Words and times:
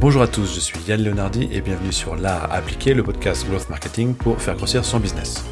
Bonjour 0.00 0.22
à 0.22 0.28
tous, 0.28 0.54
je 0.54 0.60
suis 0.60 0.78
Yann 0.86 1.02
Leonardi 1.02 1.48
et 1.50 1.60
bienvenue 1.60 1.92
sur 1.92 2.14
l'art 2.14 2.52
appliqué, 2.52 2.94
le 2.94 3.02
podcast 3.02 3.44
Growth 3.48 3.68
Marketing 3.68 4.14
pour 4.14 4.40
faire 4.40 4.54
grossir 4.54 4.84
son 4.84 5.00
business. 5.00 5.44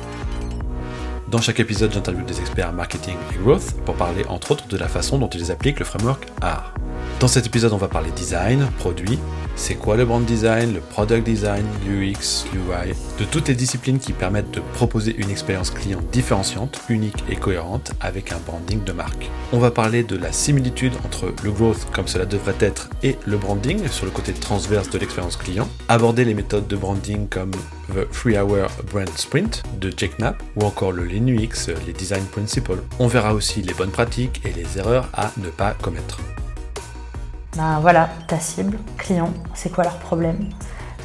Dans 1.26 1.40
chaque 1.40 1.58
épisode, 1.58 1.92
j'interviewe 1.92 2.24
des 2.24 2.38
experts 2.38 2.72
marketing 2.72 3.17
et 3.35 3.42
growth 3.42 3.72
pour 3.85 3.96
parler 3.96 4.24
entre 4.28 4.53
autres 4.53 4.69
de 4.69 4.77
la 4.77 4.87
façon 4.87 5.19
dont 5.19 5.28
ils 5.28 5.51
appliquent 5.51 5.81
le 5.81 5.85
framework 5.85 6.28
art. 6.42 6.72
Dans 7.19 7.27
cet 7.27 7.45
épisode, 7.46 7.72
on 7.72 7.77
va 7.77 7.88
parler 7.88 8.13
design, 8.13 8.69
produit, 8.78 9.19
c'est 9.57 9.75
quoi 9.75 9.97
le 9.97 10.04
brand 10.04 10.25
design, 10.25 10.75
le 10.75 10.81
product 10.81 11.25
design, 11.25 11.65
UX, 11.88 12.45
UI, 12.55 12.95
de 13.19 13.25
toutes 13.25 13.49
les 13.49 13.55
disciplines 13.55 13.99
qui 13.99 14.13
permettent 14.13 14.53
de 14.53 14.61
proposer 14.75 15.17
une 15.17 15.31
expérience 15.31 15.71
client 15.71 16.01
différenciante, 16.12 16.80
unique 16.88 17.25
et 17.29 17.37
cohérente 17.37 17.92
avec 18.00 18.33
un 18.33 18.38
branding 18.47 18.84
de 18.84 18.92
marque. 18.92 19.30
On 19.52 19.59
va 19.59 19.70
parler 19.70 20.02
de 20.05 20.16
la 20.16 20.30
similitude 20.30 20.92
entre 21.05 21.33
le 21.42 21.50
growth 21.50 21.87
comme 21.92 22.06
cela 22.06 22.27
devrait 22.27 22.55
être 22.61 22.91
et 23.02 23.16
le 23.27 23.38
branding 23.38 23.88
sur 23.88 24.05
le 24.05 24.12
côté 24.12 24.33
transverse 24.33 24.91
de 24.91 24.98
l'expérience 24.98 25.37
client, 25.37 25.69
aborder 25.88 26.25
les 26.25 26.34
méthodes 26.34 26.69
de 26.69 26.77
branding 26.77 27.28
comme 27.28 27.52
The 27.95 28.11
3 28.12 28.42
Hour 28.42 28.69
Brand 28.92 29.11
Sprint 29.16 29.62
de 29.80 29.92
Jake 29.97 30.19
Knapp 30.19 30.42
ou 30.56 30.64
encore 30.64 30.92
le 30.92 31.05
Lean 31.05 31.28
UX, 31.28 31.73
les 31.86 31.92
Design 31.92 32.25
Principles. 32.25 32.83
On 32.98 33.06
verra 33.06 33.34
aussi 33.34 33.62
les 33.62 33.75
bonnes 33.75 33.91
pratiques 33.91 34.42
et 34.45 34.52
les 34.52 34.78
erreurs 34.78 35.09
à 35.14 35.33
ne 35.38 35.48
pas 35.48 35.73
commettre. 35.73 36.20
Ben 37.56 37.78
voilà, 37.80 38.10
ta 38.27 38.38
cible, 38.38 38.78
client, 38.98 39.30
c'est 39.55 39.70
quoi 39.70 39.84
leur 39.84 39.97
problème 39.97 40.51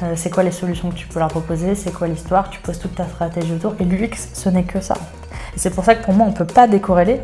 euh, 0.02 0.14
c'est 0.16 0.30
quoi 0.30 0.42
les 0.42 0.50
solutions 0.50 0.90
que 0.90 0.96
tu 0.96 1.06
peux 1.06 1.20
leur 1.20 1.28
proposer, 1.28 1.74
c'est 1.74 1.92
quoi 1.92 2.08
l'histoire, 2.08 2.50
tu 2.50 2.60
poses 2.60 2.78
toute 2.78 2.94
ta 2.94 3.06
stratégie 3.06 3.52
autour. 3.52 3.74
Et 3.78 3.84
l'UX, 3.84 4.30
ce 4.34 4.48
n'est 4.48 4.64
que 4.64 4.80
ça. 4.80 4.94
Et 5.54 5.58
c'est 5.58 5.70
pour 5.70 5.84
ça 5.84 5.94
que 5.94 6.04
pour 6.04 6.12
moi, 6.12 6.26
on 6.26 6.30
ne 6.30 6.36
peut 6.36 6.44
pas 6.44 6.66
décorréler 6.66 7.20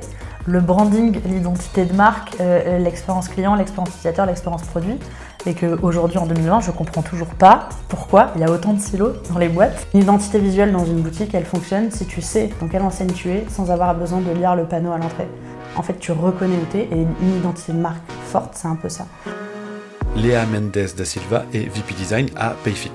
le 0.47 0.61
branding, 0.61 1.21
l'identité 1.27 1.85
de 1.85 1.93
marque, 1.93 2.37
euh, 2.41 2.79
l'expérience 2.79 3.29
client, 3.29 3.55
l'expérience 3.55 3.89
utilisateur, 3.91 4.27
l'expérience 4.27 4.63
produit. 4.63 4.99
Et 5.47 5.55
qu'aujourd'hui, 5.55 6.19
en 6.19 6.27
2020, 6.27 6.61
je 6.61 6.71
ne 6.71 6.77
comprends 6.77 7.03
toujours 7.03 7.29
pas 7.29 7.69
pourquoi 7.89 8.33
il 8.35 8.43
y 8.43 8.45
a 8.45 8.51
autant 8.51 8.75
de 8.75 8.81
silos 8.81 9.13
dans 9.33 9.39
les 9.39 9.49
boîtes. 9.49 9.87
L'identité 9.95 10.39
visuelle 10.39 10.73
dans 10.73 10.85
une 10.85 11.01
boutique, 11.01 11.35
elle 11.35 11.45
fonctionne 11.47 11.91
si 11.91 12.07
tu 12.07 12.21
sais 12.23 12.51
dans 12.61 12.69
quelle 12.69 12.83
enseigne 12.83 13.13
tu 13.13 13.31
es 13.31 13.45
sans 13.49 13.71
avoir 13.71 13.95
besoin 13.95 14.21
de 14.21 14.31
lire 14.31 14.55
le 14.55 14.65
panneau 14.65 14.93
à 14.93 14.99
l'entrée. 14.99 15.29
En 15.77 15.83
fait, 15.83 15.99
tu 15.99 16.13
reconnais 16.13 16.57
où 16.57 16.67
tu 16.71 16.79
es 16.79 16.89
et 16.91 17.07
une 17.21 17.37
identité 17.39 17.73
de 17.73 17.79
marque 17.79 18.11
forte, 18.27 18.55
c'est 18.55 18.69
un 18.69 18.77
peu 18.77 18.89
ça. 18.89 19.07
Léa 20.17 20.45
Mendes 20.47 20.73
da 20.97 21.05
Silva 21.05 21.45
est 21.53 21.69
VP 21.69 21.95
Design 21.97 22.29
à 22.37 22.51
Payfit. 22.65 22.91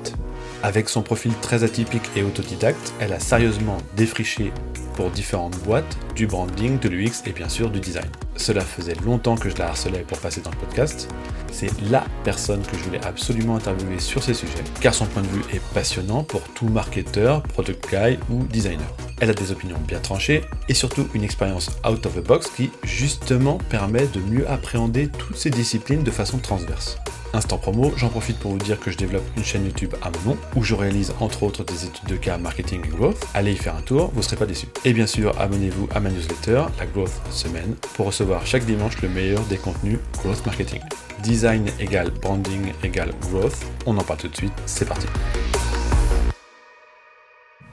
Avec 0.62 0.90
son 0.90 1.02
profil 1.02 1.34
très 1.42 1.64
atypique 1.64 2.10
et 2.16 2.24
autodidacte, 2.24 2.94
elle 3.00 3.14
a 3.14 3.20
sérieusement 3.20 3.78
défriché 3.96 4.52
pour 4.94 5.10
différentes 5.10 5.58
boîtes 5.60 5.98
du 6.16 6.28
branding, 6.28 6.80
de 6.80 6.90
l'UX 6.90 7.24
et 7.26 7.32
bien 7.32 7.50
sûr 7.50 7.70
du 7.70 7.80
design. 7.80 8.10
Cela 8.36 8.62
faisait 8.62 8.96
longtemps 9.06 9.36
que 9.36 9.50
je 9.50 9.58
la 9.58 9.70
harcelais 9.70 10.06
pour 10.08 10.18
passer 10.20 10.42
dans 10.42 10.52
le 10.52 10.58
podcast. 10.58 11.08
C'est 11.52 11.70
LA 11.90 12.04
personne 12.24 12.62
que 12.62 12.78
je 12.78 12.84
voulais 12.84 13.04
absolument 13.06 13.56
interviewer 13.56 14.00
sur 14.00 14.24
ces 14.24 14.34
sujets, 14.34 14.64
car 14.82 14.94
son 14.94 15.06
point 15.06 15.22
de 15.22 15.28
vue 15.28 15.44
est 15.54 15.62
passionnant 15.74 16.24
pour 16.24 16.42
tout 16.42 16.68
marketeur, 16.68 17.44
product 17.44 17.90
guy 17.90 18.18
ou 18.30 18.44
designer. 18.46 18.88
Elle 19.20 19.30
a 19.30 19.34
des 19.34 19.52
opinions 19.52 19.78
bien 19.88 20.00
tranchées 20.00 20.42
et 20.68 20.74
surtout 20.74 21.08
une 21.14 21.24
expérience 21.24 21.70
out 21.88 22.06
of 22.06 22.16
the 22.16 22.26
box 22.26 22.50
qui 22.50 22.72
justement 22.84 23.58
permet 23.70 24.08
de 24.08 24.20
mieux 24.20 24.50
appréhender 24.50 25.08
toutes 25.08 25.38
ces 25.38 25.50
disciplines 25.50 26.04
de 26.04 26.12
façon 26.12 26.40
transverse. 26.40 26.98
Instant 27.36 27.58
promo, 27.58 27.92
j'en 27.98 28.10
profite 28.10 28.38
pour 28.38 28.52
vous 28.52 28.60
dire 28.60 28.80
que 28.80 28.92
je 28.92 28.98
développe 28.98 29.24
une 29.36 29.44
chaîne 29.44 29.66
YouTube 29.66 29.96
à 30.04 30.12
mon 30.12 30.34
nom 30.34 30.38
où 30.56 30.64
je 30.64 30.76
réalise 30.76 31.14
entre 31.20 31.42
autres 31.42 31.64
des 31.64 31.86
études 31.86 32.08
de 32.08 32.16
cas 32.16 32.38
marketing 32.38 32.82
et 32.86 32.90
growth. 32.90 33.26
Allez 33.34 33.54
y 33.54 33.58
faire 33.58 33.76
un 33.76 33.82
tour, 33.82 34.12
vous 34.12 34.20
ne 34.20 34.24
serez 34.24 34.36
pas 34.36 34.46
déçus. 34.46 34.68
Et 34.86 34.92
bien 34.92 35.08
sûr, 35.08 35.32
abonnez-vous 35.40 35.88
à 35.96 36.02
ma 36.02 36.10
newsletter, 36.10 36.64
la 36.78 36.86
Growth 36.86 37.22
Semaine, 37.30 37.76
pour 37.96 38.08
recevoir 38.08 38.46
chaque 38.46 38.66
dimanche 38.66 39.02
le 39.02 39.08
meilleur 39.08 39.40
des 39.44 39.56
contenus 39.56 39.98
growth 40.22 40.46
marketing. 40.46 40.82
Design 41.24 41.68
égale 41.80 42.12
branding 42.22 42.74
égale 42.84 43.12
growth. 43.22 43.66
On 43.86 43.98
en 43.98 44.04
parle 44.04 44.20
tout 44.20 44.28
de 44.28 44.36
suite, 44.36 44.52
c'est 44.66 44.86
parti. 44.86 45.08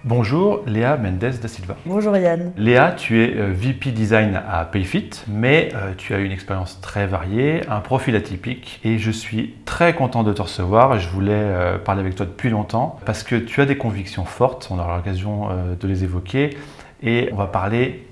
Bonjour 0.04 0.62
Léa 0.66 0.96
Mendes 0.96 1.18
da 1.18 1.48
Silva. 1.48 1.76
Bonjour 1.84 2.16
Yann. 2.16 2.52
Léa, 2.56 2.92
tu 2.92 3.22
es 3.22 3.36
euh, 3.36 3.52
VP 3.52 3.90
Design 3.90 4.40
à 4.48 4.64
Payfit, 4.64 5.10
mais 5.26 5.70
euh, 5.74 5.92
tu 5.98 6.14
as 6.14 6.18
une 6.20 6.32
expérience 6.32 6.80
très 6.80 7.06
variée, 7.06 7.62
un 7.68 7.80
profil 7.80 8.14
atypique 8.14 8.80
et 8.84 8.98
je 8.98 9.10
suis 9.10 9.56
très 9.66 9.94
content 9.94 10.22
de 10.22 10.32
te 10.32 10.42
recevoir. 10.42 10.98
Je 11.00 11.08
voulais 11.08 11.32
euh, 11.34 11.76
parler 11.76 12.00
avec 12.00 12.14
toi 12.14 12.24
depuis 12.24 12.50
longtemps 12.50 12.98
parce 13.04 13.24
que 13.24 13.34
tu 13.34 13.60
as 13.60 13.66
des 13.66 13.76
convictions 13.76 14.24
fortes, 14.24 14.68
on 14.70 14.78
aura 14.78 14.96
l'occasion 14.96 15.48
de 15.78 15.88
les 15.88 16.04
évoquer 16.04 16.56
et 17.02 17.28
on 17.32 17.36
va 17.36 17.46
parler 17.46 18.06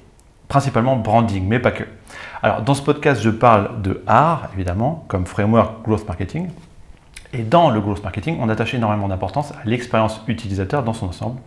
principalement 0.48 0.96
branding, 0.96 1.46
mais 1.46 1.58
pas 1.58 1.72
que. 1.72 1.84
Alors 2.42 2.62
dans 2.62 2.74
ce 2.74 2.82
podcast, 2.82 3.20
je 3.20 3.30
parle 3.30 3.82
de 3.82 4.02
art, 4.06 4.48
évidemment, 4.54 5.04
comme 5.08 5.26
framework 5.26 5.82
growth 5.84 6.06
marketing. 6.06 6.48
Et 7.32 7.42
dans 7.42 7.70
le 7.70 7.80
growth 7.80 8.02
marketing, 8.02 8.38
on 8.40 8.48
attache 8.48 8.72
énormément 8.72 9.08
d'importance 9.08 9.52
à 9.52 9.66
l'expérience 9.66 10.22
utilisateur 10.26 10.82
dans 10.82 10.94
son 10.94 11.08
ensemble 11.08 11.40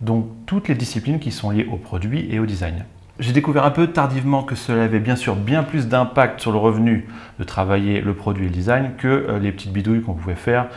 donc 0.00 0.26
toutes 0.46 0.68
les 0.68 0.74
disciplines 0.74 1.18
qui 1.18 1.30
sont 1.30 1.50
liées 1.50 1.68
au 1.70 1.76
produit 1.76 2.28
et 2.30 2.38
au 2.38 2.46
design. 2.46 2.84
J'ai 3.18 3.32
découvert 3.32 3.64
un 3.64 3.72
peu 3.72 3.88
tardivement 3.88 4.44
que 4.44 4.54
cela 4.54 4.84
avait 4.84 5.00
bien 5.00 5.16
sûr 5.16 5.34
bien 5.34 5.64
plus 5.64 5.88
d'impact 5.88 6.40
sur 6.40 6.52
le 6.52 6.58
revenu 6.58 7.08
de 7.38 7.44
travailler 7.44 8.00
le 8.00 8.14
produit 8.14 8.44
et 8.44 8.48
le 8.48 8.54
design 8.54 8.92
que 8.96 9.08
euh, 9.08 9.38
les 9.40 9.50
petites 9.50 9.72
bidouilles 9.72 10.02
qu'on 10.02 10.14
pouvait 10.14 10.36
faire 10.36 10.68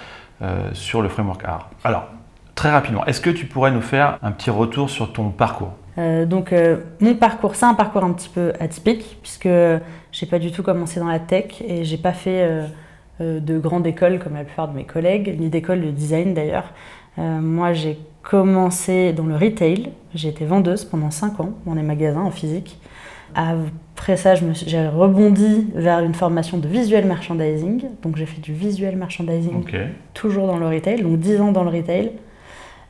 euh, 0.41 0.69
sur 0.73 1.03
le 1.03 1.09
framework 1.09 1.45
art. 1.45 1.69
Alors, 1.83 2.07
très 2.55 2.71
rapidement, 2.71 3.05
est-ce 3.05 3.21
que 3.21 3.29
tu 3.29 3.45
pourrais 3.45 3.71
nous 3.71 3.81
faire 3.81 4.17
un 4.23 4.31
petit 4.31 4.49
retour 4.49 4.89
sur 4.89 5.13
ton 5.13 5.29
parcours? 5.29 5.73
Euh, 5.97 6.25
donc 6.25 6.53
mon 6.99 7.15
parcours, 7.15 7.55
c'est 7.55 7.65
un 7.65 7.73
parcours 7.73 8.03
un 8.03 8.13
petit 8.13 8.29
peu 8.29 8.53
atypique 8.59 9.17
puisque 9.21 9.49
j'ai 10.11 10.25
pas 10.25 10.39
du 10.39 10.51
tout 10.51 10.63
commencé 10.63 10.99
dans 10.99 11.07
la 11.07 11.19
tech 11.19 11.61
et 11.67 11.83
j'ai 11.83 11.97
pas 11.97 12.13
fait 12.13 12.47
de 13.19 13.59
grande 13.59 13.85
école 13.85 14.19
comme 14.19 14.33
la 14.33 14.43
plupart 14.43 14.67
de 14.67 14.75
mes 14.75 14.85
collègues, 14.85 15.37
ni 15.39 15.49
d'école 15.49 15.81
de 15.81 15.91
design 15.91 16.33
d'ailleurs. 16.33 16.73
moi 17.17 17.73
j'ai 17.73 17.97
commencé 18.23 19.13
dans 19.13 19.25
le 19.25 19.35
retail. 19.35 19.91
J'ai 20.15 20.29
été 20.29 20.45
vendeuse 20.45 20.85
pendant 20.85 21.11
5 21.11 21.39
ans 21.39 21.53
dans 21.65 21.73
les 21.73 21.83
magasins 21.83 22.21
en 22.21 22.31
physique. 22.31 22.77
Après 23.35 24.17
ça, 24.17 24.33
j'ai 24.35 24.87
rebondi 24.87 25.67
vers 25.73 25.99
une 25.99 26.13
formation 26.13 26.57
de 26.57 26.67
visual 26.67 27.05
merchandising. 27.05 27.83
Donc 28.03 28.17
j'ai 28.17 28.25
fait 28.25 28.41
du 28.41 28.53
visual 28.53 28.95
merchandising 28.95 29.63
toujours 30.13 30.47
dans 30.47 30.57
le 30.57 30.67
retail, 30.67 31.01
donc 31.01 31.19
10 31.19 31.41
ans 31.41 31.51
dans 31.51 31.63
le 31.63 31.69
retail, 31.69 32.11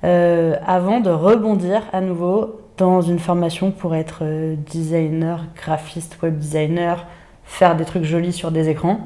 euh, 0.03 0.56
avant 0.66 1.00
de 1.00 1.09
rebondir 1.09 1.84
à 1.94 2.01
nouveau 2.01 2.60
dans 2.81 3.01
une 3.01 3.19
formation 3.19 3.69
pour 3.69 3.93
être 3.93 4.19
euh, 4.23 4.55
designer, 4.55 5.45
graphiste, 5.55 6.17
web 6.23 6.37
designer, 6.37 7.05
faire 7.43 7.75
des 7.75 7.85
trucs 7.85 8.03
jolis 8.03 8.33
sur 8.33 8.49
des 8.49 8.69
écrans. 8.69 9.01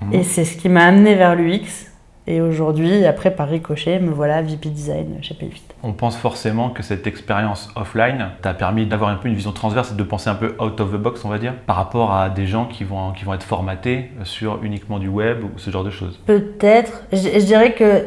Mmh. 0.00 0.12
Et 0.14 0.22
c'est 0.22 0.44
ce 0.44 0.56
qui 0.56 0.68
m'a 0.68 0.84
amené 0.84 1.16
vers 1.16 1.34
l'UX 1.34 1.90
et 2.28 2.40
aujourd'hui, 2.40 3.04
après 3.04 3.30
par 3.30 3.48
ricochet, 3.48 4.00
me 4.00 4.10
voilà 4.10 4.42
VP 4.42 4.68
Design 4.70 5.18
chez 5.22 5.34
Payfit. 5.34 5.62
On 5.82 5.92
pense 5.92 6.16
forcément 6.16 6.70
que 6.70 6.82
cette 6.82 7.06
expérience 7.06 7.70
offline 7.76 8.30
t'a 8.42 8.52
permis 8.52 8.86
d'avoir 8.86 9.10
un 9.10 9.16
peu 9.16 9.28
une 9.28 9.34
vision 9.34 9.52
transverse 9.52 9.92
et 9.92 9.94
de 9.94 10.02
penser 10.02 10.28
un 10.28 10.34
peu 10.34 10.56
out 10.60 10.80
of 10.80 10.92
the 10.92 10.96
box, 10.96 11.24
on 11.24 11.28
va 11.28 11.38
dire, 11.38 11.54
par 11.66 11.76
rapport 11.76 12.12
à 12.12 12.28
des 12.28 12.46
gens 12.46 12.66
qui 12.66 12.82
vont, 12.82 13.12
qui 13.12 13.24
vont 13.24 13.34
être 13.34 13.44
formatés 13.44 14.10
sur 14.24 14.62
uniquement 14.64 14.98
du 14.98 15.08
web 15.08 15.44
ou 15.44 15.58
ce 15.58 15.70
genre 15.70 15.84
de 15.84 15.90
choses. 15.90 16.20
Peut-être. 16.26 17.02
Je, 17.12 17.44
dirais 17.44 17.74
que 17.74 18.06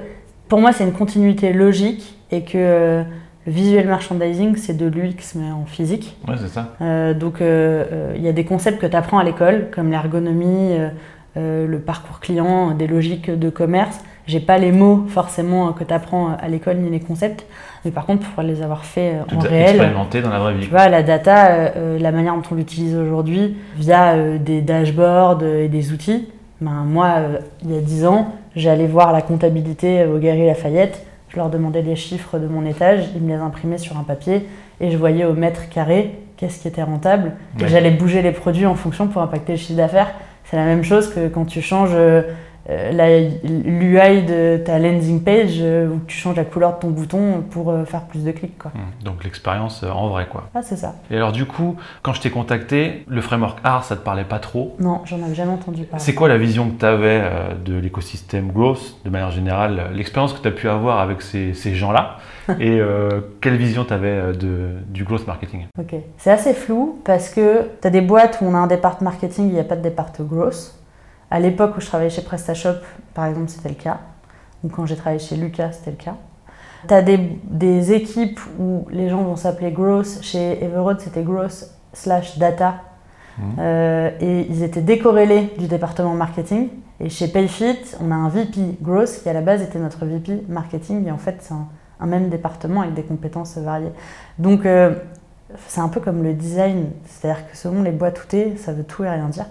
pour 0.50 0.60
moi, 0.60 0.74
c'est 0.74 0.84
une 0.84 0.94
continuité 0.94 1.54
logique 1.54 2.18
et 2.32 2.44
que 2.44 3.04
euh, 3.50 3.52
visual 3.52 3.88
merchandising, 3.88 4.56
c'est 4.56 4.78
de 4.78 4.86
l'UX 4.86 5.36
mais 5.36 5.52
en 5.52 5.66
physique. 5.66 6.18
Ouais, 6.28 6.36
c'est 6.40 6.48
ça. 6.48 6.76
Euh, 6.82 7.14
donc, 7.14 7.42
euh, 7.42 8.14
il 8.16 8.22
y 8.22 8.28
a 8.28 8.34
des 8.34 8.46
concepts 8.46 8.80
que 8.80 8.88
tu 8.88 8.96
apprends 8.96 9.20
à 9.20 9.24
l'école, 9.24 9.68
comme 9.72 9.92
l'ergonomie, 9.92 10.78
le 11.36 11.78
parcours 11.80 12.20
client, 12.20 12.72
des 12.72 12.88
logiques 12.88 13.32
de 13.32 13.50
commerce 13.50 14.00
j'ai 14.30 14.40
pas 14.40 14.60
les 14.60 14.72
mots 14.72 15.06
forcément 15.08 15.74
que 15.74 15.84
tu 15.84 15.92
apprends 15.92 16.38
à 16.40 16.48
l'école 16.48 16.78
ni 16.78 16.90
les 16.92 17.00
concepts, 17.00 17.48
mais 17.84 17.90
par 17.90 18.06
contre 18.06 18.30
pour 18.30 18.44
les 18.44 18.62
avoir 18.62 18.86
fait 18.86 19.16
euh, 19.16 19.36
en 19.36 19.40
réel, 19.40 19.70
expérimenté 19.70 20.22
dans 20.22 20.30
la 20.30 20.38
vraie 20.38 20.54
vie. 20.54 20.66
Tu 20.66 20.70
vois, 20.70 20.88
la 20.88 21.02
data, 21.02 21.48
euh, 21.48 21.70
euh, 21.76 22.00
la 22.00 22.12
manière 22.12 22.36
dont 22.36 22.44
on 22.52 22.56
l'utilise 22.56 22.96
aujourd'hui 22.96 23.58
via 23.76 24.38
des 24.38 24.62
dashboards 24.62 25.44
et 25.44 25.68
des 25.68 25.92
outils. 25.92 26.30
Ben, 26.62 26.84
moi, 26.86 27.16
il 27.64 27.74
y 27.74 27.78
a 27.78 27.82
10 27.82 28.06
ans, 28.06 28.34
j'allais 28.56 28.86
voir 28.86 29.14
la 29.14 29.24
comptabilité 29.24 30.06
au 30.06 30.20
Gary 30.20 30.46
Lafayette, 30.46 31.04
je 31.30 31.38
leur 31.38 31.50
demandais 31.50 31.82
les 31.82 31.96
chiffres 31.96 32.40
de 32.40 32.48
mon 32.48 32.66
étage, 32.66 33.06
ils 33.16 33.22
me 33.22 33.30
les 33.30 33.40
imprimaient 33.42 33.78
sur 33.78 33.98
un 33.98 34.04
papier 34.04 34.48
et 34.82 34.92
je 34.92 34.98
voyais 34.98 35.26
au 35.26 35.34
mètre 35.34 35.70
carré 35.70 36.20
qu'est-ce 36.38 36.62
qui 36.62 36.68
était 36.68 36.84
rentable 36.84 37.34
et 37.60 37.68
j'allais 37.68 37.92
bouger 37.92 38.22
les 38.22 38.32
produits 38.32 38.66
en 38.66 38.76
fonction 38.76 39.08
pour 39.08 39.22
impacter 39.22 39.54
le 39.54 39.58
chiffre 39.58 39.78
d'affaires. 39.78 40.12
C'est 40.46 40.58
la 40.58 40.66
même 40.66 40.84
chose 40.84 41.14
que 41.14 41.28
quand 41.28 41.46
tu 41.46 41.62
changes 41.62 41.92
euh, 41.94 42.24
l'UI 43.44 44.24
de 44.24 44.62
ta 44.64 44.80
landing 44.80 45.22
page 45.24 45.58
euh, 45.60 45.88
où 45.88 46.00
tu 46.08 46.16
changes 46.16 46.36
la 46.36 46.46
couleur 46.46 46.76
de 46.76 46.80
ton 46.80 46.90
bouton 46.90 47.44
pour 47.50 47.70
euh, 47.70 47.86
faire 47.86 48.04
plus 48.04 48.24
de 48.24 48.32
clics. 48.32 48.58
Quoi. 48.58 48.72
Mmh. 48.74 49.04
donc 49.04 49.24
l'expérience 49.24 49.84
en 49.84 50.10
vrai 50.10 50.28
quoi. 50.30 50.50
Ah 50.54 50.62
c'est 50.62 50.76
ça. 50.76 50.96
Et 51.10 51.16
alors 51.16 51.32
du 51.32 51.46
coup, 51.46 51.78
quand 52.02 52.14
je 52.14 52.22
t'ai 52.22 52.30
contacté, 52.30 53.06
le 53.08 53.22
framework 53.22 53.60
art 53.64 53.84
ça 53.84 53.96
te 53.96 54.02
parlait 54.02 54.24
pas 54.24 54.40
trop? 54.40 54.76
Non, 54.80 55.02
j'en 55.06 55.22
avais 55.24 55.36
jamais 55.36 55.52
entendu 55.52 55.84
parler. 55.84 56.04
C'est 56.04 56.14
quoi 56.14 56.28
la 56.28 56.38
vision 56.38 56.70
que 56.70 56.80
tu 56.80 56.86
avais 56.86 57.24
de 57.66 57.76
l'écosystème 57.76 58.52
growth 58.52 58.98
de 59.04 59.10
manière 59.10 59.32
générale, 59.32 59.92
l'expérience 59.94 60.34
que 60.34 60.42
tu 60.42 60.48
as 60.48 60.52
pu 60.52 60.70
avoir 60.70 61.00
avec 61.00 61.22
ces, 61.22 61.54
ces 61.54 61.76
gens-là? 61.76 62.18
Et 62.60 62.80
quelle 63.42 63.58
vision 63.58 63.86
tu 63.86 63.94
avais 63.94 64.34
de, 64.34 64.72
du 64.88 65.04
growth 65.04 65.28
marketing? 65.28 65.68
Ok, 65.78 65.96
c'est 66.18 66.32
assez 66.32 66.54
flou 66.54 67.00
parce 67.04 67.30
que 67.30 67.64
tu 67.82 67.88
as 67.88 67.92
des 67.92 68.02
boîtes 68.02 68.40
où 68.42 68.46
on 68.46 68.56
a 68.56 68.58
un 68.58 68.68
départ 68.68 69.02
marketing, 69.02 69.48
il 69.48 69.54
n'y 69.54 69.60
a 69.60 69.64
pas 69.64 69.76
de 69.76 69.84
départ 69.84 70.12
growth. 70.20 70.79
À 71.32 71.40
l'époque 71.40 71.78
où 71.78 71.82
je 71.82 71.86
travaillais 71.86 72.10
chez 72.10 72.24
PrestaShop, 72.24 72.80
par 73.14 73.26
exemple, 73.26 73.50
c'était 73.50 73.70
le 73.70 73.76
cas. 73.76 74.00
Ou 74.64 74.70
quand 74.70 74.86
j'ai 74.86 74.96
travaillé 74.96 75.20
chez 75.20 75.36
Lucas, 75.36 75.72
c'était 75.74 75.92
le 75.92 75.98
cas. 75.98 76.16
Tu 76.88 76.94
as 76.94 77.02
des, 77.02 77.94
équipes 77.94 78.40
où 78.58 78.88
les 78.90 79.10
gens 79.10 79.24
vont 79.24 79.36
s'appeler 79.36 79.72
Growth. 79.72 80.20
Chez 80.22 80.64
Everode, 80.64 81.00
c'était 81.02 81.24
Growth 81.24 81.70
slash 81.94 82.38
Data. 82.38 82.76
Mmh. 83.38 83.44
Euh, 83.60 84.12
et 84.20 84.48
ils 84.50 84.64
étaient 84.64 84.82
décorrélés 84.82 85.54
du 85.58 85.68
département 85.68 86.14
marketing. 86.14 86.70
Et 87.00 87.10
chez 87.10 87.28
Payfit, 87.28 87.96
on 88.02 88.12
a 88.12 88.16
un 88.16 88.30
VP 88.30 88.78
Growth 88.82 89.22
qui 89.22 89.30
à 89.30 89.34
la 89.34 89.42
base 89.42 89.62
était 89.62 89.80
notre 89.80 90.06
VP 90.06 90.46
marketing. 90.50 91.08
Et 91.08 91.12
en 91.12 91.18
fait, 91.18 91.38
c'est 91.42 91.54
un, 91.54 92.06
même 92.06 92.30
département 92.30 92.82
avec 92.82 92.94
des 92.94 93.04
compétences 93.04 93.58
variées. 93.58 93.92
Donc, 94.38 94.66
euh, 94.66 94.96
c'est 95.68 95.82
un 95.82 95.90
peu 95.90 96.00
comme 96.00 96.24
le 96.24 96.34
design. 96.34 96.92
C'est-à-dire 97.06 97.50
que 97.50 97.58
selon 97.58 97.84
les 97.84 97.92
boîtes 97.92 98.24
outées, 98.24 98.56
ça 98.58 98.74
veut 98.74 98.84
tout 98.84 99.04
et 99.04 99.10
rien 99.10 99.28
dire. 99.28 99.46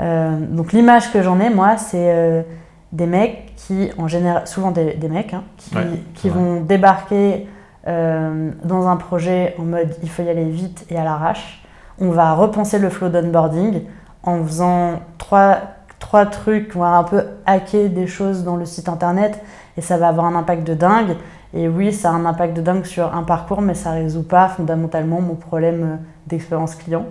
Euh, 0.00 0.38
donc, 0.38 0.72
l'image 0.72 1.12
que 1.12 1.22
j'en 1.22 1.40
ai, 1.40 1.50
moi, 1.50 1.76
c'est 1.76 2.44
des 2.92 3.06
mecs 3.06 3.54
qui, 3.56 3.90
en 3.98 4.08
général, 4.08 4.46
souvent 4.46 4.70
des, 4.70 4.96
mecs, 5.08 5.34
hein, 5.34 5.44
qui, 6.14 6.28
vont 6.28 6.60
débarquer 6.60 7.46
euh, 7.86 8.50
dans 8.64 8.88
un 8.88 8.96
projet 8.96 9.54
en 9.58 9.62
mode 9.62 9.94
il 10.02 10.10
faut 10.10 10.22
y 10.22 10.28
aller 10.28 10.48
vite 10.48 10.86
et 10.90 10.96
à 10.96 11.04
l'arrache. 11.04 11.62
On 12.00 12.10
va 12.10 12.34
repenser 12.34 12.78
le 12.78 12.90
flow 12.90 13.08
d'onboarding 13.08 13.82
en 14.22 14.44
faisant 14.44 15.00
trois, 15.18 15.58
trois 15.98 16.26
trucs, 16.26 16.72
on 16.76 16.80
va 16.80 16.96
un 16.96 17.04
peu 17.04 17.24
hacker 17.46 17.88
des 17.88 18.06
choses 18.06 18.44
dans 18.44 18.56
le 18.56 18.64
site 18.64 18.88
internet 18.88 19.42
et 19.76 19.80
ça 19.80 19.96
va 19.96 20.08
avoir 20.08 20.26
un 20.26 20.34
impact 20.34 20.66
de 20.66 20.74
dingue. 20.74 21.16
Et 21.54 21.68
oui, 21.68 21.92
ça 21.92 22.10
a 22.10 22.12
un 22.12 22.26
impact 22.26 22.56
de 22.56 22.60
dingue 22.60 22.84
sur 22.84 23.14
un 23.14 23.22
parcours, 23.22 23.62
mais 23.62 23.74
ça 23.74 23.94
ne 23.94 24.02
résout 24.02 24.22
pas 24.22 24.48
fondamentalement 24.48 25.20
mon 25.20 25.34
problème 25.34 25.98
d'expérience 26.26 26.74
client. 26.74 27.06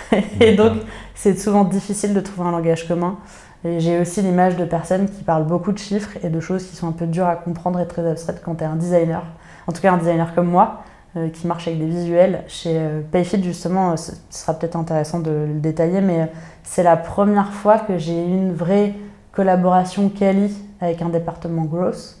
et 0.40 0.54
donc, 0.54 0.78
c'est 1.14 1.38
souvent 1.38 1.64
difficile 1.64 2.14
de 2.14 2.20
trouver 2.20 2.48
un 2.48 2.52
langage 2.52 2.88
commun. 2.88 3.18
Et 3.64 3.78
j'ai 3.78 4.00
aussi 4.00 4.22
l'image 4.22 4.56
de 4.56 4.64
personnes 4.64 5.08
qui 5.08 5.22
parlent 5.22 5.46
beaucoup 5.46 5.72
de 5.72 5.78
chiffres 5.78 6.18
et 6.24 6.28
de 6.28 6.40
choses 6.40 6.66
qui 6.66 6.74
sont 6.74 6.88
un 6.88 6.92
peu 6.92 7.06
dures 7.06 7.28
à 7.28 7.36
comprendre 7.36 7.78
et 7.78 7.86
très 7.86 8.08
abstraites 8.08 8.42
quand 8.44 8.56
tu 8.56 8.64
es 8.64 8.66
un 8.66 8.76
designer. 8.76 9.22
En 9.68 9.72
tout 9.72 9.80
cas, 9.80 9.92
un 9.92 9.98
designer 9.98 10.34
comme 10.34 10.48
moi, 10.48 10.82
euh, 11.16 11.28
qui 11.28 11.46
marche 11.46 11.68
avec 11.68 11.78
des 11.78 11.86
visuels. 11.86 12.42
Chez 12.48 12.74
euh, 12.74 13.02
Payfit, 13.02 13.42
justement, 13.44 13.92
euh, 13.92 13.96
ce 13.96 14.12
sera 14.30 14.54
peut-être 14.54 14.76
intéressant 14.76 15.20
de 15.20 15.30
le 15.30 15.60
détailler, 15.60 16.00
mais 16.00 16.32
c'est 16.64 16.82
la 16.82 16.96
première 16.96 17.52
fois 17.52 17.78
que 17.78 17.98
j'ai 17.98 18.18
eu 18.18 18.30
une 18.30 18.54
vraie 18.54 18.94
collaboration 19.30 20.08
Cali 20.08 20.52
avec 20.80 21.02
un 21.02 21.10
département 21.10 21.64
growth, 21.64 22.16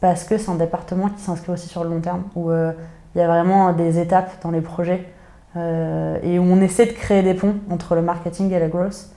parce 0.00 0.24
que 0.24 0.38
c'est 0.38 0.50
un 0.50 0.54
département 0.54 1.08
qui 1.08 1.20
s'inscrit 1.20 1.52
aussi 1.52 1.68
sur 1.68 1.84
le 1.84 1.90
long 1.90 2.00
terme, 2.00 2.22
où 2.34 2.50
il 2.50 3.18
y 3.18 3.20
a 3.20 3.26
vraiment 3.26 3.72
des 3.72 3.98
étapes 3.98 4.30
dans 4.42 4.50
les 4.50 4.60
projets 4.60 5.04
et 5.56 6.38
où 6.38 6.42
on 6.42 6.60
essaie 6.60 6.86
de 6.86 6.92
créer 6.92 7.22
des 7.22 7.34
ponts 7.34 7.56
entre 7.70 7.94
le 7.94 8.02
marketing 8.02 8.52
et 8.52 8.58
la 8.58 8.68
growth. 8.68 9.10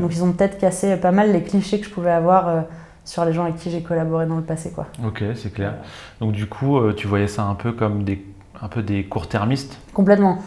Donc 0.00 0.14
ils 0.14 0.22
ont 0.22 0.32
peut-être 0.32 0.58
cassé 0.58 0.96
pas 0.96 1.12
mal 1.12 1.32
les 1.32 1.42
clichés 1.42 1.80
que 1.80 1.86
je 1.86 1.90
pouvais 1.90 2.10
avoir 2.10 2.48
euh, 2.48 2.60
sur 3.04 3.24
les 3.24 3.32
gens 3.32 3.44
avec 3.44 3.56
qui 3.56 3.70
j'ai 3.70 3.82
collaboré 3.82 4.26
dans 4.26 4.36
le 4.36 4.42
passé. 4.42 4.70
Quoi. 4.70 4.86
Ok, 5.04 5.22
c'est 5.34 5.52
clair. 5.52 5.74
Donc 6.20 6.32
du 6.32 6.46
coup, 6.46 6.78
euh, 6.78 6.92
tu 6.94 7.06
voyais 7.06 7.28
ça 7.28 7.42
un 7.42 7.54
peu 7.54 7.72
comme 7.72 8.04
des, 8.04 8.24
un 8.60 8.68
peu 8.68 8.82
des 8.82 9.04
court-termistes? 9.04 9.78
Complètement. 9.92 10.38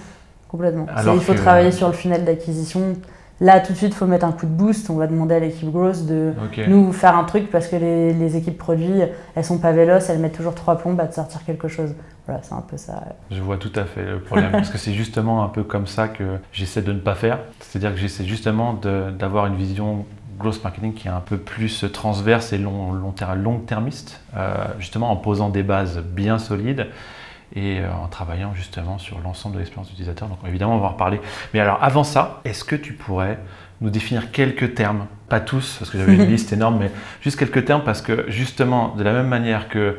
Complètement. 0.47 0.87
il 1.13 1.21
faut 1.21 1.35
travailler 1.35 1.71
sur 1.71 1.87
le 1.87 1.93
funnel 1.93 2.25
d'acquisition. 2.25 2.95
Là, 3.41 3.61
tout 3.61 3.71
de 3.71 3.77
suite, 3.77 3.91
il 3.93 3.95
faut 3.95 4.05
mettre 4.05 4.25
un 4.25 4.31
coup 4.33 4.45
de 4.45 4.51
boost. 4.51 4.89
On 4.89 4.95
va 4.95 5.07
demander 5.07 5.35
à 5.35 5.39
l'équipe 5.39 5.69
Growth 5.69 6.05
de 6.05 6.33
nous 6.67 6.91
faire 6.91 7.17
un 7.17 7.23
truc 7.23 7.49
parce 7.49 7.67
que 7.67 7.75
les, 7.77 8.35
équipes 8.35 8.57
produits, 8.57 9.01
elles 9.35 9.45
sont 9.45 9.57
pas 9.57 9.71
véloces, 9.71 10.09
elles 10.09 10.19
mettent 10.19 10.35
toujours 10.35 10.55
trois 10.55 10.77
plombes 10.77 10.99
à 10.99 11.07
te 11.07 11.15
sortir 11.15 11.43
quelque 11.45 11.67
chose. 11.67 11.95
Voilà, 12.25 12.41
c'est 12.43 12.53
un 12.53 12.61
peu 12.61 12.77
ça. 12.77 13.03
Je 13.31 13.41
vois 13.41 13.57
tout 13.57 13.71
à 13.75 13.85
fait 13.85 14.03
le 14.03 14.19
problème 14.19 14.51
parce 14.51 14.69
que 14.69 14.77
c'est 14.77 14.93
justement 14.93 15.43
un 15.43 15.47
peu 15.47 15.63
comme 15.63 15.87
ça 15.87 16.07
que 16.07 16.37
j'essaie 16.51 16.81
de 16.81 16.91
ne 16.91 16.99
pas 16.99 17.15
faire. 17.15 17.39
C'est-à-dire 17.61 17.93
que 17.93 17.99
j'essaie 17.99 18.25
justement 18.25 18.73
d'avoir 18.73 19.45
une 19.47 19.55
vision 19.55 20.05
growth 20.37 20.63
marketing 20.63 20.93
qui 20.93 21.07
est 21.07 21.11
un 21.11 21.19
peu 21.21 21.37
plus 21.37 21.85
transverse 21.91 22.53
et 22.53 22.57
long, 22.57 22.93
long, 22.93 23.13
long 23.35 23.59
termiste, 23.59 24.21
euh, 24.37 24.53
justement 24.79 25.11
en 25.11 25.17
posant 25.17 25.49
des 25.49 25.63
bases 25.63 25.99
bien 25.99 26.39
solides 26.39 26.87
et 27.55 27.79
euh, 27.79 27.91
en 27.91 28.07
travaillant 28.07 28.53
justement 28.53 28.97
sur 28.97 29.19
l'ensemble 29.19 29.55
de 29.55 29.59
l'expérience 29.59 29.91
utilisateur. 29.91 30.27
Donc 30.27 30.39
évidemment, 30.47 30.75
on 30.75 30.79
va 30.79 30.87
en 30.87 30.91
reparler. 30.91 31.19
Mais 31.53 31.59
alors 31.59 31.79
avant 31.81 32.03
ça, 32.03 32.41
est-ce 32.45 32.63
que 32.63 32.75
tu 32.75 32.93
pourrais 32.93 33.39
nous 33.81 33.89
définir 33.89 34.31
quelques 34.31 34.75
termes, 34.75 35.05
pas 35.29 35.39
tous, 35.39 35.77
parce 35.79 35.89
que 35.89 35.97
j'avais 35.97 36.15
une 36.15 36.25
liste 36.29 36.53
énorme, 36.53 36.77
mais 36.79 36.91
juste 37.21 37.39
quelques 37.39 37.65
termes, 37.65 37.83
parce 37.83 38.01
que 38.01 38.25
justement, 38.29 38.95
de 38.95 39.03
la 39.03 39.13
même 39.13 39.27
manière 39.27 39.69
que 39.69 39.97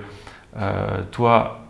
euh, 0.56 1.02
toi, 1.11 1.61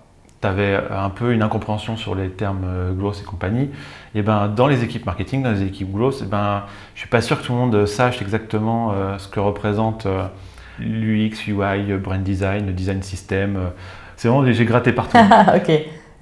tu 0.40 0.48
avais 0.48 0.78
un 0.90 1.10
peu 1.10 1.32
une 1.32 1.42
incompréhension 1.42 1.96
sur 1.96 2.14
les 2.14 2.30
termes 2.30 2.64
euh, 2.64 2.92
growth 2.92 3.20
et 3.22 3.24
compagnie, 3.24 3.64
et 3.64 3.70
eh 4.16 4.22
ben 4.22 4.48
dans 4.48 4.66
les 4.66 4.82
équipes 4.82 5.06
marketing, 5.06 5.42
dans 5.42 5.52
les 5.52 5.62
équipes 5.62 5.92
growth, 5.92 6.16
et 6.20 6.24
eh 6.24 6.26
ben 6.26 6.64
je 6.94 7.00
suis 7.00 7.08
pas 7.08 7.20
sûr 7.20 7.40
que 7.40 7.46
tout 7.46 7.52
le 7.52 7.58
monde 7.58 7.86
sache 7.86 8.20
exactement 8.20 8.92
ce 9.18 9.28
que 9.28 9.38
représente 9.38 10.08
l'UX, 10.80 11.46
UI, 11.46 11.96
brand 11.98 12.20
design, 12.20 12.66
le 12.66 12.72
design 12.72 13.02
system 13.04 13.70
c'est 14.20 14.28
vraiment, 14.28 14.44
j'ai 14.52 14.66
gratté 14.66 14.92
partout. 14.92 15.16
ok. 15.56 15.70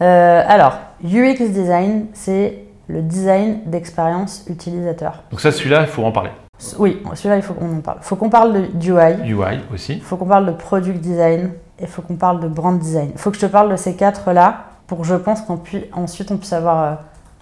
Euh, 0.03 0.43
alors, 0.47 0.79
UX 1.03 1.51
design, 1.51 2.07
c'est 2.13 2.59
le 2.87 3.03
design 3.03 3.63
d'expérience 3.67 4.45
utilisateur. 4.49 5.25
Donc 5.33 5.41
ça, 5.41 5.51
celui-là, 5.51 5.81
il 5.81 5.89
faut 5.89 6.05
en 6.05 6.13
parler. 6.13 6.31
Oui, 6.79 7.03
celui-là, 7.15 7.35
il 7.39 7.43
faut 7.43 7.55
qu'on 7.55 7.79
en 7.79 7.81
parle. 7.81 7.99
Il 8.01 8.05
faut 8.05 8.15
qu'on 8.15 8.31
parle 8.31 8.53
de 8.53 8.89
UI. 8.89 9.33
UI 9.33 9.59
aussi. 9.75 9.95
Il 9.95 10.03
faut 10.03 10.17
qu'on 10.17 10.27
parle 10.27 10.47
de 10.47 10.53
product 10.53 11.01
design 11.01 11.51
et 11.81 11.83
il 11.83 11.87
faut 11.89 12.03
qu'on 12.03 12.15
parle 12.15 12.39
de 12.39 12.47
brand 12.47 12.79
design. 12.79 13.11
Il 13.13 13.19
faut 13.19 13.33
que 13.33 13.37
je 13.37 13.45
te 13.45 13.51
parle 13.51 13.69
de 13.69 13.77
ces 13.77 13.97
quatre-là 13.97 14.67
pour 14.87 14.99
que 14.99 15.05
je 15.05 15.17
pense 15.17 15.41
qu'ensuite 15.43 16.31
on 16.31 16.37
puisse 16.37 16.53
avoir 16.53 16.85
euh, 16.85 16.95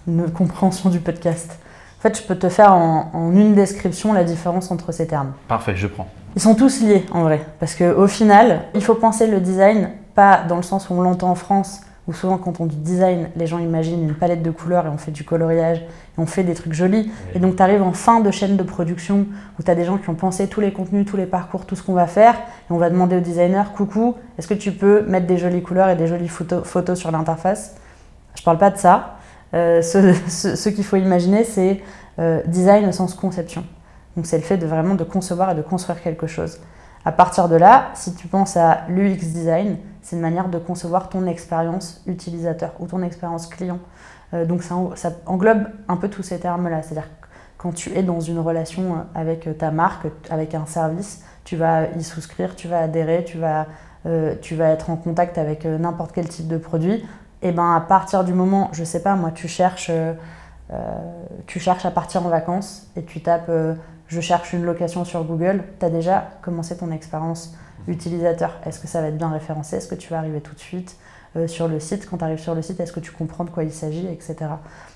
une 0.08 0.30
compréhension 0.30 0.88
du 0.88 1.00
podcast. 1.00 1.58
En 1.98 2.00
fait, 2.00 2.16
je 2.16 2.22
peux 2.22 2.36
te 2.36 2.48
faire 2.48 2.72
en, 2.72 3.10
en 3.12 3.32
une 3.32 3.54
description 3.54 4.14
la 4.14 4.24
différence 4.24 4.70
entre 4.70 4.90
ces 4.90 5.06
termes. 5.06 5.34
Parfait, 5.48 5.76
je 5.76 5.86
prends. 5.86 6.08
Ils 6.34 6.40
sont 6.40 6.54
tous 6.54 6.80
liés 6.80 7.04
en 7.12 7.24
vrai, 7.24 7.44
parce 7.60 7.74
qu'au 7.74 8.06
final, 8.06 8.62
il 8.74 8.82
faut 8.82 8.94
penser 8.94 9.26
le 9.26 9.40
design 9.40 9.90
pas 10.16 10.42
dans 10.48 10.56
le 10.56 10.62
sens 10.62 10.90
où 10.90 10.94
on 10.94 11.02
l'entend 11.02 11.30
en 11.30 11.36
France, 11.36 11.82
où 12.08 12.12
souvent 12.12 12.38
quand 12.38 12.60
on 12.60 12.66
dit 12.66 12.76
design, 12.76 13.28
les 13.36 13.46
gens 13.46 13.58
imaginent 13.58 14.02
une 14.02 14.14
palette 14.14 14.42
de 14.42 14.50
couleurs 14.50 14.86
et 14.86 14.88
on 14.88 14.98
fait 14.98 15.10
du 15.10 15.24
coloriage, 15.24 15.78
et 15.78 16.18
on 16.18 16.26
fait 16.26 16.44
des 16.44 16.54
trucs 16.54 16.72
jolis. 16.72 17.10
Et 17.34 17.38
donc 17.38 17.56
tu 17.56 17.62
arrives 17.62 17.82
en 17.82 17.92
fin 17.92 18.20
de 18.20 18.30
chaîne 18.30 18.56
de 18.56 18.62
production, 18.62 19.26
où 19.58 19.62
tu 19.62 19.70
as 19.70 19.74
des 19.74 19.84
gens 19.84 19.98
qui 19.98 20.08
ont 20.08 20.14
pensé 20.14 20.48
tous 20.48 20.60
les 20.60 20.72
contenus, 20.72 21.06
tous 21.06 21.16
les 21.16 21.26
parcours, 21.26 21.66
tout 21.66 21.76
ce 21.76 21.82
qu'on 21.82 21.94
va 21.94 22.06
faire, 22.06 22.34
et 22.34 22.72
on 22.72 22.78
va 22.78 22.90
demander 22.90 23.16
au 23.16 23.20
designer, 23.20 23.72
coucou, 23.72 24.14
est-ce 24.38 24.48
que 24.48 24.54
tu 24.54 24.72
peux 24.72 25.02
mettre 25.02 25.26
des 25.26 25.38
jolies 25.38 25.62
couleurs 25.62 25.88
et 25.88 25.96
des 25.96 26.06
jolies 26.06 26.28
photos, 26.28 26.98
sur 26.98 27.10
l'interface? 27.10 27.76
Je 28.36 28.42
parle 28.42 28.58
pas 28.58 28.70
de 28.70 28.78
ça. 28.78 29.16
Euh, 29.54 29.80
ce, 29.82 30.68
qu'il 30.68 30.84
faut 30.84 30.96
imaginer, 30.96 31.44
c'est 31.44 31.80
euh, 32.18 32.40
design 32.46 32.88
au 32.88 32.92
sens 32.92 33.14
conception. 33.14 33.64
Donc 34.16 34.26
c'est 34.26 34.38
le 34.38 34.42
fait 34.42 34.56
de 34.56 34.66
vraiment 34.66 34.94
de 34.94 35.04
concevoir 35.04 35.50
et 35.50 35.54
de 35.54 35.62
construire 35.62 36.02
quelque 36.02 36.26
chose. 36.26 36.58
À 37.04 37.12
partir 37.12 37.48
de 37.48 37.56
là, 37.56 37.90
si 37.94 38.14
tu 38.14 38.26
penses 38.26 38.56
à 38.56 38.80
l'UX 38.88 39.18
design, 39.32 39.76
c'est 40.06 40.14
une 40.14 40.22
manière 40.22 40.48
de 40.48 40.58
concevoir 40.58 41.08
ton 41.08 41.26
expérience 41.26 42.00
utilisateur 42.06 42.70
ou 42.78 42.86
ton 42.86 43.02
expérience 43.02 43.48
client. 43.48 43.80
Euh, 44.34 44.44
donc 44.44 44.62
ça, 44.62 44.76
englobe 45.26 45.64
un 45.88 45.96
peu 45.96 46.08
tous 46.08 46.22
ces 46.22 46.38
termes-là. 46.38 46.82
C'est-à-dire 46.82 47.08
quand 47.58 47.74
tu 47.74 47.90
es 47.92 48.04
dans 48.04 48.20
une 48.20 48.38
relation 48.38 49.04
avec 49.16 49.58
ta 49.58 49.72
marque, 49.72 50.06
avec 50.30 50.54
un 50.54 50.64
service, 50.64 51.24
tu 51.42 51.56
vas 51.56 51.88
y 51.98 52.04
souscrire, 52.04 52.54
tu 52.54 52.68
vas 52.68 52.82
adhérer, 52.82 53.24
tu 53.24 53.36
vas, 53.36 53.66
euh, 54.06 54.36
être 54.60 54.90
en 54.90 54.96
contact 54.96 55.38
avec 55.38 55.66
euh, 55.66 55.76
n'importe 55.76 56.12
quel 56.12 56.28
type 56.28 56.46
de 56.46 56.56
produit. 56.56 57.04
Et 57.42 57.50
ben 57.50 57.74
à 57.74 57.80
partir 57.80 58.22
du 58.22 58.32
moment, 58.32 58.70
je 58.72 58.84
sais 58.84 59.02
pas, 59.02 59.16
moi, 59.16 59.32
tu 59.32 59.48
cherches, 59.48 59.90
tu 61.46 61.60
cherches 61.60 61.84
à 61.84 61.90
partir 61.90 62.24
en 62.24 62.28
vacances 62.28 62.90
et 62.96 63.04
tu 63.04 63.20
tapes 63.20 63.50
je 64.08 64.20
cherche 64.20 64.52
une 64.52 64.64
location 64.64 65.04
sur 65.04 65.22
Google, 65.24 65.62
tu 65.78 65.84
as 65.86 65.90
déjà 65.90 66.28
commencé 66.40 66.76
ton 66.76 66.90
expérience 66.90 67.54
utilisateur. 67.88 68.58
Est-ce 68.64 68.80
que 68.80 68.86
ça 68.86 69.00
va 69.00 69.08
être 69.08 69.18
bien 69.18 69.30
référencé? 69.30 69.76
Est-ce 69.76 69.88
que 69.88 69.94
tu 69.94 70.08
vas 70.08 70.18
arriver 70.18 70.40
tout 70.40 70.54
de 70.54 70.60
suite 70.60 70.96
euh, 71.36 71.46
sur 71.46 71.68
le 71.68 71.80
site? 71.80 72.08
Quand 72.08 72.18
tu 72.18 72.24
arrives 72.24 72.38
sur 72.38 72.54
le 72.54 72.62
site, 72.62 72.80
est-ce 72.80 72.92
que 72.92 73.00
tu 73.00 73.12
comprends 73.12 73.44
de 73.44 73.50
quoi 73.50 73.64
il 73.64 73.72
s'agit, 73.72 74.06
etc. 74.06 74.36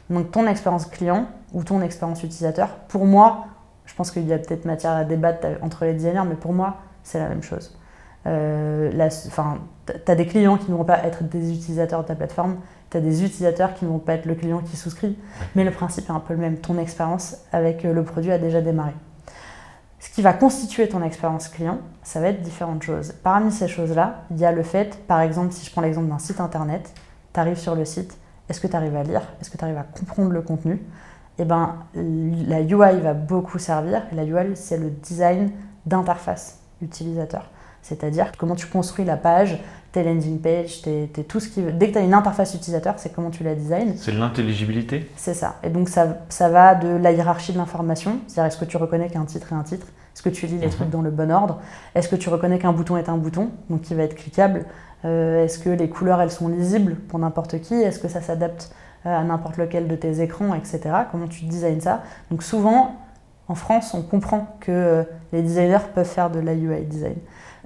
Donc 0.08 0.30
ton 0.30 0.46
expérience 0.46 0.86
client 0.86 1.26
ou 1.52 1.64
ton 1.64 1.82
expérience 1.82 2.22
utilisateur, 2.22 2.68
pour 2.88 3.06
moi, 3.06 3.46
je 3.86 3.94
pense 3.94 4.10
qu'il 4.10 4.26
y 4.26 4.32
a 4.32 4.38
peut-être 4.38 4.64
matière 4.64 4.92
à 4.92 5.04
débattre 5.04 5.46
entre 5.62 5.84
les 5.84 5.94
designers, 5.94 6.24
mais 6.28 6.36
pour 6.36 6.52
moi, 6.52 6.76
c'est 7.02 7.18
la 7.18 7.28
même 7.28 7.42
chose. 7.42 7.76
Euh, 8.26 9.08
tu 9.86 10.12
as 10.12 10.14
des 10.14 10.26
clients 10.26 10.58
qui 10.58 10.70
ne 10.70 10.76
vont 10.76 10.84
pas 10.84 11.04
être 11.04 11.24
des 11.24 11.52
utilisateurs 11.52 12.02
de 12.02 12.08
ta 12.08 12.14
plateforme, 12.14 12.56
tu 12.90 12.96
as 12.96 13.00
des 13.00 13.24
utilisateurs 13.24 13.74
qui 13.74 13.84
ne 13.84 13.90
vont 13.90 13.98
pas 13.98 14.14
être 14.14 14.26
le 14.26 14.34
client 14.34 14.60
qui 14.60 14.76
souscrit, 14.76 15.16
mais 15.54 15.64
le 15.64 15.70
principe 15.70 16.08
est 16.08 16.12
un 16.12 16.20
peu 16.20 16.34
le 16.34 16.40
même. 16.40 16.58
Ton 16.58 16.78
expérience 16.78 17.38
avec 17.52 17.84
euh, 17.84 17.92
le 17.92 18.04
produit 18.04 18.32
a 18.32 18.38
déjà 18.38 18.60
démarré. 18.60 18.92
Ce 20.00 20.10
qui 20.10 20.22
va 20.22 20.32
constituer 20.32 20.88
ton 20.88 21.02
expérience 21.02 21.48
client, 21.48 21.78
ça 22.02 22.20
va 22.20 22.28
être 22.28 22.40
différentes 22.40 22.82
choses. 22.82 23.12
Parmi 23.22 23.52
ces 23.52 23.68
choses-là, 23.68 24.24
il 24.30 24.38
y 24.38 24.46
a 24.46 24.50
le 24.50 24.62
fait, 24.62 24.98
par 25.06 25.20
exemple, 25.20 25.52
si 25.52 25.64
je 25.64 25.70
prends 25.70 25.82
l'exemple 25.82 26.08
d'un 26.08 26.18
site 26.18 26.40
internet, 26.40 26.92
tu 27.34 27.38
arrives 27.38 27.58
sur 27.58 27.74
le 27.74 27.84
site, 27.84 28.16
est-ce 28.48 28.60
que 28.60 28.66
tu 28.66 28.74
arrives 28.74 28.96
à 28.96 29.02
lire? 29.02 29.22
Est-ce 29.40 29.50
que 29.50 29.58
tu 29.58 29.64
arrives 29.64 29.76
à 29.76 29.84
comprendre 29.84 30.30
le 30.30 30.40
contenu? 30.40 30.82
Eh 31.38 31.44
bien, 31.44 31.76
la 31.94 32.62
UI 32.62 33.00
va 33.00 33.12
beaucoup 33.12 33.58
servir. 33.58 34.02
La 34.12 34.24
UI, 34.24 34.56
c'est 34.56 34.78
le 34.78 34.90
design 34.90 35.52
d'interface 35.84 36.60
utilisateur. 36.82 37.50
C'est-à-dire 37.82 38.32
comment 38.38 38.56
tu 38.56 38.66
construis 38.66 39.04
la 39.04 39.16
page, 39.16 39.62
tes 39.92 40.04
landing 40.04 40.38
page, 40.38 40.82
tes, 40.82 41.08
tout 41.24 41.40
ce 41.40 41.48
qui... 41.48 41.62
Dès 41.62 41.88
que 41.88 41.92
tu 41.92 41.98
as 41.98 42.02
une 42.02 42.14
interface 42.14 42.54
utilisateur, 42.54 42.94
c'est 42.98 43.12
comment 43.12 43.30
tu 43.30 43.42
la 43.42 43.54
design. 43.54 43.94
C'est 43.96 44.12
l'intelligibilité 44.12 45.10
C'est 45.16 45.34
ça. 45.34 45.56
Et 45.64 45.70
donc 45.70 45.88
ça, 45.88 46.18
ça 46.28 46.48
va 46.48 46.74
de 46.74 46.88
la 46.88 47.12
hiérarchie 47.12 47.52
de 47.52 47.58
l'information, 47.58 48.20
c'est-à-dire 48.26 48.46
est-ce 48.46 48.58
que 48.58 48.64
tu 48.64 48.76
reconnais 48.76 49.08
qu'un 49.08 49.24
titre 49.24 49.52
est 49.52 49.56
un 49.56 49.62
titre 49.64 49.88
Est-ce 50.14 50.22
que 50.22 50.28
tu 50.28 50.46
lis 50.46 50.58
les 50.58 50.66
mhm. 50.66 50.72
trucs 50.72 50.90
dans 50.90 51.02
le 51.02 51.10
bon 51.10 51.32
ordre 51.32 51.60
Est-ce 51.94 52.08
que 52.08 52.16
tu 52.16 52.28
reconnais 52.28 52.58
qu'un 52.58 52.72
bouton 52.72 52.96
est 52.96 53.08
un 53.08 53.16
bouton, 53.16 53.50
donc 53.68 53.82
qui 53.82 53.94
va 53.94 54.04
être 54.04 54.14
cliquable 54.14 54.64
euh, 55.04 55.44
Est-ce 55.44 55.58
que 55.58 55.70
les 55.70 55.88
couleurs, 55.88 56.20
elles 56.20 56.30
sont 56.30 56.48
lisibles 56.48 56.94
pour 57.08 57.18
n'importe 57.18 57.60
qui 57.60 57.74
Est-ce 57.74 57.98
que 57.98 58.08
ça 58.08 58.20
s'adapte 58.20 58.72
euh, 59.06 59.18
à 59.18 59.24
n'importe 59.24 59.56
lequel 59.56 59.88
de 59.88 59.96
tes 59.96 60.20
écrans, 60.20 60.54
etc. 60.54 60.80
Comment 61.10 61.26
tu 61.26 61.46
designes 61.46 61.80
ça 61.80 62.02
Donc 62.30 62.42
souvent, 62.42 62.96
en 63.48 63.56
France, 63.56 63.94
on 63.94 64.02
comprend 64.02 64.56
que 64.60 64.70
euh, 64.70 65.02
les 65.32 65.42
designers 65.42 65.88
peuvent 65.94 66.06
faire 66.06 66.30
de 66.30 66.38
la 66.38 66.54
UI 66.54 66.84
design. 66.84 67.16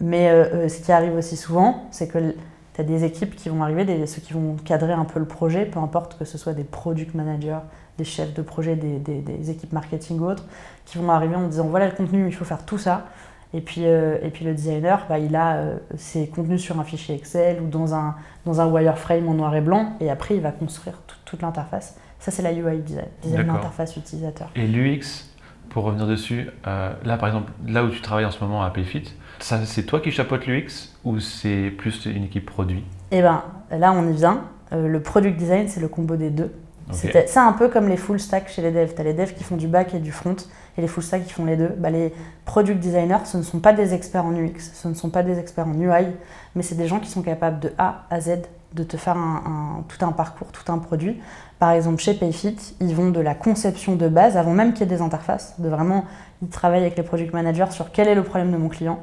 Mais 0.00 0.68
ce 0.68 0.80
qui 0.80 0.90
arrive 0.90 1.14
aussi 1.14 1.36
souvent, 1.36 1.86
c'est 1.90 2.08
que 2.08 2.34
tu 2.74 2.80
as 2.80 2.84
des 2.84 3.04
équipes 3.04 3.36
qui 3.36 3.48
vont 3.48 3.62
arriver, 3.62 3.84
des, 3.84 4.06
ceux 4.06 4.20
qui 4.20 4.32
vont 4.32 4.56
cadrer 4.64 4.92
un 4.92 5.04
peu 5.04 5.20
le 5.20 5.26
projet, 5.26 5.64
peu 5.64 5.78
importe 5.78 6.18
que 6.18 6.24
ce 6.24 6.36
soit 6.36 6.52
des 6.52 6.64
product 6.64 7.14
managers, 7.14 7.60
des 7.98 8.04
chefs 8.04 8.34
de 8.34 8.42
projet, 8.42 8.74
des, 8.74 9.50
équipes 9.50 9.72
marketing 9.72 10.18
ou 10.18 10.26
autres, 10.26 10.44
qui 10.84 10.98
vont 10.98 11.08
arriver 11.10 11.36
en 11.36 11.46
disant 11.46 11.68
voilà 11.68 11.86
le 11.86 11.92
contenu, 11.92 12.26
il 12.26 12.34
faut 12.34 12.44
faire 12.44 12.64
tout 12.64 12.78
ça. 12.78 13.06
Et 13.52 13.60
puis, 13.60 13.82
euh, 13.84 14.18
et 14.20 14.30
puis 14.30 14.44
le 14.44 14.52
designer, 14.52 15.06
bah, 15.08 15.20
il 15.20 15.36
a 15.36 15.54
euh, 15.54 15.76
ses 15.96 16.26
contenus 16.26 16.60
sur 16.60 16.80
un 16.80 16.82
fichier 16.82 17.14
Excel 17.14 17.62
ou 17.62 17.68
dans 17.68 17.94
un, 17.94 18.16
dans 18.46 18.60
un 18.60 18.66
wireframe 18.66 19.28
en 19.28 19.34
noir 19.34 19.54
et 19.54 19.60
blanc, 19.60 19.92
et 20.00 20.10
après 20.10 20.34
il 20.34 20.40
va 20.40 20.50
construire 20.50 20.98
toute 21.24 21.40
l'interface. 21.40 21.96
Ça, 22.18 22.32
c'est 22.32 22.42
la 22.42 22.52
UI 22.52 22.78
design, 22.78 23.06
design 23.22 23.46
d'interface 23.46 23.96
utilisateur. 23.96 24.50
Et 24.56 24.66
l'UX, 24.66 25.30
pour 25.68 25.84
revenir 25.84 26.08
dessus, 26.08 26.50
euh, 26.66 26.92
là 27.04 27.16
par 27.16 27.28
exemple, 27.28 27.52
là 27.68 27.84
où 27.84 27.90
tu 27.90 28.00
travailles 28.00 28.24
en 28.24 28.32
ce 28.32 28.42
moment 28.42 28.64
à 28.64 28.70
Payfit, 28.70 29.14
c'est 29.40 29.84
toi 29.84 30.00
qui 30.00 30.10
chapeautes 30.10 30.46
l'UX 30.46 30.90
ou 31.04 31.20
c'est 31.20 31.70
plus 31.70 32.06
une 32.06 32.24
équipe 32.24 32.46
produit 32.46 32.84
Eh 33.10 33.20
bien, 33.20 33.44
là 33.70 33.92
on 33.92 34.08
y 34.10 34.14
vient. 34.14 34.44
le 34.72 35.00
product 35.00 35.36
design, 35.36 35.68
c'est 35.68 35.80
le 35.80 35.88
combo 35.88 36.16
des 36.16 36.30
deux. 36.30 36.52
C'est 36.92 37.38
un 37.38 37.52
peu 37.52 37.68
comme 37.68 37.88
les 37.88 37.96
full 37.96 38.20
stack 38.20 38.48
chez 38.48 38.62
les 38.62 38.70
devs. 38.70 38.94
Tu 38.94 39.00
as 39.00 39.04
les 39.04 39.14
devs 39.14 39.32
qui 39.32 39.44
font 39.44 39.56
du 39.56 39.68
back 39.68 39.94
et 39.94 39.98
du 40.00 40.12
front, 40.12 40.36
et 40.76 40.80
les 40.80 40.88
full 40.88 41.02
stack 41.02 41.24
qui 41.24 41.32
font 41.32 41.44
les 41.44 41.56
deux. 41.56 41.72
Bah, 41.78 41.90
les 41.90 42.12
product 42.44 42.78
designers, 42.78 43.24
ce 43.24 43.36
ne 43.38 43.42
sont 43.42 43.60
pas 43.60 43.72
des 43.72 43.94
experts 43.94 44.24
en 44.26 44.32
UX, 44.34 44.58
ce 44.74 44.88
ne 44.88 44.94
sont 44.94 45.08
pas 45.10 45.22
des 45.22 45.38
experts 45.38 45.66
en 45.66 45.74
UI, 45.80 46.08
mais 46.54 46.62
c'est 46.62 46.74
des 46.74 46.86
gens 46.86 47.00
qui 47.00 47.08
sont 47.08 47.22
capables 47.22 47.60
de 47.60 47.72
A 47.78 48.04
à 48.10 48.20
Z 48.20 48.42
de 48.74 48.82
te 48.82 48.96
faire 48.96 49.16
tout 49.88 50.04
un 50.04 50.12
parcours, 50.12 50.48
tout 50.48 50.70
un 50.72 50.78
produit. 50.78 51.20
Par 51.60 51.70
exemple, 51.70 52.02
chez 52.02 52.12
Payfit, 52.12 52.56
ils 52.80 52.94
vont 52.94 53.10
de 53.10 53.20
la 53.20 53.34
conception 53.34 53.94
de 53.94 54.08
base, 54.08 54.36
avant 54.36 54.52
même 54.52 54.72
qu'il 54.72 54.80
y 54.80 54.92
ait 54.92 54.96
des 54.96 55.00
interfaces, 55.00 55.54
de 55.60 55.68
vraiment, 55.68 56.04
ils 56.42 56.48
travaillent 56.48 56.80
avec 56.82 56.96
les 56.96 57.04
product 57.04 57.32
managers 57.32 57.70
sur 57.70 57.92
quel 57.92 58.08
est 58.08 58.16
le 58.16 58.24
problème 58.24 58.50
de 58.50 58.56
mon 58.56 58.68
client, 58.68 58.98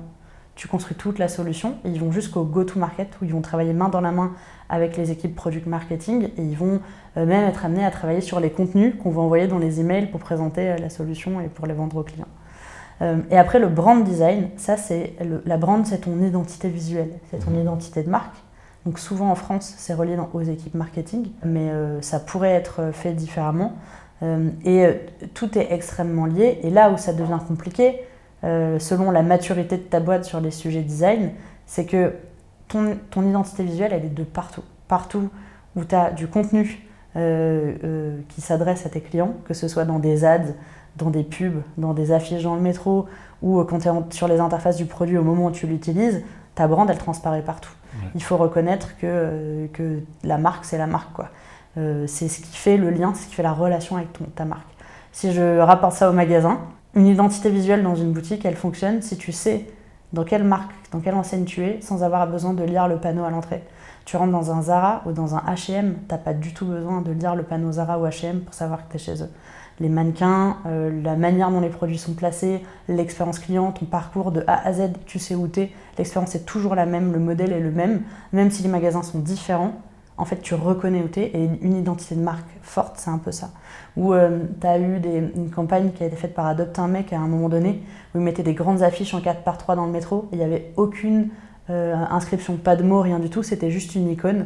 tu 0.56 0.68
construis 0.68 0.96
toute 0.96 1.18
la 1.18 1.28
solution 1.28 1.76
et 1.86 1.90
ils 1.90 2.00
vont 2.00 2.12
jusqu'au 2.12 2.44
go-to-market 2.44 3.10
où 3.22 3.26
ils 3.26 3.34
vont 3.34 3.42
travailler 3.42 3.74
main 3.74 3.90
dans 3.90 4.02
la 4.02 4.12
main 4.12 4.34
avec 4.70 4.98
les 4.98 5.12
équipes 5.12 5.36
product 5.36 5.66
marketing 5.66 6.30
et 6.38 6.44
ils 6.44 6.58
vont 6.58 6.82
euh, 7.18 7.26
même 7.26 7.48
être 7.48 7.66
amenés 7.66 7.86
à 7.86 7.92
travailler 7.92 8.22
sur 8.22 8.40
les 8.40 8.50
contenus 8.50 8.96
qu'on 9.02 9.12
va 9.12 9.22
envoyer 9.22 9.48
dans 9.48 9.60
les 9.60 9.80
emails 9.80 10.08
pour 10.08 10.20
présenter 10.20 10.70
euh, 10.70 10.78
la 10.78 10.90
solution 10.90 11.42
et 11.42 11.48
pour 11.48 11.68
les 11.68 11.74
vendre 11.74 11.98
aux 11.98 12.04
clients. 12.04 12.28
Euh, 13.02 13.18
et 13.30 13.38
après, 13.38 13.60
le 13.60 13.68
brand 13.68 14.04
design, 14.04 14.50
ça 14.58 14.78
c'est 14.78 15.16
la 15.46 15.58
brand, 15.58 15.86
c'est 15.86 16.00
ton 16.00 16.22
identité 16.22 16.70
visuelle, 16.70 17.12
c'est 17.30 17.44
ton 17.44 17.52
mhm. 17.52 17.62
identité 17.62 18.04
de 18.04 18.10
marque. 18.10 18.36
Donc 18.86 19.00
souvent 19.00 19.30
en 19.30 19.36
France, 19.36 19.74
c'est 19.78 19.94
relié 19.94 20.18
aux 20.34 20.42
équipes 20.42 20.74
marketing, 20.74 21.28
mais 21.46 21.70
ça 22.02 22.20
pourrait 22.20 22.50
être 22.50 22.90
fait 22.92 23.14
différemment. 23.14 23.74
et 24.66 24.88
tout 25.36 25.56
est 25.56 25.72
extrêmement 25.72 26.26
lié. 26.26 26.58
Et 26.64 26.72
là 26.72 26.90
où 26.90 26.98
ça 26.98 27.14
devient 27.14 27.38
compliqué, 27.48 28.02
euh, 28.44 28.80
selon 28.80 29.12
la 29.12 29.22
maturité 29.22 29.78
de 29.78 29.84
ta 29.84 30.00
boîte 30.00 30.26
sur 30.26 30.42
les 30.42 30.52
sujets 30.52 30.82
design, 30.82 31.32
c'est 31.66 31.86
que 31.86 32.14
ton, 32.68 32.98
ton, 33.12 33.28
identité 33.28 33.64
visuelle, 33.64 33.92
elle 33.94 34.06
est 34.06 34.14
de 34.14 34.24
partout. 34.24 34.64
Partout 34.88 35.30
où 35.76 35.84
tu 35.86 35.94
as 35.94 36.12
du 36.12 36.28
contenu 36.28 36.88
euh, 37.16 37.76
euh, 37.84 38.20
qui 38.30 38.42
s'adresse 38.42 38.86
à 38.86 38.90
tes 38.90 39.02
clients, 39.02 39.36
que 39.46 39.54
ce 39.54 39.68
soit 39.68 39.86
dans 39.86 40.00
des 40.00 40.26
ads, 40.26 40.54
dans 40.98 41.10
des 41.12 41.24
pubs, 41.24 41.62
dans 41.78 41.94
des 41.94 42.12
affiches 42.12 42.44
dans 42.44 42.56
le 42.56 42.62
métro, 42.62 43.06
ou 43.42 43.64
quand 43.64 43.80
tu 43.80 43.88
es 43.88 43.92
sur 44.10 44.28
les 44.28 44.40
interfaces 44.40 44.78
du 44.78 44.86
produit 44.86 45.18
au 45.18 45.24
moment 45.24 45.46
où 45.46 45.52
tu 45.52 45.68
l'utilises, 45.68 46.24
ta 46.56 46.68
brand, 46.68 46.90
elle 46.90 46.98
transparaît 46.98 47.44
partout. 47.44 47.72
Il 48.16 48.24
faut 48.24 48.38
reconnaître 48.38 48.98
que, 48.98 49.68
que 49.74 50.00
la 50.24 50.38
marque, 50.38 50.64
c'est 50.66 50.78
la 50.78 50.88
marque. 50.88 51.12
quoi. 51.14 51.30
c'est 51.76 52.30
ce 52.30 52.42
qui 52.42 52.56
fait 52.56 52.78
le 52.78 52.90
lien, 52.90 53.14
c'est 53.14 53.24
ce 53.24 53.28
qui 53.30 53.36
fait 53.36 53.44
la 53.44 53.54
relation 53.54 53.98
avec 53.98 54.14
ton, 54.14 54.26
ta 54.36 54.46
marque. 54.46 54.68
Si 55.12 55.34
je 55.34 55.60
rapporte 55.60 55.94
ça 55.94 56.10
au 56.10 56.14
magasin, 56.14 56.60
une 56.96 57.08
identité 57.08 57.50
visuelle 57.50 57.84
dans 57.84 57.96
une 57.96 58.12
boutique, 58.12 58.46
elle 58.46 58.56
fonctionne 58.56 59.02
si 59.02 59.18
tu 59.18 59.32
sais 59.32 59.68
dans 60.14 60.24
quelle 60.24 60.44
marque, 60.44 60.72
dans 60.92 61.00
quelle 61.00 61.16
enseigne 61.16 61.46
tu 61.46 61.64
es, 61.64 61.80
sans 61.82 62.04
avoir 62.04 62.28
besoin 62.28 62.54
de 62.54 62.64
lire 62.64 62.88
le 62.88 62.98
panneau 62.98 63.24
à 63.24 63.30
l'entrée. 63.30 63.64
Tu 64.04 64.18
rentres 64.18 64.32
dans 64.32 64.52
un 64.52 64.62
Zara 64.64 65.02
ou 65.06 65.12
dans 65.12 65.36
un 65.36 65.40
H&M, 65.40 65.96
t'as 66.08 66.18
pas 66.18 66.34
du 66.34 66.54
tout 66.54 66.66
besoin 66.66 67.02
de 67.02 67.12
lire 67.12 67.36
le 67.36 67.44
panneau 67.44 67.72
Zara 67.72 67.98
ou 67.98 68.06
H&M 68.06 68.42
pour 68.42 68.54
savoir 68.54 68.86
que 68.86 68.92
tu 68.92 68.96
es 68.98 69.00
chez 69.00 69.24
eux. 69.24 69.30
Les 69.80 69.88
mannequins, 69.88 70.58
euh, 70.66 71.02
la 71.02 71.16
manière 71.16 71.50
dont 71.50 71.62
les 71.62 71.70
produits 71.70 71.98
sont 71.98 72.14
placés, 72.14 72.62
l'expérience 72.90 73.40
client, 73.40 73.72
ton 73.72 73.86
parcours 73.86 74.32
de 74.32 74.44
A 74.48 74.68
à 74.68 74.74
Z, 74.74 74.92
tu 75.06 75.18
sais 75.18 75.36
où 75.36 75.48
tu 75.48 75.62
es, 75.62 75.72
l'expérience 75.98 76.36
est 76.36 76.46
toujours 76.46 76.76
la 76.76 76.86
même, 76.86 77.14
le 77.14 77.20
modèle 77.20 77.54
est 77.54 77.62
le 77.62 77.72
même, 77.72 78.02
même 78.34 78.52
si 78.52 78.64
les 78.64 78.70
magasins 78.70 79.02
sont 79.02 79.20
différents, 79.20 79.74
en 80.18 80.26
fait, 80.26 80.42
tu 80.42 80.54
reconnais 80.54 81.02
où 81.02 81.08
tu 81.08 81.22
es 81.22 81.28
et 81.34 81.50
une 81.62 81.78
identité 81.78 82.16
de 82.16 82.22
marque 82.22 82.48
forte, 82.62 82.98
c'est 82.98 83.10
un 83.10 83.18
peu 83.18 83.32
ça. 83.32 83.50
Ou 83.98 84.14
euh, 84.14 84.40
tu 84.60 84.68
as 84.68 84.80
eu 84.80 85.02
une 85.36 85.50
campagne 85.50 85.92
qui 85.92 86.04
a 86.04 86.08
été 86.08 86.16
faite 86.16 86.34
par 86.34 86.46
Adopt 86.48 86.80
un 86.80 86.88
mec 86.88 87.12
à 87.14 87.20
un 87.20 87.28
moment 87.28 87.50
donné, 87.50 87.82
où 88.14 88.20
ils 88.20 88.24
mettaient 88.24 88.44
des 88.44 88.54
grandes 88.54 88.84
affiches 88.84 89.14
en 89.14 89.22
4 89.22 89.44
par 89.44 89.58
3 89.58 89.76
dans 89.76 89.86
le 89.86 89.92
métro, 89.92 90.30
il 90.32 90.38
n'y 90.38 90.44
avait 90.44 90.72
aucune 90.78 91.30
euh, 91.70 91.96
inscription, 92.10 92.56
pas 92.58 92.76
de 92.76 92.84
mots, 92.84 93.02
rien 93.02 93.20
du 93.20 93.30
tout, 93.30 93.44
c'était 93.44 93.72
juste 93.72 93.96
une 93.96 94.10
icône. 94.10 94.46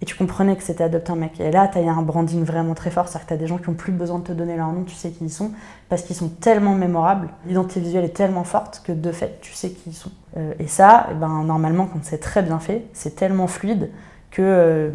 Et 0.00 0.06
tu 0.06 0.16
comprenais 0.16 0.56
que 0.56 0.62
c'était 0.62 0.84
Adopt 0.84 1.08
un 1.08 1.16
mec. 1.16 1.40
Et 1.40 1.50
là, 1.52 1.68
tu 1.68 1.78
as 1.78 1.90
un 1.90 2.02
branding 2.02 2.44
vraiment 2.44 2.74
très 2.74 2.90
fort, 2.90 3.08
c'est-à-dire 3.08 3.24
que 3.24 3.28
tu 3.28 3.34
as 3.34 3.36
des 3.38 3.46
gens 3.46 3.58
qui 3.58 3.70
n'ont 3.70 3.76
plus 3.76 3.92
besoin 3.92 4.18
de 4.18 4.24
te 4.24 4.32
donner 4.32 4.56
leur 4.56 4.72
nom, 4.72 4.82
tu 4.82 4.94
sais 4.94 5.10
qui 5.10 5.24
ils 5.24 5.30
sont, 5.30 5.52
parce 5.88 6.02
qu'ils 6.02 6.16
sont 6.16 6.28
tellement 6.28 6.74
mémorables, 6.74 7.28
l'identité 7.46 7.80
visuelle 7.80 8.04
est 8.04 8.16
tellement 8.16 8.44
forte 8.44 8.82
que 8.84 8.92
de 8.92 9.12
fait, 9.12 9.38
tu 9.40 9.52
sais 9.52 9.70
qui 9.70 9.90
ils 9.90 9.94
sont. 9.94 10.10
Euh, 10.36 10.52
et 10.58 10.66
ça, 10.66 11.06
eh 11.12 11.14
ben, 11.14 11.44
normalement, 11.44 11.86
quand 11.86 12.00
c'est 12.02 12.18
très 12.18 12.42
bien 12.42 12.58
fait, 12.58 12.86
c'est 12.92 13.14
tellement 13.14 13.46
fluide 13.46 13.90
que 14.30 14.42
euh, 14.42 14.90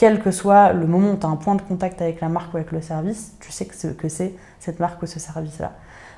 quel 0.00 0.18
que 0.18 0.30
soit 0.30 0.72
le 0.72 0.86
moment 0.86 1.10
où 1.10 1.16
tu 1.18 1.26
as 1.26 1.28
un 1.28 1.36
point 1.36 1.56
de 1.56 1.60
contact 1.60 2.00
avec 2.00 2.22
la 2.22 2.30
marque 2.30 2.54
ou 2.54 2.56
avec 2.56 2.72
le 2.72 2.80
service, 2.80 3.34
tu 3.38 3.52
sais 3.52 3.66
que 3.66 4.08
c'est 4.08 4.34
cette 4.58 4.80
marque 4.80 5.02
ou 5.02 5.06
ce 5.06 5.20
service-là. 5.20 5.72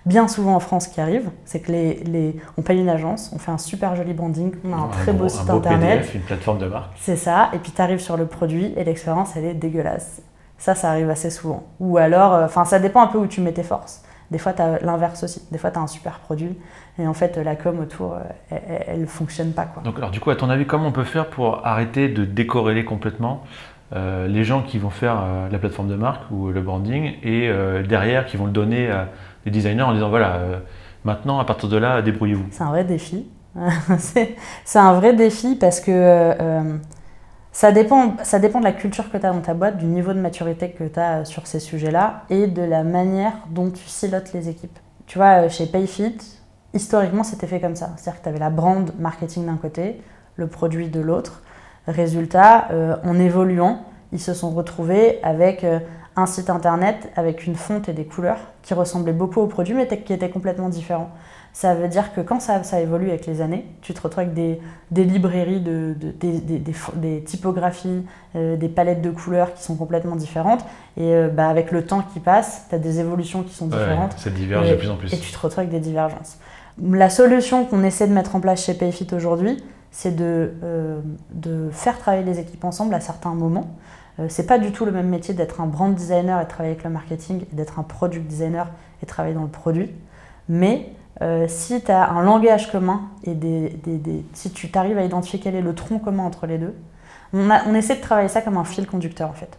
Bien 0.06 0.28
souvent 0.28 0.54
en 0.54 0.60
France, 0.60 0.84
ce 0.84 0.90
qui 0.90 1.00
arrive, 1.00 1.30
c'est 1.44 1.58
que 1.58 1.72
les, 1.72 2.36
on 2.56 2.62
paye 2.62 2.78
une 2.78 2.88
agence, 2.88 3.32
on 3.34 3.40
fait 3.40 3.50
un 3.50 3.58
super 3.58 3.96
joli 3.96 4.12
branding, 4.12 4.52
on 4.64 4.72
a 4.72 4.76
un, 4.76 4.86
très 4.86 5.12
beau, 5.12 5.28
site 5.28 5.50
internet. 5.50 6.08
une 6.14 6.20
plateforme 6.20 6.58
de 6.58 6.66
marque. 6.66 6.92
C'est 7.00 7.16
ça, 7.16 7.50
et 7.54 7.58
puis 7.58 7.72
tu 7.72 7.82
arrives 7.82 7.98
sur 7.98 8.16
le 8.16 8.26
produit 8.26 8.72
et 8.76 8.84
l'expérience, 8.84 9.34
elle 9.34 9.46
est 9.46 9.54
dégueulasse. 9.54 10.22
Ça, 10.58 10.76
ça 10.76 10.90
arrive 10.90 11.10
assez 11.10 11.30
souvent. 11.30 11.64
Ou 11.80 11.98
alors, 11.98 12.34
euh, 12.34 12.44
enfin, 12.44 12.64
ça 12.64 12.78
dépend 12.78 13.02
un 13.02 13.08
peu 13.08 13.18
où 13.18 13.26
tu 13.26 13.40
mets 13.40 13.52
tes 13.52 13.64
forces. 13.64 14.04
Des 14.30 14.38
fois, 14.38 14.52
tu 14.54 14.62
as 14.62 14.78
l'inverse 14.78 15.24
aussi. 15.24 15.42
Des 15.50 15.58
fois, 15.58 15.70
tu 15.70 15.78
as 15.78 15.82
un 15.82 15.86
super 15.86 16.20
produit 16.20 16.56
et 16.98 17.06
en 17.06 17.12
fait, 17.14 17.36
la 17.36 17.54
com 17.54 17.80
autour, 17.80 18.14
euh, 18.14 18.58
elle 18.86 19.02
ne 19.02 19.06
fonctionne 19.06 19.52
pas. 19.52 19.64
Quoi. 19.64 19.82
Donc, 19.82 19.98
alors, 19.98 20.10
du 20.10 20.20
coup, 20.20 20.30
à 20.30 20.36
ton 20.36 20.48
avis, 20.48 20.66
comment 20.66 20.86
on 20.86 20.92
peut 20.92 21.04
faire 21.04 21.28
pour 21.28 21.66
arrêter 21.66 22.08
de 22.08 22.24
décorréler 22.24 22.84
complètement 22.84 23.42
euh, 23.94 24.26
les 24.26 24.44
gens 24.44 24.62
qui 24.62 24.78
vont 24.78 24.90
faire 24.90 25.20
euh, 25.22 25.48
la 25.50 25.58
plateforme 25.58 25.88
de 25.88 25.96
marque 25.96 26.22
ou 26.30 26.48
le 26.48 26.60
branding 26.60 27.14
et 27.22 27.50
derrière 27.88 28.26
qui 28.26 28.36
vont 28.36 28.46
le 28.46 28.52
donner 28.52 28.90
à 28.90 29.08
des 29.44 29.50
designers 29.50 29.82
en 29.82 29.94
disant 29.94 30.08
voilà, 30.08 30.40
maintenant, 31.04 31.38
à 31.38 31.44
partir 31.44 31.68
de 31.68 31.76
là, 31.76 32.02
débrouillez-vous 32.02 32.46
C'est 32.50 32.62
un 32.62 32.70
vrai 32.70 32.84
défi. 32.84 33.26
c'est 33.98 34.78
un 34.78 34.94
vrai 34.94 35.12
défi 35.12 35.56
parce 35.56 35.80
que 35.80 36.34
ça 37.52 37.70
dépend, 37.70 38.16
ça 38.22 38.38
dépend 38.38 38.60
de 38.60 38.64
la 38.64 38.72
culture 38.72 39.10
que 39.10 39.18
tu 39.18 39.26
as 39.26 39.30
dans 39.30 39.42
ta 39.42 39.52
boîte, 39.52 39.76
du 39.76 39.84
niveau 39.84 40.14
de 40.14 40.20
maturité 40.20 40.70
que 40.70 40.84
tu 40.84 40.98
as 40.98 41.26
sur 41.26 41.46
ces 41.46 41.60
sujets-là 41.60 42.24
et 42.30 42.46
de 42.46 42.62
la 42.62 42.82
manière 42.82 43.34
dont 43.50 43.70
tu 43.70 43.84
silotes 43.86 44.32
les 44.32 44.48
équipes. 44.48 44.78
Tu 45.06 45.18
vois, 45.18 45.44
euh, 45.44 45.48
chez 45.50 45.66
Payfit, 45.66 46.16
historiquement, 46.72 47.22
c'était 47.22 47.46
fait 47.46 47.60
comme 47.60 47.76
ça. 47.76 47.90
C'est-à-dire 47.96 48.20
que 48.20 48.24
tu 48.24 48.28
avais 48.30 48.38
la 48.38 48.48
brand 48.48 48.90
marketing 48.98 49.44
d'un 49.44 49.58
côté, 49.58 50.00
le 50.36 50.46
produit 50.46 50.88
de 50.88 51.00
l'autre. 51.00 51.42
Résultat, 51.86 52.68
euh, 52.70 52.96
en 53.04 53.18
évoluant, 53.18 53.84
ils 54.12 54.20
se 54.20 54.34
sont 54.34 54.50
retrouvés 54.50 55.18
avec 55.22 55.64
euh, 55.64 55.78
un 56.16 56.26
site 56.26 56.50
internet 56.50 57.10
avec 57.16 57.46
une 57.46 57.54
fonte 57.54 57.88
et 57.88 57.92
des 57.92 58.04
couleurs 58.04 58.38
qui 58.62 58.74
ressemblaient 58.74 59.12
beaucoup 59.12 59.40
au 59.40 59.46
produit 59.46 59.74
mais 59.74 59.86
qui 59.86 60.12
étaient 60.12 60.30
complètement 60.30 60.68
différents. 60.68 61.10
Ça 61.54 61.74
veut 61.74 61.88
dire 61.88 62.14
que 62.14 62.22
quand 62.22 62.40
ça, 62.40 62.62
ça 62.62 62.80
évolue 62.80 63.10
avec 63.10 63.26
les 63.26 63.42
années, 63.42 63.66
tu 63.82 63.92
te 63.92 64.00
retrouves 64.00 64.22
avec 64.22 64.34
des, 64.34 64.58
des 64.90 65.04
librairies, 65.04 65.60
de, 65.60 65.94
des, 65.98 66.40
des, 66.40 66.62
des, 66.94 67.22
typographies, 67.22 68.06
euh, 68.36 68.56
des 68.56 68.70
palettes 68.70 69.02
de 69.02 69.10
couleurs 69.10 69.52
qui 69.52 69.62
sont 69.62 69.76
complètement 69.76 70.16
différentes. 70.16 70.64
Et 70.96 71.14
euh, 71.14 71.28
bah, 71.28 71.48
avec 71.48 71.70
le 71.70 71.84
temps 71.84 72.02
qui 72.10 72.20
passe, 72.20 72.66
tu 72.70 72.74
as 72.74 72.78
des 72.78 73.00
évolutions 73.00 73.42
qui 73.42 73.54
sont 73.54 73.66
différentes. 73.66 74.14
ça 74.16 74.30
diverge 74.30 74.70
de 74.70 74.76
plus 74.76 74.88
en 74.88 74.96
plus. 74.96 75.12
Et 75.12 75.18
tu 75.18 75.30
te 75.30 75.38
retrouves 75.38 75.58
avec 75.58 75.70
des 75.70 75.80
divergences. 75.80 76.38
La 76.82 77.10
solution 77.10 77.66
qu'on 77.66 77.84
essaie 77.84 78.08
de 78.08 78.14
mettre 78.14 78.34
en 78.34 78.40
place 78.40 78.64
chez 78.64 78.72
Payfit 78.72 79.08
aujourd'hui, 79.12 79.62
c'est 79.92 80.16
de, 80.16 80.54
euh, 80.64 81.00
de 81.32 81.70
faire 81.70 81.98
travailler 81.98 82.24
les 82.24 82.40
équipes 82.40 82.64
ensemble 82.64 82.94
à 82.94 83.00
certains 83.00 83.34
moments. 83.34 83.76
c'est 84.28 84.46
pas 84.46 84.58
du 84.58 84.72
tout 84.72 84.84
le 84.84 84.92
même 84.92 85.08
métier 85.08 85.32
d'être 85.34 85.60
un 85.60 85.66
brand 85.66 85.94
designer 85.94 86.40
et 86.40 86.46
travailler 86.46 86.72
avec 86.72 86.84
le 86.84 86.90
marketing 86.90 87.44
et 87.50 87.54
d'être 87.54 87.78
un 87.78 87.82
product 87.82 88.26
designer 88.26 88.68
et 89.02 89.06
travailler 89.06 89.34
dans 89.34 89.42
le 89.42 89.48
produit. 89.48 89.90
Mais 90.48 90.92
euh, 91.20 91.46
si 91.48 91.80
tu 91.82 91.90
as 91.90 92.10
un 92.10 92.22
langage 92.22 92.70
commun 92.70 93.02
et 93.24 93.34
des, 93.34 93.72
si 94.32 94.50
tu 94.50 94.70
t'arrives 94.70 94.98
à 94.98 95.04
identifier 95.04 95.38
quel 95.38 95.54
est 95.54 95.60
le 95.60 95.74
tronc 95.74 95.98
commun 95.98 96.24
entre 96.24 96.46
les 96.46 96.58
deux, 96.58 96.74
on, 97.34 97.74
essaie 97.74 97.96
de 97.96 98.00
travailler 98.00 98.28
ça 98.28 98.42
comme 98.42 98.56
un 98.56 98.64
fil 98.64 98.86
conducteur 98.86 99.30
en 99.30 99.32
fait. 99.32 99.58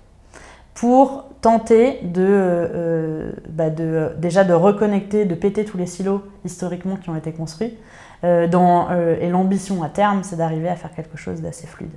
pour 0.73 1.25
tenter 1.41 1.99
de, 2.03 2.25
euh, 2.27 3.31
bah 3.49 3.69
de, 3.69 4.11
déjà 4.17 4.43
de 4.43 4.53
reconnecter, 4.53 5.25
de 5.25 5.35
péter 5.35 5.65
tous 5.65 5.77
les 5.77 5.87
silos 5.87 6.23
historiquement 6.45 6.97
qui 6.97 7.09
ont 7.09 7.15
été 7.15 7.31
construits. 7.31 7.77
Euh, 8.23 8.47
dans, 8.47 8.89
euh, 8.91 9.17
et 9.19 9.29
l'ambition 9.29 9.83
à 9.83 9.89
terme, 9.89 10.23
c'est 10.23 10.37
d'arriver 10.37 10.69
à 10.69 10.75
faire 10.75 10.93
quelque 10.93 11.17
chose 11.17 11.41
d'assez 11.41 11.67
fluide. 11.67 11.91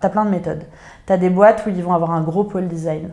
Tu 0.00 0.06
as 0.06 0.10
plein 0.10 0.24
de 0.24 0.30
méthodes. 0.30 0.64
Tu 1.06 1.12
as 1.12 1.16
des 1.16 1.30
boîtes 1.30 1.64
où 1.66 1.70
ils 1.70 1.82
vont 1.82 1.94
avoir 1.94 2.10
un 2.10 2.20
gros 2.20 2.44
pôle 2.44 2.68
design. 2.68 3.10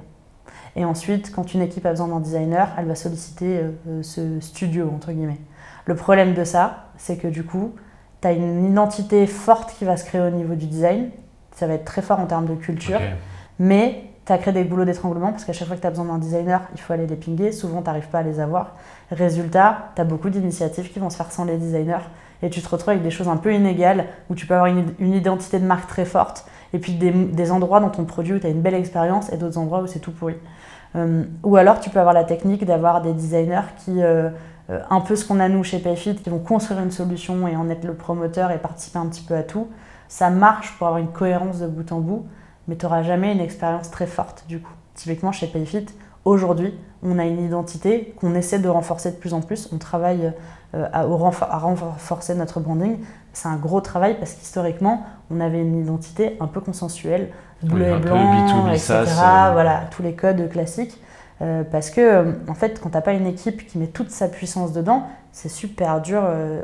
Et 0.75 0.85
ensuite, 0.85 1.33
quand 1.33 1.53
une 1.53 1.61
équipe 1.61 1.85
a 1.85 1.91
besoin 1.91 2.07
d'un 2.07 2.19
designer, 2.19 2.69
elle 2.77 2.85
va 2.85 2.95
solliciter 2.95 3.61
ce 4.01 4.39
studio, 4.39 4.89
entre 4.93 5.11
guillemets. 5.11 5.39
Le 5.85 5.95
problème 5.95 6.33
de 6.33 6.43
ça, 6.43 6.85
c'est 6.97 7.17
que 7.17 7.27
du 7.27 7.43
coup, 7.43 7.73
tu 8.21 8.27
as 8.27 8.31
une 8.31 8.65
identité 8.65 9.27
forte 9.27 9.73
qui 9.77 9.85
va 9.85 9.97
se 9.97 10.05
créer 10.05 10.21
au 10.21 10.29
niveau 10.29 10.55
du 10.55 10.67
design. 10.67 11.09
Ça 11.55 11.67
va 11.67 11.73
être 11.73 11.85
très 11.85 12.01
fort 12.01 12.19
en 12.19 12.25
termes 12.25 12.45
de 12.45 12.55
culture. 12.55 12.99
Mais 13.59 14.03
tu 14.25 14.31
as 14.31 14.37
créé 14.37 14.53
des 14.53 14.63
boulots 14.63 14.85
d'étranglement 14.85 15.31
parce 15.31 15.43
qu'à 15.43 15.53
chaque 15.53 15.67
fois 15.67 15.75
que 15.75 15.81
tu 15.81 15.87
as 15.87 15.91
besoin 15.91 16.05
d'un 16.05 16.19
designer, 16.19 16.61
il 16.73 16.79
faut 16.79 16.93
aller 16.93 17.07
les 17.07 17.15
pinguer. 17.15 17.51
Souvent, 17.51 17.81
tu 17.81 17.87
n'arrives 17.87 18.07
pas 18.07 18.19
à 18.19 18.23
les 18.23 18.39
avoir. 18.39 18.75
Résultat, 19.11 19.91
tu 19.95 20.01
as 20.01 20.05
beaucoup 20.05 20.29
d'initiatives 20.29 20.91
qui 20.91 20.99
vont 20.99 21.09
se 21.09 21.17
faire 21.17 21.31
sans 21.31 21.45
les 21.45 21.57
designers 21.57 22.05
et 22.41 22.49
tu 22.49 22.61
te 22.61 22.69
retrouves 22.69 22.89
avec 22.89 23.03
des 23.03 23.11
choses 23.11 23.27
un 23.27 23.37
peu 23.37 23.53
inégales 23.53 24.05
où 24.29 24.35
tu 24.35 24.45
peux 24.45 24.55
avoir 24.55 24.67
une, 24.67 24.93
identité 24.99 25.59
de 25.59 25.65
marque 25.65 25.87
très 25.87 26.05
forte 26.05 26.45
et 26.73 26.79
puis 26.79 26.93
des, 26.93 27.51
endroits 27.51 27.79
dans 27.79 27.89
ton 27.89 28.05
produit 28.05 28.33
où 28.33 28.39
tu 28.39 28.47
as 28.47 28.49
une 28.49 28.61
belle 28.61 28.75
expérience 28.75 29.31
et 29.31 29.37
d'autres 29.37 29.57
endroits 29.57 29.81
où 29.81 29.87
c'est 29.87 29.99
tout 29.99 30.11
pourri. 30.11 30.35
Euh, 30.95 31.23
ou 31.43 31.55
alors, 31.55 31.79
tu 31.79 31.89
peux 31.89 31.99
avoir 31.99 32.13
la 32.13 32.23
technique 32.23 32.65
d'avoir 32.65 33.01
des 33.01 33.13
designers 33.13 33.61
qui. 33.77 34.01
Euh, 34.01 34.29
euh, 34.71 34.79
un 34.89 35.01
peu 35.01 35.15
ce 35.15 35.25
qu'on 35.25 35.39
a 35.39 35.49
nous 35.49 35.63
chez 35.63 35.79
Payfit, 35.79 36.15
qui 36.15 36.29
vont 36.29 36.39
construire 36.39 36.79
une 36.79 36.91
solution 36.91 37.47
et 37.47 37.55
en 37.55 37.69
être 37.69 37.83
le 37.83 37.93
promoteur 37.93 38.51
et 38.51 38.57
participer 38.57 38.99
un 38.99 39.07
petit 39.07 39.23
peu 39.23 39.35
à 39.35 39.43
tout. 39.43 39.67
Ça 40.07 40.29
marche 40.29 40.77
pour 40.77 40.87
avoir 40.87 41.01
une 41.01 41.11
cohérence 41.11 41.59
de 41.59 41.67
bout 41.67 41.91
en 41.91 41.99
bout, 41.99 42.25
mais 42.67 42.75
tu 42.75 42.85
n'auras 42.85 43.03
jamais 43.03 43.33
une 43.33 43.39
expérience 43.39 43.91
très 43.91 44.07
forte 44.07 44.45
du 44.47 44.59
coup. 44.61 44.73
Typiquement 44.93 45.31
chez 45.31 45.47
Payfit, 45.47 45.87
aujourd'hui, 46.25 46.73
on 47.03 47.17
a 47.17 47.25
une 47.25 47.43
identité 47.43 48.13
qu'on 48.19 48.35
essaie 48.35 48.59
de 48.59 48.69
renforcer 48.69 49.11
de 49.11 49.17
plus 49.17 49.33
en 49.33 49.41
plus. 49.41 49.69
On 49.73 49.77
travaille 49.77 50.31
euh, 50.73 50.87
à, 50.93 51.03
renforcer 51.03 52.33
notre 52.33 52.61
branding. 52.61 52.99
C'est 53.33 53.49
un 53.49 53.57
gros 53.57 53.81
travail 53.81 54.17
parce 54.17 54.31
qu'historiquement, 54.31 55.05
on 55.29 55.41
avait 55.41 55.59
une 55.59 55.77
identité 55.77 56.37
un 56.39 56.47
peu 56.47 56.61
consensuelle, 56.61 57.29
bleu 57.61 57.89
et 57.89 57.97
blanc, 57.97 58.69
etc. 58.69 58.93
Euh. 58.93 59.49
Voilà, 59.51 59.81
tous 59.91 60.01
les 60.01 60.13
codes 60.13 60.47
classiques. 60.49 61.01
Euh, 61.41 61.63
parce 61.69 61.89
que, 61.89 62.35
en 62.47 62.53
fait, 62.53 62.79
quand 62.79 62.89
tu 62.89 62.95
n'as 62.95 63.01
pas 63.01 63.11
une 63.11 63.27
équipe 63.27 63.67
qui 63.67 63.79
met 63.79 63.87
toute 63.87 64.11
sa 64.11 64.29
puissance 64.29 64.71
dedans, 64.71 65.03
c'est 65.33 65.49
super 65.49 65.99
dur 65.99 66.23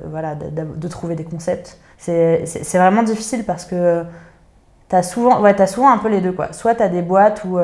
voilà, 0.10 0.36
de, 0.36 0.88
trouver 0.88 1.16
des 1.16 1.26
concepts. 1.26 1.78
C'est 1.98 2.46
vraiment 2.76 3.04
difficile 3.04 3.44
parce 3.44 3.66
que 3.66 4.04
tu 4.88 4.96
as, 4.96 5.04
souvent, 5.04 5.42
ouais, 5.42 5.60
as 5.60 5.68
souvent 5.68 5.92
un 5.92 5.98
peu 5.98 6.08
les 6.08 6.22
deux. 6.22 6.32
Quoi. 6.32 6.54
Soit 6.54 6.76
tu 6.76 6.84
as 6.84 6.90
des 6.90 7.02
boîtes 7.02 7.44
où 7.44 7.60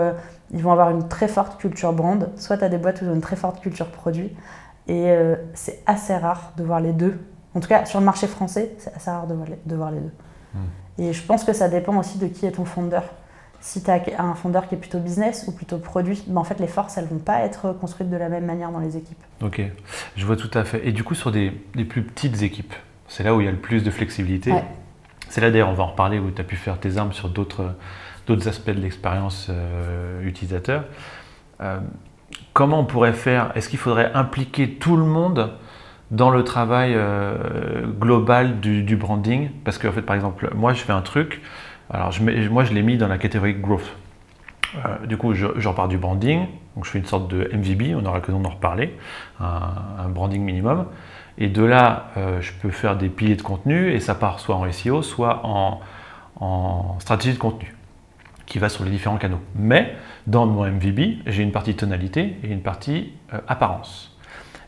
ils 0.52 0.62
vont 0.62 0.74
avoir 0.74 0.90
une 0.90 1.08
très 1.08 1.30
forte 1.30 1.58
culture 1.58 1.94
brand, 1.94 2.30
soit 2.36 2.58
tu 2.58 2.66
as 2.66 2.70
des 2.70 2.78
boîtes 2.78 3.02
où 3.02 3.06
ils 3.06 3.12
ont 3.12 3.16
une 3.16 3.22
très 3.22 3.38
forte 3.38 3.62
culture 3.62 3.88
produit. 3.88 4.36
Et 4.88 5.10
euh, 5.10 5.36
c'est 5.54 5.82
assez 5.86 6.16
rare 6.16 6.54
de 6.58 6.64
voir 6.64 6.80
les 6.80 6.94
deux. 6.94 7.20
En 7.56 7.60
tout 7.60 7.68
cas, 7.68 7.86
sur 7.86 8.00
le 8.00 8.06
marché 8.06 8.28
français, 8.28 8.74
c'est 8.78 8.94
assez 8.94 9.10
rare 9.10 9.28
de 9.28 9.34
voir 9.34 9.48
les, 9.48 9.60
de 9.66 9.76
voir 9.76 9.92
les 9.92 10.00
deux. 10.00 10.12
Hmm. 10.54 11.02
Et 11.02 11.14
je 11.14 11.24
pense 11.24 11.44
que 11.44 11.54
ça 11.54 11.70
dépend 11.70 11.98
aussi 11.98 12.18
de 12.18 12.28
qui 12.28 12.46
est 12.46 12.52
ton 12.52 12.66
fondeur. 12.66 13.04
Si 13.62 13.82
tu 13.82 13.90
as 13.90 14.02
un 14.20 14.36
fondeur 14.36 14.68
qui 14.68 14.76
est 14.76 14.78
plutôt 14.78 15.00
business 15.00 15.46
ou 15.48 15.54
plutôt 15.54 15.78
produit, 15.78 16.22
ben 16.28 16.42
en 16.42 16.44
fait, 16.44 16.60
les 16.60 16.68
forces, 16.68 16.98
elles 16.98 17.06
ne 17.06 17.10
vont 17.10 17.20
pas 17.20 17.40
être 17.46 17.72
construites 17.72 18.10
de 18.10 18.18
la 18.18 18.28
même 18.28 18.46
manière 18.46 18.72
dans 18.72 18.80
les 18.80 18.98
équipes. 18.98 19.24
Ok, 19.42 19.62
je 20.18 20.26
vois 20.26 20.36
tout 20.36 20.52
à 20.54 20.66
fait. 20.66 20.86
Et 20.86 20.92
du 20.92 21.06
coup, 21.06 21.16
sur 21.16 21.32
des, 21.32 21.50
plus 21.50 22.04
petites 22.04 22.42
équipes, 22.42 22.74
c'est 23.08 23.24
là 23.24 23.34
où 23.34 23.40
il 23.40 23.46
y 23.46 23.48
a 23.48 23.52
le 23.52 23.58
plus 23.58 23.84
de 23.84 23.90
flexibilité. 23.90 24.54
C'est 25.30 25.40
là 25.40 25.50
d'ailleurs, 25.50 25.70
on 25.70 25.74
va 25.74 25.84
en 25.84 25.92
reparler, 25.92 26.20
où 26.20 26.30
tu 26.30 26.42
as 26.42 26.44
pu 26.44 26.58
faire 26.58 26.78
tes 26.78 26.98
armes 26.98 27.14
sur 27.14 27.30
d'autres 27.30 27.74
d'autres 28.28 28.48
aspects 28.48 28.70
de 28.70 28.80
l'expérience 28.80 29.48
euh, 29.50 30.22
utilisateur. 30.26 30.86
Euh, 31.62 31.80
comment 32.54 32.80
on 32.80 32.86
pourrait 32.86 33.14
faire 33.14 33.52
Est-ce 33.56 33.70
qu'il 33.70 33.80
faudrait 33.80 34.12
impliquer 34.14 34.70
tout 34.70 34.96
le 34.96 35.04
monde 35.04 35.52
dans 36.12 36.30
le 36.30 36.44
travail 36.44 36.94
euh, 36.96 37.86
global 37.88 38.60
du, 38.60 38.96
branding? 38.96 39.50
Parce 39.64 39.78
que, 39.78 39.88
en 39.88 39.92
fait, 39.92 40.02
par 40.02 40.16
exemple, 40.16 40.50
moi, 40.56 40.74
je 40.74 40.82
fais 40.82 40.94
un 40.94 41.02
truc. 41.02 41.42
Alors, 41.92 42.14
moi, 42.52 42.64
je 42.64 42.74
l'ai 42.74 42.84
mis 42.84 42.98
dans 42.98 43.08
la 43.08 43.18
catégorie 43.18 43.56
growth. 43.56 43.96
du 45.06 45.18
coup, 45.18 45.34
je, 45.34 45.48
repars 45.68 45.88
du 45.88 45.98
branding. 45.98 46.46
Donc, 46.76 46.86
je 46.86 46.92
fais 46.92 47.00
une 47.00 47.06
sorte 47.06 47.28
de 47.28 47.50
MVB. 47.54 47.96
On 47.96 48.06
aura 48.06 48.18
l'occasion 48.18 48.40
d'en 48.40 48.50
reparler. 48.50 48.96
Un, 49.40 50.10
branding 50.10 50.42
minimum. 50.42 50.86
Et 51.38 51.48
de 51.48 51.64
là, 51.64 52.12
je 52.40 52.52
peux 52.62 52.70
faire 52.70 52.96
des 52.96 53.10
piliers 53.10 53.36
de 53.36 53.42
contenu 53.42 53.92
et 53.92 54.00
ça 54.00 54.14
part 54.14 54.40
soit 54.40 54.56
en 54.56 54.72
SEO, 54.72 55.02
soit 55.02 55.42
en 55.44 57.00
stratégie 57.00 57.34
de 57.34 57.40
contenu 57.40 57.74
qui 58.54 58.60
va 58.60 58.70
sur 58.70 58.84
les 58.84 58.92
différents 58.92 59.18
canaux. 59.18 59.40
Mais 59.56 59.96
dans 60.28 60.46
mon 60.46 60.64
MVB, 60.64 61.24
j'ai 61.26 61.42
une 61.42 61.52
partie 61.52 61.74
tonalité 61.74 62.38
et 62.44 62.52
une 62.52 62.62
partie 62.62 63.12
euh, 63.34 63.40
apparence. 63.48 64.16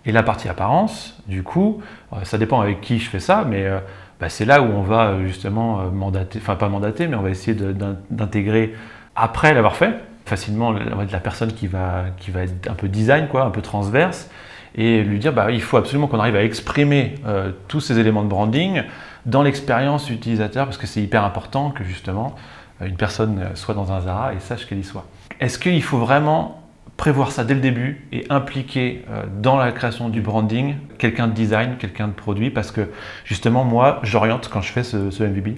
Et 0.08 0.12
la 0.12 0.24
partie 0.24 0.50
apparence, 0.50 1.22
du 1.28 1.44
coup, 1.44 1.84
euh, 2.12 2.24
ça 2.24 2.40
dépend 2.40 2.62
avec 2.62 2.82
qui 2.82 2.98
je 2.98 3.08
fais 3.08 3.20
ça, 3.20 3.46
mais 3.48 3.64
euh, 3.64 3.78
bah, 4.20 4.28
c'est 4.28 4.46
là 4.46 4.64
où 4.64 4.66
on 4.66 4.82
va 4.82 5.20
justement 5.28 5.84
mandater, 5.92 6.40
enfin 6.42 6.56
pas 6.56 6.68
mandater, 6.68 7.06
mais 7.06 7.16
on 7.16 7.22
va 7.22 7.30
essayer 7.30 7.56
d'intégrer 8.10 8.74
après 9.16 9.54
l'avoir 9.54 9.76
fait, 9.76 9.94
facilement 10.26 10.72
la 10.72 11.20
personne 11.20 11.54
qui 11.54 11.68
va, 11.68 12.06
qui 12.18 12.32
va 12.32 12.42
être 12.42 12.68
un 12.68 12.74
peu 12.74 12.88
design, 12.88 13.28
quoi, 13.28 13.44
un 13.44 13.52
peu 13.52 13.62
transverse, 13.62 14.32
et 14.74 15.04
lui 15.04 15.20
dire 15.20 15.32
bah, 15.32 15.52
il 15.52 15.62
faut 15.62 15.78
absolument 15.78 16.08
qu'on 16.08 16.20
arrive 16.20 16.38
à 16.38 16.44
exprimer 16.44 17.16
tous 17.68 17.82
ces 17.82 18.00
éléments 18.00 18.24
de 18.24 18.30
branding 18.30 18.82
dans 19.28 19.44
l'expérience 19.44 20.10
utilisateur, 20.10 20.66
parce 20.66 20.80
que 20.80 20.88
c'est 20.88 21.04
hyper 21.04 21.24
important 21.24 21.70
que 21.70 21.84
justement 21.84 22.36
une 22.82 22.98
personne 22.98 23.50
soit 23.56 23.74
dans 23.74 23.92
un 23.92 24.02
Zara 24.02 24.34
et 24.34 24.40
sache 24.40 24.66
qu'elle 24.66 24.80
y 24.80 24.84
soit. 24.84 25.06
Est-ce 25.40 25.60
qu'il 25.60 25.84
faut 25.84 25.98
vraiment 25.98 26.62
prévoir 26.98 27.32
ça 27.32 27.44
dès 27.44 27.54
le 27.54 27.60
début 27.60 28.08
et 28.12 28.26
impliquer 28.30 29.04
euh, 29.10 29.24
dans 29.42 29.58
la 29.58 29.72
création 29.72 30.10
du 30.10 30.22
branding 30.22 30.76
quelqu'un 30.98 31.28
de 31.28 31.34
design, 31.34 31.78
quelqu'un 31.78 32.08
de 32.08 32.14
produit? 32.14 32.50
Parce 32.50 32.72
que 32.72 32.90
justement, 33.26 33.64
moi, 33.64 34.00
j'oriente 34.04 34.50
quand 34.52 34.62
je 34.62 34.72
fais 34.72 34.84
ce, 34.84 35.10
ce 35.12 35.24
MVB, 35.24 35.58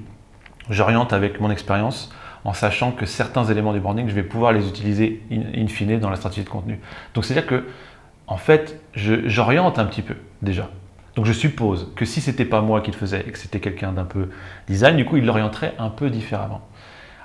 j'oriente 0.70 1.14
avec 1.14 1.40
mon 1.40 1.52
expérience 1.52 2.12
en 2.48 2.54
sachant 2.54 2.92
que 2.92 3.06
certains 3.06 3.44
éléments 3.46 3.74
du 3.74 3.80
branding, 3.80 4.08
je 4.08 4.14
vais 4.14 4.24
pouvoir 4.24 4.54
les 4.54 4.68
utiliser 4.68 5.22
in, 5.32 5.68
fine 5.68 6.00
dans 6.00 6.10
la 6.10 6.16
stratégie 6.16 6.44
de 6.44 6.50
contenu. 6.50 6.80
Donc 7.14 7.26
c'est-à-dire 7.26 7.48
que, 7.48 7.66
en 8.28 8.38
fait, 8.38 8.80
j'oriente 8.94 9.80
un 9.80 9.86
petit 9.86 10.02
peu 10.02 10.16
déjà. 10.42 10.70
Donc 11.16 11.26
je 11.26 11.34
suppose 11.34 11.92
que 11.96 12.06
si 12.06 12.22
c'était 12.22 12.46
pas 12.46 12.62
moi 12.62 12.82
qui 12.82 12.92
le 12.92 12.98
faisais 12.98 13.22
et 13.28 13.32
que 13.32 13.38
c'était 13.38 13.60
quelqu'un 13.60 13.92
d'un 13.92 14.06
peu 14.06 14.30
design, 14.68 14.96
du 14.96 15.04
coup, 15.04 15.18
il 15.18 15.26
l'orienterait 15.26 15.74
un 15.80 15.90
peu 15.90 16.10
différemment. 16.10 16.62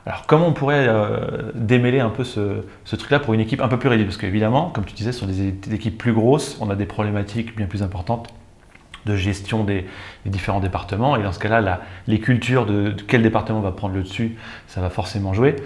Alors 0.07 0.27
comment 0.27 0.49
on 0.49 0.53
pourrait 0.53 0.87
euh, 0.89 1.53
démêler 1.55 2.01
un 2.01 2.11
peu 2.11 2.25
ce, 2.25 2.65
truc-là 2.85 3.21
pour 3.21 3.35
une 3.35 3.41
équipe 3.41 3.61
un 3.61 3.69
peu 3.69 3.79
plus 3.79 3.89
réduite? 3.89 4.09
Parce 4.09 4.19
qu'évidemment, 4.19 4.71
comme 4.71 4.85
tu 4.85 4.95
disais, 4.95 5.13
sur 5.13 5.27
des, 5.27 5.49
équipes 5.73 5.97
plus 5.97 6.13
grosses, 6.13 6.59
on 6.61 6.71
a 6.71 6.75
des 6.77 6.87
problématiques 6.87 7.57
bien 7.57 7.67
plus 7.67 7.83
importantes 7.83 8.29
de 9.07 9.17
gestion 9.17 9.65
des, 9.65 9.87
différents 10.27 10.61
départements. 10.61 11.17
Et 11.17 11.23
dans 11.23 11.33
ce 11.33 11.39
cas-là, 11.39 11.81
les 12.07 12.21
cultures 12.21 12.67
de, 12.67 12.95
quel 13.07 13.23
département 13.23 13.61
va 13.61 13.73
prendre 13.73 13.95
le 13.95 14.03
dessus, 14.03 14.37
ça 14.67 14.81
va 14.81 14.91
forcément 14.91 15.35
jouer. 15.35 15.57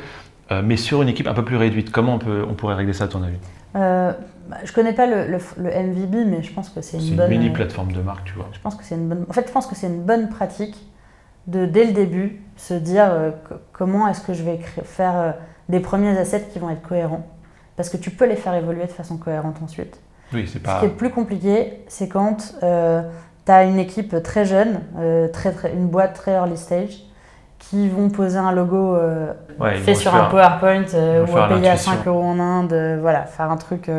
Euh, 0.52 0.62
mais 0.64 0.76
sur 0.76 1.02
une 1.02 1.08
équipe 1.08 1.26
un 1.26 1.34
peu 1.34 1.44
plus 1.44 1.56
réduite, 1.56 1.90
comment 1.90 2.14
on, 2.14 2.18
peut, 2.18 2.44
on 2.48 2.54
pourrait 2.54 2.74
régler 2.74 2.92
ça 2.92 3.04
à 3.04 3.08
ton 3.08 3.22
avis? 3.22 3.36
Euh, 3.74 4.12
bah, 4.48 4.58
Je 4.64 4.72
connais 4.72 4.92
pas 4.92 5.06
le, 5.06 5.38
MVB, 5.58 6.26
mais 6.26 6.42
je 6.42 6.52
pense 6.52 6.68
que 6.68 6.80
c'est 6.82 6.98
une, 6.98 7.16
bonne... 7.16 7.28
C'est 7.28 7.34
une 7.34 7.40
mini 7.40 7.50
plateforme 7.50 7.92
de 7.92 8.00
marque, 8.00 8.24
tu 8.24 8.34
vois. 8.34 8.48
Je 8.52 8.60
pense 8.60 8.74
que 8.74 8.84
c'est 8.84 8.94
une 8.94 9.08
bonne... 9.08 9.24
En 9.28 9.32
fait, 9.32 9.46
je 9.48 9.52
pense 9.52 9.66
que 9.66 9.74
c'est 9.74 9.88
une 9.88 10.02
bonne 10.02 10.28
pratique 10.28 10.76
de, 11.46 11.66
dès 11.66 11.84
le 11.84 11.92
début, 11.92 12.42
se 12.56 12.74
dire 12.74 13.06
euh, 13.10 13.30
comment 13.72 14.08
est-ce 14.08 14.20
que 14.20 14.34
je 14.34 14.42
vais 14.42 14.58
faire 14.84 15.16
euh, 15.16 15.32
des 15.68 15.80
premiers 15.80 16.16
assets 16.18 16.48
qui 16.52 16.58
vont 16.58 16.70
être 16.70 16.82
cohérents. 16.82 17.26
Parce 17.76 17.88
que 17.88 17.96
tu 17.96 18.10
peux 18.10 18.26
les 18.26 18.36
faire 18.36 18.54
évoluer 18.54 18.86
de 18.86 18.92
façon 18.92 19.16
cohérente 19.16 19.56
ensuite. 19.62 20.00
Oui, 20.32 20.48
c'est 20.50 20.60
pas... 20.60 20.76
Ce 20.76 20.80
qui 20.80 20.86
est 20.86 20.96
plus 20.96 21.10
compliqué, 21.10 21.84
c'est 21.88 22.08
quand 22.08 22.54
euh, 22.62 23.02
tu 23.44 23.52
as 23.52 23.64
une 23.64 23.78
équipe 23.78 24.22
très 24.22 24.44
jeune, 24.44 24.80
très, 25.32 25.54
une 25.72 25.86
boîte 25.86 26.14
très 26.14 26.32
early 26.32 26.56
stage, 26.56 27.02
qui 27.58 27.88
vont 27.88 28.10
poser 28.10 28.38
un 28.38 28.52
logo 28.52 28.96
fait 29.84 29.94
sur 29.94 30.14
un 30.14 30.24
PowerPoint 30.24 30.84
ou 30.84 31.48
payer 31.48 31.68
à 31.68 31.76
5 31.76 32.06
euros 32.06 32.22
en 32.22 32.38
Inde, 32.38 32.98
voilà, 33.00 33.22
faire 33.22 33.50
un 33.50 33.56
truc 33.56 33.90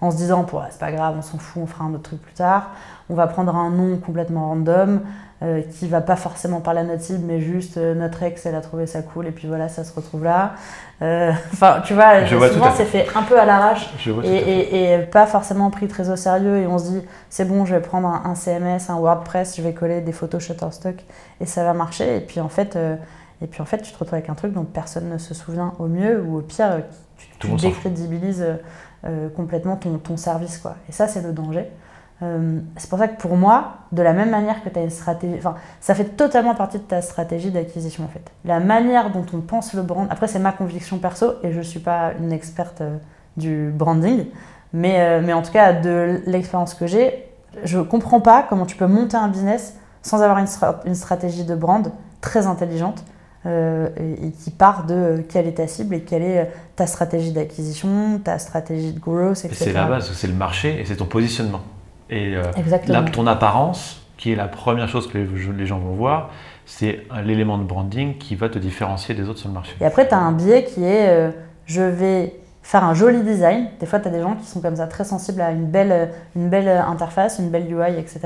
en 0.00 0.10
se 0.10 0.16
disant 0.16 0.46
c'est 0.70 0.80
pas 0.80 0.92
grave, 0.92 1.14
on 1.18 1.22
s'en 1.22 1.38
fout, 1.38 1.62
on 1.62 1.66
fera 1.66 1.84
un 1.84 1.94
autre 1.94 2.02
truc 2.02 2.22
plus 2.22 2.34
tard. 2.34 2.70
On 3.08 3.14
va 3.14 3.26
prendre 3.26 3.54
un 3.54 3.70
nom 3.70 3.96
complètement 3.98 4.48
random, 4.48 5.00
euh, 5.42 5.60
qui 5.60 5.86
va 5.86 6.00
pas 6.00 6.16
forcément 6.16 6.62
parler 6.62 6.80
à 6.80 6.84
notre 6.84 7.02
cible, 7.02 7.22
mais 7.22 7.42
juste 7.42 7.76
euh, 7.76 7.94
notre 7.94 8.22
ex, 8.22 8.46
elle 8.46 8.54
a 8.54 8.62
trouvé 8.62 8.86
ça 8.86 9.02
cool, 9.02 9.26
et 9.26 9.32
puis 9.32 9.46
voilà, 9.46 9.68
ça 9.68 9.84
se 9.84 9.94
retrouve 9.94 10.24
là. 10.24 10.54
Euh, 11.02 11.30
enfin, 11.52 11.82
tu 11.84 11.92
vois, 11.92 12.26
souvent 12.26 12.72
c'est 12.74 12.86
fait 12.86 13.06
un 13.14 13.22
peu 13.22 13.38
à 13.38 13.44
l'arrache 13.44 13.86
et, 14.24 14.94
et, 14.94 14.98
pas 15.00 15.26
forcément 15.26 15.70
pris 15.70 15.88
très 15.88 16.08
au 16.08 16.16
sérieux. 16.16 16.56
Et 16.56 16.66
on 16.66 16.78
se 16.78 16.84
dit, 16.84 17.02
c'est 17.28 17.44
bon, 17.44 17.66
je 17.66 17.74
vais 17.74 17.82
prendre 17.82 18.08
un, 18.08 18.34
CMS, 18.34 18.88
un 18.88 18.98
WordPress, 18.98 19.58
je 19.58 19.60
vais 19.62 19.74
coller 19.74 20.00
des 20.00 20.12
photos 20.12 20.42
Shutterstock 20.42 21.04
et 21.42 21.44
ça 21.44 21.64
va 21.64 21.74
marcher. 21.74 22.16
Et 22.16 22.20
puis 22.20 22.40
en 22.40 22.48
fait, 22.48 22.78
et 23.42 23.46
puis 23.46 23.60
en 23.60 23.66
fait, 23.66 23.82
tu 23.82 23.92
te 23.92 23.98
retrouves 23.98 24.14
avec 24.14 24.30
un 24.30 24.34
truc 24.34 24.54
dont 24.54 24.64
personne 24.64 25.10
ne 25.10 25.18
se 25.18 25.34
souvient 25.34 25.74
au 25.78 25.86
mieux 25.86 26.18
ou 26.22 26.38
au 26.38 26.40
pire, 26.40 26.80
tu, 27.18 27.28
tu 27.38 27.54
décrédibilises 27.56 28.46
complètement 29.36 29.76
ton, 29.76 29.98
ton, 29.98 30.16
service, 30.16 30.56
quoi. 30.56 30.76
Et 30.88 30.92
ça, 30.92 31.08
c'est 31.08 31.20
le 31.20 31.32
danger. 31.32 31.68
C'est 32.20 32.88
pour 32.88 32.98
ça 32.98 33.08
que 33.08 33.20
pour 33.20 33.36
moi, 33.36 33.74
de 33.92 34.02
la 34.02 34.12
même 34.12 34.30
manière 34.30 34.62
que 34.64 34.68
tu 34.68 34.78
as 34.78 34.82
une 34.82 34.90
stratégie, 34.90 35.38
ça 35.80 35.94
fait 35.94 36.16
totalement 36.16 36.54
partie 36.54 36.78
de 36.78 36.84
ta 36.84 37.02
stratégie 37.02 37.50
d'acquisition 37.50 38.04
en 38.04 38.08
fait. 38.08 38.32
La 38.44 38.58
manière 38.58 39.10
dont 39.10 39.26
on 39.34 39.40
pense 39.40 39.74
le 39.74 39.82
brand, 39.82 40.06
après 40.10 40.26
c'est 40.26 40.38
ma 40.38 40.52
conviction 40.52 40.98
perso 40.98 41.34
et 41.42 41.52
je 41.52 41.58
ne 41.58 41.62
suis 41.62 41.80
pas 41.80 42.12
une 42.18 42.32
experte 42.32 42.82
du 43.36 43.70
branding, 43.70 44.26
mais, 44.72 45.20
mais 45.20 45.34
en 45.34 45.42
tout 45.42 45.52
cas 45.52 45.74
de 45.74 46.22
l'expérience 46.26 46.72
que 46.72 46.86
j'ai, 46.86 47.26
je 47.64 47.78
ne 47.78 47.82
comprends 47.82 48.20
pas 48.20 48.44
comment 48.48 48.66
tu 48.66 48.76
peux 48.76 48.86
monter 48.86 49.16
un 49.16 49.28
business 49.28 49.74
sans 50.02 50.22
avoir 50.22 50.38
une, 50.38 50.94
stratégie 50.94 51.44
de 51.44 51.54
brand 51.54 51.90
très 52.20 52.46
intelligente 52.46 53.04
euh, 53.44 53.88
et, 54.22 54.30
qui 54.30 54.50
part 54.50 54.86
de 54.86 55.24
quelle 55.28 55.46
est 55.46 55.54
ta 55.54 55.66
cible 55.66 55.96
et 55.96 56.00
quelle 56.02 56.22
est 56.22 56.50
ta 56.76 56.86
stratégie 56.86 57.32
d'acquisition, 57.32 58.20
ta 58.22 58.38
stratégie 58.38 58.92
de 58.92 59.00
growth, 59.00 59.44
etc. 59.44 59.54
C'est 59.56 59.72
la 59.72 59.86
base, 59.86 60.12
c'est 60.12 60.28
le 60.28 60.34
marché 60.34 60.80
et 60.80 60.84
c'est 60.84 60.96
ton 60.96 61.06
positionnement. 61.06 61.60
Et 62.10 62.36
euh, 62.36 62.42
là, 62.88 63.02
ton 63.02 63.26
apparence, 63.26 64.02
qui 64.16 64.32
est 64.32 64.36
la 64.36 64.48
première 64.48 64.88
chose 64.88 65.08
que 65.08 65.18
les 65.18 65.66
gens 65.66 65.78
vont 65.78 65.94
voir, 65.94 66.30
c'est 66.64 67.06
l'élément 67.24 67.58
de 67.58 67.64
branding 67.64 68.18
qui 68.18 68.34
va 68.34 68.48
te 68.48 68.58
différencier 68.58 69.14
des 69.14 69.28
autres 69.28 69.38
sur 69.38 69.48
le 69.48 69.54
marché. 69.54 69.74
Et 69.80 69.84
après, 69.84 70.08
tu 70.08 70.14
as 70.14 70.18
un 70.18 70.32
biais 70.32 70.64
qui 70.64 70.84
est 70.84 71.08
euh, 71.08 71.30
je 71.66 71.82
vais 71.82 72.34
faire 72.62 72.82
un 72.82 72.94
joli 72.94 73.22
design. 73.22 73.68
Des 73.78 73.86
fois, 73.86 74.00
tu 74.00 74.08
as 74.08 74.10
des 74.10 74.20
gens 74.20 74.34
qui 74.34 74.46
sont 74.46 74.60
comme 74.60 74.76
ça, 74.76 74.86
très 74.88 75.04
sensibles 75.04 75.40
à 75.40 75.52
une 75.52 75.66
belle, 75.66 76.10
une 76.34 76.48
belle 76.48 76.68
interface, 76.68 77.38
une 77.38 77.50
belle 77.50 77.72
UI, 77.72 77.98
etc. 77.98 78.20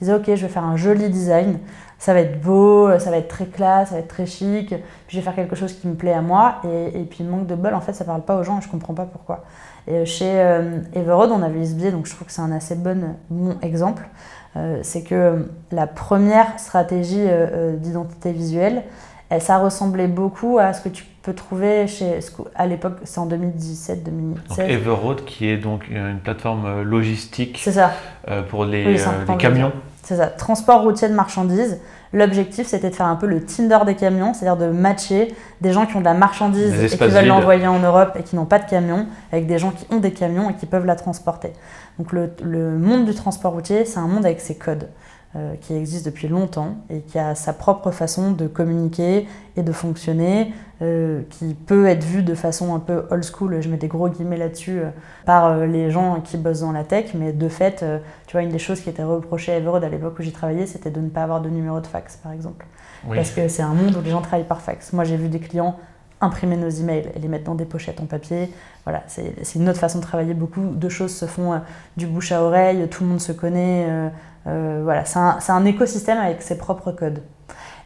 Ils 0.00 0.06
disent, 0.06 0.14
OK, 0.14 0.24
je 0.26 0.42
vais 0.42 0.48
faire 0.48 0.64
un 0.64 0.76
joli 0.76 1.08
design. 1.08 1.58
Ça 1.98 2.12
va 2.12 2.20
être 2.20 2.40
beau, 2.40 2.98
ça 2.98 3.10
va 3.10 3.18
être 3.18 3.28
très 3.28 3.46
classe, 3.46 3.88
ça 3.88 3.94
va 3.94 4.00
être 4.00 4.08
très 4.08 4.26
chic. 4.26 4.68
Puis 4.68 4.80
je 5.08 5.16
vais 5.16 5.22
faire 5.22 5.34
quelque 5.34 5.54
chose 5.54 5.72
qui 5.72 5.86
me 5.86 5.94
plaît 5.94 6.12
à 6.12 6.20
moi. 6.20 6.56
Et, 6.64 7.00
et 7.00 7.04
puis, 7.04 7.22
manque 7.22 7.46
de 7.46 7.54
bol, 7.54 7.74
en 7.74 7.80
fait, 7.80 7.92
ça 7.92 8.04
parle 8.04 8.22
pas 8.22 8.36
aux 8.36 8.42
gens 8.42 8.58
et 8.58 8.62
je 8.62 8.68
comprends 8.68 8.94
pas 8.94 9.06
pourquoi. 9.06 9.44
Et 9.88 10.04
chez 10.04 10.40
euh, 10.40 10.80
Everode, 10.94 11.30
on 11.30 11.42
avait 11.42 11.60
eu 11.60 11.66
ce 11.66 11.74
biais, 11.74 11.92
donc 11.92 12.06
je 12.06 12.14
trouve 12.14 12.26
que 12.26 12.32
c'est 12.32 12.42
un 12.42 12.52
assez 12.52 12.74
bon, 12.74 13.16
bon 13.30 13.56
exemple. 13.62 14.08
Euh, 14.56 14.80
c'est 14.82 15.02
que 15.02 15.48
la 15.70 15.86
première 15.86 16.58
stratégie 16.58 17.24
euh, 17.26 17.76
d'identité 17.76 18.32
visuelle, 18.32 18.82
elle, 19.28 19.42
ça 19.42 19.58
ressemblait 19.58 20.06
beaucoup 20.08 20.58
à 20.58 20.72
ce 20.72 20.82
que 20.82 20.88
tu 20.88 21.04
peux 21.22 21.34
trouver 21.34 21.88
chez, 21.88 22.20
à 22.54 22.66
l'époque, 22.66 22.98
c'est 23.02 23.18
en 23.18 23.26
2017, 23.26 24.04
2016. 24.04 24.70
Everroad, 24.70 25.24
qui 25.24 25.48
est 25.48 25.56
donc 25.56 25.88
une 25.88 26.20
plateforme 26.20 26.64
euh, 26.66 26.84
logistique 26.84 27.58
ça. 27.58 27.92
Euh, 28.28 28.42
pour 28.42 28.64
les, 28.64 29.04
euh, 29.04 29.36
camions. 29.36 29.72
C'est 30.04 30.16
ça, 30.16 30.28
transport 30.28 30.82
routier 30.82 31.08
de 31.08 31.14
marchandises. 31.14 31.80
L'objectif, 32.16 32.66
c'était 32.66 32.88
de 32.88 32.94
faire 32.94 33.06
un 33.06 33.16
peu 33.16 33.26
le 33.26 33.44
Tinder 33.44 33.80
des 33.84 33.94
camions, 33.94 34.32
c'est-à-dire 34.32 34.56
de 34.56 34.72
matcher 34.72 35.34
des 35.60 35.70
gens 35.70 35.84
qui 35.84 35.96
ont 35.96 36.00
de 36.00 36.06
la 36.06 36.14
marchandise 36.14 36.72
et 36.82 36.88
qui 36.88 36.96
veulent 36.96 37.26
l'envoyer 37.26 37.66
en 37.66 37.78
Europe 37.78 38.16
et 38.18 38.22
qui 38.22 38.36
n'ont 38.36 38.46
pas 38.46 38.58
de 38.58 38.64
camion, 38.64 39.06
avec 39.32 39.46
des 39.46 39.58
gens 39.58 39.70
qui 39.70 39.86
ont 39.92 39.98
des 39.98 40.12
camions 40.12 40.48
et 40.48 40.54
qui 40.54 40.64
peuvent 40.64 40.86
la 40.86 40.96
transporter. 40.96 41.52
Donc 41.98 42.12
le, 42.12 42.30
le 42.42 42.70
monde 42.78 43.04
du 43.04 43.14
transport 43.14 43.52
routier, 43.52 43.84
c'est 43.84 43.98
un 43.98 44.06
monde 44.06 44.24
avec 44.24 44.40
ses 44.40 44.54
codes. 44.54 44.88
Euh, 45.36 45.54
qui 45.60 45.74
existe 45.74 46.06
depuis 46.06 46.28
longtemps 46.28 46.76
et 46.88 47.00
qui 47.00 47.18
a 47.18 47.34
sa 47.34 47.52
propre 47.52 47.90
façon 47.90 48.30
de 48.30 48.46
communiquer 48.46 49.26
et 49.56 49.62
de 49.62 49.72
fonctionner, 49.72 50.54
euh, 50.80 51.20
qui 51.28 51.52
peut 51.52 51.86
être 51.86 52.04
vue 52.04 52.22
de 52.22 52.34
façon 52.34 52.74
un 52.74 52.78
peu 52.78 53.04
old 53.10 53.22
school, 53.22 53.60
je 53.60 53.68
mets 53.68 53.76
des 53.76 53.88
gros 53.88 54.08
guillemets 54.08 54.38
là-dessus, 54.38 54.78
euh, 54.78 54.90
par 55.26 55.66
les 55.66 55.90
gens 55.90 56.22
qui 56.22 56.38
bossent 56.38 56.60
dans 56.60 56.72
la 56.72 56.84
tech, 56.84 57.12
mais 57.14 57.34
de 57.34 57.48
fait, 57.50 57.84
tu 58.26 58.32
vois, 58.32 58.44
une 58.44 58.50
des 58.50 58.58
choses 58.58 58.80
qui 58.80 58.88
était 58.88 59.02
reprochée 59.02 59.52
à 59.52 59.56
Everode 59.56 59.84
à 59.84 59.90
l'époque 59.90 60.18
où 60.18 60.22
j'y 60.22 60.32
travaillais, 60.32 60.64
c'était 60.64 60.90
de 60.90 61.00
ne 61.00 61.10
pas 61.10 61.24
avoir 61.24 61.42
de 61.42 61.50
numéro 61.50 61.80
de 61.80 61.86
fax, 61.86 62.16
par 62.16 62.32
exemple. 62.32 62.64
Parce 63.06 63.30
que 63.30 63.48
c'est 63.48 63.62
un 63.62 63.74
monde 63.74 63.94
où 63.94 64.00
les 64.02 64.10
gens 64.10 64.22
travaillent 64.22 64.46
par 64.46 64.62
fax. 64.62 64.94
Moi, 64.94 65.04
j'ai 65.04 65.18
vu 65.18 65.28
des 65.28 65.40
clients 65.40 65.76
imprimer 66.20 66.56
nos 66.56 66.68
emails 66.68 67.10
et 67.14 67.18
les 67.18 67.28
mettre 67.28 67.44
dans 67.44 67.54
des 67.54 67.64
pochettes 67.64 68.00
en 68.00 68.06
papier. 68.06 68.50
Voilà, 68.84 69.02
c'est 69.06 69.54
une 69.54 69.68
autre 69.68 69.80
façon 69.80 69.98
de 69.98 70.04
travailler. 70.04 70.34
Beaucoup 70.34 70.60
de 70.62 70.88
choses 70.88 71.14
se 71.14 71.26
font 71.26 71.60
du 71.96 72.06
bouche 72.06 72.32
à 72.32 72.42
oreille, 72.42 72.88
tout 72.88 73.02
le 73.02 73.10
monde 73.10 73.20
se 73.20 73.32
connaît. 73.32 74.10
Euh, 74.46 74.80
voilà, 74.84 75.04
c'est 75.04 75.52
un, 75.52 75.64
écosystème 75.64 76.18
avec 76.18 76.42
ses 76.42 76.56
propres 76.56 76.92
codes. 76.92 77.22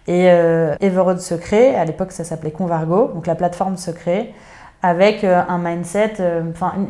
Et 0.07 0.31
euh, 0.31 0.75
Everode 0.81 1.21
se 1.21 1.35
crée, 1.35 1.75
à 1.75 1.85
l'époque 1.85 2.13
ça 2.13 2.25
s'appelait 2.25 2.51
Convargo, 2.51 3.11
donc 3.15 3.27
la 3.27 3.35
plateforme 3.35 3.77
se 3.77 3.91
avec 4.83 5.25
euh, 5.25 5.43
un 5.47 5.59
mindset, 5.59 6.15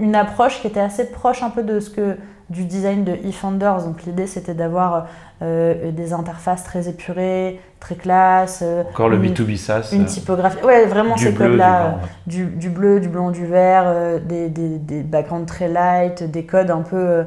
une, 0.00 0.14
approche 0.14 0.61
qui 0.61 0.68
était 0.68 0.81
assez 0.81 1.11
proche 1.11 1.42
un 1.42 1.50
peu 1.50 1.62
de 1.62 1.81
ce 1.81 1.90
que 1.90 2.16
du 2.50 2.64
design 2.64 3.04
de 3.04 3.12
eFounders. 3.24 3.84
Donc 3.84 4.02
l'idée 4.04 4.26
c'était 4.26 4.54
d'avoir 4.54 5.06
des 5.40 6.12
interfaces 6.12 6.64
très 6.64 6.88
épurées, 6.88 7.58
très 7.78 7.94
classe. 7.94 8.62
Encore 8.90 9.08
le 9.08 9.18
B2B 9.18 9.56
SaaS. 9.56 9.88
Une 9.92 10.04
typographie. 10.04 10.62
Ouais, 10.62 10.84
vraiment 10.84 11.16
ces 11.16 11.32
codes-là. 11.32 12.00
Du, 12.26 12.44
bleu, 12.68 13.00
du 13.00 13.08
blanc, 13.08 13.30
du 13.30 13.46
vert, 13.46 14.20
des, 14.20 14.50
des, 14.50 14.78
des, 14.78 15.02
backgrounds 15.02 15.46
très 15.46 15.68
light, 15.68 16.24
des 16.30 16.44
codes 16.44 16.70
un 16.70 16.82
peu 16.82 17.24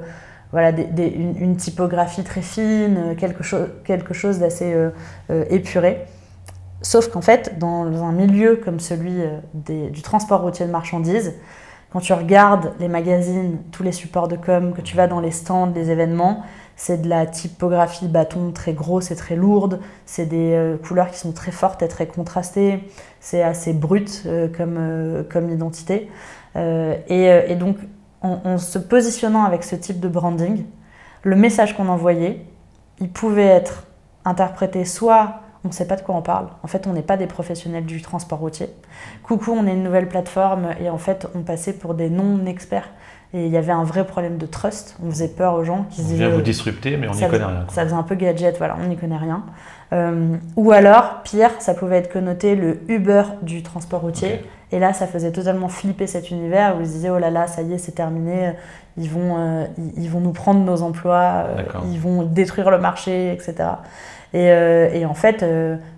voilà, 0.53 0.69
une, 0.69 1.57
typographie 1.57 2.23
très 2.23 2.43
fine, 2.43 3.15
quelque, 3.17 3.41
chose 3.41 3.69
quelque 3.83 4.13
chose 4.13 4.37
d'assez 4.37 4.71
euh, 4.71 4.91
euh, 5.31 5.45
épuré. 5.49 6.05
Sauf 6.83 7.07
qu'en 7.07 7.21
fait, 7.21 7.57
dans 7.57 8.03
un 8.03 8.11
milieu 8.11 8.57
comme 8.63 8.79
celui 8.79 9.15
euh, 9.19 9.89
du 9.89 10.03
transport 10.03 10.41
routier 10.41 10.67
de 10.67 10.71
marchandises, 10.71 11.33
quand 11.93 11.99
tu 11.99 12.11
regardes 12.13 12.73
les 12.79 12.87
magazines, 12.87 13.59
tous 13.71 13.83
les 13.83 13.91
supports 13.91 14.27
de 14.27 14.35
com, 14.35 14.73
que 14.73 14.81
tu 14.81 14.97
vas 14.97 15.07
dans 15.07 15.19
les 15.19 15.29
stands, 15.29 15.71
les 15.73 15.91
événements, 15.91 16.43
c'est 16.75 17.03
de 17.03 17.07
la 17.07 17.27
typographie 17.27 18.07
bâton 18.07 18.51
très 18.51 18.73
grosse 18.73 19.11
et 19.11 19.15
très 19.15 19.35
lourde, 19.35 19.79
c'est 20.07 20.25
des 20.25 20.75
couleurs 20.85 21.11
qui 21.11 21.19
sont 21.19 21.31
très 21.31 21.51
fortes 21.51 21.83
et 21.83 21.87
très 21.87 22.07
contrastées, 22.07 22.79
c'est 23.19 23.43
assez 23.43 23.73
brut 23.73 24.27
comme, 24.57 25.23
comme 25.31 25.51
identité. 25.51 26.09
et, 26.55 27.55
donc 27.59 27.77
en, 28.23 28.57
se 28.57 28.79
positionnant 28.79 29.43
avec 29.43 29.63
ce 29.63 29.75
type 29.75 29.99
de 29.99 30.07
branding, 30.07 30.65
le 31.21 31.35
message 31.35 31.77
qu'on 31.77 31.89
envoyait, 31.89 32.43
il 32.99 33.09
pouvait 33.09 33.43
être 33.43 33.85
interprété 34.25 34.83
soit 34.83 35.42
on 35.65 35.69
ne 35.69 35.73
sait 35.73 35.87
pas 35.87 35.95
de 35.95 36.01
quoi 36.01 36.15
on 36.15 36.21
parle, 36.21 36.47
en 36.63 36.67
fait 36.67 36.87
on 36.87 36.93
n'est 36.93 37.01
pas 37.01 37.17
des 37.17 37.27
professionnels 37.27 37.85
du 37.85 38.01
transport 38.01 38.39
routier. 38.39 38.69
Coucou, 39.23 39.51
on 39.51 39.65
est 39.67 39.73
une 39.73 39.83
nouvelle 39.83 40.07
plateforme 40.07 40.69
et 40.79 40.89
en 40.89 40.97
fait 40.97 41.27
on 41.35 41.41
passait 41.41 41.73
pour 41.73 41.93
des 41.93 42.09
non-experts. 42.09 42.89
Et 43.35 43.47
il 43.47 43.51
y 43.51 43.57
avait 43.57 43.71
un 43.71 43.83
vrai 43.83 44.05
problème 44.05 44.37
de 44.37 44.45
trust. 44.45 44.95
On 45.03 45.09
faisait 45.09 45.29
peur 45.29 45.55
aux 45.55 45.63
gens 45.63 45.87
qui 45.89 46.01
se 46.01 46.07
disaient. 46.07 46.25
On 46.25 46.27
vient 46.27 46.37
vous 46.37 46.43
disrupter, 46.43 46.97
mais 46.97 47.07
on 47.07 47.15
n'y 47.15 47.27
connaît 47.27 47.45
rien. 47.45 47.65
Ça 47.69 47.83
faisait 47.83 47.95
un 47.95 48.03
peu 48.03 48.13
gadget, 48.13 48.55
voilà, 48.59 48.77
on 48.79 48.87
n'y 48.87 48.95
connaît 48.95 49.17
rien. 49.17 49.43
Euh, 49.91 50.35
ou 50.55 50.71
alors, 50.71 51.21
pire, 51.23 51.49
ça 51.59 51.73
pouvait 51.73 51.97
être 51.97 52.11
connoté 52.11 52.55
le 52.55 52.79
Uber 52.87 53.23
du 53.41 53.63
transport 53.63 54.01
routier. 54.01 54.45
Et 54.71 54.79
là, 54.79 54.93
ça 54.93 55.07
faisait 55.07 55.31
totalement 55.31 55.67
flipper 55.67 56.05
cet 56.05 56.29
univers 56.29 56.77
où 56.77 56.81
ils 56.81 56.87
se 56.87 56.91
disaient 56.93 57.09
oh 57.09 57.19
là 57.19 57.31
là, 57.31 57.47
ça 57.47 57.61
y 57.61 57.73
est, 57.73 57.77
c'est 57.77 57.91
terminé, 57.91 58.53
ils 58.97 59.09
vont, 59.09 59.37
euh, 59.37 59.65
ils, 59.97 60.09
vont 60.09 60.19
nous 60.19 60.31
prendre 60.31 60.61
nos 60.61 60.81
emplois, 60.81 61.45
euh, 61.47 61.63
ils 61.91 61.99
vont 61.99 62.23
détruire 62.23 62.71
le 62.71 62.79
marché, 62.79 63.31
etc. 63.31 63.55
Et, 64.33 64.51
euh, 64.51 64.89
et 64.91 65.05
en 65.05 65.13
fait, 65.13 65.45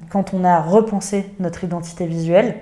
quand 0.09 0.33
on 0.33 0.43
a 0.43 0.61
repensé 0.61 1.31
notre 1.39 1.63
identité 1.63 2.05
visuelle, 2.05 2.55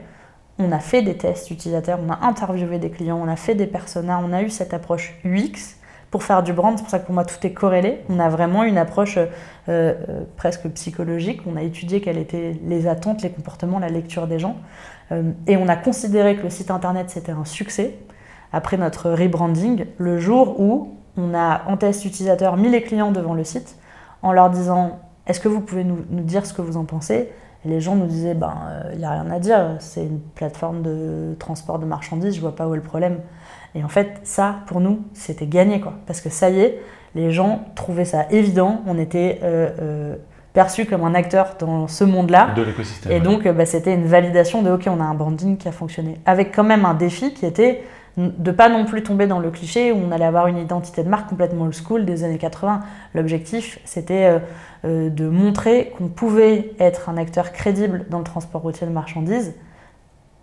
on 0.60 0.72
a 0.72 0.80
fait 0.80 1.02
des 1.02 1.18
tests 1.18 1.50
utilisateurs, 1.50 2.00
on 2.06 2.12
a 2.12 2.20
interviewé 2.26 2.78
des 2.78 2.92
clients, 2.92 3.20
on 3.22 3.28
a 3.28 3.36
fait 3.36 3.56
des 3.56 3.66
personas, 3.66 4.22
on 4.24 4.32
a 4.34 4.44
eu 4.44 4.50
cette 4.50 4.74
approche 4.74 5.16
UX 5.26 5.78
pour 6.12 6.22
faire 6.22 6.44
du 6.44 6.54
brand. 6.54 6.78
C'est 6.78 6.84
pour 6.84 6.92
ça 6.92 7.00
que 7.00 7.06
pour 7.06 7.16
moi 7.16 7.26
tout 7.26 7.46
est 7.46 7.54
corrélé. 7.54 8.02
On 8.08 8.20
a 8.20 8.30
vraiment 8.30 8.64
une 8.64 8.78
approche 8.78 9.18
presque 10.38 10.68
psychologique. 10.70 11.42
On 11.48 11.56
a 11.56 11.64
étudié 11.64 12.02
quelles 12.02 12.20
étaient 12.20 12.56
les 12.66 12.86
attentes, 12.86 13.24
les 13.24 13.32
comportements, 13.32 13.80
la 13.80 13.90
lecture 13.90 14.28
des 14.28 14.38
gens. 14.38 14.58
Euh, 15.12 15.32
et 15.48 15.58
on 15.58 15.68
a 15.68 15.76
considéré 15.76 16.36
que 16.36 16.44
le 16.44 16.50
site 16.50 16.72
internet 16.72 17.10
c'était 17.10 17.32
un 17.32 17.46
succès 17.46 17.96
après 18.52 18.78
notre 18.78 19.12
rebranding 19.12 19.86
le 19.98 20.20
jour 20.20 20.60
où 20.60 20.96
on 21.18 21.34
a 21.34 21.64
en 21.68 21.78
test 21.78 22.06
utilisateur 22.06 22.58
mis 22.58 22.70
les 22.70 22.82
clients 22.82 23.12
devant 23.12 23.34
le 23.34 23.44
site 23.44 23.78
en 24.22 24.32
leur 24.32 24.50
disant 24.50 25.00
est-ce 25.28 25.40
que 25.40 25.48
vous 25.48 25.62
pouvez 25.62 25.84
nous, 25.84 26.04
dire 26.10 26.46
ce 26.46 26.54
que 26.54 26.62
vous 26.62 26.78
en 26.78 26.86
pensez? 26.86 27.30
Et 27.66 27.70
les 27.70 27.80
gens 27.80 27.96
nous 27.96 28.08
disaient 28.08 28.34
ben 28.34 28.54
il 28.92 28.96
euh, 28.96 28.98
n'y 28.98 29.06
a 29.06 29.12
rien 29.12 29.32
à 29.32 29.40
dire 29.40 29.78
c'est 29.80 30.04
une 30.04 30.20
plateforme 30.20 30.82
de 30.82 31.34
transport 31.40 31.80
de 31.80 31.86
marchandises 31.86 32.36
je 32.36 32.42
vois 32.42 32.56
pas 32.56 32.68
où 32.68 32.74
est 32.74 32.78
le 32.78 32.84
problème 32.84 33.20
et 33.74 33.86
en 33.86 33.88
fait 33.88 34.20
ça 34.24 34.58
pour 34.68 34.82
nous 34.82 35.00
c'était 35.14 35.48
gagné 35.48 35.80
quoi 35.80 35.94
parce 36.06 36.20
que 36.20 36.30
ça 36.30 36.50
y 36.50 36.60
est 36.60 36.82
les 37.16 37.32
gens 37.32 37.64
trouvaient 37.76 38.04
ça 38.04 38.26
évident 38.32 38.82
on 38.86 38.98
était 38.98 39.40
euh, 39.44 40.18
perçu 40.54 40.86
comme 40.86 41.04
un 41.04 41.16
acteur 41.16 41.56
dans 41.60 41.88
ce 41.88 42.04
monde-là. 42.04 42.54
De 42.56 42.62
l'écosystème. 42.62 43.12
Et 43.12 43.20
donc, 43.20 43.48
bah, 43.48 43.66
c'était 43.66 43.94
une 43.94 44.06
validation 44.06 44.62
de 44.62 44.70
OK, 44.70 44.84
on 44.88 45.00
a 45.00 45.04
un 45.04 45.16
branding 45.16 45.58
qui 45.58 45.68
a 45.68 45.72
fonctionné. 45.72 46.20
Avec 46.26 46.56
quand 46.56 46.64
même 46.64 46.86
un 46.86 46.94
défi 46.94 47.34
qui 47.34 47.46
était 47.46 47.84
de 48.17 48.52
pas 48.52 48.69
non 48.69 48.86
plus 48.86 49.02
tomber 49.02 49.26
dans 49.26 49.39
le 49.39 49.49
cliché 49.49 49.91
où 49.91 49.97
on 49.97 50.12
allait 50.12 50.26
avoir 50.26 50.47
une 50.47 50.58
identité 50.58 51.04
de 51.04 51.10
marque 51.10 51.30
complètement 51.30 51.65
old 51.65 51.73
school 51.73 52.06
des 52.06 52.23
années 52.23 52.38
80. 52.38 52.82
L'objectif, 53.15 53.80
c'était 53.86 54.26
euh, 54.26 54.39
euh, 54.86 55.10
de 55.10 55.28
montrer 55.28 55.93
qu'on 55.97 56.10
pouvait 56.10 56.71
être 56.80 57.10
un 57.10 57.17
acteur 57.17 57.52
crédible 57.52 58.06
dans 58.10 58.19
le 58.19 58.23
transport 58.23 58.62
routier 58.62 58.86
de 58.86 58.91
marchandises 58.91 59.56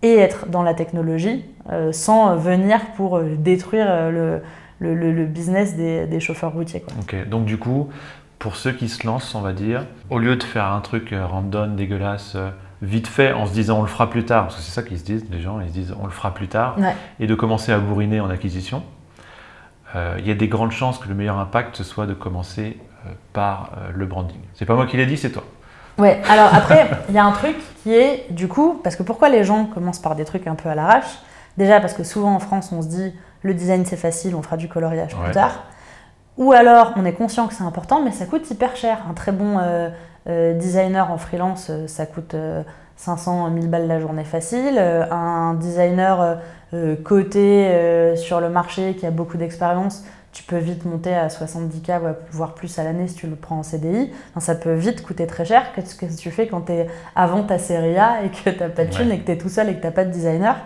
et 0.03 0.17
être 0.17 0.49
dans 0.49 0.63
la 0.63 0.75
technologie 0.75 1.45
euh, 1.71 1.93
sans 1.93 2.35
venir 2.37 2.81
pour 2.97 3.21
détruire 3.21 4.11
le, 4.11 4.43
le, 4.81 5.27
business 5.27 5.77
des, 5.77 6.07
des, 6.07 6.21
chauffeurs 6.21 6.53
routiers. 6.53 6.83
Ok, 7.01 7.29
donc 7.29 7.45
du 7.45 7.59
coup, 7.59 7.89
pour 8.41 8.57
ceux 8.57 8.73
qui 8.73 8.89
se 8.89 9.07
lancent, 9.07 9.35
on 9.35 9.43
va 9.43 9.53
dire, 9.53 9.87
au 10.09 10.19
lieu 10.19 10.35
de 10.35 10.43
faire 10.43 10.65
un 10.65 10.81
truc 10.81 11.15
random, 11.15 11.77
dégueulasse, 11.77 12.37
vite 12.83 13.07
fait, 13.07 13.33
en 13.33 13.47
se 13.47 13.53
disant 13.53 13.79
on 13.79 13.83
le 13.83 13.89
fera 13.89 14.09
plus 14.09 14.25
tard, 14.25 14.45
parce 14.45 14.57
que 14.57 14.63
c'est 14.63 14.73
ça 14.73 14.83
qu'ils 14.83 14.99
se 14.99 15.05
disent, 15.05 15.25
les 15.31 15.41
gens, 15.41 15.61
ils 15.61 15.69
se 15.69 15.73
disent 15.73 15.95
on 16.01 16.07
le 16.07 16.13
fera 16.13 16.33
plus 16.33 16.49
tard, 16.49 16.77
et 17.19 17.27
de 17.27 17.35
commencer 17.35 17.73
à 17.73 17.79
bourriner 17.79 18.21
en 18.21 18.31
acquisition, 18.31 18.83
il 19.95 20.27
y 20.27 20.31
a 20.31 20.35
des 20.35 20.49
grandes 20.49 20.73
chances 20.73 20.99
que 20.99 21.09
le 21.09 21.15
meilleur 21.15 21.39
impact 21.39 21.77
ce 21.77 21.85
soit 21.85 22.07
de 22.07 22.15
commencer 22.15 22.79
par 23.33 23.73
le 23.93 24.07
branding. 24.07 24.41
C'est 24.55 24.67
pas 24.67 24.75
moi 24.75 24.87
qui 24.87 24.97
l'ai 24.97 25.07
dit, 25.07 25.17
c'est 25.17 25.31
toi. 25.31 25.45
Ouais, 25.99 26.23
alors 26.29 26.55
après, 26.55 26.91
il 27.09 27.15
y 27.15 27.19
a 27.19 27.25
un 27.25 27.33
truc 27.33 27.57
qui 27.83 27.95
est, 27.95 28.27
du 28.31 28.49
coup, 28.49 28.81
parce 28.83 28.97
que 28.97 29.03
pourquoi 29.03 29.29
les 29.29 29.45
gens 29.45 29.67
commencent 29.67 29.99
par 29.99 30.15
des 30.15 30.25
trucs 30.25 30.47
un 30.47 30.55
peu 30.55 30.69
à 30.69 30.75
l'arrache? 30.75 31.19
Déjà 31.59 31.81
parce 31.81 31.93
que 31.93 32.05
souvent 32.05 32.35
en 32.35 32.39
France, 32.39 32.73
on 32.73 32.81
se 32.81 32.89
dit 32.89 33.13
le 33.43 33.55
design 33.55 33.85
c'est 33.85 33.97
facile, 33.97 34.35
on 34.35 34.43
fera 34.43 34.57
du 34.57 34.69
coloriage 34.69 35.15
plus 35.15 35.33
tard. 35.33 35.65
Ou 36.39 36.53
alors 36.53 36.93
on 36.97 37.05
est 37.05 37.13
conscient 37.13 37.49
que 37.49 37.55
c'est 37.55 37.65
important, 37.65 38.03
mais 38.03 38.13
ça 38.13 38.25
coûte 38.25 38.51
hyper 38.51 38.77
cher. 38.77 38.99
Un 39.11 39.15
très 39.15 39.33
bon 39.33 39.59
euh, 39.59 39.63
euh, 39.63 39.91
designer 40.27 41.11
en 41.11 41.19
freelance, 41.19 41.69
euh, 41.71 41.87
ça 41.87 42.07
coûte 42.07 42.37
500 42.97 43.51
000 43.55 43.67
balles 43.67 43.87
la 43.87 44.01
journée 44.01 44.25
facile. 44.25 44.79
un 44.79 45.55
designer 45.55 46.39
coté 47.03 48.15
sur 48.17 48.41
le 48.41 48.51
marché 48.51 48.95
qui 48.95 49.07
a 49.07 49.11
beaucoup 49.11 49.39
d'expérience, 49.39 50.05
tu 50.33 50.45
peux 50.45 50.59
vite 50.59 50.85
monter 50.85 51.13
à 51.13 51.27
70K, 51.27 52.15
voire 52.31 52.55
plus 52.55 52.79
à 52.79 52.85
l'année 52.85 53.09
si 53.09 53.15
tu 53.15 53.27
le 53.27 53.35
prends 53.35 53.59
en 53.59 53.63
CDI. 53.65 54.13
ça 54.39 54.55
peut 54.55 54.75
vite 54.75 55.03
coûter 55.03 55.27
très 55.27 55.45
cher. 55.45 55.73
Qu'est-ce 55.75 55.97
que 55.97 56.07
tu 56.07 56.31
fais 56.31 56.47
quand 56.47 56.63
tu 56.63 56.73
es 56.73 56.87
avant 57.17 57.43
ta 57.43 57.59
série 57.59 57.99
A 57.99 58.23
et 58.23 58.29
que 58.29 58.51
tu 58.51 58.59
n'as 58.61 58.69
pas 58.69 58.85
de 58.85 58.91
thune 58.91 59.11
et 59.11 59.19
que 59.19 59.27
tu 59.27 59.33
es 59.33 59.39
tout 59.39 59.49
seul 59.49 59.69
et 59.71 59.75
que 59.75 59.81
tu 59.81 59.87
n'as 59.87 59.93
pas 59.93 60.05
de 60.05 60.13
designer? 60.13 60.57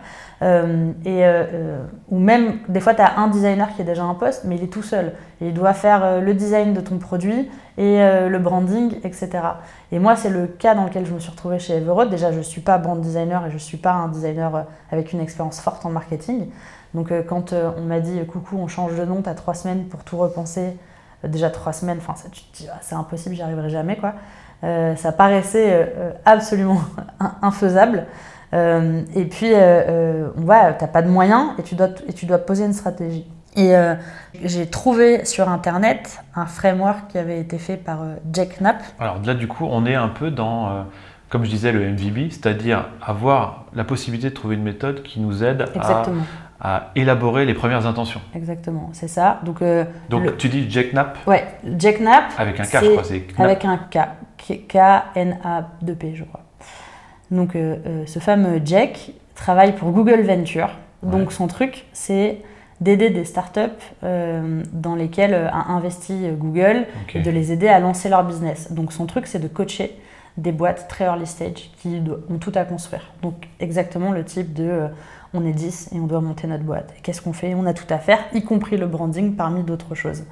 Euh, 0.45 0.93
et, 1.07 1.25
euh, 1.25 1.45
euh, 1.53 1.85
ou 2.11 2.19
même, 2.19 2.59
des 2.69 2.81
fois, 2.81 2.95
tu 2.95 3.01
as 3.01 3.19
un 3.19 3.29
designer 3.29 3.75
qui 3.75 3.81
est 3.81 3.85
déjà 3.85 4.05
en 4.05 4.15
poste, 4.15 4.43
mais 4.45 4.57
il 4.57 4.65
est 4.65 4.73
tout 4.73 4.83
seul. 4.83 5.13
Et 5.41 5.49
il 5.49 5.55
doit 5.55 5.73
faire 5.73 6.21
le 6.21 6.35
design 6.35 6.75
de 6.75 6.81
ton 6.81 6.99
produit 6.99 7.51
et 7.77 7.99
le 7.99 8.39
branding, 8.39 8.95
etc. 9.03 9.31
Et 9.91 9.99
moi, 9.99 10.17
c'est 10.17 10.31
le 10.31 10.47
cas 10.47 10.75
dans 10.75 10.85
lequel 10.85 11.07
je 11.07 11.13
me 11.13 11.19
suis 11.19 11.31
retrouvée 11.31 11.59
chez 11.59 11.77
Everode. 11.77 12.09
Déjà, 12.09 12.31
je 12.31 12.39
ne 12.39 12.43
suis 12.43 12.61
pas 12.61 12.79
brand 12.79 13.01
designer 13.01 13.45
et 13.47 13.49
je 13.49 13.55
ne 13.55 13.59
suis 13.59 13.77
pas 13.77 13.93
un 13.93 14.09
designer 14.09 14.67
avec 14.93 15.13
une 15.13 15.21
expérience 15.21 15.61
forte 15.61 15.85
en 15.85 15.91
marketing. 15.91 16.51
Donc, 16.95 17.13
quand 17.27 17.53
on 17.53 17.83
m'a 17.83 18.01
dit 18.01 18.25
coucou, 18.27 18.57
on 18.59 18.69
change 18.69 18.95
de 18.97 19.05
nom, 19.05 19.23
tu 19.23 19.29
as 19.29 19.35
trois 19.35 19.55
semaines 19.55 19.87
pour 19.87 20.05
tout 20.05 20.17
repenser, 20.17 20.77
déjà 21.25 21.51
trois 21.51 21.73
semaines, 21.73 21.99
enfin, 21.99 22.15
tu 22.31 22.43
te 22.43 22.57
dis, 22.57 22.69
ah, 22.73 22.79
c'est 22.81 22.95
impossible, 22.95 23.35
j'y 23.35 23.43
arriverai 23.43 23.71
jamais, 23.71 23.97
quoi. 23.97 24.15
ça 24.63 25.11
paraissait 25.11 25.93
absolument 26.25 26.81
infaisable. 27.43 28.07
Euh, 28.53 29.03
et 29.15 29.25
puis, 29.25 29.53
euh, 29.53 29.57
euh, 29.59 30.29
tu 30.37 30.45
n'as 30.85 30.89
pas 30.89 31.03
de 31.03 31.09
moyens 31.09 31.51
et 31.59 31.63
tu, 31.63 31.75
dois, 31.75 31.89
et 32.09 32.13
tu 32.13 32.27
dois 32.27 32.39
poser 32.39 32.65
une 32.65 32.73
stratégie. 32.73 33.27
Et 33.57 33.73
j'ai 34.43 34.67
trouvé 34.67 35.25
sur 35.25 35.49
Internet 35.49 36.21
un 36.35 36.47
framework 36.47 37.07
qui 37.13 37.19
avait 37.19 37.39
été 37.39 37.59
fait 37.59 37.77
par 37.77 38.01
Jack 38.33 38.61
Knapp. 38.61 38.83
Alors 38.99 39.21
là, 39.25 39.35
du 39.35 39.47
coup, 39.47 39.65
on 39.71 39.87
est 39.87 39.95
un 39.95 40.09
peu 40.09 40.33
dans, 40.33 40.87
comme 41.29 41.45
je 41.45 41.51
disais, 41.51 41.71
le 41.71 41.89
MVB, 41.93 42.33
c'est-à-dire 42.33 42.89
avoir 43.01 43.67
la 43.73 43.85
possibilité 43.85 44.31
de 44.31 44.35
trouver 44.35 44.57
une 44.57 44.65
méthode 44.65 45.05
qui 45.05 45.21
nous 45.21 45.45
aide 45.45 45.67
à, 46.61 46.91
élaborer 46.97 47.45
les 47.45 47.55
premières 47.55 47.87
intentions. 47.87 48.21
Exactement, 48.35 48.91
c'est 48.93 49.07
ça. 49.07 49.39
Donc, 49.45 49.63
Donc 50.09 50.37
tu 50.37 50.49
dis 50.49 50.69
Jack 50.69 50.93
Knapp 50.93 51.19
Ouais, 51.25 51.47
Jack 51.79 52.01
Knapp. 52.01 52.33
Avec 52.37 52.59
un 52.59 52.65
K, 52.65 52.79
je 52.83 52.91
crois. 52.91 53.45
Avec 53.45 53.65
un 53.65 53.77
K. 53.77 53.99
K-N-A-2-P, 54.45 56.15
je 56.15 56.25
crois. 56.25 56.44
Donc 57.31 57.57
euh, 57.57 57.77
euh, 57.87 58.07
ce 58.07 58.19
fameux 58.19 58.61
Jack 58.65 59.13
travaille 59.35 59.75
pour 59.75 59.91
Google 59.91 60.23
Venture. 60.23 60.71
Donc 61.03 61.33
son 61.33 61.49
truc, 61.49 61.85
c'est 61.93 62.39
d'aider 62.81 63.11
des 63.11 63.25
startups 63.25 63.61
euh, 64.03 64.63
dans 64.73 64.95
lesquelles 64.95 65.35
a 65.35 65.71
investi 65.73 66.29
Google 66.33 66.87
et 67.15 67.21
de 67.21 67.31
les 67.31 67.53
aider 67.53 67.69
à 67.69 67.79
lancer 67.79 68.09
leur 68.09 68.25
business. 68.25 68.73
Donc 68.73 68.93
son 68.93 69.07
truc, 69.07 69.27
c'est 69.27 69.39
de 69.39 69.49
coacher 69.49 69.99
des 70.39 70.51
boîtes 70.51 70.89
très 70.89 71.05
early 71.05 71.27
stage 71.27 71.71
qui 71.79 72.03
ont 72.31 72.39
tout 72.39 72.53
à 72.55 72.65
construire. 72.65 73.13
Donc 73.23 73.35
exactement 73.61 74.13
le 74.13 74.25
type 74.25 74.55
de 74.55 74.89
on 75.35 75.45
est 75.45 75.53
10 75.53 75.91
et 75.93 76.01
on 76.01 76.07
doit 76.07 76.21
monter 76.21 76.47
notre 76.47 76.65
boîte. 76.65 76.95
Qu'est-ce 77.03 77.21
qu'on 77.21 77.33
fait? 77.33 77.55
On 77.55 77.67
a 77.67 77.75
tout 77.75 77.93
à 77.93 77.99
faire, 77.99 78.19
y 78.33 78.43
compris 78.43 78.77
le 78.77 78.87
branding 78.87 79.35
parmi 79.35 79.63
d'autres 79.63 79.95
choses. 79.95 80.25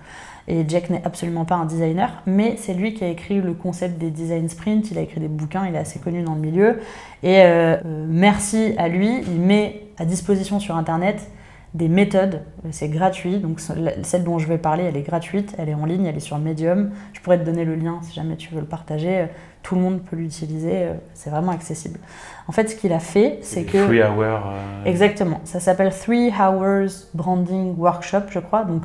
Et 0.48 0.64
Jack 0.66 0.90
n'est 0.90 1.02
absolument 1.05 1.44
pas 1.44 1.55
un 1.55 1.66
designer, 1.66 2.22
mais 2.26 2.57
c'est 2.57 2.74
lui 2.74 2.94
qui 2.94 3.05
a 3.05 3.09
écrit 3.09 3.40
le 3.40 3.55
concept 3.55 3.98
des 3.98 4.11
design 4.11 4.48
sprints, 4.48 4.90
il 4.90 4.98
a 4.98 5.02
écrit 5.02 5.20
des 5.20 5.28
bouquins, 5.28 5.66
il 5.68 5.74
est 5.74 5.78
assez 5.78 6.00
connu 6.00 6.22
dans 6.22 6.35
le 6.35 6.40
milieu. 6.40 6.81
Et 7.22 7.42
euh, 7.42 7.76
euh, 7.85 8.07
merci 8.09 8.74
à 8.76 8.88
lui, 8.88 9.20
il 9.28 9.40
met 9.40 9.87
à 9.98 10.05
disposition 10.05 10.59
sur 10.59 10.76
Internet 10.76 11.31
des 11.74 11.88
méthodes, 11.88 12.42
c'est 12.70 12.88
gratuit, 12.88 13.38
donc 13.38 13.59
celle 13.61 14.24
dont 14.24 14.38
je 14.38 14.46
vais 14.46 14.59
parler, 14.59 14.85
elle 14.85 14.96
est 14.96 15.02
gratuite, 15.02 15.55
elle 15.57 15.70
est 15.70 15.74
en 15.74 15.87
ligne, 15.87 16.05
elle 16.05 16.16
est 16.16 16.20
sur 16.20 16.37
Medium, 16.37 16.90
je 17.14 17.20
pourrais 17.22 17.38
te 17.38 17.44
donner 17.44 17.64
le 17.64 17.76
lien 17.76 17.98
si 18.02 18.12
jamais 18.12 18.37
tu 18.37 18.52
veux 18.52 18.61
le 18.61 18.66
partager, 18.66 19.28
tout 19.62 19.76
le 19.76 19.81
monde 19.81 20.02
peut 20.02 20.16
l'utiliser, 20.16 20.74
euh, 20.74 20.94
c'est 21.14 21.31
vraiment 21.31 21.52
accessible. 21.52 21.98
En 22.46 22.52
fait, 22.52 22.68
ce 22.68 22.76
qu'il 22.76 22.92
a 22.92 22.98
fait, 22.98 23.38
c'est 23.40 23.64
que... 23.64 23.87
Three 23.87 24.02
hours... 24.02 24.52
Exactement, 24.85 25.40
ça 25.44 25.61
s'appelle 25.61 25.94
Three 25.94 26.31
Hours 26.31 27.07
Branding 27.14 27.74
Workshop, 27.78 28.24
je 28.28 28.40
crois, 28.40 28.64
donc 28.64 28.83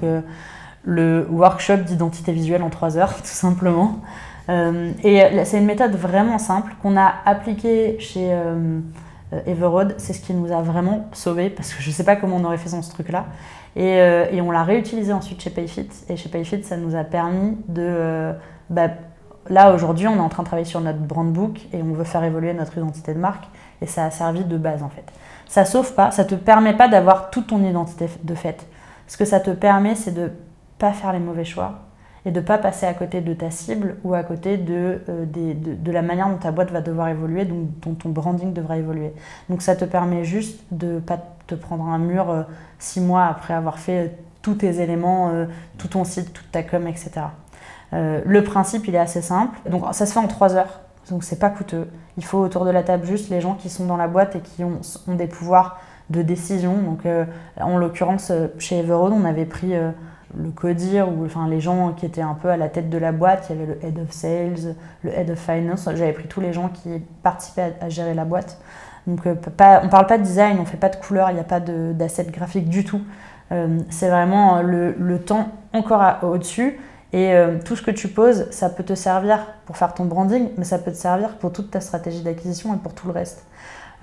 le 0.87 1.27
workshop 1.29 1.77
d'identité 1.77 2.31
visuelle 2.31 2.63
en 2.63 2.69
trois 2.69 2.97
heures, 2.97 3.13
tout 3.17 3.25
simplement. 3.25 3.99
Euh, 4.49 4.91
et 5.03 5.43
c'est 5.43 5.57
une 5.57 5.65
méthode 5.65 5.91
vraiment 5.91 6.39
simple 6.39 6.73
qu'on 6.81 6.95
a 6.95 7.13
appliquée 7.25 7.97
chez 7.99 8.29
euh, 8.31 8.79
Everode. 9.45 9.95
C'est 9.97 10.13
ce 10.13 10.21
qui 10.21 10.33
nous 10.33 10.53
a 10.53 10.61
vraiment 10.61 11.09
sauvés 11.11 11.49
parce 11.49 11.73
que 11.73 11.83
je 11.83 11.89
ne 11.89 11.93
sais 11.93 12.05
pas 12.05 12.15
comment 12.15 12.37
on 12.37 12.45
aurait 12.45 12.57
fait 12.57 12.69
sans 12.69 12.81
ce 12.81 12.91
truc-là. 12.91 13.25
Et, 13.75 13.99
euh, 13.99 14.25
et, 14.31 14.41
on 14.41 14.49
l'a 14.49 14.63
réutilisé 14.63 15.11
ensuite 15.11 15.41
chez 15.41 15.49
Payfit. 15.49 15.89
Et 16.07 16.15
chez 16.15 16.29
Payfit, 16.29 16.63
ça 16.63 16.77
nous 16.77 16.95
a 16.95 17.03
permis 17.03 17.57
de. 17.67 18.31
Bah, 18.69 18.87
là, 19.49 19.73
aujourd'hui, 19.73 20.07
on 20.07 20.15
est 20.15 20.21
en 20.21 20.29
train 20.29 20.43
de 20.43 20.47
travailler 20.47 20.65
sur 20.65 20.79
notre 20.79 20.99
brand 20.99 21.31
book 21.31 21.59
et 21.73 21.83
on 21.83 21.91
veut 21.91 22.05
faire 22.05 22.23
évoluer 22.23 22.53
notre 22.53 22.77
identité 22.77 23.13
de 23.13 23.19
marque. 23.19 23.43
Et 23.81 23.87
ça 23.87 24.05
a 24.05 24.09
servi 24.09 24.45
de 24.45 24.57
base 24.57 24.81
en 24.83 24.89
fait. 24.89 25.05
Ça 25.47 25.65
sauve 25.65 25.93
pas, 25.93 26.11
ça 26.11 26.23
te 26.23 26.35
permet 26.35 26.73
pas 26.73 26.87
d'avoir 26.87 27.29
toute 27.29 27.47
ton 27.47 27.63
identité 27.63 28.09
de 28.23 28.35
fait. 28.35 28.65
Ce 29.05 29.17
que 29.17 29.25
ça 29.25 29.39
te 29.39 29.51
permet, 29.51 29.95
c'est 29.95 30.13
de 30.13 30.31
pas 30.79 30.93
faire 30.93 31.13
les 31.13 31.19
mauvais 31.19 31.45
choix 31.45 31.87
et 32.27 32.31
de 32.31 32.41
pas 32.41 32.57
passer 32.57 32.85
à 32.85 32.93
côté 32.93 33.21
de 33.21 33.33
ta 33.33 33.49
cible 33.51 33.95
ou 34.03 34.13
à 34.13 34.21
côté 34.21 34.57
de, 34.57 34.99
euh, 35.07 35.25
de, 35.25 35.91
la 35.91 36.01
manière 36.01 36.27
dont 36.27 36.35
ta 36.35 36.51
boîte 36.51 36.71
va 36.71 36.81
devoir 36.81 37.07
évoluer, 37.07 37.45
donc 37.45 37.69
dont 37.81 37.93
ton 37.93 38.09
branding 38.09 38.51
devra 38.51 38.77
évoluer. 38.77 39.13
Donc 39.49 39.61
ça 39.61 39.77
te 39.77 39.85
permet 39.85 40.25
juste 40.25 40.59
de 40.71 40.99
pas 40.99 41.19
te 41.47 41.55
prendre 41.55 41.85
un 41.85 41.99
mur 41.99 42.29
euh, 42.29 42.43
six 42.79 42.99
mois 42.99 43.25
après 43.25 43.53
avoir 43.53 43.79
fait 43.79 43.97
euh, 43.97 44.07
tous 44.41 44.55
tes 44.55 44.81
éléments, 44.81 45.29
tout 45.77 45.89
ton 45.89 46.05
site, 46.05 46.31
toute 46.31 46.49
ta 46.51 46.63
com, 46.63 46.87
etc. 46.87 47.11
le 47.91 48.39
principe, 48.41 48.87
il 48.87 48.95
est 48.95 48.99
assez 48.99 49.21
simple. 49.21 49.59
Donc 49.69 49.83
ça 49.91 50.05
se 50.05 50.13
fait 50.13 50.19
en 50.19 50.27
trois 50.27 50.55
heures, 50.55 50.79
donc 51.09 51.25
c'est 51.25 51.39
pas 51.39 51.49
coûteux. 51.49 51.89
Il 52.15 52.23
faut 52.23 52.37
autour 52.37 52.63
de 52.63 52.69
la 52.69 52.81
table 52.81 53.05
juste 53.05 53.29
les 53.29 53.41
gens 53.41 53.55
qui 53.55 53.69
sont 53.69 53.85
dans 53.85 53.97
la 53.97 54.07
boîte 54.07 54.37
et 54.37 54.39
qui 54.39 54.63
ont, 54.63 54.79
ont 55.09 55.15
des 55.15 55.27
pouvoirs 55.27 55.81
de 56.11 56.21
décision. 56.21 56.77
Donc 56.77 57.01
en 57.59 57.77
l'occurrence, 57.77 58.31
chez 58.57 58.79
Everode, 58.79 59.11
on 59.11 59.25
avait 59.25 59.43
pris 59.43 59.73
le 60.35 60.49
codir 60.51 61.09
ou 61.09 61.25
enfin 61.25 61.47
les 61.47 61.61
gens 61.61 61.93
qui 61.93 62.05
étaient 62.05 62.21
un 62.21 62.33
peu 62.33 62.49
à 62.49 62.57
la 62.57 62.69
tête 62.69 62.89
de 62.89 62.97
la 62.97 63.11
boîte. 63.11 63.47
Il 63.49 63.55
y 63.55 63.61
avait 63.61 63.73
le 63.73 63.85
head 63.85 63.99
of 63.99 64.11
sales, 64.11 64.75
le 65.03 65.11
head 65.11 65.29
of 65.29 65.39
finance. 65.39 65.87
J'avais 65.95 66.13
pris 66.13 66.27
tous 66.27 66.41
les 66.41 66.53
gens 66.53 66.69
qui 66.69 66.89
participaient 67.23 67.73
à, 67.79 67.89
gérer 67.89 68.13
la 68.13 68.25
boîte. 68.25 68.59
Donc 69.05 69.25
euh, 69.25 69.35
pas, 69.35 69.79
parle 69.87 70.07
pas 70.07 70.17
de 70.17 70.23
design, 70.23 70.57
on 70.59 70.65
fait 70.65 70.77
pas 70.77 70.89
de 70.89 70.97
couleur, 70.97 71.29
il 71.29 71.35
n'y 71.35 71.39
a 71.39 71.45
pas 71.45 71.59
d'asset 71.59 72.25
graphique 72.25 72.69
du 72.69 72.83
tout. 72.83 73.01
Euh, 73.51 73.79
c'est 73.89 74.09
vraiment 74.09 74.61
le, 74.61 74.93
le, 74.99 75.19
temps 75.19 75.49
encore 75.71 76.03
au-dessus. 76.23 76.77
Et 77.13 77.33
euh, 77.33 77.57
tout 77.63 77.75
ce 77.75 77.81
que 77.81 77.91
tu 77.91 78.09
poses, 78.09 78.49
ça 78.51 78.69
peut 78.69 78.83
te 78.83 78.93
servir 78.93 79.39
pour 79.65 79.77
faire 79.77 79.93
ton 79.93 80.05
branding, 80.05 80.49
mais 80.57 80.65
ça 80.65 80.77
peut 80.77 80.91
te 80.91 80.97
servir 80.97 81.37
pour 81.37 81.53
toute 81.53 81.71
ta 81.71 81.79
stratégie 81.79 82.21
d'acquisition 82.21 82.73
et 82.73 82.77
pour 82.77 82.93
tout 82.93 83.07
le 83.07 83.13
reste. 83.13 83.45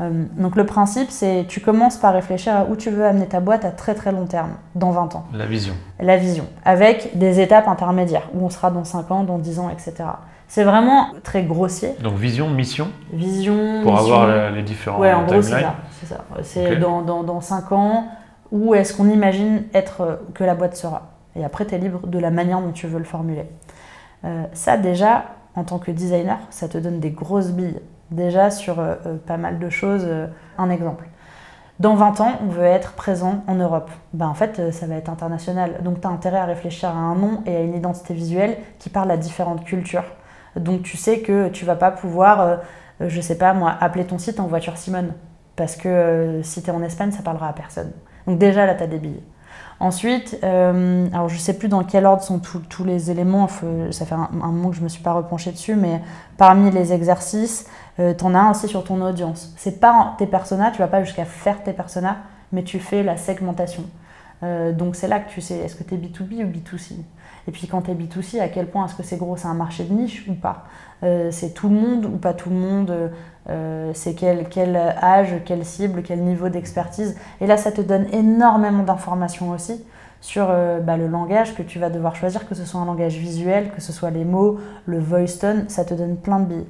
Euh, 0.00 0.24
donc 0.36 0.56
le 0.56 0.66
principe, 0.66 1.10
c'est 1.10 1.44
tu 1.48 1.60
commences 1.60 1.96
par 1.96 2.14
réfléchir 2.14 2.54
à 2.56 2.64
où 2.64 2.74
tu 2.74 2.90
veux 2.90 3.04
amener 3.04 3.26
ta 3.26 3.40
boîte 3.40 3.64
à 3.64 3.70
très 3.70 3.94
très 3.94 4.10
long 4.10 4.26
terme, 4.26 4.50
dans 4.74 4.90
20 4.90 5.14
ans. 5.14 5.26
La 5.32 5.46
vision. 5.46 5.74
La 6.00 6.16
vision, 6.16 6.46
avec 6.64 7.16
des 7.16 7.40
étapes 7.40 7.68
intermédiaires, 7.68 8.28
où 8.34 8.44
on 8.44 8.50
sera 8.50 8.70
dans 8.70 8.84
5 8.84 9.10
ans, 9.10 9.24
dans 9.24 9.38
10 9.38 9.60
ans, 9.60 9.70
etc. 9.70 9.94
C'est 10.48 10.64
vraiment 10.64 11.08
très 11.22 11.42
grossier. 11.44 11.94
Donc 12.02 12.14
vision, 12.14 12.50
mission 12.50 12.88
Vision, 13.12 13.82
Pour 13.82 13.98
avoir 13.98 14.50
les 14.50 14.62
différents 14.62 14.98
Ouais, 14.98 15.12
en 15.12 15.24
gros, 15.24 15.42
c'est 15.42 15.60
ça. 15.60 15.76
C'est, 16.42 16.68
c'est 16.72 16.76
dans, 16.76 17.02
dans, 17.02 17.22
dans, 17.22 17.40
5 17.40 17.72
ans, 17.72 18.08
où 18.50 18.74
est-ce 18.74 18.94
qu'on 18.94 19.08
imagine 19.08 19.62
être, 19.72 20.20
que 20.34 20.44
la 20.44 20.54
boîte 20.54 20.76
sera. 20.76 21.14
Et 21.36 21.44
après, 21.44 21.66
tu 21.66 21.74
es 21.74 21.78
libre 21.78 22.06
de 22.06 22.18
la 22.18 22.30
manière 22.30 22.60
dont 22.60 22.72
tu 22.72 22.86
veux 22.86 22.98
le 22.98 23.04
formuler. 23.04 23.46
Euh, 24.24 24.44
ça, 24.52 24.76
déjà, 24.76 25.24
en 25.56 25.64
tant 25.64 25.78
que 25.78 25.90
designer, 25.90 26.38
ça 26.50 26.68
te 26.68 26.78
donne 26.78 27.00
des 27.00 27.10
grosses 27.10 27.50
billes 27.50 27.80
déjà 28.10 28.50
sur 28.50 28.80
euh, 28.80 28.94
euh, 29.06 29.16
pas 29.16 29.36
mal 29.36 29.58
de 29.58 29.68
choses. 29.70 30.04
Euh, 30.06 30.26
un 30.58 30.70
exemple. 30.70 31.08
Dans 31.80 31.96
20 31.96 32.20
ans, 32.20 32.32
on 32.42 32.48
veut 32.48 32.64
être 32.64 32.92
présent 32.92 33.42
en 33.48 33.56
Europe. 33.56 33.90
Ben, 34.12 34.28
en 34.28 34.34
fait, 34.34 34.70
ça 34.70 34.86
va 34.86 34.94
être 34.94 35.08
international. 35.08 35.82
Donc, 35.82 36.00
tu 36.00 36.06
as 36.06 36.10
intérêt 36.10 36.38
à 36.38 36.44
réfléchir 36.44 36.90
à 36.90 36.92
un 36.92 37.16
nom 37.16 37.42
et 37.46 37.56
à 37.56 37.60
une 37.60 37.74
identité 37.74 38.14
visuelle 38.14 38.58
qui 38.78 38.90
parle 38.90 39.10
à 39.10 39.16
différentes 39.16 39.64
cultures. 39.64 40.04
Donc, 40.54 40.82
tu 40.82 40.96
sais 40.96 41.18
que 41.18 41.48
tu 41.48 41.64
vas 41.64 41.74
pas 41.74 41.90
pouvoir, 41.90 42.60
je 43.00 43.20
sais 43.20 43.36
pas 43.36 43.52
moi, 43.54 43.74
appeler 43.80 44.04
ton 44.04 44.18
site 44.18 44.38
en 44.38 44.46
voiture 44.46 44.76
Simone. 44.76 45.14
Parce 45.56 45.74
que 45.74 46.38
si 46.44 46.62
tu 46.62 46.70
es 46.70 46.72
en 46.72 46.82
Espagne, 46.84 47.10
ça 47.10 47.24
parlera 47.24 47.48
à 47.48 47.52
personne. 47.52 47.90
Donc, 48.28 48.38
déjà, 48.38 48.66
là, 48.66 48.76
tu 48.76 48.84
as 48.84 48.86
des 48.86 48.98
billes. 48.98 49.22
Ensuite, 49.80 50.38
euh, 50.44 51.08
alors 51.12 51.28
je 51.28 51.34
ne 51.34 51.40
sais 51.40 51.58
plus 51.58 51.68
dans 51.68 51.82
quel 51.82 52.06
ordre 52.06 52.22
sont 52.22 52.38
tous 52.38 52.84
les 52.84 53.10
éléments, 53.10 53.48
ça 53.90 54.06
fait 54.06 54.14
un, 54.14 54.28
moment 54.32 54.70
que 54.70 54.76
je 54.76 54.80
ne 54.80 54.84
me 54.84 54.88
suis 54.88 55.02
pas 55.02 55.12
repenchée 55.12 55.50
dessus, 55.50 55.74
mais 55.74 56.00
parmi 56.36 56.70
les 56.70 56.92
exercices, 56.92 57.66
euh, 57.98 58.14
tu 58.14 58.24
en 58.24 58.34
as 58.34 58.38
un 58.38 58.50
aussi 58.52 58.68
sur 58.68 58.84
ton 58.84 59.02
audience. 59.02 59.52
C'est 59.56 59.80
pas 59.80 60.14
tes 60.18 60.26
personas, 60.26 60.70
tu 60.70 60.78
vas 60.78 60.86
pas 60.86 61.02
jusqu'à 61.02 61.24
faire 61.24 61.62
tes 61.62 61.72
personas, 61.72 62.16
mais 62.52 62.62
tu 62.62 62.78
fais 62.78 63.02
la 63.02 63.16
segmentation. 63.16 63.84
donc 64.42 64.94
c'est 64.94 65.08
là 65.08 65.20
que 65.20 65.30
tu 65.30 65.40
sais, 65.40 65.56
est-ce 65.56 65.74
que 65.74 65.84
tu 65.84 65.94
es 65.94 65.98
B2B 65.98 66.44
ou 66.44 66.48
B2C 66.48 66.96
Et 67.48 67.50
puis 67.50 67.66
quand 67.66 67.82
tu 67.82 67.90
es 67.90 67.94
B2C, 67.94 68.40
à 68.40 68.48
quel 68.48 68.66
point 68.66 68.86
est-ce 68.86 68.94
que 68.94 69.02
c'est 69.02 69.16
gros? 69.16 69.36
C'est 69.36 69.48
un 69.48 69.54
marché 69.54 69.84
de 69.84 69.92
niche 69.92 70.24
ou 70.28 70.34
pas? 70.34 70.66
C'est 71.30 71.52
tout 71.52 71.68
le 71.68 71.74
monde 71.74 72.06
ou 72.06 72.16
pas 72.16 72.32
tout 72.32 72.50
le 72.50 72.56
monde 72.56 73.10
C'est 73.92 74.14
quel, 74.14 74.76
âge, 74.76 75.34
quelle 75.44 75.64
cible, 75.64 76.02
quel 76.02 76.20
niveau 76.20 76.48
d'expertise 76.48 77.16
Et 77.40 77.46
là, 77.46 77.56
ça 77.56 77.72
te 77.72 77.80
donne 77.80 78.06
énormément 78.12 78.82
d'informations 78.82 79.50
aussi 79.50 79.84
sur 80.20 80.46
bah, 80.46 80.96
le 80.96 81.06
langage 81.06 81.54
que 81.54 81.62
tu 81.62 81.78
vas 81.78 81.90
devoir 81.90 82.16
choisir, 82.16 82.48
que 82.48 82.54
ce 82.54 82.64
soit 82.64 82.80
un 82.80 82.86
langage 82.86 83.16
visuel, 83.16 83.70
que 83.74 83.82
ce 83.82 83.92
soit 83.92 84.10
les 84.10 84.24
mots, 84.24 84.58
le 84.86 84.98
voice 84.98 85.38
tone, 85.38 85.66
ça 85.68 85.84
te 85.84 85.92
donne 85.92 86.16
plein 86.16 86.40
de 86.40 86.46
billes. 86.46 86.66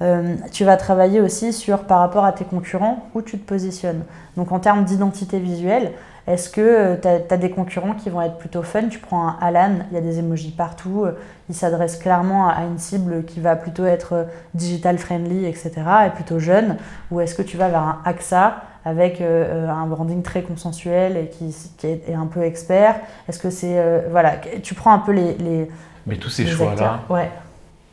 Euh, 0.00 0.36
tu 0.52 0.64
vas 0.64 0.76
travailler 0.76 1.20
aussi 1.20 1.52
sur 1.52 1.80
par 1.80 1.98
rapport 1.98 2.24
à 2.24 2.32
tes 2.32 2.44
concurrents 2.44 3.08
où 3.14 3.22
tu 3.22 3.38
te 3.38 3.44
positionnes. 3.44 4.04
Donc 4.36 4.52
en 4.52 4.60
termes 4.60 4.84
d'identité 4.84 5.40
visuelle, 5.40 5.92
est-ce 6.28 6.50
que 6.50 6.96
tu 6.96 7.08
as, 7.08 7.36
des 7.38 7.50
concurrents 7.50 7.94
qui 7.94 8.10
vont 8.10 8.20
être 8.20 8.36
plutôt 8.36 8.62
fun? 8.62 8.88
Tu 8.88 8.98
prends 8.98 9.28
un 9.28 9.36
Alan, 9.40 9.78
il 9.90 9.94
y 9.94 9.98
a 9.98 10.02
des 10.02 10.18
emojis 10.18 10.50
partout, 10.50 11.04
euh, 11.04 11.18
il 11.48 11.54
s'adresse 11.54 11.96
clairement 11.96 12.48
à 12.48 12.64
une 12.64 12.78
cible 12.78 13.24
qui 13.24 13.40
va 13.40 13.56
plutôt 13.56 13.86
être 13.86 14.12
euh, 14.12 14.24
digital 14.52 14.98
friendly, 14.98 15.46
etc., 15.46 15.72
et 16.06 16.10
plutôt 16.10 16.38
jeune. 16.38 16.76
Ou 17.10 17.20
est-ce 17.20 17.34
que 17.34 17.42
tu 17.42 17.56
vas 17.56 17.68
vers 17.68 17.82
un 17.82 18.02
AXA 18.04 18.62
avec 18.84 19.20
un 19.20 19.86
branding 19.86 20.22
très 20.22 20.40
consensuel 20.42 21.16
et 21.18 21.28
qui, 21.28 21.54
est, 21.86 22.14
un 22.14 22.26
peu 22.26 22.42
expert? 22.42 22.96
Est-ce 23.28 23.38
que 23.38 23.50
c'est. 23.50 23.82
voilà, 24.10 24.36
tu 24.62 24.74
prends 24.74 24.92
un 24.92 24.98
peu 24.98 25.12
les. 25.12 25.68
Mais 26.06 26.16
tous 26.16 26.30
ces 26.30 26.46
choix-là. 26.46 27.00
Ouais 27.10 27.28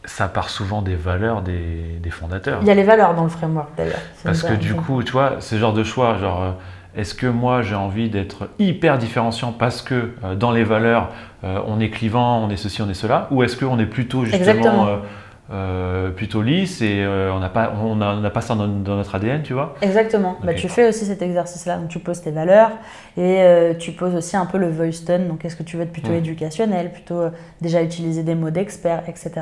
ça 0.06 0.28
part 0.28 0.50
souvent 0.50 0.82
des 0.82 0.96
valeurs 0.96 1.42
des, 1.42 2.00
fondateurs. 2.12 2.60
Il 2.62 2.68
y 2.68 2.72
a 2.72 2.76
les 2.76 2.84
valeurs 2.84 3.16
dans 3.16 3.24
le 3.24 3.30
framework 3.30 3.70
d'ailleurs. 3.76 4.00
Parce 4.24 4.44
que 4.44 4.54
du 4.54 4.74
coup, 4.76 5.04
tu 5.04 5.12
vois, 5.12 5.38
ce 5.40 5.58
genre 5.58 5.74
de 5.74 5.84
choix, 5.84 6.18
genre, 6.18 6.44
euh, 6.44 6.52
est-ce 6.96 7.14
que 7.14 7.28
moi 7.28 7.62
j'ai 7.62 7.76
envie 7.76 8.10
d'être 8.10 8.50
hyper 8.60 8.98
différenciant 8.98 9.52
parce 9.52 9.82
que 9.82 10.12
euh, 10.24 10.36
dans 10.36 10.52
les 10.52 10.64
valeurs, 10.64 11.10
euh, 11.44 11.60
on 11.68 11.80
est 11.80 11.90
clivant, 11.90 12.44
on 12.44 12.50
est 12.50 12.58
ceci, 12.58 12.82
on 12.82 12.90
est 12.90 12.94
cela, 12.94 13.28
ou 13.32 13.44
est-ce 13.44 13.58
qu'on 13.58 13.80
est 13.80 13.86
plutôt 13.86 14.26
justement 14.26 15.00
euh, 15.52 16.10
plutôt 16.10 16.42
lisse 16.42 16.82
et 16.82 17.04
euh, 17.04 17.32
on 17.32 17.38
n'a 17.38 17.50
pas, 17.50 17.72
on 17.80 18.00
pas 18.32 18.42
ça 18.42 18.56
dans, 18.56 18.68
notre 18.68 19.14
ADN, 19.14 19.44
tu 19.44 19.54
vois 19.54 19.76
Exactement. 19.82 20.38
Bah, 20.44 20.56
tu 20.56 20.68
fais 20.68 20.88
aussi 20.90 21.06
cet 21.06 21.22
exercice-là. 21.22 21.78
Donc, 21.78 21.88
tu 21.88 22.00
poses 22.00 22.22
tes 22.22 22.32
valeurs 22.32 22.72
et 23.16 23.44
euh, 23.44 23.76
tu 23.76 23.92
poses 23.92 24.16
aussi 24.16 24.36
un 24.36 24.48
peu 24.48 24.58
le 24.58 24.72
voice 24.72 25.06
tone. 25.06 25.28
Donc, 25.28 25.46
est-ce 25.46 25.56
que 25.56 25.62
tu 25.62 25.78
veux 25.78 25.84
être 25.84 25.92
plutôt 25.92 26.14
éducationnel, 26.14 26.92
plutôt 26.92 27.26
déjà 27.62 27.84
utiliser 27.84 28.24
des 28.24 28.34
mots 28.34 28.50
d'expert, 28.50 29.04
etc. 29.08 29.34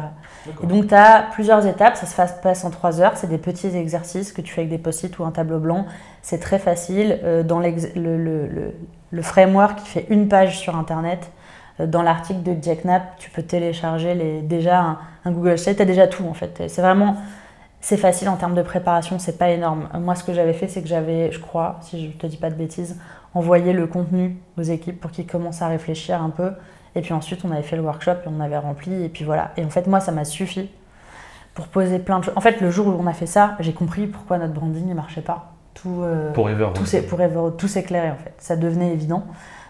Et 0.62 0.68
donc, 0.68 0.88
tu 0.88 0.94
as 0.94 1.30
plusieurs 1.32 1.66
étapes. 1.66 1.96
Ça 1.96 2.28
se 2.28 2.34
passe 2.42 2.66
en 2.66 2.70
trois 2.70 3.00
heures. 3.00 3.16
C'est 3.16 3.30
des 3.30 3.38
petits 3.38 3.74
exercices 3.76 4.34
que 4.34 4.42
tu 4.42 4.54
fais 4.54 4.62
avec 4.62 4.72
des 4.72 4.80
post-it 4.80 5.18
ou 5.20 5.24
un 5.24 5.32
tableau 5.32 5.60
blanc. 5.60 5.86
C'est 6.22 6.40
très 6.40 6.60
facile. 6.60 7.20
dans 7.46 7.60
le, 7.60 7.70
le, 7.96 8.74
le 9.10 9.22
framework 9.22 9.80
qui 9.80 9.88
fait 9.88 10.06
une 10.10 10.28
page 10.28 10.60
sur 10.60 10.76
Internet, 10.76 11.32
dans 11.80 12.02
l'article 12.02 12.44
de 12.44 12.56
Jack 12.62 12.84
Knapp, 12.84 13.18
tu 13.18 13.30
peux 13.30 13.44
télécharger 13.44 14.14
les, 14.14 14.42
déjà 14.42 14.98
un, 15.26 15.32
Google 15.32 15.58
Sheet, 15.58 15.76
tu 15.76 15.82
as 15.82 15.86
déjà 15.86 16.08
tout 16.08 16.26
en 16.26 16.34
fait. 16.34 16.64
C'est 16.68 16.82
vraiment, 16.82 17.18
c'est 17.82 17.98
facile 17.98 18.30
en 18.30 18.36
termes 18.36 18.56
de 18.56 18.62
préparation, 18.62 19.20
c'est 19.20 19.38
pas 19.38 19.50
énorme. 19.50 19.90
Moi, 20.00 20.16
ce 20.16 20.24
que 20.24 20.34
j'avais 20.34 20.54
fait, 20.54 20.68
c'est 20.68 20.82
que 20.82 20.88
j'avais, 20.88 21.32
je 21.32 21.40
crois, 21.40 21.78
si 21.82 22.06
je 22.06 22.12
te 22.12 22.28
dis 22.28 22.38
pas 22.38 22.50
de 22.50 22.56
bêtises, 22.56 23.00
envoyé 23.34 23.74
le 23.74 23.88
contenu 23.88 24.38
aux 24.58 24.62
équipes 24.62 25.00
pour 25.00 25.12
qu'ils 25.12 25.26
commencent 25.26 25.62
à 25.62 25.68
réfléchir 25.68 26.22
un 26.22 26.30
peu. 26.30 26.52
Et 26.96 27.02
puis 27.02 27.14
ensuite, 27.14 27.44
on 27.44 27.52
avait 27.52 27.64
fait 27.64 27.76
le 27.76 27.82
workshop 27.82 28.12
et 28.12 28.28
on 28.28 28.40
avait 28.40 28.58
rempli. 28.58 29.04
Et 29.04 29.10
puis 29.10 29.26
voilà. 29.26 29.52
Et 29.58 29.66
en 29.66 29.70
fait, 29.70 29.88
moi, 29.88 30.00
ça 30.00 30.12
m'a 30.12 30.26
suffi 30.26 30.70
pour 31.54 31.68
poser 31.68 32.00
plein 32.00 32.20
de 32.20 32.26
choses. 32.26 32.34
En 32.36 32.42
fait, 32.42 32.62
le 32.62 32.70
jour 32.70 32.88
où 32.88 32.96
on 33.00 33.08
a 33.08 33.14
fait 33.14 33.26
ça, 33.26 33.56
j'ai 33.60 33.74
compris 33.74 34.08
pourquoi 34.08 34.38
notre 34.38 34.54
branding 34.54 34.88
ne 34.88 34.94
marchait 34.94 35.22
pas. 35.22 35.54
Tout, 35.74 36.02
euh, 36.04 36.32
pour 36.34 36.50
Ever. 36.50 36.70
Tout, 36.76 36.84
tout 37.58 37.68
s'éclairait 37.68 38.12
en 38.12 38.18
fait. 38.18 38.34
Ça 38.38 38.56
devenait 38.56 38.94
évident. 38.94 39.26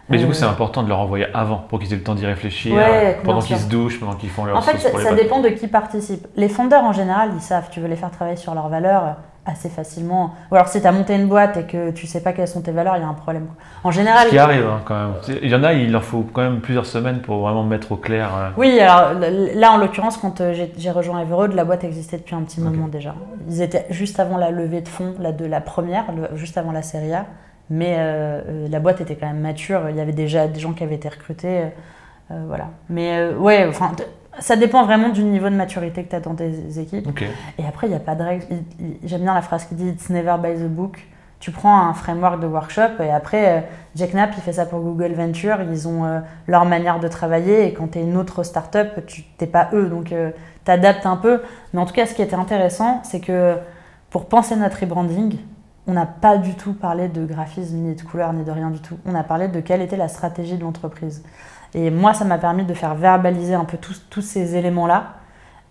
Mais 0.09 0.17
du 0.17 0.25
coup, 0.25 0.33
c'est 0.33 0.45
euh, 0.45 0.49
important 0.49 0.83
de 0.83 0.89
leur 0.89 0.99
envoyer 0.99 1.27
avant 1.33 1.57
pour 1.57 1.79
qu'ils 1.79 1.93
aient 1.93 1.97
le 1.97 2.03
temps 2.03 2.15
d'y 2.15 2.25
réfléchir, 2.25 2.75
euh, 2.77 3.13
pendant 3.23 3.39
qu'ils 3.39 3.57
se 3.57 3.69
douchent, 3.69 3.99
pendant 3.99 4.15
qu'ils 4.15 4.29
font 4.29 4.45
leur 4.45 4.57
En 4.57 4.61
fait, 4.61 4.77
ça, 4.77 5.13
dépend 5.13 5.39
de 5.39 5.49
qui 5.49 5.67
participe. 5.67 6.27
Les 6.35 6.49
fondeurs, 6.49 6.83
en 6.83 6.93
général, 6.93 7.31
ils 7.35 7.41
savent, 7.41 7.69
tu 7.71 7.79
veux 7.79 7.87
les 7.87 7.95
faire 7.95 8.11
travailler 8.11 8.35
sur 8.35 8.53
leurs 8.53 8.67
valeurs 8.67 9.03
euh, 9.03 9.11
assez 9.45 9.69
facilement. 9.69 10.35
Ou 10.51 10.55
alors, 10.55 10.67
si 10.67 10.81
tu 10.81 10.87
as 10.87 10.91
monté 10.91 11.15
une 11.15 11.27
boîte 11.27 11.55
et 11.55 11.63
que 11.63 11.91
tu 11.91 12.05
sais 12.05 12.21
pas 12.21 12.33
quelles 12.33 12.49
sont 12.49 12.61
tes 12.61 12.71
valeurs, 12.71 12.97
il 12.97 13.01
y 13.01 13.05
a 13.05 13.07
un 13.07 13.13
problème. 13.13 13.47
En 13.85 13.91
général. 13.91 14.25
Ce 14.25 14.31
qui 14.31 14.37
arrive, 14.37 14.65
hein, 14.65 14.81
quand 14.83 14.95
même. 14.95 15.13
Il 15.41 15.49
y 15.49 15.55
en 15.55 15.63
a, 15.63 15.71
il 15.71 15.91
leur 15.91 16.03
faut 16.03 16.25
quand 16.33 16.41
même 16.41 16.59
plusieurs 16.59 16.85
semaines 16.85 17.21
pour 17.21 17.39
vraiment 17.39 17.63
mettre 17.63 17.93
au 17.93 17.97
clair. 17.97 18.53
Oui, 18.57 18.79
alors 18.81 19.13
là, 19.55 19.71
en 19.71 19.77
l'occurrence, 19.77 20.17
quand 20.17 20.41
j'ai 20.51 20.91
rejoint 20.91 21.21
Everode, 21.21 21.53
la 21.53 21.63
boîte 21.63 21.85
existait 21.85 22.17
depuis 22.17 22.35
un 22.35 22.41
petit 22.41 22.59
moment 22.59 22.87
déjà. 22.87 23.15
Ils 23.49 23.61
étaient 23.61 23.85
juste 23.89 24.19
avant 24.19 24.37
la 24.37 24.51
levée 24.51 24.81
de 24.81 24.89
fonds, 24.89 25.15
la 25.19 25.31
de 25.31 25.45
la 25.45 25.61
première, 25.61 26.05
juste 26.35 26.57
avant 26.57 26.73
la 26.73 26.81
série 26.81 27.13
A. 27.13 27.25
Mais 27.73 27.95
euh, 27.97 28.41
euh, 28.47 28.67
la 28.69 28.79
boîte 28.79 29.01
était 29.01 29.15
quand 29.15 29.25
même 29.25 29.39
mature, 29.39 29.89
il 29.89 29.95
y 29.95 29.99
avait 29.99 30.11
déjà 30.11 30.47
des 30.47 30.59
gens 30.59 30.73
qui 30.73 30.83
avaient 30.83 30.93
été 30.93 31.09
recrutés. 31.09 31.63
Euh, 32.29 32.43
voilà. 32.47 32.67
Mais 32.87 33.29
ouais, 33.29 33.65
enfin, 33.67 33.93
ça 34.37 34.55
dépend 34.55 34.85
vraiment 34.85 35.09
du 35.09 35.23
niveau 35.23 35.49
de 35.49 35.55
maturité 35.55 36.03
que 36.03 36.11
tu 36.11 36.15
as 36.15 36.19
dans 36.19 36.35
tes 36.35 36.79
équipes. 36.79 37.07
Et 37.57 37.65
après, 37.65 37.87
il 37.87 37.89
n'y 37.89 37.95
a 37.95 37.99
pas 37.99 38.13
de 38.13 38.21
règles. 38.21 38.45
J'aime 39.03 39.21
bien 39.21 39.33
la 39.33 39.41
phrase 39.41 39.65
qui 39.65 39.73
dit 39.73 39.87
It's 39.87 40.11
never 40.11 40.35
by 40.39 40.53
the 40.53 40.67
book. 40.67 40.99
Tu 41.39 41.49
prends 41.49 41.75
un 41.87 41.93
framework 41.95 42.39
de 42.39 42.45
workshop 42.45 43.01
et 43.03 43.09
après, 43.09 43.67
Jack 43.95 44.13
Knapp, 44.13 44.29
il 44.37 44.41
fait 44.43 44.53
ça 44.53 44.67
pour 44.67 44.79
Google 44.79 45.13
Venture. 45.13 45.57
Ils 45.63 45.87
ont 45.87 46.21
leur 46.47 46.65
manière 46.65 46.99
de 46.99 47.07
travailler 47.07 47.65
et 47.65 47.73
quand 47.73 47.93
tu 47.93 47.99
es 47.99 48.03
une 48.03 48.17
autre 48.17 48.43
startup, 48.43 49.03
tu 49.07 49.23
n'es 49.41 49.47
pas 49.47 49.69
eux. 49.73 49.87
Donc, 49.87 50.13
tu 50.63 50.71
adaptes 50.71 51.07
un 51.07 51.17
peu. 51.17 51.41
Mais 51.73 51.81
en 51.81 51.85
tout 51.85 51.93
cas, 51.93 52.05
ce 52.05 52.13
qui 52.13 52.21
était 52.21 52.35
intéressant, 52.35 53.01
c'est 53.03 53.19
que 53.19 53.57
pour 54.11 54.27
penser 54.27 54.55
notre 54.55 54.79
rebranding, 54.79 55.37
on 55.87 55.93
n'a 55.93 56.05
pas 56.05 56.37
du 56.37 56.55
tout 56.55 56.73
parlé 56.73 57.09
de 57.09 57.25
graphisme, 57.25 57.77
ni 57.77 57.95
de 57.95 58.01
couleur, 58.01 58.31
ni 58.33 58.43
de 58.43 58.51
rien 58.51 58.69
du 58.69 58.79
tout. 58.79 58.97
On 59.05 59.15
a 59.15 59.23
parlé 59.23 59.47
de 59.47 59.59
quelle 59.59 59.81
était 59.81 59.97
la 59.97 60.07
stratégie 60.07 60.57
de 60.57 60.63
l'entreprise. 60.63 61.23
Et 61.73 61.89
moi, 61.89 62.13
ça 62.13 62.23
m'a 62.23 62.37
permis 62.37 62.63
de 62.65 62.73
faire 62.73 62.95
verbaliser 62.95 63.55
un 63.55 63.65
peu 63.65 63.77
tous, 63.77 64.21
ces 64.21 64.55
éléments-là. 64.55 65.15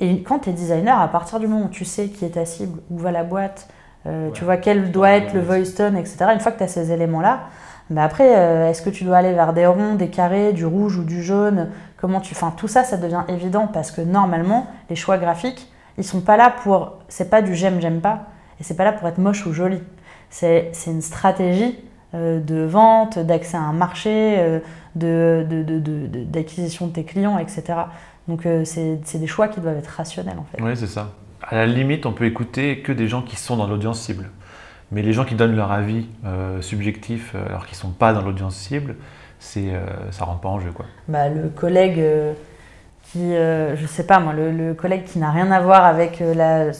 Et 0.00 0.22
quand 0.22 0.40
tu 0.40 0.50
es 0.50 0.52
designer, 0.52 1.00
à 1.00 1.08
partir 1.08 1.38
du 1.38 1.46
moment 1.46 1.66
où 1.66 1.68
tu 1.68 1.84
sais 1.84 2.08
qui 2.08 2.24
est 2.24 2.30
ta 2.30 2.44
cible, 2.44 2.80
où 2.90 2.98
va 2.98 3.12
la 3.12 3.24
boîte, 3.24 3.68
euh, 4.06 4.30
tu 4.32 4.44
vois 4.44 4.56
quel 4.56 4.90
doit 4.90 5.10
être 5.10 5.32
le 5.32 5.40
voice 5.40 5.74
tone, 5.76 5.96
etc., 5.96 6.26
une 6.32 6.40
fois 6.40 6.52
que 6.52 6.58
tu 6.58 6.64
as 6.64 6.68
ces 6.68 6.90
éléments-là, 6.90 7.42
bah 7.88 8.04
après, 8.04 8.36
euh, 8.36 8.68
est-ce 8.68 8.82
que 8.82 8.90
tu 8.90 9.04
dois 9.04 9.18
aller 9.18 9.32
vers 9.32 9.52
des 9.52 9.66
ronds, 9.66 9.94
des 9.94 10.08
carrés, 10.08 10.52
du 10.52 10.66
rouge 10.66 10.96
ou 10.96 11.04
du 11.04 11.22
jaune? 11.22 11.68
Comment 11.96 12.20
tu, 12.20 12.34
enfin, 12.34 12.52
tout 12.56 12.68
ça, 12.68 12.84
ça 12.84 12.96
devient 12.96 13.22
évident 13.28 13.68
parce 13.68 13.90
que 13.90 14.00
normalement, 14.00 14.66
les 14.90 14.96
choix 14.96 15.18
graphiques, 15.18 15.70
ils 15.98 16.04
sont 16.04 16.20
pas 16.20 16.36
là 16.36 16.52
pour, 16.62 16.98
c'est 17.08 17.30
pas 17.30 17.42
du 17.42 17.54
j'aime, 17.54 17.80
j'aime 17.80 18.00
pas, 18.00 18.24
et 18.58 18.64
c'est 18.64 18.76
pas 18.76 18.84
là 18.84 18.92
pour 18.92 19.06
être 19.08 19.18
moche 19.18 19.46
ou 19.46 19.52
joli. 19.52 19.80
C'est 20.32 20.72
une 20.86 21.02
stratégie 21.02 21.76
euh, 22.14 22.40
de 22.40 22.64
vente, 22.64 23.18
d'accès 23.18 23.56
à 23.56 23.60
un 23.60 23.72
marché, 23.72 24.36
euh, 24.38 24.60
d'acquisition 24.94 26.86
de, 26.86 26.90
de, 26.90 26.94
tes 26.94 27.04
clients, 27.04 27.38
etc. 27.38 27.62
Donc 28.28 28.46
euh, 28.46 28.64
c'est 28.64 29.18
des 29.18 29.26
choix 29.26 29.48
qui 29.48 29.60
doivent 29.60 29.76
être 29.76 29.88
rationnels 29.88 30.38
en 30.38 30.44
fait. 30.44 30.62
Oui, 30.62 30.74
c'est 30.74 30.86
ça. 30.86 31.12
À 31.42 31.54
la 31.54 31.66
limite, 31.66 32.06
on 32.06 32.12
peut 32.12 32.24
écouter 32.24 32.80
que 32.80 32.92
des 32.92 33.08
gens 33.08 33.22
qui 33.22 33.36
sont 33.36 33.56
dans 33.56 33.66
l'audience 33.66 34.00
cible. 34.00 34.30
Mais 34.90 35.02
les 35.02 35.12
gens 35.12 35.24
qui 35.24 35.34
donnent 35.34 35.56
leur 35.56 35.72
avis 35.72 36.06
subjectif 36.60 37.34
alors 37.34 37.64
qu'ils 37.64 37.76
ne 37.76 37.80
sont 37.80 37.92
pas 37.92 38.12
dans 38.12 38.20
l'audience 38.20 38.56
cible, 38.56 38.96
c'est 39.38 39.72
ça 40.10 40.26
rentre 40.26 40.40
pas 40.40 40.50
en 40.50 40.60
jeu. 40.60 40.70
Quoi. 40.70 40.84
Bah, 41.08 41.30
le 41.30 41.48
collègue 41.48 41.98
qui, 43.12 43.34
euh, 43.34 43.76
je 43.76 43.86
sais 43.86 44.04
pas 44.04 44.20
moi, 44.20 44.32
le, 44.32 44.72
collègue 44.72 45.04
qui 45.04 45.18
n'a 45.18 45.30
rien 45.30 45.50
à 45.50 45.60
voir 45.60 45.84
avec 45.84 46.22
euh, 46.22 46.72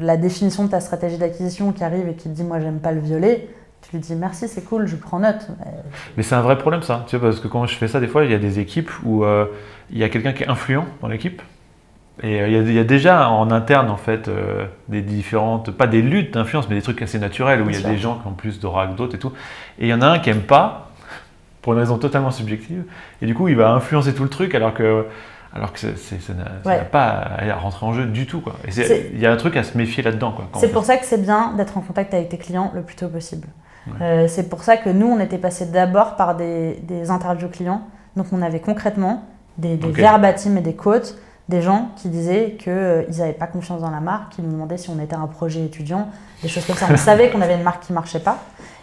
la, 0.00 0.16
définition 0.16 0.64
de 0.64 0.70
ta 0.70 0.80
stratégie 0.80 1.18
d'acquisition 1.18 1.72
qui 1.72 1.84
arrive 1.84 2.08
et 2.08 2.14
qui 2.14 2.28
te 2.28 2.34
dit 2.34 2.42
moi 2.42 2.58
j'aime 2.58 2.80
pas 2.80 2.90
le 2.90 3.00
violet, 3.00 3.48
tu 3.82 3.92
lui 3.92 4.00
dis 4.00 4.16
merci, 4.16 4.48
c'est 4.48 4.64
cool, 4.64 4.88
je 4.88 4.96
prends 4.96 5.20
note. 5.20 5.46
Mais 6.16 6.24
c'est 6.24 6.34
un 6.34 6.40
vrai 6.40 6.58
problème 6.58 6.82
ça, 6.82 7.04
tu 7.06 7.16
vois, 7.16 7.28
parce 7.28 7.40
que 7.40 7.46
quand 7.46 7.64
je 7.66 7.76
fais 7.76 7.86
ça, 7.86 8.00
des 8.00 8.08
fois, 8.08 8.24
il 8.24 8.30
y 8.32 8.34
a 8.34 8.38
des 8.38 8.58
équipes 8.58 8.90
où 9.04 9.24
euh, 9.24 9.46
il 9.90 9.98
y 9.98 10.04
a 10.04 10.08
quelqu'un 10.08 10.32
qui 10.32 10.42
est 10.42 10.48
influent 10.48 10.86
dans 11.00 11.08
l'équipe. 11.08 11.40
Et 12.24 12.38
il 12.38 12.72
y, 12.72 12.78
a, 12.80 12.82
déjà 12.82 13.30
en 13.30 13.52
interne, 13.52 13.88
en 13.90 13.96
fait, 13.96 14.28
des 14.88 15.02
différentes, 15.02 15.70
pas 15.70 15.86
des 15.86 16.02
luttes 16.02 16.34
d'influence, 16.34 16.68
mais 16.68 16.74
des 16.74 16.82
trucs 16.82 17.00
assez 17.00 17.20
naturels 17.20 17.62
où 17.62 17.70
il 17.70 17.80
y 17.80 17.86
a 17.86 17.88
des 17.88 17.96
gens 17.96 18.16
qui 18.16 18.26
ont 18.26 18.32
plus 18.32 18.58
d'aura 18.58 18.88
que 18.88 18.96
d'autres 18.96 19.14
et 19.14 19.20
tout. 19.20 19.32
Et 19.78 19.86
il 19.86 19.88
y 19.88 19.94
en 19.94 20.02
a 20.02 20.08
un 20.08 20.18
qui 20.18 20.28
aime 20.28 20.40
pas, 20.40 20.90
pour 21.62 21.74
une 21.74 21.78
raison 21.78 21.96
totalement 21.96 22.32
subjective, 22.32 22.82
et 23.22 23.26
du 23.26 23.34
coup, 23.34 23.46
il 23.46 23.54
va 23.54 23.70
influencer 23.70 24.16
tout 24.16 24.24
le 24.24 24.28
truc 24.28 24.56
alors 24.56 24.74
que 24.74 25.06
alors 25.54 25.72
que 25.72 25.78
ça 25.78 26.34
n'a 26.34 26.84
pas 26.84 27.30
à 27.40 27.54
rentrer 27.56 27.86
en 27.86 27.92
jeu 27.92 28.06
du 28.06 28.26
tout. 28.26 28.42
Il 28.66 29.18
y 29.18 29.26
a 29.26 29.32
un 29.32 29.36
truc 29.36 29.56
à 29.56 29.62
se 29.62 29.76
méfier 29.76 30.02
là-dedans. 30.02 30.34
C'est 30.56 30.72
pour 30.72 30.84
ça 30.84 30.96
que 30.96 31.06
c'est 31.06 31.20
bien 31.20 31.54
d'être 31.56 31.78
en 31.78 31.80
contact 31.80 32.14
avec 32.14 32.28
tes 32.28 32.38
clients 32.38 32.70
le 32.74 32.82
plus 32.82 32.96
tôt 32.96 33.08
possible. 33.08 33.48
Euh, 34.02 34.28
c'est 34.28 34.50
pour 34.50 34.62
ça 34.64 34.76
que 34.76 34.90
nous, 34.90 35.06
on 35.06 35.18
était 35.18 35.38
passé 35.38 35.64
d'abord 35.66 36.16
par 36.16 36.36
des, 36.36 36.76
interviews 37.08 37.48
clients. 37.48 37.82
Donc 38.16 38.26
on 38.32 38.42
avait 38.42 38.60
concrètement 38.60 39.24
des, 39.56 39.76
des 39.76 39.90
verbatim 39.90 40.56
et 40.56 40.60
des 40.60 40.74
quotes 40.74 41.18
des 41.48 41.62
gens 41.62 41.90
qui 41.96 42.08
disaient 42.08 42.56
qu'ils 42.58 42.72
euh, 42.72 43.08
n'avaient 43.18 43.32
pas 43.32 43.46
confiance 43.46 43.80
dans 43.80 43.90
la 43.90 44.00
marque, 44.00 44.34
qui 44.34 44.42
nous 44.42 44.52
demandaient 44.52 44.76
si 44.76 44.90
on 44.90 45.00
était 45.00 45.16
un 45.16 45.26
projet 45.26 45.64
étudiant, 45.64 46.08
des 46.42 46.48
choses 46.48 46.66
comme 46.66 46.76
ça. 46.76 46.86
On 46.90 46.96
savait 46.96 47.30
qu'on 47.30 47.40
avait 47.40 47.54
une 47.54 47.62
marque 47.62 47.84
qui 47.84 47.92
ne 47.92 47.94
marchait 47.94 48.20
pas. 48.20 48.38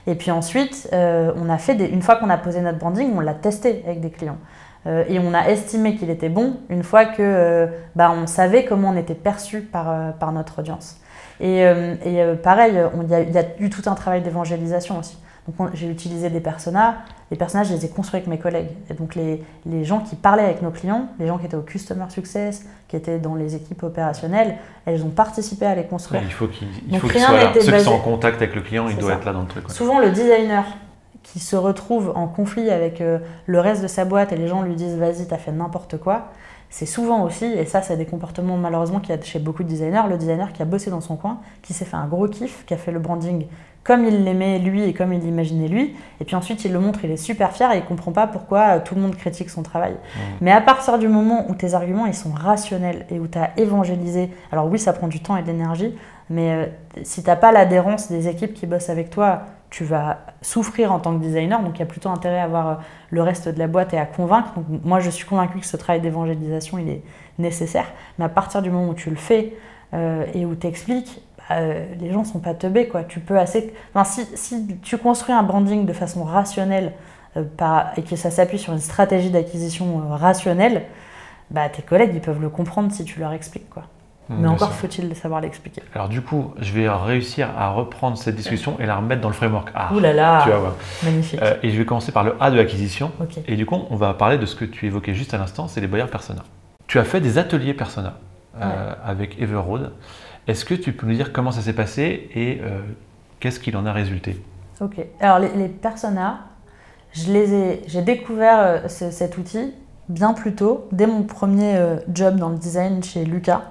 Et 0.08 0.16
puis 0.16 0.32
ensuite, 0.32 0.90
euh, 0.94 1.32
on 1.38 1.50
a 1.50 1.58
fait 1.58 1.74
une 1.74 2.02
fois 2.02 2.16
qu'on 2.16 2.30
a 2.30 2.38
posé 2.38 2.62
notre 2.62 2.80
branding, 2.80 3.12
on 3.16 3.20
l'a 3.20 3.34
testé 3.34 3.84
avec 3.86 4.02
des 4.02 4.10
clients. 4.10 4.38
Euh, 4.88 5.04
et 5.10 5.20
on 5.20 5.34
a 5.34 5.50
estimé 5.50 5.96
qu'il 5.96 6.10
était 6.10 6.30
bon 6.30 6.58
une 6.70 6.84
fois 6.84 7.06
que 7.06 7.22
euh, 7.22 7.68
bah, 7.96 8.12
on 8.12 8.28
savait 8.28 8.66
comment 8.66 8.90
on 8.90 8.98
était 8.98 9.16
perçu 9.16 9.62
par, 9.62 9.90
euh, 9.90 10.12
par 10.12 10.32
notre 10.32 10.60
audience. 10.60 10.98
Et, 11.42 11.60
et 11.60 12.24
pareil, 12.42 12.80
il 13.04 13.10
y, 13.10 13.38
a 13.38 13.44
eu 13.60 13.70
tout 13.70 13.82
un 13.88 13.96
travail 13.96 14.22
d'évangélisation 14.22 15.00
aussi. 15.00 15.18
Donc 15.46 15.70
j'ai 15.74 15.90
utilisé 15.90 16.30
des 16.30 16.40
personas. 16.40 16.96
Les 17.30 17.36
personnages, 17.36 17.68
je 17.68 17.74
les 17.74 17.84
ai 17.84 17.90
construits 17.90 18.20
avec 18.20 18.28
mes 18.30 18.38
collègues. 18.38 18.70
Et 18.90 18.94
donc 18.94 19.16
les, 19.16 19.44
les, 19.66 19.84
gens 19.84 20.00
qui 20.00 20.16
parlaient 20.16 20.46
avec 20.46 20.62
nos 20.62 20.72
clients, 20.72 21.10
les 21.20 21.28
gens 21.28 21.38
qui 21.38 21.46
étaient 21.46 21.58
au 21.58 21.62
Customer 21.62 22.06
Success, 22.08 22.66
qui 22.88 22.96
étaient 22.96 23.20
dans 23.20 23.36
les 23.36 23.54
équipes 23.54 23.84
opérationnelles, 23.84 24.56
elles 24.86 25.04
ont 25.04 25.10
participé 25.10 25.66
à 25.66 25.76
les 25.76 25.84
construire. 25.84 26.22
il 26.24 26.32
faut 26.32 26.48
qu'ils 26.48 27.20
soient 27.20 27.34
là. 27.34 27.52
Ceux 27.60 27.74
qui 27.74 27.84
sont 27.84 27.92
en 27.92 28.00
contact 28.00 28.42
avec 28.42 28.56
le 28.56 28.62
client, 28.62 28.88
ils 28.88 28.96
doivent 28.96 29.18
être 29.18 29.26
là 29.26 29.34
dans 29.34 29.42
le 29.42 29.48
truc. 29.48 29.70
Souvent, 29.72 30.00
le 30.00 30.12
designer 30.12 30.64
qui 31.36 31.42
se 31.42 31.58
retrouve 31.58 32.14
en 32.16 32.28
conflit 32.28 32.70
avec 32.70 33.02
euh, 33.02 33.20
le 33.46 33.60
reste 33.60 33.82
de 33.82 33.88
sa 33.88 34.06
boîte 34.06 34.32
et 34.32 34.38
les 34.38 34.48
gens 34.48 34.62
lui 34.62 34.76
disent 34.76 34.96
vas-y, 34.96 35.28
t'as 35.28 35.36
fait 35.36 35.52
n'importe 35.52 35.98
quoi, 35.98 36.30
c'est 36.70 36.86
souvent 36.86 37.26
aussi, 37.26 37.44
et 37.44 37.66
ça, 37.66 37.82
c'est 37.82 37.98
des 37.98 38.06
comportements 38.06 38.56
malheureusement 38.56 39.02
qu'il 39.02 39.14
y 39.14 39.18
a 39.18 39.22
chez 39.22 39.40
beaucoup 39.40 39.64
de 39.64 39.68
designers, 39.68 40.04
le 40.10 40.18
designer 40.18 40.54
qui 40.54 40.62
a 40.62 40.66
bossé 40.66 40.90
dans 40.90 41.02
son 41.02 41.18
coin, 41.18 41.42
qui 41.62 41.74
s'est 41.74 41.84
fait 41.84 41.98
un 41.98 42.08
gros 42.08 42.30
kiff, 42.30 42.64
qui 42.66 42.74
a 42.74 42.78
fait 42.78 42.94
le 42.94 43.00
branding 43.00 43.48
comme 43.84 44.06
il 44.06 44.24
l'aimait 44.24 44.60
lui 44.60 44.84
et 44.84 44.94
comme 44.94 45.12
il 45.12 45.20
l'imaginait 45.20 45.68
lui, 45.68 45.94
et 46.22 46.24
puis 46.24 46.38
ensuite 46.38 46.64
il 46.64 46.72
le 46.72 46.80
montre, 46.80 47.04
il 47.04 47.12
est 47.12 47.18
super 47.18 47.52
fier 47.52 47.70
et 47.74 47.80
il 47.80 47.84
comprend 47.84 48.14
pas 48.14 48.28
pourquoi 48.28 48.78
euh, 48.78 48.80
tout 48.80 48.96
le 48.96 49.02
monde 49.02 49.18
critique 49.18 49.50
son 49.50 49.62
travail. 49.62 49.92
Mmh. 49.92 50.20
Mais 50.40 50.52
à 50.54 50.62
partir 50.62 50.98
du 51.00 51.10
moment 51.10 51.48
où 51.50 51.54
tes 51.54 51.74
arguments 51.74 52.06
ils 52.06 52.16
sont 52.16 52.32
rationnels 52.32 53.06
et 53.10 53.20
où 53.20 53.28
tu 53.28 53.38
as 53.38 53.52
évangélisé, 53.58 54.32
alors 54.54 54.68
oui, 54.68 54.80
ça 54.80 54.94
prend 54.94 55.10
du 55.10 55.20
temps 55.20 55.36
et 55.36 55.42
de 55.42 55.48
l'énergie, 55.48 55.94
mais 56.30 56.52
euh, 56.52 56.66
si 57.04 57.22
tu 57.22 57.28
n'as 57.28 57.36
pas 57.36 57.52
l'adhérence 57.52 58.10
des 58.10 58.30
équipes 58.30 58.54
qui 58.54 58.66
bossent 58.66 58.90
avec 58.90 59.10
toi, 59.10 59.42
tu 59.70 59.84
vas 59.84 60.20
souffrir 60.42 60.92
en 60.92 61.00
tant 61.00 61.18
que 61.18 61.22
designer, 61.22 61.62
donc 61.62 61.78
il 61.78 61.80
y 61.80 61.84
a 61.84 61.86
plutôt 61.86 62.10
intérêt 62.10 62.40
à 62.40 62.44
avoir 62.44 62.68
euh, 62.68 62.76
le 63.10 63.22
reste 63.22 63.50
de 63.50 63.60
la 63.60 63.68
boîte 63.68 63.94
et 63.94 63.98
à 63.98 64.06
convaincre. 64.06 64.54
moi, 64.84 65.00
je 65.00 65.10
suis 65.10 65.26
convaincue 65.26 65.60
que 65.60 65.66
ce 65.66 65.78
travail 65.78 66.02
d'évangélisation, 66.02 66.78
il 66.78 66.90
est 66.90 67.02
nécessaire, 67.40 67.88
mais 68.18 68.26
à 68.26 68.30
partir 68.30 68.62
du 68.62 68.70
moment 68.70 68.90
où 68.90 68.94
tu 68.94 69.10
le 69.10 69.16
fais 69.16 69.54
euh, 69.94 70.26
et 70.34 70.46
où 70.46 70.56
tu 70.56 70.68
expliques, 70.68 71.22
bah, 71.38 71.56
euh, 71.58 71.86
les 72.00 72.12
gens 72.12 72.24
sont 72.24 72.40
pas 72.40 72.54
teubés. 72.54 72.88
Quoi. 72.88 73.04
Tu 73.04 73.20
peux 73.20 73.38
assez... 73.38 73.74
si, 74.06 74.26
si, 74.36 74.78
tu 74.82 74.98
construis 74.98 75.34
un 75.34 75.44
branding 75.44 75.86
de 75.86 75.94
façon 75.94 76.24
rationnelle 76.24 76.94
et 77.36 78.02
que 78.02 78.16
ça 78.16 78.32
s'appuie 78.32 78.58
sur 78.58 78.72
une 78.72 78.80
stratégie 78.80 79.30
d'acquisition 79.30 80.08
rationnelle, 80.10 80.84
bah, 81.52 81.68
tes 81.68 81.82
collègues, 81.82 82.12
ils 82.14 82.22
peuvent 82.22 82.42
le 82.42 82.50
comprendre 82.50 82.94
si 82.94 83.04
tu 83.04 83.20
leur 83.20 83.34
expliques. 83.34 83.70
Quoi. 83.70 83.84
Mm, 84.30 84.36
Mais 84.42 84.48
encore 84.48 84.74
faut-il 84.74 85.16
savoir 85.16 85.42
l'expliquer. 85.42 85.82
Alors 85.94 86.10
du 86.10 86.22
coup, 86.22 86.54
je 86.60 86.72
vais 86.74 86.90
réussir 86.90 87.50
à 87.58 87.70
reprendre 87.70 88.18
cette 88.18 88.36
discussion 88.36 88.78
et 88.80 88.86
la 88.86 88.96
remettre 88.96 89.22
dans 89.22 89.30
le 89.30 89.36
framework 89.36 89.70
A. 89.76 89.94
Ouh 89.94 90.00
là 90.00 90.14
là 90.14 90.42
tu 90.44 90.50
vas 90.50 90.58
voir. 90.58 90.74
Magnifique. 91.04 91.40
Euh, 91.42 91.56
et 91.62 91.70
je 91.70 91.78
vais 91.78 91.86
commencer 91.86 92.12
par 92.12 92.24
le 92.24 92.36
A 92.40 92.50
de 92.50 92.58
l'acquisition. 92.58 93.12
Et 93.48 93.56
du 93.56 93.66
coup, 93.66 93.80
on 93.90 93.96
va 93.96 94.14
parler 94.14 94.38
de 94.38 94.46
ce 94.46 94.56
que 94.56 94.66
tu 94.66 94.88
évoquais 94.88 95.14
juste 95.14 95.34
à 95.34 95.38
l'instant, 95.38 95.68
c'est 95.68 95.82
les 95.82 95.88
buyers 95.88 96.08
persona. 96.08 96.44
Tu 96.88 97.00
as 97.00 97.04
fait 97.04 97.22
des 97.22 97.38
ateliers 97.38 97.74
persona 97.74 98.16
euh, 98.62 98.94
avec 99.04 99.40
Everroad. 99.42 99.92
Est-ce 100.48 100.66
que 100.66 100.76
tu 100.76 100.94
peux 100.94 101.08
nous 101.08 101.16
dire 101.16 101.32
comment 101.34 101.52
ça 101.52 101.62
s'est 101.62 101.74
passé 101.74 102.30
et 102.34 102.62
euh, 102.64 102.80
qu'est-ce 103.40 103.60
qu'il 103.60 103.76
en 103.78 103.86
a 103.86 103.94
résulté? 103.94 104.42
Ok. 104.82 104.98
Alors 105.20 105.40
les, 105.40 105.50
les 105.50 105.68
personas, 105.68 106.40
je 107.12 107.32
les 107.32 107.54
ai, 107.54 107.82
j'ai 107.88 108.02
découvert 108.02 108.90
cet 108.90 109.38
outil 109.38 109.74
bien 110.10 110.34
plus 110.34 110.54
tôt, 110.54 110.88
dès 110.92 111.08
mon 111.08 111.24
premier 111.24 111.80
job 112.14 112.36
dans 112.36 112.50
le 112.50 112.58
design 112.58 113.04
chez 113.04 113.26
Lucas 113.26 113.62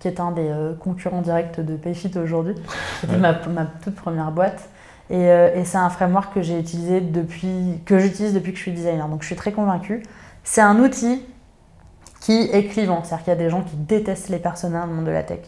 qui 0.00 0.08
est 0.08 0.18
un 0.18 0.32
des 0.32 0.48
euh, 0.48 0.74
concurrents 0.74 1.20
directs 1.20 1.60
de 1.60 1.76
Payfit 1.76 2.10
aujourd'hui. 2.16 2.54
C'était 3.00 3.18
ma, 3.18 3.34
toute 3.34 3.94
première 3.94 4.32
boîte. 4.32 4.68
Euh, 5.10 5.54
et, 5.54 5.64
c'est 5.64 5.78
un 5.78 5.90
framework 5.90 6.34
que 6.34 6.42
j'ai 6.42 6.58
utilisé 6.58 7.00
depuis, 7.00 7.80
que 7.84 7.98
j'utilise 7.98 8.32
depuis 8.32 8.52
que 8.52 8.58
je 8.58 8.62
suis 8.62 8.72
designer. 8.72 9.08
Donc 9.08 9.22
je 9.22 9.26
suis 9.26 9.36
très 9.36 9.52
convaincue. 9.52 10.02
C'est 10.42 10.62
un 10.62 10.78
outil 10.78 11.22
qui 12.20 12.48
est 12.52 12.64
clivant. 12.64 13.04
C'est-à-dire 13.04 13.24
qu'il 13.24 13.32
y 13.32 13.36
a 13.36 13.38
des 13.38 13.50
gens 13.50 13.62
qui 13.62 13.76
détestent 13.76 14.30
les 14.30 14.38
personnages 14.38 14.82
dans 14.82 14.88
le 14.88 14.94
monde 14.94 15.06
de 15.06 15.10
la 15.10 15.22
tech. 15.22 15.40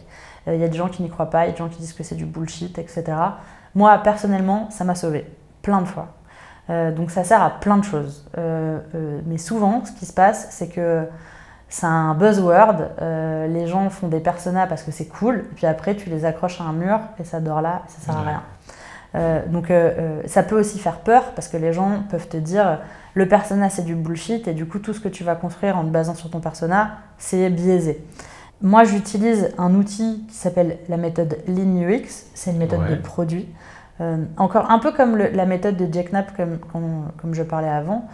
Euh, 0.47 0.55
il 0.55 0.61
y 0.61 0.63
a 0.63 0.67
des 0.67 0.77
gens 0.77 0.89
qui 0.89 1.01
n'y 1.01 1.09
croient 1.09 1.29
pas, 1.29 1.45
il 1.45 1.47
y 1.47 1.49
a 1.49 1.53
des 1.53 1.57
gens 1.57 1.69
qui 1.69 1.79
disent 1.79 1.93
que 1.93 2.03
c'est 2.03 2.15
du 2.15 2.25
bullshit, 2.25 2.77
etc. 2.77 3.05
Moi, 3.73 3.97
personnellement, 4.03 4.69
ça 4.69 4.83
m'a 4.83 4.93
sauvé 4.93 5.25
plein 5.63 5.81
de 5.81 5.87
fois. 5.87 6.09
donc 6.69 7.09
ça 7.09 7.23
sert 7.23 7.41
à 7.41 7.49
plein 7.49 7.77
de 7.77 7.83
choses. 7.83 8.29
mais 9.25 9.37
souvent, 9.39 9.83
ce 9.83 9.93
qui 9.93 10.05
se 10.05 10.13
passe, 10.13 10.47
c'est 10.51 10.67
que 10.67 11.07
c'est 11.73 11.87
un 11.87 12.13
buzzword. 12.13 12.91
Euh, 13.01 13.47
les 13.47 13.65
gens 13.65 13.89
font 13.89 14.07
des 14.07 14.19
personas 14.19 14.67
parce 14.67 14.83
que 14.83 14.91
c'est 14.91 15.07
cool, 15.07 15.37
et 15.37 15.55
puis 15.55 15.65
après 15.65 15.95
tu 15.95 16.07
les 16.07 16.23
accroches 16.23 16.61
à 16.61 16.65
un 16.65 16.71
mur 16.71 16.99
et 17.19 17.23
ça 17.23 17.39
dort 17.39 17.61
là, 17.61 17.81
ça 17.87 18.05
sert 18.05 18.15
à 18.15 18.21
rien. 18.21 18.43
Euh, 19.15 19.41
donc 19.47 19.71
euh, 19.71 20.21
ça 20.27 20.43
peut 20.43 20.59
aussi 20.59 20.77
faire 20.77 20.99
peur 20.99 21.31
parce 21.35 21.47
que 21.47 21.57
les 21.57 21.73
gens 21.73 22.03
peuvent 22.11 22.27
te 22.27 22.37
dire 22.37 22.79
le 23.15 23.27
persona 23.27 23.71
c'est 23.71 23.81
du 23.81 23.95
bullshit 23.95 24.47
et 24.47 24.53
du 24.53 24.67
coup 24.67 24.77
tout 24.77 24.93
ce 24.93 24.99
que 24.99 25.07
tu 25.07 25.23
vas 25.23 25.33
construire 25.33 25.75
en 25.75 25.83
te 25.83 25.89
basant 25.89 26.13
sur 26.13 26.29
ton 26.29 26.41
persona 26.41 26.91
c'est 27.17 27.49
biaisé. 27.49 28.05
Moi 28.61 28.83
j'utilise 28.83 29.49
un 29.57 29.73
outil 29.73 30.25
qui 30.29 30.35
s'appelle 30.35 30.77
la 30.89 30.97
méthode 30.97 31.39
Lean 31.47 31.89
UX, 31.89 32.27
c'est 32.35 32.51
une 32.51 32.57
méthode 32.57 32.87
de 32.87 32.95
produit. 32.95 33.49
encore 34.37 34.69
un 34.69 34.77
peu 34.77 34.91
comme 34.91 35.17
la 35.17 35.45
méthode 35.47 35.77
de 35.77 35.91
Jack 35.91 36.11
Knapp 36.11 36.37
comme, 36.37 36.59
comme 37.17 37.33
je 37.33 37.41
parlais 37.41 37.67
avant 37.67 38.07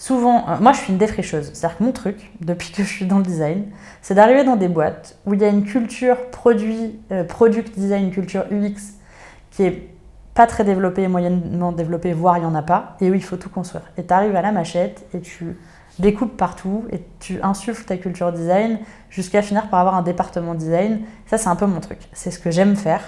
souvent, 0.00 0.48
euh, 0.48 0.56
moi 0.60 0.72
je 0.72 0.78
suis 0.78 0.92
une 0.92 0.98
défricheuse, 0.98 1.50
c'est-à-dire 1.52 1.78
que 1.78 1.84
mon 1.84 1.92
truc, 1.92 2.32
depuis 2.40 2.72
que 2.72 2.82
je 2.82 2.88
suis 2.88 3.06
dans 3.06 3.18
le 3.18 3.22
design, 3.22 3.66
c'est 4.02 4.14
d'arriver 4.14 4.42
dans 4.42 4.56
des 4.56 4.68
boîtes 4.68 5.18
où 5.26 5.34
il 5.34 5.40
y 5.40 5.44
a 5.44 5.48
une 5.48 5.64
culture 5.64 6.16
produit, 6.30 6.98
euh, 7.12 7.22
product 7.22 7.78
design, 7.78 8.10
culture 8.10 8.46
UX 8.50 8.94
qui 9.50 9.64
est 9.64 9.88
pas 10.34 10.46
très 10.46 10.64
développée, 10.64 11.06
moyennement 11.06 11.72
développée, 11.72 12.12
voire 12.12 12.38
il 12.38 12.40
n'y 12.40 12.46
en 12.46 12.54
a 12.54 12.62
pas, 12.62 12.96
et 13.00 13.10
où 13.10 13.14
il 13.14 13.22
faut 13.22 13.36
tout 13.36 13.50
construire. 13.50 13.82
Et 13.98 14.04
tu 14.04 14.14
arrives 14.14 14.34
à 14.34 14.42
la 14.42 14.52
machette 14.52 15.06
et 15.12 15.20
tu 15.20 15.58
découpes 15.98 16.36
partout 16.36 16.84
et 16.92 17.02
tu 17.18 17.42
insuffles 17.42 17.84
ta 17.84 17.96
culture 17.98 18.32
design 18.32 18.78
jusqu'à 19.10 19.42
finir 19.42 19.68
par 19.68 19.80
avoir 19.80 19.96
un 19.96 20.02
département 20.02 20.54
design. 20.54 21.00
Ça, 21.26 21.36
c'est 21.36 21.48
un 21.48 21.56
peu 21.56 21.66
mon 21.66 21.80
truc. 21.80 21.98
C'est 22.12 22.30
ce 22.30 22.38
que 22.38 22.50
j'aime 22.50 22.76
faire. 22.76 23.02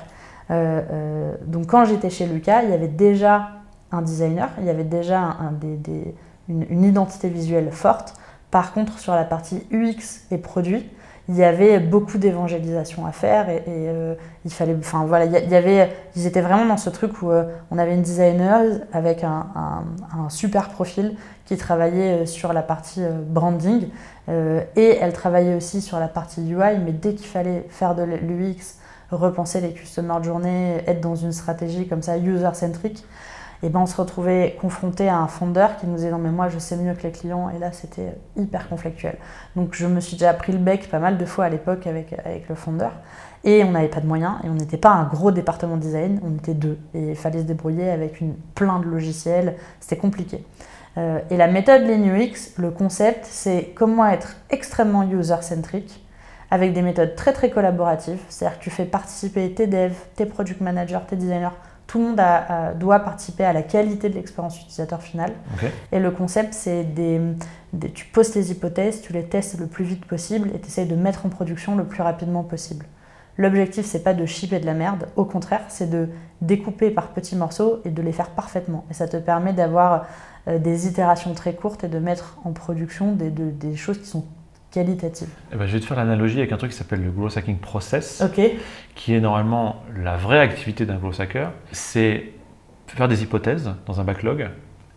Euh, 0.50 1.32
donc, 1.46 1.68
quand 1.68 1.86
j'étais 1.86 2.10
chez 2.10 2.26
Lucas, 2.26 2.64
il 2.64 2.70
y 2.70 2.74
avait 2.74 2.88
déjà 2.88 3.50
un 3.92 4.02
designer, 4.02 4.50
il 4.58 4.66
y 4.66 4.70
avait 4.70 4.84
déjà 4.84 5.20
un, 5.20 5.52
des 5.52 6.14
une, 6.48 6.84
identité 6.84 7.28
visuelle 7.28 7.70
forte. 7.70 8.14
Par 8.50 8.72
contre, 8.72 8.98
sur 8.98 9.14
la 9.14 9.24
partie 9.24 9.62
UX 9.70 10.26
et 10.30 10.38
produit, 10.38 10.88
il 11.28 11.36
y 11.36 11.44
avait 11.44 11.78
beaucoup 11.78 12.18
d'évangélisation 12.18 13.06
à 13.06 13.12
faire 13.12 13.48
et, 13.48 13.62
euh, 13.68 14.14
il 14.44 14.52
fallait, 14.52 14.76
enfin 14.78 15.04
voilà, 15.06 15.24
il 15.26 15.50
y 15.50 15.54
avait, 15.54 15.90
ils 16.16 16.26
étaient 16.26 16.40
vraiment 16.40 16.66
dans 16.66 16.76
ce 16.76 16.90
truc 16.90 17.22
où 17.22 17.30
euh, 17.30 17.44
on 17.70 17.78
avait 17.78 17.94
une 17.94 18.02
designer 18.02 18.80
avec 18.92 19.22
un, 19.22 19.46
super 20.28 20.68
profil 20.68 21.16
qui 21.46 21.56
travaillait 21.56 22.22
euh, 22.22 22.26
sur 22.26 22.52
la 22.52 22.62
partie 22.62 23.02
branding 23.28 23.88
et 24.28 24.98
elle 25.00 25.12
travaillait 25.12 25.56
aussi 25.56 25.80
sur 25.80 25.98
la 25.98 26.06
partie 26.06 26.42
UI, 26.42 26.78
mais 26.84 26.92
dès 26.92 27.14
qu'il 27.14 27.26
fallait 27.26 27.66
faire 27.70 27.96
de 27.96 28.04
l'UX, 28.04 28.76
repenser 29.10 29.60
les 29.60 29.72
customer 29.72 30.22
journées, 30.22 30.82
être 30.86 31.00
dans 31.00 31.16
une 31.16 31.32
stratégie 31.32 31.88
comme 31.88 32.02
ça 32.02 32.18
user-centric, 32.18 33.04
et 33.62 33.68
ben 33.68 33.80
on 33.80 33.86
se 33.86 33.96
retrouvait 33.96 34.56
confronté 34.60 35.08
à 35.08 35.18
un 35.18 35.28
fondeur 35.28 35.76
qui 35.76 35.86
nous 35.86 35.96
disait 35.96 36.10
non 36.10 36.18
mais 36.18 36.30
moi 36.30 36.48
je 36.48 36.58
sais 36.58 36.76
mieux 36.76 36.94
que 36.94 37.02
les 37.02 37.12
clients. 37.12 37.48
Et 37.50 37.58
là 37.58 37.72
c'était 37.72 38.14
hyper 38.36 38.68
conflictuel. 38.68 39.16
Donc 39.54 39.74
je 39.74 39.86
me 39.86 40.00
suis 40.00 40.16
déjà 40.16 40.34
pris 40.34 40.52
le 40.52 40.58
bec 40.58 40.88
pas 40.90 40.98
mal 40.98 41.16
de 41.16 41.24
fois 41.24 41.44
à 41.44 41.48
l'époque 41.48 41.86
avec, 41.86 42.12
avec 42.24 42.48
le 42.48 42.54
fondeur. 42.54 42.92
Et 43.44 43.64
on 43.64 43.72
n'avait 43.72 43.88
pas 43.88 44.00
de 44.00 44.06
moyens 44.06 44.34
et 44.44 44.48
on 44.48 44.54
n'était 44.54 44.76
pas 44.76 44.90
un 44.90 45.04
gros 45.04 45.30
département 45.30 45.76
design, 45.76 46.20
on 46.24 46.36
était 46.36 46.54
deux. 46.54 46.78
Et 46.94 47.10
il 47.10 47.16
fallait 47.16 47.40
se 47.40 47.44
débrouiller 47.44 47.90
avec 47.90 48.20
une, 48.20 48.34
plein 48.54 48.78
de 48.78 48.84
logiciels, 48.84 49.56
c'était 49.80 49.96
compliqué. 49.96 50.44
Euh, 50.98 51.20
et 51.30 51.36
la 51.36 51.48
méthode 51.48 51.82
UX, 51.82 52.54
le 52.58 52.70
concept, 52.70 53.24
c'est 53.24 53.72
comment 53.74 54.06
être 54.06 54.36
extrêmement 54.50 55.02
user-centric 55.04 56.04
avec 56.50 56.74
des 56.74 56.82
méthodes 56.82 57.14
très 57.16 57.32
très 57.32 57.48
collaboratives, 57.48 58.20
c'est-à-dire 58.28 58.58
que 58.58 58.64
tu 58.64 58.70
fais 58.70 58.84
participer 58.84 59.54
tes 59.54 59.66
devs, 59.66 59.96
tes 60.16 60.26
product 60.26 60.60
managers, 60.60 60.98
tes 61.08 61.16
designers 61.16 61.56
tout 61.92 61.98
le 61.98 62.04
monde 62.06 62.20
doit 62.78 63.00
participer 63.00 63.44
à 63.44 63.52
la 63.52 63.60
qualité 63.60 64.08
de 64.08 64.14
l'expérience 64.14 64.58
utilisateur 64.58 65.02
finale. 65.02 65.32
Et 65.92 65.98
le 65.98 66.10
concept, 66.10 66.54
c'est 66.54 66.84
des, 66.84 67.20
tu 67.92 68.06
poses 68.06 68.30
tes 68.30 68.40
hypothèses, 68.44 69.02
tu 69.02 69.12
les 69.12 69.24
testes 69.24 69.60
le 69.60 69.66
plus 69.66 69.84
vite 69.84 70.06
possible 70.06 70.48
et 70.54 70.58
tu 70.58 70.68
essayes 70.68 70.88
de 70.88 70.96
mettre 70.96 71.26
en 71.26 71.28
production 71.28 71.76
le 71.76 71.84
plus 71.84 72.02
rapidement 72.02 72.44
possible. 72.44 72.86
L'objectif, 73.36 73.84
c'est 73.84 74.02
pas 74.02 74.14
de 74.14 74.24
shipper 74.24 74.58
de 74.58 74.64
la 74.64 74.72
merde, 74.72 75.06
au 75.16 75.26
contraire, 75.26 75.64
c'est 75.68 75.90
de 75.90 76.08
découper 76.40 76.90
par 76.90 77.08
petits 77.08 77.36
morceaux 77.36 77.82
et 77.84 77.90
de 77.90 78.00
les 78.00 78.12
faire 78.12 78.30
parfaitement. 78.30 78.86
Et 78.90 78.94
ça 78.94 79.06
te 79.06 79.18
permet 79.18 79.52
d'avoir 79.52 80.06
euh, 80.48 80.58
des 80.58 80.86
itérations 80.86 81.34
très 81.34 81.54
courtes 81.54 81.84
et 81.84 81.88
de 81.88 81.98
mettre 81.98 82.38
en 82.44 82.52
production 82.52 83.12
des, 83.12 83.28
des 83.28 83.76
choses 83.76 83.98
qui 83.98 84.06
sont 84.06 84.24
qualitative 84.72 85.28
eh 85.52 85.56
ben, 85.56 85.66
Je 85.66 85.72
vais 85.74 85.80
te 85.80 85.84
faire 85.84 85.96
l'analogie 85.96 86.38
avec 86.38 86.50
un 86.52 86.56
truc 86.56 86.72
qui 86.72 86.76
s'appelle 86.76 87.04
le 87.04 87.10
growth 87.10 87.36
hacking 87.36 87.58
process, 87.58 88.22
Ok. 88.22 88.40
qui 88.94 89.14
est 89.14 89.20
normalement 89.20 89.84
la 89.96 90.16
vraie 90.16 90.40
activité 90.40 90.86
d'un 90.86 90.96
growth 90.96 91.20
hacker. 91.20 91.52
C'est 91.70 92.32
faire 92.88 93.08
des 93.08 93.22
hypothèses 93.22 93.70
dans 93.86 94.00
un 94.00 94.04
backlog, 94.04 94.48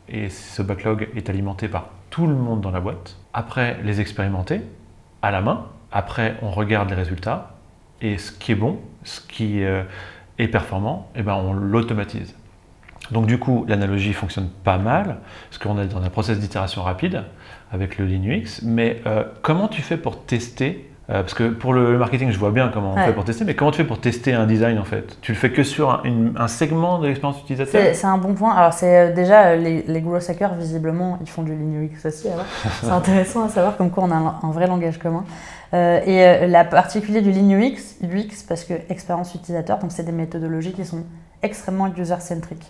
et 0.09 0.29
ce 0.29 0.61
backlog 0.61 1.09
est 1.15 1.29
alimenté 1.29 1.67
par 1.67 1.89
tout 2.09 2.27
le 2.27 2.35
monde 2.35 2.61
dans 2.61 2.71
la 2.71 2.79
boîte. 2.79 3.17
Après, 3.33 3.77
les 3.83 4.01
expérimenter 4.01 4.61
à 5.21 5.31
la 5.31 5.41
main. 5.41 5.67
Après, 5.91 6.35
on 6.41 6.49
regarde 6.49 6.89
les 6.89 6.95
résultats, 6.95 7.55
et 8.01 8.17
ce 8.17 8.31
qui 8.31 8.51
est 8.51 8.55
bon, 8.55 8.79
ce 9.03 9.21
qui 9.21 9.63
euh, 9.63 9.83
est 10.37 10.47
performant, 10.47 11.09
eh 11.15 11.21
ben, 11.23 11.35
on 11.35 11.53
l'automatise. 11.53 12.35
Donc 13.11 13.25
du 13.27 13.37
coup, 13.37 13.65
l'analogie 13.67 14.13
fonctionne 14.13 14.49
pas 14.63 14.77
mal, 14.77 15.17
parce 15.49 15.57
qu'on 15.61 15.79
est 15.81 15.87
dans 15.87 16.01
un 16.03 16.09
process 16.09 16.39
d'itération 16.39 16.81
rapide 16.83 17.23
avec 17.71 17.97
le 17.97 18.05
Linux, 18.05 18.61
mais 18.63 19.01
euh, 19.05 19.23
comment 19.41 19.67
tu 19.67 19.81
fais 19.81 19.97
pour 19.97 20.25
tester 20.25 20.89
Euh, 21.11 21.21
parce 21.21 21.35
que 21.35 21.49
pour 21.49 21.71
le 21.75 21.99
marketing, 21.99 22.31
je 22.31 22.39
vois 22.39 22.49
bien 22.49 22.69
comment 22.73 22.93
on 22.93 22.95
Ouais. 22.95 23.05
fait 23.05 23.13
pour 23.13 23.25
tester, 23.25 23.45
mais 23.45 23.53
comment 23.53 23.69
tu 23.69 23.77
fais 23.77 23.83
pour 23.83 24.01
tester 24.01 24.33
un 24.33 24.47
design 24.47 24.79
en 24.79 24.85
fait? 24.85 25.19
Tu 25.21 25.33
le 25.33 25.37
fais 25.37 25.51
que 25.51 25.61
sur 25.61 25.91
un, 25.91 26.01
une- 26.03 26.33
un 26.35 26.47
segment 26.47 26.97
de 26.97 27.05
l'expérience 27.05 27.39
utilisateur? 27.41 27.93
C'est 27.93 28.07
un 28.07 28.17
bon 28.17 28.33
point. 28.33 28.55
Alors, 28.55 28.73
c'est 28.73 28.97
euh, 29.11 29.13
déjà 29.13 29.55
les, 29.55 29.83
les 29.83 30.01
gros 30.01 30.15
hackers, 30.15 30.55
visiblement, 30.55 31.19
ils 31.21 31.29
font 31.29 31.43
du 31.43 31.53
Linux 31.53 32.03
aussi. 32.07 32.27
C'est 32.81 32.89
intéressant 32.89 33.45
à 33.45 33.49
savoir, 33.49 33.77
comme 33.77 33.91
quoi 33.91 34.03
on 34.05 34.09
a 34.09 34.15
un, 34.15 34.39
un 34.41 34.49
vrai 34.51 34.65
langage 34.65 34.97
commun. 34.97 35.25
Euh, 35.75 35.99
et 36.07 36.47
la 36.47 36.63
particulier 36.65 37.21
du 37.21 37.29
UX, 37.29 37.97
UX, 38.01 38.41
parce 38.47 38.63
que 38.63 38.73
expérience 38.89 39.35
utilisateur, 39.35 39.77
donc 39.77 39.91
c'est 39.91 40.05
des 40.05 40.11
méthodologies 40.11 40.73
qui 40.73 40.85
sont 40.85 41.03
extrêmement 41.43 41.87
user-centric. 41.95 42.63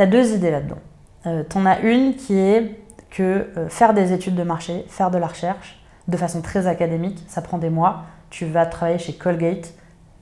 Tu 0.00 0.04
as 0.04 0.06
deux 0.06 0.32
idées 0.34 0.50
là-dedans. 0.50 0.78
Euh, 1.26 1.42
tu 1.46 1.58
en 1.58 1.66
as 1.66 1.80
une 1.80 2.14
qui 2.16 2.34
est 2.34 2.74
que 3.10 3.48
euh, 3.58 3.68
faire 3.68 3.92
des 3.92 4.14
études 4.14 4.34
de 4.34 4.42
marché, 4.42 4.86
faire 4.88 5.10
de 5.10 5.18
la 5.18 5.26
recherche, 5.26 5.78
de 6.08 6.16
façon 6.16 6.40
très 6.40 6.66
académique, 6.66 7.22
ça 7.28 7.42
prend 7.42 7.58
des 7.58 7.68
mois. 7.68 8.04
Tu 8.30 8.46
vas 8.46 8.64
travailler 8.64 8.96
chez 8.98 9.12
Colgate, 9.12 9.74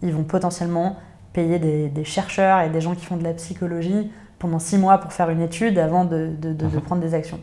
ils 0.02 0.12
vont 0.12 0.24
potentiellement 0.24 0.96
payer 1.32 1.60
des, 1.60 1.88
des 1.90 2.02
chercheurs 2.02 2.60
et 2.62 2.70
des 2.70 2.80
gens 2.80 2.96
qui 2.96 3.06
font 3.06 3.16
de 3.16 3.22
la 3.22 3.34
psychologie 3.34 4.10
pendant 4.40 4.58
six 4.58 4.78
mois 4.78 4.98
pour 4.98 5.12
faire 5.12 5.30
une 5.30 5.42
étude 5.42 5.78
avant 5.78 6.04
de, 6.04 6.26
de- 6.36 6.52
de- 6.52 6.66
de 6.66 6.74
Mhm. 6.76 6.80
prendre 6.82 7.00
des 7.02 7.14
actions. 7.14 7.38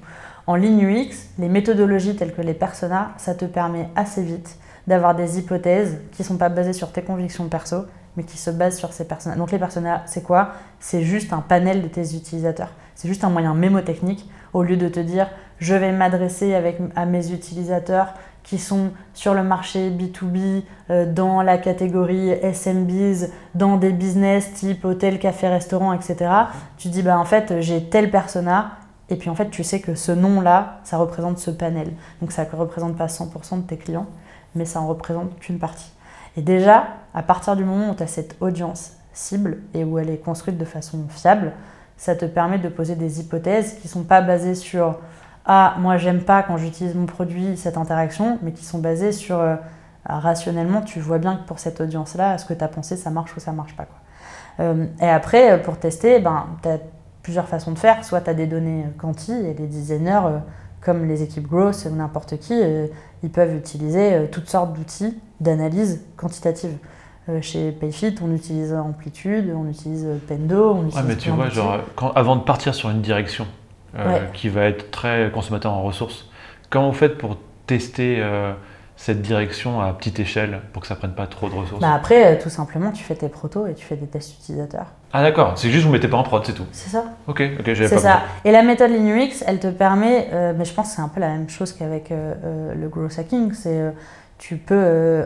En 0.46 0.56
ligne 0.56 0.82
UX, 0.86 1.30
les 1.40 1.48
méthodologies 1.48 2.18
telles 2.18 2.34
que 2.34 2.42
les 2.42 2.54
personas, 2.54 3.12
ça 3.16 3.34
te 3.34 3.46
permet 3.46 3.88
assez 3.96 4.22
vite 4.22 4.58
d'avoir 4.88 5.16
des 5.16 5.40
hypothèses 5.40 6.02
qui 6.12 6.22
ne 6.24 6.28
sont 6.28 6.38
pas 6.38 6.50
basées 6.50 6.74
sur 6.74 6.92
tes 6.92 7.02
convictions 7.02 7.48
perso, 7.48 7.86
mais 8.18 8.24
qui 8.24 8.38
se 8.38 8.50
basent 8.50 8.78
sur 8.78 8.94
ces 8.94 9.06
personas. 9.06 9.36
Donc 9.36 9.52
les 9.52 9.60
personas, 9.60 10.04
c'est 10.06 10.24
quoi? 10.24 10.54
C'est 10.80 11.04
juste 11.04 11.34
un 11.34 11.42
panel 11.42 11.82
de 11.82 11.88
tes 11.88 12.16
utilisateurs. 12.16 12.72
C'est 12.96 13.08
juste 13.08 13.24
un 13.24 13.30
moyen 13.30 13.54
mémotechnique 13.54 14.30
au 14.54 14.64
lieu 14.64 14.78
de 14.78 14.88
te 14.88 15.00
dire 15.00 15.28
je 15.60 15.74
vais 15.74 15.92
m'adresser 15.92 16.54
avec, 16.54 16.80
à 16.96 17.06
mes 17.06 17.32
utilisateurs 17.32 18.14
qui 18.44 18.60
sont 18.60 18.92
sur 19.14 19.34
le 19.34 19.44
marché 19.44 19.90
B2B, 19.90 20.64
euh, 20.92 21.12
dans 21.12 21.42
la 21.42 21.58
catégorie 21.58 22.30
SMBs, 22.30 23.32
dans 23.56 23.78
des 23.78 23.92
business 23.92 24.54
type 24.54 24.86
hôtel, 24.86 25.18
café, 25.18 25.48
restaurant, 25.48 25.94
etc. 25.94 26.30
Tu 26.78 26.90
dis, 26.90 27.02
bah, 27.02 27.18
en 27.18 27.26
fait, 27.26 27.60
j'ai 27.62 27.84
tel 27.86 28.12
persona, 28.12 28.74
et 29.10 29.16
puis 29.16 29.32
en 29.32 29.36
fait, 29.36 29.50
tu 29.50 29.64
sais 29.64 29.82
que 29.82 29.96
ce 29.96 30.12
nom-là, 30.12 30.80
ça 30.84 30.98
représente 30.98 31.40
ce 31.40 31.50
panel. 31.50 31.92
Donc 32.22 32.32
ça 32.32 32.46
ne 32.46 32.56
représente 32.56 32.96
pas 32.96 33.08
100% 33.08 33.64
de 33.64 33.68
tes 33.68 33.78
clients, 33.78 34.08
mais 34.54 34.66
ça 34.66 34.80
en 34.80 34.88
représente 34.88 35.40
qu'une 35.40 35.58
partie. 35.58 35.92
Et 36.38 36.42
déjà, 36.42 36.88
à 37.14 37.24
partir 37.24 37.56
du 37.56 37.64
moment 37.64 37.92
où 37.92 37.96
tu 37.96 38.04
as 38.04 38.08
cette 38.08 38.36
audience 38.42 38.94
cible 39.14 39.60
et 39.74 39.84
où 39.84 39.98
elle 39.98 40.10
est 40.10 40.18
construite 40.18 40.58
de 40.58 40.66
façon 40.66 41.06
fiable, 41.10 41.54
ça 41.98 42.16
te 42.16 42.26
permet 42.26 42.60
de 42.60 42.70
poser 42.70 42.96
des 42.96 43.22
hypothèses 43.22 43.76
qui 43.76 43.88
ne 43.88 43.92
sont 43.92 44.04
pas 44.04 44.22
basées 44.22 44.56
sur 44.56 45.00
ah, 45.46 45.76
moi 45.78 45.98
j'aime 45.98 46.22
pas 46.22 46.42
quand 46.42 46.58
j'utilise 46.58 46.96
mon 46.96 47.06
produit 47.06 47.56
cette 47.56 47.78
interaction, 47.78 48.40
mais 48.42 48.52
qui 48.52 48.66
sont 48.66 48.80
basées 48.80 49.12
sur 49.12 49.40
euh, 49.40 49.56
ah, 50.06 50.20
rationnellement, 50.20 50.82
tu 50.82 51.00
vois 51.00 51.20
bien 51.20 51.38
que 51.38 51.46
pour 51.46 51.60
cette 51.60 51.80
audience-là, 51.80 52.38
ce 52.40 52.46
que 52.46 52.54
tu 52.54 52.64
as 52.64 52.68
pensé, 52.68 52.98
ça 52.98 53.12
marche 53.12 53.36
ou 53.38 53.40
ça 53.40 53.52
marche 53.52 53.76
pas. 53.76 53.86
Quoi. 53.86 54.66
Euh, 54.66 54.86
et 55.00 55.08
après, 55.08 55.52
euh, 55.52 55.58
pour 55.60 55.78
tester, 55.78 56.20
ben, 56.20 56.48
tu 56.64 56.70
as 56.70 56.80
plusieurs 57.22 57.48
façons 57.48 57.72
de 57.72 57.78
faire. 57.78 58.04
Soit 58.04 58.22
tu 58.22 58.30
as 58.32 58.34
des 58.34 58.48
données 58.48 58.86
quanti 58.98 59.34
et 59.34 59.54
les 59.54 59.68
designers, 59.68 60.40
comme 60.82 61.08
les 61.08 61.22
équipes 61.22 61.48
growth 61.48 61.88
ou 61.92 61.96
n'importe 61.96 62.38
qui, 62.38 62.60
ils 63.24 63.32
peuvent 63.32 63.56
utiliser 63.56 64.30
toutes 64.32 64.48
sortes 64.48 64.74
d'outils 64.74 65.20
d'analyse 65.40 66.02
quantitative. 66.18 66.72
Euh, 67.28 67.42
chez 67.42 67.72
Payfit, 67.72 68.16
on 68.24 68.32
utilise 68.36 68.72
Amplitude, 68.74 69.52
on 69.56 69.68
utilise 69.68 70.06
Pendo, 70.28 70.74
on 70.74 70.78
utilise 70.88 70.96
Ouais, 70.96 71.02
mais 71.08 71.16
tu 71.16 71.32
vois, 71.32 71.50
genre, 71.50 71.80
quand, 71.96 72.12
avant 72.12 72.36
de 72.36 72.42
partir 72.44 72.76
sur 72.76 72.92
une 72.92 73.02
direction 73.02 73.48
euh, 73.98 74.08
Ouais. 74.14 74.22
qui 74.34 74.48
va 74.48 74.66
être 74.66 74.92
très 74.92 75.32
consommateur 75.34 75.72
en 75.74 75.82
ressources, 75.82 76.30
comment 76.70 76.90
vous 76.90 76.96
faites 76.96 77.18
pour 77.18 77.38
tester 77.66 78.18
euh, 78.20 78.54
cette 78.96 79.24
direction 79.24 79.82
à 79.82 79.92
petite 79.94 80.20
échelle 80.20 80.62
pour 80.72 80.84
que 80.84 80.88
ça 80.88 80.96
prenne 80.96 81.14
pas 81.16 81.26
trop 81.26 81.50
de 81.50 81.56
ressources? 81.56 81.82
Bah 81.82 81.96
après, 81.96 82.38
tout 82.38 82.50
simplement, 82.52 82.92
tu 82.92 83.04
fais 83.04 83.16
tes 83.16 83.28
protos 83.30 83.66
et 83.66 83.74
tu 83.74 83.84
fais 83.86 83.96
des 83.96 84.06
tests 84.06 84.36
utilisateurs. 84.40 84.86
Ah 85.12 85.24
d'accord, 85.24 85.54
c'est 85.58 85.72
juste 85.72 85.86
vous 85.88 85.92
mettez 85.92 86.08
pas 86.08 86.18
en 86.18 86.24
prod, 86.24 86.46
c'est 86.46 86.54
tout. 86.54 86.66
C'est 86.72 86.92
ça 86.92 87.06
Ok, 87.26 87.42
ok, 87.60 87.66
j'avais 87.74 87.88
C'est 87.88 87.96
pas 87.96 88.02
ça. 88.02 88.14
compris. 88.18 88.30
Et 88.46 88.52
la 88.52 88.62
méthode 88.62 88.92
Linux, 88.92 89.44
elle 89.48 89.60
te 89.60 89.68
permet, 89.68 90.28
mais 90.56 90.64
je 90.66 90.74
pense 90.74 90.90
que 90.90 90.96
c'est 90.96 91.02
un 91.02 91.08
peu 91.08 91.22
la 91.22 91.30
même 91.30 91.50
chose 91.50 91.72
qu'avec 91.74 92.12
le 92.12 92.88
growth 92.88 93.18
hacking, 93.18 93.52
c'est 93.54 93.82
tu 94.38 94.58
peux, 94.58 94.76
euh, 94.76 95.26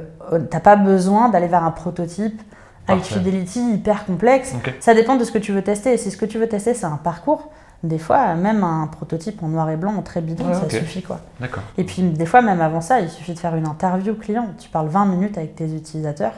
t'as 0.49 0.59
pas 0.59 0.75
besoin 0.75 1.29
d'aller 1.29 1.47
vers 1.47 1.63
un 1.63 1.71
prototype 1.71 2.41
high 2.87 2.97
Parfait. 2.97 3.15
fidelity 3.15 3.73
hyper 3.73 4.05
complexe. 4.05 4.53
Ça 4.79 4.93
dépend 4.93 5.15
de 5.15 5.23
ce 5.23 5.31
que 5.31 5.37
tu 5.37 5.51
veux 5.51 5.61
tester. 5.63 5.93
Et 5.93 5.97
si 5.97 6.11
ce 6.11 6.17
que 6.17 6.25
tu 6.25 6.37
veux 6.39 6.47
tester 6.47 6.73
c'est 6.73 6.85
un 6.85 6.97
parcours, 6.97 7.49
des 7.83 7.97
fois 7.97 8.35
même 8.35 8.63
un 8.63 8.87
prototype 8.87 9.41
en 9.43 9.47
noir 9.47 9.69
et 9.69 9.77
blanc 9.77 10.01
très 10.01 10.21
bidon, 10.21 10.45
Ouais, 10.47 10.53
ça 10.53 10.69
suffit 10.69 11.01
quoi. 11.01 11.19
D'accord. 11.39 11.63
Et 11.77 11.83
puis 11.83 12.01
des 12.03 12.25
fois 12.25 12.41
même 12.41 12.61
avant 12.61 12.81
ça, 12.81 12.99
il 12.99 13.09
suffit 13.09 13.33
de 13.33 13.39
faire 13.39 13.55
une 13.55 13.67
interview 13.67 14.15
client. 14.15 14.47
Tu 14.59 14.69
parles 14.69 14.87
20 14.89 15.05
minutes 15.05 15.37
avec 15.37 15.55
tes 15.55 15.73
utilisateurs, 15.73 16.33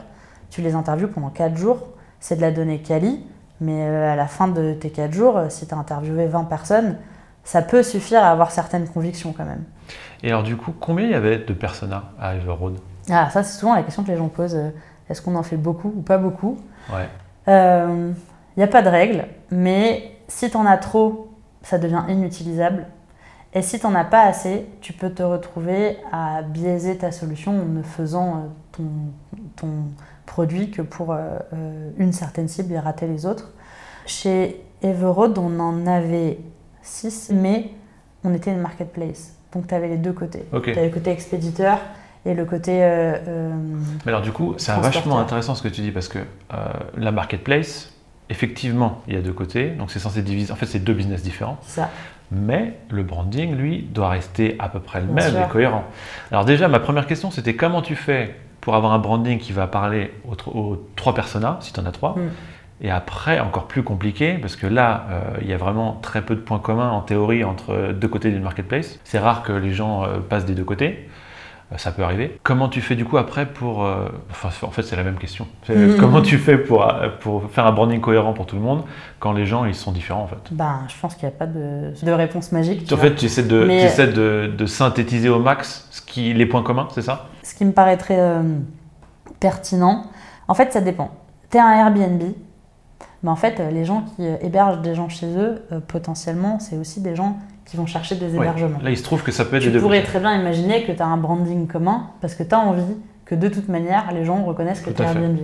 tu 0.50 0.60
les 0.62 0.74
interviews 0.74 1.08
pendant 1.08 1.30
4 1.30 1.56
jours, 1.56 1.78
c'est 2.20 2.36
de 2.36 2.40
la 2.42 2.52
donnée 2.52 2.80
quali, 2.80 3.24
mais 3.60 3.86
euh, 3.86 4.12
à 4.12 4.16
la 4.16 4.26
fin 4.26 4.48
de 4.48 4.72
tes 4.74 4.90
4 4.90 5.12
jours, 5.12 5.36
euh, 5.36 5.46
si 5.48 5.66
tu 5.66 5.74
as 5.74 5.78
interviewé 5.78 6.26
20 6.26 6.44
personnes, 6.44 6.96
ça 7.44 7.60
peut 7.62 7.82
suffire 7.82 8.22
à 8.22 8.30
avoir 8.30 8.50
certaines 8.52 8.86
convictions 8.88 9.34
quand 9.36 9.44
même. 9.44 9.64
Et 10.22 10.28
alors 10.28 10.42
du 10.42 10.56
coup, 10.56 10.72
combien 10.78 11.06
il 11.06 11.12
y 11.12 11.14
avait 11.14 11.38
de 11.38 11.52
personas 11.52 12.12
à 12.20 12.36
Everroad 12.36 12.78
Ah, 13.10 13.30
ça 13.30 13.42
c'est 13.42 13.58
souvent 13.58 13.74
la 13.74 13.82
question 13.82 14.04
que 14.04 14.10
les 14.10 14.16
gens 14.16 14.28
posent, 14.28 14.54
euh, 14.54 14.70
est-ce 15.08 15.20
qu'on 15.20 15.34
en 15.34 15.42
fait 15.42 15.56
beaucoup 15.56 15.92
ou 15.96 16.02
pas 16.02 16.18
beaucoup? 16.18 16.58
Ouais. 16.92 17.08
Il 17.48 18.58
n'y 18.58 18.62
a 18.62 18.68
pas 18.68 18.82
de 18.82 18.88
règle, 18.88 19.26
mais 19.50 20.12
si 20.28 20.50
tu 20.50 20.56
en 20.56 20.66
as 20.66 20.76
trop, 20.76 21.32
ça 21.62 21.78
devient 21.78 22.02
inutilisable. 22.08 22.86
Et 23.54 23.62
si 23.62 23.78
tu 23.78 23.86
n'en 23.86 23.94
as 23.94 24.04
pas 24.04 24.22
assez, 24.22 24.66
tu 24.80 24.92
peux 24.92 25.10
te 25.10 25.22
retrouver 25.22 25.98
à 26.10 26.42
biaiser 26.42 26.96
ta 26.96 27.12
solution 27.12 27.52
en 27.52 27.64
ne 27.64 27.82
faisant 27.82 28.36
euh, 28.36 28.40
ton, 28.72 28.84
ton 29.56 29.68
produit 30.24 30.70
que 30.70 30.80
pour 30.80 31.12
euh, 31.12 31.38
euh, 31.52 31.90
une 31.98 32.12
certaine 32.12 32.48
cible 32.48 32.72
et 32.72 32.78
rater 32.78 33.06
les 33.06 33.26
autres. 33.26 33.52
Chez 34.06 34.64
Everroad, 34.82 35.36
on 35.36 35.60
en 35.60 35.86
avait 35.86 36.38
6, 36.82 37.32
mais 37.34 37.70
on 38.24 38.32
était 38.32 38.52
une 38.52 38.60
marketplace. 38.60 39.34
Donc 39.54 39.66
tu 39.66 39.74
avais 39.74 39.88
les 39.88 39.96
deux 39.96 40.12
côtés. 40.12 40.44
Tu 40.62 40.70
avais 40.70 40.86
le 40.88 40.94
côté 40.94 41.10
expéditeur 41.10 41.78
et 42.24 42.34
le 42.34 42.44
côté... 42.44 42.82
euh, 42.82 43.14
euh, 43.28 43.50
Mais 44.06 44.12
alors 44.12 44.22
du 44.22 44.32
coup, 44.32 44.54
c'est 44.56 44.72
vachement 44.72 45.18
intéressant 45.18 45.54
ce 45.54 45.62
que 45.62 45.68
tu 45.68 45.80
dis 45.82 45.90
parce 45.90 46.08
que 46.08 46.18
euh, 46.18 46.56
la 46.96 47.10
marketplace, 47.12 47.92
effectivement, 48.30 49.02
il 49.08 49.14
y 49.14 49.16
a 49.16 49.20
deux 49.20 49.32
côtés, 49.32 49.70
donc 49.70 49.90
c'est 49.90 49.98
censé 49.98 50.22
diviser. 50.22 50.52
En 50.52 50.56
fait, 50.56 50.66
c'est 50.66 50.78
deux 50.78 50.94
business 50.94 51.22
différents. 51.22 51.58
ça. 51.62 51.90
Mais 52.34 52.78
le 52.88 53.02
branding, 53.02 53.54
lui, 53.54 53.82
doit 53.82 54.08
rester 54.08 54.56
à 54.58 54.70
peu 54.70 54.80
près 54.80 55.00
le 55.00 55.06
Bien 55.06 55.16
même 55.16 55.32
sûr. 55.34 55.40
et 55.42 55.48
cohérent. 55.48 55.84
Alors 56.30 56.46
déjà, 56.46 56.66
ma 56.66 56.80
première 56.80 57.06
question, 57.06 57.30
c'était 57.30 57.54
comment 57.54 57.82
tu 57.82 57.94
fais 57.94 58.34
pour 58.62 58.74
avoir 58.74 58.92
un 58.94 58.98
branding 58.98 59.38
qui 59.38 59.52
va 59.52 59.66
parler 59.66 60.14
aux, 60.26 60.34
tro- 60.34 60.52
aux 60.52 60.88
trois 60.96 61.12
personas, 61.14 61.58
si 61.60 61.74
tu 61.74 61.80
en 61.80 61.84
as 61.84 61.90
trois. 61.90 62.14
Mm. 62.16 62.30
Et 62.84 62.90
après, 62.90 63.38
encore 63.38 63.68
plus 63.68 63.84
compliqué, 63.84 64.34
parce 64.38 64.56
que 64.56 64.66
là, 64.66 65.06
euh, 65.10 65.20
il 65.40 65.48
y 65.48 65.52
a 65.52 65.56
vraiment 65.56 65.92
très 66.02 66.20
peu 66.22 66.34
de 66.34 66.40
points 66.40 66.58
communs 66.58 66.90
en 66.90 67.00
théorie 67.00 67.44
entre 67.44 67.92
deux 67.92 68.08
côtés 68.08 68.30
d'une 68.32 68.42
marketplace. 68.42 68.98
C'est 69.04 69.20
rare 69.20 69.42
que 69.44 69.52
les 69.52 69.72
gens 69.72 70.02
euh, 70.02 70.18
passent 70.18 70.46
des 70.46 70.54
deux 70.54 70.64
côtés. 70.64 71.08
Euh, 71.72 71.78
Ça 71.78 71.92
peut 71.92 72.02
arriver. 72.02 72.40
Comment 72.42 72.68
tu 72.68 72.80
fais 72.80 72.96
du 72.96 73.04
coup 73.04 73.18
après 73.18 73.46
pour... 73.46 73.88
Enfin, 74.30 74.48
en 74.66 74.70
fait, 74.72 74.82
c'est 74.82 74.96
la 74.96 75.04
même 75.04 75.16
question. 75.16 75.46
Mhm. 75.68 75.96
Comment 76.00 76.22
tu 76.22 76.38
fais 76.38 76.58
pour, 76.58 76.92
pour 77.20 77.48
faire 77.52 77.66
un 77.66 77.72
branding 77.72 78.00
cohérent 78.00 78.32
pour 78.32 78.46
tout 78.46 78.56
le 78.56 78.62
monde 78.62 78.82
quand 79.20 79.32
les 79.32 79.46
gens, 79.46 79.64
ils 79.64 79.76
sont 79.76 79.92
différents 79.92 80.24
en 80.24 80.26
fait? 80.26 80.42
Ben, 80.50 80.80
je 80.88 80.94
pense 81.00 81.14
qu'il 81.14 81.28
n'y 81.28 81.34
a 81.34 81.38
pas 81.38 81.46
de, 81.46 81.92
de 82.04 82.10
réponse 82.12 82.50
magique. 82.50 82.84
tu 82.84 82.92
en 82.92 82.96
vois. 82.96 83.06
fait, 83.10 83.14
tu 83.14 83.26
essaies 83.26 83.44
de, 83.44 83.64
Mais- 83.64 83.78
tu 83.78 83.84
essaies 83.86 84.08
de, 84.12 84.52
de 84.58 84.66
synthétiser 84.66 85.28
au 85.28 85.38
max 85.38 85.86
ce 85.92 86.02
qui, 86.02 86.34
les 86.34 86.46
points 86.46 86.64
communs, 86.64 86.88
c'est 86.92 87.00
ça? 87.02 87.28
Ce 87.44 87.54
qui 87.54 87.64
me 87.64 87.72
paraît 87.72 87.96
très 87.96 88.18
euh, 88.18 88.42
pertinent, 89.40 90.04
en 90.48 90.54
fait, 90.54 90.72
ça 90.72 90.80
dépend. 90.80 91.12
Tu 91.50 91.56
es 91.58 91.60
un 91.60 91.70
Airbnb, 91.70 92.22
mais 93.22 93.30
en 93.30 93.36
fait, 93.36 93.60
les 93.72 93.84
gens 93.84 94.02
qui 94.16 94.26
euh, 94.26 94.36
hébergent 94.40 94.80
des 94.82 94.94
gens 94.94 95.08
chez 95.08 95.26
eux, 95.36 95.62
euh, 95.72 95.80
potentiellement, 95.86 96.58
c'est 96.58 96.76
aussi 96.76 97.00
des 97.00 97.14
gens 97.14 97.36
qui 97.64 97.76
vont 97.76 97.86
chercher 97.86 98.16
des 98.16 98.26
Ouais. 98.36 98.36
hébergements. 98.46 98.78
Là, 98.82 98.90
il 98.90 98.96
se 98.98 99.02
trouve 99.04 99.22
que 99.22 99.30
ça 99.32 99.44
peut 99.44 99.56
être 99.56 99.62
Tu 99.62 99.70
deux. 99.70 99.80
pourrais 99.80 100.02
très 100.02 100.18
bien 100.20 100.38
imaginer 100.40 100.84
que 100.84 100.92
tu 100.92 101.00
as 101.02 101.06
un 101.06 101.16
branding 101.16 101.66
commun 101.66 102.08
parce 102.20 102.34
que 102.34 102.42
tu 102.42 102.54
as 102.54 102.58
envie 102.58 102.96
que 103.24 103.34
de 103.34 103.48
toute 103.48 103.68
manière, 103.68 104.10
les 104.12 104.24
gens 104.24 104.42
reconnaissent 104.44 104.80
que 104.80 104.90
tu 104.90 105.00
es. 105.00 105.04
Airbnb. 105.04 105.38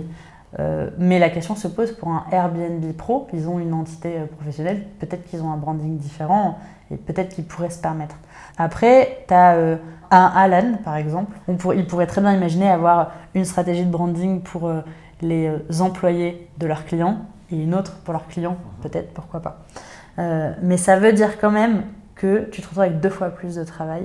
Euh, 0.59 0.89
mais 0.97 1.19
la 1.19 1.29
question 1.29 1.55
se 1.55 1.67
pose 1.67 1.91
pour 1.93 2.09
un 2.09 2.23
Airbnb 2.31 2.83
Pro, 2.97 3.27
ils 3.33 3.47
ont 3.47 3.59
une 3.59 3.73
entité 3.73 4.15
professionnelle, 4.37 4.83
peut-être 4.99 5.23
qu'ils 5.29 5.41
ont 5.43 5.51
un 5.51 5.57
branding 5.57 5.97
différent 5.97 6.57
et 6.91 6.97
peut-être 6.97 7.29
qu'ils 7.35 7.45
pourraient 7.45 7.69
se 7.69 7.79
permettre. 7.79 8.15
Après, 8.57 9.23
tu 9.27 9.33
as 9.33 9.51
un 10.11 10.31
Alan, 10.35 10.73
par 10.83 10.95
exemple. 10.97 11.37
On 11.47 11.53
pour- 11.55 11.75
il 11.75 11.85
pourrait 11.85 12.07
très 12.07 12.19
bien 12.21 12.33
imaginer 12.33 12.67
avoir 12.69 13.11
une 13.35 13.45
stratégie 13.45 13.85
de 13.85 13.91
branding 13.91 14.41
pour 14.41 14.67
euh, 14.67 14.81
les 15.21 15.51
employés 15.81 16.47
de 16.57 16.65
leurs 16.65 16.85
clients 16.85 17.19
et 17.51 17.55
une 17.61 17.73
autre 17.75 17.93
pour 18.03 18.13
leurs 18.13 18.27
clients, 18.27 18.57
peut-être, 18.81 19.13
pourquoi 19.13 19.41
pas. 19.41 19.59
Euh, 20.19 20.51
mais 20.61 20.77
ça 20.77 20.97
veut 20.99 21.13
dire 21.13 21.39
quand 21.39 21.51
même 21.51 21.83
que 22.15 22.45
tu 22.51 22.61
te 22.61 22.67
retrouves 22.67 22.83
avec 22.83 22.99
deux 22.99 23.09
fois 23.09 23.29
plus 23.29 23.55
de 23.55 23.63
travail 23.63 24.03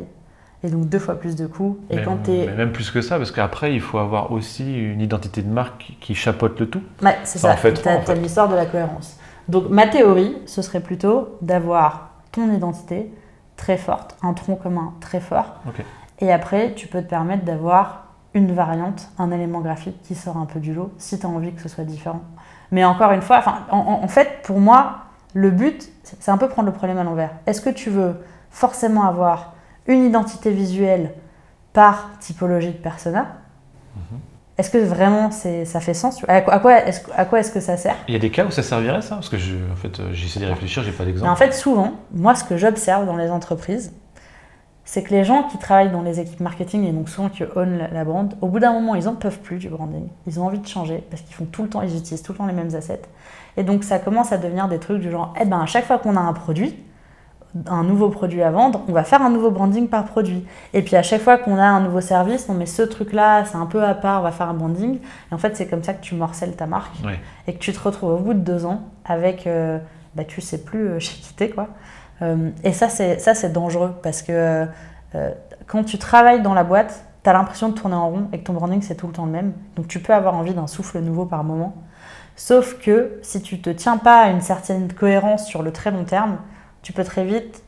et 0.62 0.68
donc 0.70 0.88
deux 0.88 0.98
fois 0.98 1.16
plus 1.16 1.36
de 1.36 1.46
coûts. 1.46 1.78
Et 1.90 1.96
mais, 1.96 2.02
quand 2.04 2.28
es 2.28 2.46
mais 2.46 2.54
même 2.54 2.72
plus 2.72 2.90
que 2.90 3.00
ça, 3.02 3.18
parce 3.18 3.32
qu'après, 3.32 3.74
il 3.74 3.80
faut 3.80 3.98
avoir 3.98 4.32
aussi 4.32 4.78
une 4.78 5.00
identité 5.00 5.42
de 5.42 5.48
marque 5.50 5.96
qui- 6.00 6.14
chapeaute 6.14 6.58
le 6.60 6.68
tout. 6.70 6.82
Ouais, 7.02 7.18
c'est 7.24 7.38
Ça 7.38 7.48
ça. 7.48 7.54
en 7.54 7.56
fait 7.56 7.74
Tu 7.74 7.88
en 7.88 8.00
fait. 8.00 8.14
l'histoire 8.14 8.48
de 8.48 8.54
la 8.54 8.66
cohérence. 8.66 9.18
Donc, 9.48 9.68
ma 9.68 9.86
théorie, 9.86 10.36
ce 10.46 10.62
serait 10.62 10.80
plutôt 10.80 11.36
d'avoir 11.42 12.10
ton 12.32 12.50
identité 12.52 13.12
très 13.56 13.76
forte, 13.76 14.16
un 14.22 14.32
tronc 14.32 14.56
commun 14.56 14.94
très 15.00 15.20
fort. 15.20 15.56
Ok. 15.68 15.84
Et 16.20 16.32
après, 16.32 16.72
tu 16.74 16.86
peux 16.88 17.02
te 17.02 17.08
permettre 17.08 17.44
d'avoir 17.44 18.06
une 18.32 18.52
variante, 18.52 19.10
un 19.18 19.30
élément 19.32 19.60
graphique 19.60 20.00
qui 20.02 20.14
sort 20.14 20.36
un 20.38 20.46
peu 20.46 20.60
du 20.60 20.72
lot, 20.72 20.92
si 20.98 21.18
tu 21.18 21.26
as 21.26 21.28
envie 21.28 21.52
que 21.52 21.60
ce 21.60 21.68
soit 21.68 21.84
différent. 21.84 22.22
Mais 22.74 22.84
encore 22.84 23.12
une 23.12 23.22
fois, 23.22 23.40
en, 23.70 24.00
en 24.02 24.08
fait, 24.08 24.40
pour 24.42 24.58
moi, 24.58 24.96
le 25.32 25.52
but, 25.52 25.88
c'est 26.02 26.32
un 26.32 26.36
peu 26.36 26.48
prendre 26.48 26.66
le 26.66 26.74
problème 26.74 26.98
à 26.98 27.04
l'envers. 27.04 27.30
Est-ce 27.46 27.60
que 27.60 27.70
tu 27.70 27.88
veux 27.88 28.16
forcément 28.50 29.04
avoir 29.06 29.52
une 29.86 30.04
identité 30.04 30.50
visuelle 30.50 31.14
par 31.72 32.10
typologie 32.18 32.72
de 32.72 32.78
persona? 32.78 33.26
Mhm. 33.94 34.18
Est-ce 34.58 34.70
que 34.70 34.78
vraiment 34.78 35.30
ça 35.30 35.80
fait 35.80 35.94
sens? 35.94 36.20
À 36.26 36.40
quoi 36.40 36.80
est-ce 37.38 37.52
que 37.52 37.60
ça 37.60 37.76
sert? 37.76 37.94
Il 38.08 38.14
y 38.14 38.16
a 38.16 38.20
des 38.20 38.30
cas 38.30 38.44
où 38.44 38.50
ça 38.50 38.64
servirait 38.64 39.02
ça? 39.02 39.14
Parce 39.14 39.28
que 39.28 39.38
je, 39.38 39.54
en 39.72 39.76
fait, 39.76 40.00
euh, 40.00 40.08
j'essaie 40.12 40.40
d'y 40.40 40.46
réfléchir, 40.46 40.82
j'ai 40.82 40.90
pas 40.90 41.04
d'exemple. 41.04 41.30
En 41.30 41.36
fait, 41.36 41.54
souvent, 41.54 41.92
moi, 42.12 42.34
ce 42.34 42.42
que 42.42 42.56
j'observe 42.56 43.06
dans 43.06 43.16
les 43.16 43.30
entreprises, 43.30 43.92
c'est 44.84 45.02
que 45.02 45.10
les 45.10 45.24
gens 45.24 45.44
qui 45.44 45.58
travaillent 45.58 45.90
dans 45.90 46.02
les 46.02 46.20
équipes 46.20 46.40
marketing 46.40 46.84
et 46.84 46.92
donc 46.92 47.08
souvent 47.08 47.28
qui 47.28 47.42
own 47.56 47.88
la, 47.90 48.04
brand, 48.04 48.34
au 48.40 48.48
bout 48.48 48.60
d'un 48.60 48.72
moment, 48.72 48.94
ils 48.94 49.04
n'en 49.04 49.14
peuvent 49.14 49.40
plus 49.40 49.58
du 49.58 49.68
branding. 49.68 50.08
Ils 50.26 50.38
ont 50.38 50.46
envie 50.46 50.58
de 50.58 50.66
changer 50.66 51.02
parce 51.10 51.22
qu'ils 51.22 51.34
font 51.34 51.46
tout 51.46 51.62
le 51.62 51.68
temps, 51.68 51.82
ils 51.82 51.96
utilisent 51.96 52.22
tout 52.22 52.32
le 52.32 52.38
temps 52.38 52.46
les 52.46 52.52
mêmes 52.52 52.74
assets. 52.74 53.02
Et 53.56 53.62
donc 53.62 53.82
ça 53.84 53.98
commence 53.98 54.32
à 54.32 54.38
devenir 54.38 54.68
des 54.68 54.78
trucs 54.78 55.00
du 55.00 55.10
genre, 55.10 55.32
eh 55.40 55.46
ben 55.46 55.60
à 55.60 55.66
chaque 55.66 55.86
fois 55.86 55.98
qu'on 55.98 56.16
a 56.16 56.20
un 56.20 56.32
produit, 56.32 56.76
un 57.66 57.84
nouveau 57.84 58.08
produit 58.08 58.42
à 58.42 58.50
vendre, 58.50 58.82
on 58.88 58.92
va 58.92 59.04
faire 59.04 59.22
un 59.22 59.30
nouveau 59.30 59.50
branding 59.50 59.88
par 59.88 60.04
produit. 60.04 60.44
Et 60.72 60.82
puis 60.82 60.96
à 60.96 61.02
chaque 61.02 61.22
fois 61.22 61.38
qu'on 61.38 61.56
a 61.56 61.64
un 61.64 61.80
nouveau 61.80 62.00
service, 62.00 62.46
on 62.48 62.54
met 62.54 62.66
ce 62.66 62.82
truc-là, 62.82 63.44
c'est 63.44 63.56
un 63.56 63.66
peu 63.66 63.82
à 63.82 63.94
part, 63.94 64.20
on 64.20 64.24
va 64.24 64.32
faire 64.32 64.48
un 64.48 64.54
branding. 64.54 64.98
Et 65.30 65.34
en 65.34 65.38
fait, 65.38 65.56
c'est 65.56 65.66
comme 65.66 65.82
ça 65.82 65.94
que 65.94 66.02
tu 66.02 66.14
morcelles 66.14 66.56
ta 66.56 66.66
marque 66.66 66.96
et 67.46 67.54
que 67.54 67.58
tu 67.58 67.72
te 67.72 67.80
retrouves 67.80 68.10
au 68.10 68.18
bout 68.18 68.34
de 68.34 68.40
deux 68.40 68.66
ans 68.66 68.82
avec, 69.04 69.46
euh, 69.46 69.78
bah, 70.14 70.24
tu 70.24 70.40
sais 70.40 70.62
plus 70.64 70.88
euh, 70.88 70.98
chez 70.98 71.14
qui 71.20 71.32
t'es 71.34 71.50
quoi. 71.50 71.68
Euh, 72.22 72.50
et 72.62 72.72
ça, 72.72 72.88
c'est 72.88 73.52
dangereux 73.52 73.94
parce 74.02 74.22
que 74.22 74.66
quand 75.66 75.84
tu 75.84 75.98
travailles 75.98 76.42
dans 76.42 76.54
la 76.54 76.64
boîte, 76.64 77.04
tu 77.22 77.30
as 77.30 77.32
l'impression 77.32 77.70
de 77.70 77.74
tourner 77.74 77.94
en 77.94 78.10
rond 78.10 78.28
et 78.32 78.38
que 78.38 78.44
ton 78.44 78.52
branding 78.52 78.82
c'est 78.82 78.94
tout 78.94 79.06
le 79.06 79.12
temps 79.12 79.24
le 79.24 79.32
même. 79.32 79.52
Donc 79.76 79.88
tu 79.88 79.98
peux 79.98 80.12
avoir 80.12 80.34
envie 80.34 80.54
d'un 80.54 80.66
souffle 80.66 81.00
nouveau 81.00 81.24
par 81.24 81.42
moment. 81.42 81.74
Sauf 82.36 82.78
que 82.78 83.18
si 83.22 83.40
tu 83.42 83.60
te 83.60 83.70
tiens 83.70 83.96
pas 83.96 84.22
à 84.22 84.28
une 84.28 84.40
certaine 84.40 84.92
cohérence 84.92 85.46
sur 85.46 85.62
le 85.62 85.72
très 85.72 85.90
long 85.90 86.04
terme, 86.04 86.38
tu 86.82 86.92
peux 86.92 87.04
très 87.04 87.24
vite 87.24 87.62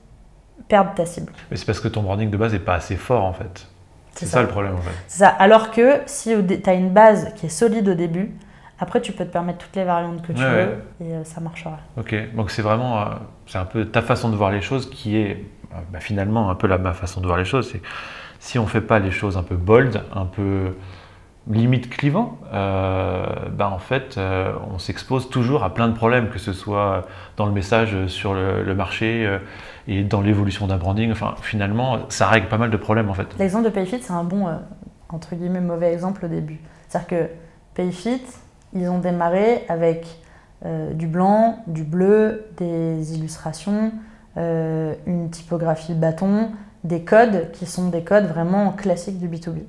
perdre 0.68 0.92
ta 0.94 1.06
cible. 1.06 1.32
Mais 1.50 1.56
c'est 1.56 1.64
parce 1.64 1.80
que 1.80 1.88
ton 1.88 2.02
branding 2.02 2.30
de 2.30 2.36
base 2.36 2.52
n'est 2.52 2.58
pas 2.58 2.74
assez 2.74 2.96
fort 2.96 3.24
en 3.24 3.32
fait. 3.32 3.66
C'est 4.14 4.26
ça. 4.26 4.42
le 4.42 4.48
problème 4.48 4.74
en 4.74 4.82
fait. 4.82 4.90
C'est 5.08 5.18
ça. 5.20 5.28
Alors 5.28 5.70
que 5.70 6.00
si 6.06 6.34
tu 6.46 6.70
as 6.70 6.74
une 6.74 6.90
base 6.90 7.32
qui 7.36 7.46
est 7.46 7.50
solide 7.50 7.88
au 7.88 7.94
début, 7.94 8.34
après 8.78 9.00
tu 9.00 9.12
peux 9.12 9.24
te 9.24 9.30
permettre 9.30 9.58
toutes 9.58 9.76
les 9.76 9.84
variantes 9.84 10.22
que 10.22 10.32
tu 10.32 10.42
veux 10.42 10.82
et 11.00 11.14
euh, 11.14 11.24
ça 11.24 11.40
marchera. 11.40 11.78
Ok, 11.96 12.14
donc 12.34 12.50
c'est 12.50 12.62
vraiment 12.62 13.00
euh, 13.00 13.04
c'est 13.46 13.58
un 13.58 13.64
peu 13.64 13.86
ta 13.86 14.02
façon 14.02 14.30
de 14.30 14.36
voir 14.36 14.50
les 14.50 14.60
choses 14.60 14.90
qui 14.90 15.16
est 15.16 15.44
euh, 15.72 15.78
bah, 15.92 16.00
finalement 16.00 16.50
un 16.50 16.54
peu 16.54 16.66
la 16.66 16.78
ma 16.78 16.92
façon 16.92 17.20
de 17.20 17.26
voir 17.26 17.38
les 17.38 17.44
choses. 17.44 17.70
C'est 17.70 17.82
si 18.38 18.58
on 18.58 18.66
fait 18.66 18.82
pas 18.82 18.98
les 18.98 19.10
choses 19.10 19.36
un 19.36 19.42
peu 19.42 19.56
bold, 19.56 20.02
un 20.14 20.26
peu 20.26 20.74
limite 21.48 21.88
clivant, 21.88 22.38
ben 22.52 23.66
en 23.66 23.78
fait, 23.78 24.18
on 24.18 24.78
s'expose 24.78 25.30
toujours 25.30 25.62
à 25.64 25.72
plein 25.72 25.88
de 25.88 25.94
problèmes, 25.94 26.28
que 26.28 26.38
ce 26.38 26.52
soit 26.52 27.06
dans 27.36 27.46
le 27.46 27.52
message 27.52 28.06
sur 28.08 28.34
le, 28.34 28.74
marché 28.74 29.24
euh, 29.24 29.38
et 29.88 30.02
dans 30.02 30.20
l'évolution 30.20 30.66
d'un 30.66 30.76
branding. 30.76 31.10
Enfin, 31.12 31.34
finalement, 31.40 32.00
ça 32.08 32.26
règle 32.26 32.48
pas 32.48 32.58
mal 32.58 32.70
de 32.70 32.76
problèmes 32.76 33.08
en 33.08 33.14
fait. 33.14 33.26
L'exemple 33.38 33.64
de 33.64 33.70
Payfit, 33.70 34.02
c'est 34.02 34.12
un 34.12 34.24
bon, 34.24 34.46
entre 35.08 35.34
guillemets, 35.34 35.60
mauvais 35.60 35.92
exemple 35.92 36.26
au 36.26 36.28
début. 36.28 36.58
C'est-à-dire 36.88 37.08
que 37.08 37.28
Payfit, 37.74 38.22
ils 38.76 38.88
ont 38.88 38.98
démarré 38.98 39.64
avec 39.68 40.06
du 40.64 41.06
blanc, 41.06 41.58
du 41.66 41.84
bleu, 41.84 42.46
des 42.56 43.14
illustrations, 43.14 43.92
une 44.36 45.28
typographie 45.30 45.94
bâton, 45.94 46.50
des 46.84 47.02
codes 47.02 47.50
qui 47.52 47.66
sont 47.66 47.88
des 47.88 48.02
codes 48.02 48.26
vraiment 48.26 48.72
classiques 48.72 49.18
du 49.18 49.28
B2B. 49.28 49.62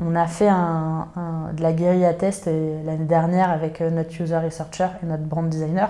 On 0.00 0.14
a 0.14 0.26
fait 0.26 0.48
de 0.48 1.62
la 1.62 1.72
guérilla 1.72 2.14
test 2.14 2.46
l'année 2.46 3.04
dernière 3.04 3.50
avec 3.50 3.80
euh, 3.80 3.90
notre 3.90 4.20
user 4.20 4.38
researcher 4.38 4.86
et 5.02 5.06
notre 5.06 5.24
brand 5.24 5.48
designer. 5.48 5.88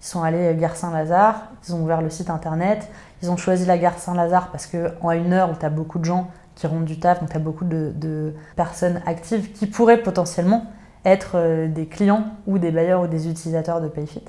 Ils 0.00 0.06
sont 0.06 0.22
allés 0.22 0.46
à 0.46 0.54
Gare 0.54 0.76
Saint-Lazare, 0.76 1.48
ils 1.66 1.74
ont 1.74 1.82
ouvert 1.82 2.00
le 2.00 2.08
site 2.08 2.30
internet, 2.30 2.88
ils 3.20 3.30
ont 3.32 3.36
choisi 3.36 3.66
la 3.66 3.76
gare 3.76 3.98
Saint-Lazare 3.98 4.52
parce 4.52 4.68
qu'en 4.68 5.10
une 5.10 5.32
heure 5.32 5.50
où 5.50 5.54
tu 5.58 5.66
as 5.66 5.70
beaucoup 5.70 5.98
de 5.98 6.04
gens 6.04 6.30
qui 6.54 6.68
rentrent 6.68 6.84
du 6.84 7.00
taf, 7.00 7.18
donc 7.18 7.30
tu 7.30 7.36
as 7.36 7.40
beaucoup 7.40 7.64
de, 7.64 8.32
personnes 8.54 9.02
actives 9.06 9.50
qui 9.50 9.66
pourraient 9.66 10.00
potentiellement 10.00 10.66
être 11.04 11.32
euh, 11.34 11.68
des 11.68 11.86
clients 11.86 12.24
ou 12.46 12.58
des 12.58 12.70
bailleurs 12.70 13.02
ou 13.02 13.06
des 13.06 13.28
utilisateurs 13.28 13.80
de 13.80 13.88
Payfit. 13.88 14.24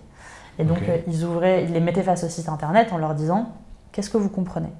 Et 0.57 0.63
donc 0.63 0.79
euh, 0.87 0.97
ils 1.07 1.23
ouvraient, 1.23 1.63
ils 1.63 1.73
les 1.73 1.79
mettaient 1.79 2.03
face 2.03 2.23
au 2.23 2.29
site 2.29 2.49
internet 2.49 2.91
en 2.91 2.97
leur 2.97 3.15
disant 3.15 3.53
qu'est-ce 3.91 4.09
que 4.09 4.17
vous 4.17 4.29
comprenez? 4.29 4.71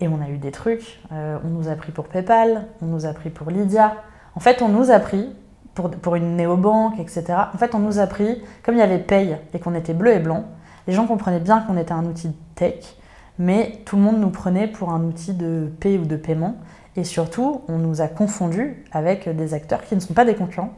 Et 0.00 0.08
on 0.08 0.20
a 0.20 0.28
eu 0.28 0.38
des 0.38 0.50
trucs. 0.50 1.00
Euh, 1.12 1.38
on 1.44 1.48
nous 1.48 1.68
a 1.68 1.74
pris 1.74 1.92
pour 1.92 2.08
PayPal, 2.08 2.66
on 2.82 2.86
nous 2.86 3.06
a 3.06 3.12
pris 3.12 3.30
pour 3.30 3.50
Lydia. 3.50 3.96
En 4.34 4.40
fait, 4.40 4.62
on 4.62 4.68
nous 4.68 4.90
a 4.90 4.98
pris 4.98 5.28
pour, 5.74 5.90
pour 5.90 6.16
une 6.16 6.36
néobanque, 6.36 6.98
etc. 6.98 7.24
En 7.52 7.58
fait, 7.58 7.74
on 7.74 7.78
nous 7.78 7.98
a 7.98 8.06
pris, 8.06 8.42
comme 8.62 8.74
il 8.76 8.78
y 8.78 8.82
avait 8.82 8.98
Pay 8.98 9.36
et 9.52 9.58
qu'on 9.58 9.74
était 9.74 9.94
bleu 9.94 10.12
et 10.12 10.18
blanc, 10.18 10.44
les 10.86 10.94
gens 10.94 11.06
comprenaient 11.06 11.40
bien 11.40 11.60
qu'on 11.60 11.76
était 11.76 11.92
un 11.92 12.04
outil 12.06 12.28
de 12.28 12.34
tech, 12.54 12.96
mais 13.38 13.80
tout 13.84 13.96
le 13.96 14.02
monde 14.02 14.18
nous 14.18 14.30
prenait 14.30 14.66
pour 14.66 14.90
un 14.90 15.04
outil 15.04 15.34
de 15.34 15.70
paye 15.80 15.98
ou 15.98 16.04
de 16.04 16.16
paiement. 16.16 16.56
Et 16.96 17.04
surtout, 17.04 17.62
on 17.68 17.78
nous 17.78 18.00
a 18.00 18.08
confondus 18.08 18.84
avec 18.90 19.28
des 19.28 19.54
acteurs 19.54 19.84
qui 19.84 19.94
ne 19.94 20.00
sont 20.00 20.14
pas 20.14 20.24
des 20.24 20.34
concurrents, 20.34 20.72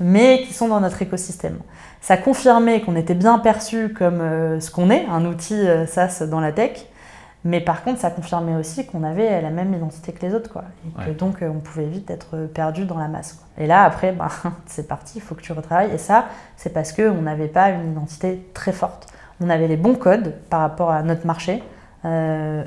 mais 0.00 0.42
qui 0.46 0.52
sont 0.52 0.68
dans 0.68 0.80
notre 0.80 1.00
écosystème. 1.02 1.58
Ça 2.00 2.16
confirmait 2.16 2.80
qu'on 2.80 2.96
était 2.96 3.14
bien 3.14 3.38
perçu 3.38 3.92
comme 3.92 4.20
euh, 4.20 4.60
ce 4.60 4.70
qu'on 4.70 4.90
est, 4.90 5.06
un 5.06 5.24
outil 5.24 5.54
euh, 5.54 5.86
SaaS 5.86 6.26
dans 6.28 6.40
la 6.40 6.52
tech, 6.52 6.86
mais 7.44 7.60
par 7.60 7.84
contre, 7.84 8.00
ça 8.00 8.10
confirmait 8.10 8.56
aussi 8.56 8.86
qu'on 8.86 9.04
avait 9.04 9.42
la 9.42 9.50
même 9.50 9.74
identité 9.74 10.12
que 10.12 10.24
les 10.24 10.34
autres, 10.34 10.50
quoi. 10.50 10.64
Et 10.86 11.04
que 11.04 11.10
donc, 11.10 11.42
euh, 11.42 11.48
on 11.48 11.60
pouvait 11.60 11.84
vite 11.84 12.10
être 12.10 12.46
perdu 12.46 12.86
dans 12.86 12.98
la 12.98 13.06
masse. 13.06 13.38
Et 13.58 13.66
là, 13.66 13.84
après, 13.84 14.12
ben, 14.12 14.28
c'est 14.66 14.88
parti, 14.88 15.18
il 15.18 15.20
faut 15.20 15.34
que 15.34 15.42
tu 15.42 15.52
retravailles. 15.52 15.90
Et 15.92 15.98
ça, 15.98 16.26
c'est 16.56 16.72
parce 16.72 16.92
qu'on 16.92 17.20
n'avait 17.20 17.48
pas 17.48 17.68
une 17.68 17.92
identité 17.92 18.48
très 18.54 18.72
forte. 18.72 19.08
On 19.42 19.50
avait 19.50 19.68
les 19.68 19.76
bons 19.76 19.94
codes 19.94 20.34
par 20.48 20.60
rapport 20.60 20.90
à 20.90 21.02
notre 21.02 21.26
marché. 21.26 21.62
Euh, 22.06 22.64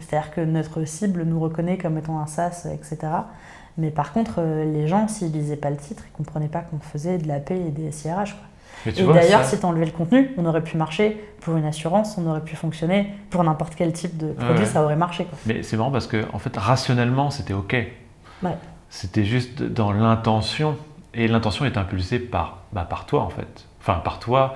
c'est-à-dire 0.00 0.30
que 0.30 0.40
notre 0.42 0.84
cible 0.84 1.22
nous 1.22 1.40
reconnaît 1.40 1.78
comme 1.78 1.96
étant 1.96 2.18
un 2.20 2.26
SaaS, 2.26 2.66
etc. 2.72 2.98
Mais 3.78 3.90
par 3.90 4.12
contre, 4.12 4.42
les 4.42 4.86
gens, 4.88 5.08
s'ils 5.08 5.32
lisaient 5.32 5.56
pas 5.56 5.70
le 5.70 5.76
titre, 5.76 6.02
ils 6.06 6.16
comprenaient 6.16 6.48
pas 6.48 6.60
qu'on 6.60 6.80
faisait 6.80 7.18
de 7.18 7.28
la 7.28 7.38
paix 7.38 7.60
et 7.60 7.70
des 7.70 7.92
SIRH. 7.92 8.34
Quoi 8.34 8.48
et 8.86 9.02
d'ailleurs, 9.02 9.44
si 9.44 9.58
tu 9.58 9.64
enlevais 9.64 9.86
le 9.86 9.90
contenu, 9.90 10.30
on 10.36 10.46
aurait 10.46 10.62
pu 10.62 10.76
marcher 10.76 11.22
pour 11.40 11.56
une 11.56 11.64
assurance, 11.64 12.16
on 12.18 12.26
aurait 12.26 12.44
pu 12.44 12.56
fonctionner 12.56 13.12
pour 13.30 13.42
n'importe 13.42 13.74
quel 13.74 13.92
type 13.92 14.16
de 14.16 14.32
produit, 14.32 14.66
ça 14.66 14.82
aurait 14.82 14.96
marché. 14.96 15.24
Quoi. 15.24 15.38
Mais 15.46 15.62
c'est 15.62 15.76
marrant 15.76 15.90
parce 15.90 16.06
que, 16.06 16.24
en 16.32 16.38
fait, 16.38 16.56
rationnellement, 16.56 17.30
c'était 17.30 17.54
OK. 17.54 17.76
C'était 18.90 19.24
juste 19.24 19.62
dans 19.62 19.92
l'intention. 19.92 20.76
Et 21.14 21.26
l'intention 21.26 21.64
est 21.64 21.76
impulsée 21.76 22.18
par, 22.18 22.58
bah, 22.72 22.86
par 22.88 23.06
toi, 23.06 23.22
en 23.22 23.30
fait. 23.30 23.66
Enfin, 23.80 24.00
par 24.00 24.18
toi 24.18 24.54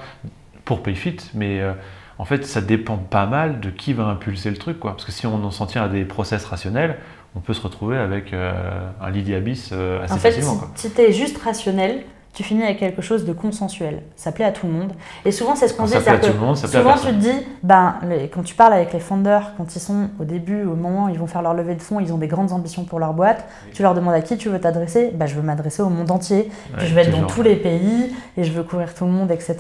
pour 0.65 0.83
PayFit, 0.83 1.17
mais 1.35 1.61
euh, 1.61 1.73
en 2.19 2.25
fait, 2.25 2.47
ça 2.47 2.61
dépend 2.61 2.97
pas 2.97 3.27
mal 3.27 3.59
de 3.61 3.71
qui 3.71 3.93
va 3.93 4.05
impulser 4.05 4.51
le 4.51 4.57
truc. 4.57 4.79
Quoi. 4.79 4.93
Parce 4.93 5.05
que 5.05 5.13
si 5.13 5.27
on 5.27 5.51
s'en 5.51 5.67
tient 5.67 5.83
à 5.83 5.89
des 5.89 6.05
process 6.05 6.45
rationnels, 6.45 6.99
on 7.35 7.41
peut 7.41 7.55
se 7.55 7.61
retrouver 7.61 7.97
avec 7.97 8.33
euh, 8.33 8.53
un 9.01 9.11
lit 9.11 9.23
diabis 9.23 9.71
euh, 9.73 10.03
assez 10.03 10.13
en 10.13 10.17
fait, 10.17 10.33
facilement. 10.33 10.61
Si, 10.75 10.89
si 10.89 10.95
tu 10.95 11.01
es 11.01 11.13
juste 11.13 11.39
rationnel, 11.39 12.05
tu 12.35 12.43
finis 12.43 12.63
avec 12.63 12.79
quelque 12.79 13.03
chose 13.03 13.27
de 13.27 13.33
consensuel. 13.33 14.03
Ça 14.17 14.33
plaît 14.33 14.47
à 14.47 14.53
tout 14.53 14.67
le 14.67 14.73
monde. 14.73 14.93
Et 15.25 15.33
souvent, 15.33 15.55
c'est 15.55 15.69
ce 15.69 15.75
qu'on 15.75 15.85
dit. 15.85 15.93
Ça 15.93 16.01
plaît 16.01 16.13
à 16.13 16.19
tout 16.19 16.33
le 16.33 16.39
monde, 16.39 16.57
ça 16.57 16.67
plaît 16.67 16.79
souvent, 16.79 16.95
tu 16.95 17.09
te 17.09 17.21
dis, 17.21 17.47
ben, 17.63 17.97
quand 18.33 18.43
tu 18.43 18.55
parles 18.55 18.73
avec 18.73 18.93
les 18.95 19.01
founders, 19.01 19.53
quand 19.59 19.77
ils 19.77 19.81
sont 19.81 20.09
au 20.19 20.25
début, 20.25 20.63
au 20.65 20.75
moment 20.75 21.07
où 21.07 21.09
ils 21.11 21.19
vont 21.19 21.27
faire 21.27 21.43
leur 21.43 21.53
levée 21.53 21.75
de 21.75 21.83
fonds, 21.83 22.01
ils 22.01 22.13
ont 22.13 22.19
des 22.19 22.29
grandes 22.29 22.53
ambitions 22.53 22.85
pour 22.85 22.99
leur 22.99 23.13
boîte. 23.13 23.47
Tu 23.75 23.83
leur 23.83 23.95
demandes 23.95 24.15
à 24.15 24.23
qui 24.23 24.39
tu 24.39 24.49
veux 24.49 24.61
t'adresser. 24.61 25.11
Ben, 25.15 25.27
je 25.27 25.35
veux 25.35 25.43
m'adresser 25.43 25.83
au 25.83 25.91
monde 25.91 26.11
entier. 26.11 26.51
je 26.79 26.95
vais 26.95 27.03
être 27.03 27.11
dans 27.11 27.27
tous 27.27 27.43
les 27.43 27.57
pays 27.57 28.15
et 28.39 28.45
je 28.45 28.53
veux 28.53 28.63
couvrir 28.63 28.95
tout 28.95 29.05
le 29.05 29.11
monde, 29.11 29.31
etc. 29.31 29.57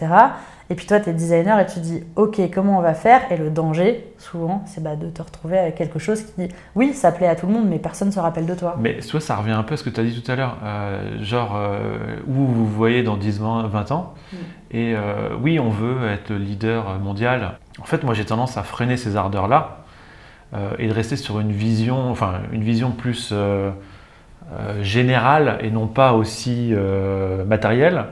Et 0.73 0.75
puis 0.75 0.87
toi, 0.87 1.01
tu 1.01 1.11
es 1.11 1.12
designer 1.12 1.61
et 1.61 1.66
tu 1.66 1.81
dis, 1.81 2.03
OK, 2.16 2.41
comment 2.51 2.79
on 2.79 2.81
va 2.81 2.95
faire? 2.95 3.31
Et 3.31 3.37
le 3.37 3.51
danger, 3.51 4.07
souvent, 4.16 4.64
c'est 4.64 4.83
bah, 4.83 4.97
de 4.97 5.11
te 5.11 5.20
retrouver 5.20 5.59
avec 5.59 5.75
quelque 5.75 5.99
chose 5.99 6.23
qui, 6.23 6.49
oui, 6.75 6.95
ça 6.95 7.12
plaît 7.12 7.27
à 7.27 7.37
tout 7.37 7.47
le 7.47 7.53
monde, 7.53 7.68
mais 7.68 7.79
personne 7.79 8.09
ne 8.09 8.12
se 8.12 8.18
rappelle 8.18 8.47
de 8.47 8.55
toi. 8.55 8.77
Mais 8.81 9.03
soit 9.03 9.20
ça 9.20 9.37
revient 9.37 9.51
un 9.51 9.64
peu 9.64 9.75
à 9.75 9.77
ce 9.77 9.85
que 9.85 9.91
tu 9.91 10.01
as 10.01 10.03
dit 10.03 10.18
tout 10.18 10.33
à 10.33 10.35
l'heure, 10.35 10.57
euh, 10.64 11.23
genre 11.23 11.57
euh, 11.57 12.16
où 12.27 12.33
vous 12.33 12.55
vous 12.55 12.66
voyez 12.66 13.03
dans 13.03 13.18
10, 13.18 13.39
20, 13.41 13.93
ans. 13.93 14.14
Mm. 14.33 14.37
Et 14.70 14.95
euh, 14.97 15.37
oui, 15.43 15.61
on 15.61 15.68
veut 15.68 16.09
être 16.09 16.33
leader 16.33 16.99
mondial. 17.01 17.59
En 17.79 17.85
fait, 17.85 18.03
moi, 18.03 18.14
j'ai 18.14 18.25
tendance 18.25 18.57
à 18.57 18.62
freiner 18.62 18.97
ces 18.97 19.14
ardeurs-là 19.14 19.85
et 20.79 20.87
de 20.87 20.93
rester 20.93 21.16
sur 21.16 21.39
une 21.39 21.53
vision, 21.53 22.11
enfin, 22.11 22.41
une 22.51 22.62
vision 22.62 22.93
plus 22.93 23.35
générale 24.81 25.59
et 25.61 25.70
non 25.70 25.87
pas 25.87 26.12
aussi 26.12 26.75
matérielle. 27.47 28.05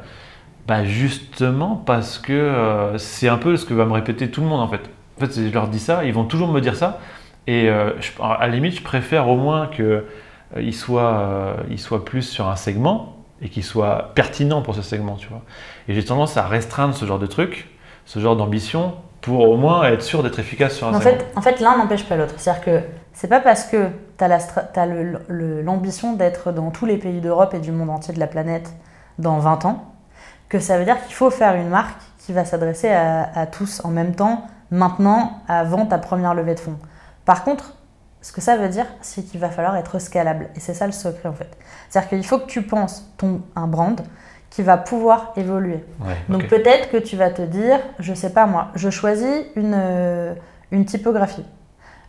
Bah 0.71 0.85
justement 0.85 1.83
parce 1.85 2.21
que 2.21 2.33
euh, 2.33 2.97
c'est 2.97 3.27
un 3.27 3.39
peu 3.39 3.57
ce 3.57 3.65
que 3.65 3.75
va 3.75 3.87
me 3.87 3.93
répéter 3.93 4.31
tout 4.31 4.41
le 4.41 4.47
monde 4.47 4.61
en 4.61 4.69
fait. 4.69 4.89
En 5.17 5.27
fait, 5.27 5.35
je 5.35 5.53
leur 5.53 5.67
dis 5.67 5.81
ça, 5.81 6.05
ils 6.05 6.15
vont 6.15 6.23
toujours 6.23 6.47
me 6.47 6.61
dire 6.61 6.77
ça. 6.77 7.01
Et 7.49 7.69
euh, 7.69 7.91
à 8.23 8.47
la 8.47 8.53
limite, 8.53 8.77
je 8.77 8.83
préfère 8.85 9.29
au 9.29 9.35
moins 9.35 9.67
qu'ils 9.67 9.85
euh, 9.85 10.73
soient, 10.73 11.57
soient 11.77 12.05
plus 12.05 12.23
sur 12.23 12.49
un 12.49 12.55
segment 12.55 13.17
et 13.43 13.49
qu'ils 13.49 13.65
soient 13.65 14.13
pertinents 14.15 14.63
pour 14.63 14.77
ce 14.77 14.83
segment, 14.83 15.17
tu 15.17 15.27
vois. 15.27 15.43
Et 15.89 15.95
j'ai 15.95 16.05
tendance 16.05 16.37
à 16.37 16.47
restreindre 16.47 16.95
ce 16.95 17.05
genre 17.05 17.19
de 17.19 17.27
truc, 17.27 17.69
ce 18.05 18.21
genre 18.21 18.37
d'ambition, 18.37 18.95
pour 19.23 19.49
au 19.49 19.57
moins 19.57 19.83
être 19.89 20.03
sûr 20.03 20.23
d'être 20.23 20.39
efficace 20.39 20.77
sur 20.77 20.87
un 20.87 20.95
en 20.95 21.01
segment. 21.01 21.19
fait, 21.19 21.27
en 21.35 21.43
fait, 21.43 21.59
l'un 21.59 21.79
n'empêche 21.79 22.05
pas 22.05 22.15
l'autre. 22.15 22.35
C'est-à-dire 22.37 22.63
que 22.63 22.81
c'est 23.13 23.27
pas 23.27 23.41
parce 23.41 23.65
que 23.65 23.89
tu 24.19 24.25
as 24.25 24.87
l'ambition 25.65 26.15
d'être 26.15 26.53
dans 26.53 26.71
tous 26.71 26.87
les 26.87 26.97
pays 26.97 27.21
d'Europe 27.21 27.55
et 27.55 27.59
du 27.59 27.73
monde 27.73 27.91
entier 27.91 28.15
de 28.15 28.21
la 28.21 28.29
planète 28.29 28.73
dans 29.19 29.41
20 29.41 29.65
ans 29.65 29.91
que 30.51 30.59
ça 30.59 30.77
veut 30.77 30.85
dire 30.85 31.03
qu'il 31.07 31.15
faut 31.15 31.31
faire 31.31 31.55
une 31.55 31.71
marque 31.71 32.03
qui 32.19 32.35
va 32.35 32.45
s'adresser 32.45 32.91
à, 32.91 33.31
à 33.35 33.47
tous 33.47 33.81
en 33.85 33.89
même 33.89 34.15
temps, 34.15 34.47
maintenant, 34.71 35.41
avant 35.49 35.87
ta 35.87 35.97
première 35.97 36.35
levée 36.35 36.55
de 36.55 36.61
fonds. 36.61 36.77
Par 37.25 37.45
contre, 37.45 37.75
ce 38.23 38.33
que 38.33 38.41
ça 38.41 38.57
veut 38.57 38.69
dire, 38.69 38.87
c'est 39.01 39.23
qu'il 39.23 39.41
va 39.41 39.49
falloir 39.49 39.77
être 39.77 39.99
scalable. 39.99 40.49
Et 40.55 40.61
c'est 40.61 40.75
ça 40.75 40.87
le 40.87 40.93
secret 40.93 41.29
en 41.29 41.33
fait. 41.33 41.57
C'est-à-dire 41.89 42.11
qu'il 42.11 42.27
faut 42.27 42.39
que 42.39 42.47
tu 42.47 42.63
penses 42.63 43.11
ton, 43.17 43.41
un 43.57 43.67
brand 43.67 44.01
qui 44.51 44.63
va 44.63 44.77
pouvoir 44.77 45.33
évoluer. 45.37 45.85
Ouais, 46.01 46.17
Donc 46.29 46.49
peut-être 46.49 46.91
que 46.91 46.97
tu 46.97 47.17
vas 47.17 47.31
te 47.31 47.43
dire, 47.43 47.79
je 47.99 48.13
sais 48.13 48.31
pas 48.31 48.47
moi, 48.47 48.69
je 48.75 48.91
choisis 48.91 49.45
une, 49.55 49.75
euh, 49.77 50.35
une 50.73 50.85
typographie. 50.85 51.45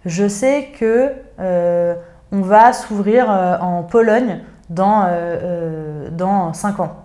Je 0.06 0.28
sais 0.28 0.70
que 0.80 1.14
euh, 1.40 1.94
on 2.32 2.42
va 2.42 2.74
s'ouvrir 2.74 3.30
euh, 3.30 3.58
en 3.60 3.84
Pologne 3.84 4.40
dans, 4.70 5.06
dans 6.12 6.54
5 6.54 6.80
ans. 6.80 7.01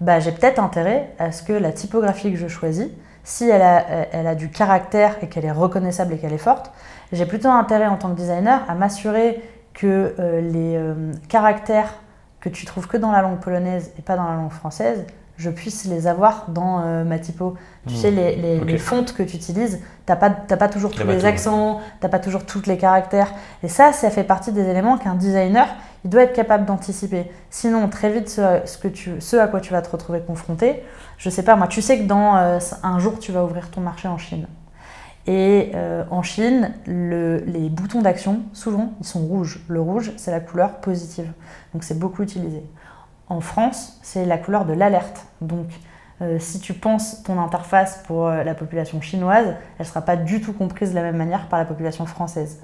Bah, 0.00 0.20
j'ai 0.20 0.32
peut-être 0.32 0.60
intérêt 0.60 1.10
à 1.18 1.32
ce 1.32 1.42
que 1.42 1.52
la 1.52 1.72
typographie 1.72 2.30
que 2.32 2.38
je 2.38 2.48
choisis, 2.48 2.88
si 3.24 3.48
elle 3.48 3.62
a, 3.62 3.84
elle 4.12 4.26
a 4.26 4.34
du 4.34 4.48
caractère 4.48 5.16
et 5.22 5.28
qu'elle 5.28 5.44
est 5.44 5.50
reconnaissable 5.52 6.14
et 6.14 6.18
qu'elle 6.18 6.32
est 6.32 6.38
forte, 6.38 6.70
j'ai 7.12 7.26
plutôt 7.26 7.48
intérêt 7.48 7.86
en 7.88 7.96
tant 7.96 8.10
que 8.10 8.16
designer 8.16 8.60
à 8.68 8.74
m'assurer 8.74 9.42
que 9.74 10.14
euh, 10.18 10.40
les 10.40 10.76
euh, 10.76 11.12
caractères 11.28 11.94
que 12.40 12.48
tu 12.48 12.64
trouves 12.64 12.86
que 12.86 12.96
dans 12.96 13.10
la 13.10 13.22
langue 13.22 13.38
polonaise 13.40 13.92
et 13.98 14.02
pas 14.02 14.16
dans 14.16 14.24
la 14.28 14.36
langue 14.36 14.52
française, 14.52 15.04
je 15.36 15.50
puisse 15.50 15.84
les 15.84 16.06
avoir 16.08 16.46
dans 16.48 16.80
euh, 16.84 17.04
ma 17.04 17.18
typo. 17.18 17.54
Tu 17.86 17.94
Hmm. 17.94 17.96
sais, 17.96 18.10
les, 18.10 18.36
les- 18.36 18.78
fontes 18.78 19.14
que 19.14 19.22
tu 19.22 19.36
utilises, 19.36 19.80
t'as 20.06 20.16
pas, 20.16 20.30
pas 20.30 20.68
toujours 20.68 20.90
tous 20.90 21.06
les 21.06 21.24
accents, 21.24 21.80
t'as 22.00 22.08
pas 22.08 22.18
toujours 22.18 22.44
tous 22.44 22.66
les 22.66 22.76
caractères. 22.76 23.32
Et 23.62 23.68
ça, 23.68 23.92
ça 23.92 24.10
fait 24.10 24.24
partie 24.24 24.52
des 24.52 24.68
éléments 24.68 24.98
qu'un 24.98 25.14
designer, 25.14 25.68
il 26.04 26.10
doit 26.10 26.22
être 26.22 26.34
capable 26.34 26.64
d'anticiper. 26.64 27.30
Sinon, 27.50 27.88
très 27.88 28.10
vite, 28.10 28.28
ce, 28.28 29.36
à 29.36 29.48
quoi 29.48 29.60
tu 29.60 29.72
vas 29.72 29.82
te 29.82 29.90
retrouver 29.90 30.20
confronté, 30.20 30.82
je 31.16 31.30
sais 31.30 31.42
pas, 31.42 31.56
moi, 31.56 31.66
tu 31.66 31.82
sais 31.82 31.98
que 31.98 32.04
dans 32.04 32.36
euh, 32.36 32.58
un 32.82 32.98
jour, 32.98 33.18
tu 33.18 33.32
vas 33.32 33.44
ouvrir 33.44 33.70
ton 33.70 33.80
marché 33.80 34.08
en 34.08 34.18
Chine. 34.18 34.46
Et 35.26 35.72
euh, 35.74 36.04
en 36.10 36.22
Chine, 36.22 36.72
le- 36.86 37.38
les 37.46 37.68
boutons 37.68 38.00
d'action, 38.00 38.40
souvent, 38.52 38.92
ils 39.00 39.06
sont 39.06 39.20
rouges. 39.20 39.60
Le 39.68 39.80
rouge, 39.80 40.12
c'est 40.16 40.30
la 40.30 40.40
couleur 40.40 40.76
positive. 40.76 41.30
Donc 41.74 41.84
c'est 41.84 41.98
beaucoup 41.98 42.22
utilisé. 42.22 42.62
En 43.28 43.40
France, 43.40 43.98
c'est 44.02 44.24
la 44.24 44.38
couleur 44.38 44.64
de 44.64 44.72
l'alerte. 44.72 45.26
Donc 45.42 45.66
euh, 46.22 46.38
si 46.38 46.60
tu 46.60 46.72
penses 46.72 47.22
ton 47.24 47.38
interface 47.40 48.02
pour 48.06 48.28
la 48.30 48.54
population 48.54 49.00
chinoise, 49.02 49.48
elle 49.48 49.54
ne 49.80 49.84
sera 49.84 50.00
pas 50.00 50.16
du 50.16 50.40
tout 50.40 50.54
comprise 50.54 50.90
de 50.90 50.94
la 50.94 51.02
même 51.02 51.16
manière 51.16 51.48
par 51.48 51.58
la 51.58 51.66
population 51.66 52.06
française. 52.06 52.60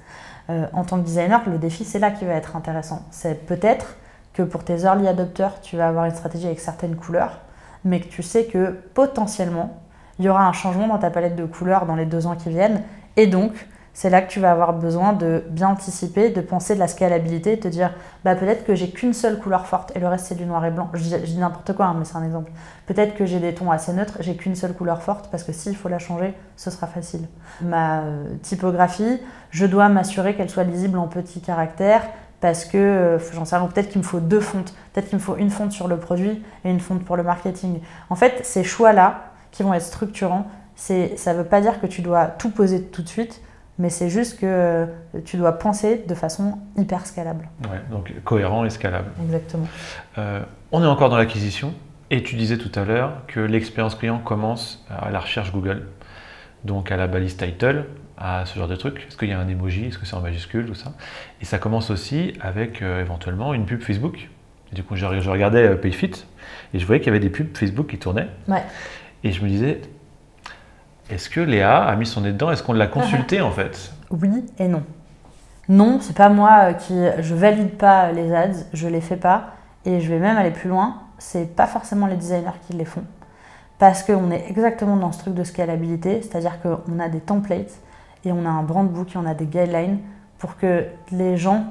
Euh, 0.49 0.67
en 0.73 0.83
tant 0.83 0.99
que 0.99 1.05
designer, 1.05 1.41
le 1.47 1.57
défi, 1.57 1.85
c'est 1.85 1.99
là 1.99 2.11
qui 2.11 2.25
va 2.25 2.33
être 2.33 2.55
intéressant. 2.55 3.03
C'est 3.11 3.45
peut-être 3.45 3.95
que 4.33 4.43
pour 4.43 4.63
tes 4.63 4.81
early 4.83 5.07
adopters, 5.07 5.61
tu 5.61 5.77
vas 5.77 5.87
avoir 5.87 6.05
une 6.05 6.13
stratégie 6.13 6.45
avec 6.45 6.59
certaines 6.59 6.95
couleurs, 6.95 7.39
mais 7.83 7.99
que 7.99 8.07
tu 8.07 8.21
sais 8.21 8.45
que 8.45 8.71
potentiellement, 8.93 9.81
il 10.19 10.25
y 10.25 10.29
aura 10.29 10.45
un 10.47 10.53
changement 10.53 10.87
dans 10.87 10.97
ta 10.97 11.09
palette 11.09 11.35
de 11.35 11.45
couleurs 11.45 11.85
dans 11.85 11.95
les 11.95 12.05
deux 12.05 12.27
ans 12.27 12.35
qui 12.35 12.49
viennent. 12.49 12.83
Et 13.17 13.27
donc, 13.27 13.53
c'est 13.95 14.09
là 14.09 14.21
que 14.21 14.29
tu 14.29 14.41
vas 14.41 14.51
avoir 14.51 14.73
besoin 14.73 15.13
de 15.13 15.41
bien 15.49 15.69
anticiper, 15.69 16.29
de 16.29 16.41
penser 16.41 16.75
de 16.75 16.79
la 16.79 16.89
scalabilité, 16.89 17.55
de 17.55 17.61
te 17.61 17.67
dire 17.69 17.93
bah, 18.25 18.35
peut-être 18.35 18.65
que 18.65 18.75
j'ai 18.75 18.89
qu'une 18.89 19.13
seule 19.13 19.39
couleur 19.39 19.65
forte 19.67 19.93
et 19.95 19.99
le 19.99 20.07
reste 20.09 20.25
c'est 20.27 20.35
du 20.35 20.45
noir 20.45 20.65
et 20.65 20.69
blanc. 20.69 20.89
Je 20.93 21.15
dis, 21.15 21.37
n'importe 21.37 21.73
quoi, 21.73 21.85
hein, 21.85 21.95
mais 21.97 22.03
c'est 22.03 22.17
un 22.17 22.23
exemple. 22.25 22.51
Peut-être 22.87 23.15
que 23.15 23.25
j'ai 23.25 23.39
des 23.39 23.55
tons 23.55 23.71
assez 23.71 23.93
neutres, 23.93 24.17
j'ai 24.19 24.35
qu'une 24.35 24.55
seule 24.55 24.73
couleur 24.73 25.01
forte 25.01 25.29
parce 25.31 25.43
que 25.43 25.53
s'il 25.53 25.77
faut 25.77 25.87
la 25.87 25.97
changer, 25.97 26.33
ce 26.57 26.69
sera 26.71 26.87
facile. 26.87 27.21
Ma 27.61 28.01
euh, 28.01 28.25
typographie, 28.41 29.21
je 29.49 29.65
dois 29.65 29.87
m'assurer 29.87 30.35
qu'elle 30.35 30.49
soit 30.49 30.65
lisible 30.65 30.97
en 30.97 31.07
petits 31.07 31.39
caractères 31.39 32.03
parce 32.41 32.65
que 32.65 32.77
euh, 32.77 33.17
j'en 33.33 33.45
sais 33.45 33.55
rien, 33.55 33.65
peut-être 33.65 33.87
qu'il 33.87 33.99
me 34.01 34.05
faut 34.05 34.19
deux 34.19 34.41
fontes, 34.41 34.73
peut-être 34.91 35.07
qu'il 35.07 35.19
me 35.19 35.23
faut 35.23 35.37
une 35.37 35.49
fonte 35.49 35.71
sur 35.71 35.87
le 35.87 35.95
produit 35.95 36.43
et 36.65 36.69
une 36.69 36.81
fonte 36.81 37.05
pour 37.05 37.15
le 37.15 37.23
marketing. 37.23 37.79
En 38.09 38.15
fait, 38.15 38.45
ces 38.45 38.65
choix-là 38.65 39.21
qui 39.51 39.63
vont 39.63 39.73
être 39.73 39.85
structurants, 39.85 40.47
ça 40.75 40.93
ne 40.93 41.37
veut 41.37 41.45
pas 41.45 41.61
dire 41.61 41.79
que 41.79 41.87
tu 41.87 42.01
dois 42.01 42.25
tout 42.25 42.49
poser 42.49 42.81
tout 42.81 43.01
de 43.01 43.07
suite, 43.07 43.41
mais 43.77 43.89
c'est 43.89 44.09
juste 44.09 44.39
que 44.39 44.45
euh, 44.45 44.85
tu 45.25 45.37
dois 45.37 45.53
penser 45.53 46.03
de 46.07 46.15
façon 46.15 46.57
hyper 46.77 47.05
scalable. 47.05 47.49
Ouais, 47.63 47.81
donc 47.91 48.13
cohérent 48.23 48.65
et 48.65 48.69
scalable. 48.69 49.09
Exactement. 49.23 49.67
Euh, 50.17 50.41
on 50.71 50.83
est 50.83 50.87
encore 50.87 51.09
dans 51.09 51.17
l'acquisition 51.17 51.73
et 52.09 52.23
tu 52.23 52.35
disais 52.35 52.57
tout 52.57 52.71
à 52.79 52.85
l'heure 52.85 53.25
que 53.27 53.39
l'expérience 53.39 53.95
client 53.95 54.19
commence 54.19 54.85
à 54.89 55.09
la 55.09 55.19
recherche 55.19 55.51
Google, 55.51 55.87
donc 56.63 56.91
à 56.91 56.97
la 56.97 57.07
balise 57.07 57.35
title, 57.37 57.85
à 58.17 58.45
ce 58.45 58.57
genre 58.57 58.67
de 58.67 58.75
truc. 58.75 59.05
Est-ce 59.07 59.17
qu'il 59.17 59.29
y 59.29 59.33
a 59.33 59.39
un 59.39 59.47
emoji? 59.47 59.85
Est-ce 59.87 59.97
que 59.97 60.05
c'est 60.05 60.15
en 60.15 60.21
majuscule 60.21 60.65
Tout 60.65 60.75
ça? 60.75 60.93
Et 61.41 61.45
ça 61.45 61.57
commence 61.57 61.89
aussi 61.89 62.33
avec 62.39 62.81
euh, 62.81 63.01
éventuellement 63.01 63.53
une 63.53 63.65
pub 63.65 63.81
Facebook. 63.81 64.29
Et 64.71 64.75
du 64.75 64.83
coup, 64.83 64.95
je, 64.95 65.05
je 65.19 65.29
regardais 65.29 65.67
euh, 65.67 65.75
PayFit 65.75 66.25
et 66.73 66.79
je 66.79 66.85
voyais 66.85 67.01
qu'il 67.01 67.07
y 67.07 67.15
avait 67.15 67.19
des 67.19 67.29
pubs 67.29 67.55
Facebook 67.57 67.87
qui 67.87 67.97
tournaient. 67.97 68.29
Ouais. 68.47 68.63
Et 69.23 69.31
je 69.31 69.43
me 69.43 69.49
disais, 69.49 69.81
est-ce 71.09 71.29
que 71.29 71.39
Léa 71.39 71.83
a 71.83 71.95
mis 71.95 72.05
son 72.05 72.21
nez 72.21 72.31
dedans? 72.31 72.51
Est-ce 72.51 72.63
qu'on 72.63 72.73
l'a 72.73 72.87
consulté 72.87 73.41
en 73.41 73.51
fait? 73.51 73.91
Oui 74.11 74.45
et 74.59 74.67
non. 74.67 74.83
Non, 75.67 75.99
c'est 76.01 76.15
pas 76.15 76.29
moi 76.29 76.51
euh, 76.69 76.73
qui. 76.73 76.93
Je 77.19 77.33
valide 77.35 77.71
pas 77.77 78.11
les 78.11 78.33
ads, 78.33 78.65
je 78.73 78.87
les 78.87 79.01
fais 79.01 79.15
pas. 79.17 79.45
Et 79.85 79.99
je 80.01 80.09
vais 80.09 80.19
même 80.19 80.37
aller 80.37 80.51
plus 80.51 80.69
loin, 80.69 81.01
c'est 81.19 81.55
pas 81.55 81.67
forcément 81.67 82.07
les 82.07 82.15
designers 82.15 82.57
qui 82.67 82.73
les 82.73 82.85
font. 82.85 83.03
Parce 83.77 84.01
qu'on 84.03 84.31
est 84.31 84.45
exactement 84.49 84.95
dans 84.97 85.11
ce 85.11 85.19
truc 85.19 85.33
de 85.35 85.43
scalabilité, 85.43 86.21
c'est-à-dire 86.21 86.59
qu'on 86.61 86.99
a 86.99 87.07
des 87.09 87.19
templates 87.19 87.73
et 88.23 88.31
on 88.31 88.45
a 88.45 88.49
un 88.49 88.63
brand 88.63 88.87
book 88.89 89.13
et 89.13 89.17
on 89.17 89.25
a 89.27 89.33
des 89.35 89.45
guidelines 89.45 89.99
pour 90.39 90.57
que 90.57 90.85
les 91.11 91.37
gens 91.37 91.65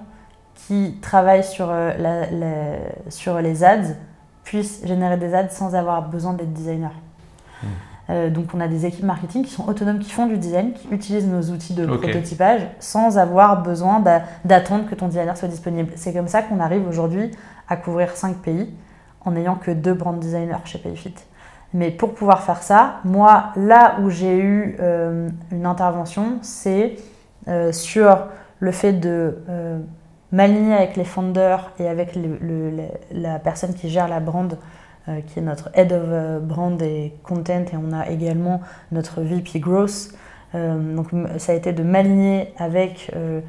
qui 0.55 0.99
travaillent 1.03 1.43
sur, 1.45 1.71
euh, 1.71 1.93
la- 1.99 2.31
la- 2.31 3.11
sur 3.11 3.41
les 3.41 3.65
ads 3.65 3.95
puissent 4.45 4.87
générer 4.87 5.17
des 5.17 5.35
ads 5.35 5.49
sans 5.49 5.75
avoir 5.75 6.03
besoin 6.09 6.35
d'être 6.35 6.53
designer. 6.53 6.93
Hmm. 7.63 7.67
Euh, 8.11 8.29
donc 8.29 8.49
on 8.55 8.61
a 8.61 8.69
des 8.69 8.85
équipes 8.85 9.05
marketing 9.05 9.45
qui 9.45 9.51
sont 9.51 9.67
autonomes, 9.67 9.99
qui 9.99 10.11
font 10.11 10.27
du 10.27 10.37
design, 10.37 10.73
qui 10.75 10.89
utilisent 10.91 11.27
nos 11.27 11.41
outils 11.55 11.73
de 11.73 11.87
prototypage 11.99 12.61
sans 12.79 13.17
avoir 13.17 13.63
besoin 13.63 14.01
d'a- 14.01 14.23
d'attendre 14.45 14.85
que 14.89 14.95
ton 14.95 15.09
designer 15.09 15.37
soit 15.39 15.49
disponible. 15.49 15.93
C'est 15.97 16.13
comme 16.13 16.29
ça 16.29 16.43
qu'on 16.43 16.61
arrive 16.61 16.87
aujourd'hui 16.87 17.31
à 17.69 17.77
couvrir 17.77 18.11
5 18.15 18.37
pays 18.37 18.69
en 19.25 19.31
n'ayant 19.31 19.55
que 19.55 19.71
deux 19.71 19.95
brand 19.95 20.19
designers 20.19 20.59
chez 20.67 20.79
Payfit. 20.79 21.15
Mais 21.73 21.91
pour 21.91 22.15
pouvoir 22.15 22.43
faire 22.43 22.63
ça, 22.63 22.97
moi, 23.05 23.47
là 23.57 23.97
où 24.03 24.11
j'ai 24.11 24.39
eu 24.39 24.77
euh, 24.81 25.29
une 25.51 25.65
intervention, 25.65 26.39
c'est 26.43 26.97
euh, 27.49 27.73
sur 27.73 28.27
le 28.61 28.71
fait 28.71 28.93
de 28.93 29.39
m'aligner 30.33 30.75
avec 30.75 30.97
les 30.97 31.05
founders 31.05 31.71
et 31.79 31.89
avec 31.89 32.17
le- 32.17 32.39
le- 32.41 32.71
le- 32.71 32.83
la 33.23 33.39
personne 33.39 33.73
qui 33.75 33.89
gère 33.89 34.09
la 34.09 34.21
brand, 34.21 34.57
qui 35.27 35.39
est 35.39 35.43
notre 35.43 35.71
head 35.75 35.93
of 35.93 36.03
euh, 36.07 36.39
brand 36.41 36.81
et 36.83 37.13
content, 37.23 37.65
et 37.73 37.77
on 37.77 37.93
a 37.93 38.09
également 38.09 38.61
notre 38.93 39.21
VP 39.21 39.59
growth. 39.61 40.11
Euh, 40.55 40.95
donc 40.97 41.09
ça 41.39 41.53
a 41.53 41.55
été 41.55 41.73
de 41.73 41.83
m'aligner 41.83 42.53
avec 42.59 43.11
euh, 43.17 43.41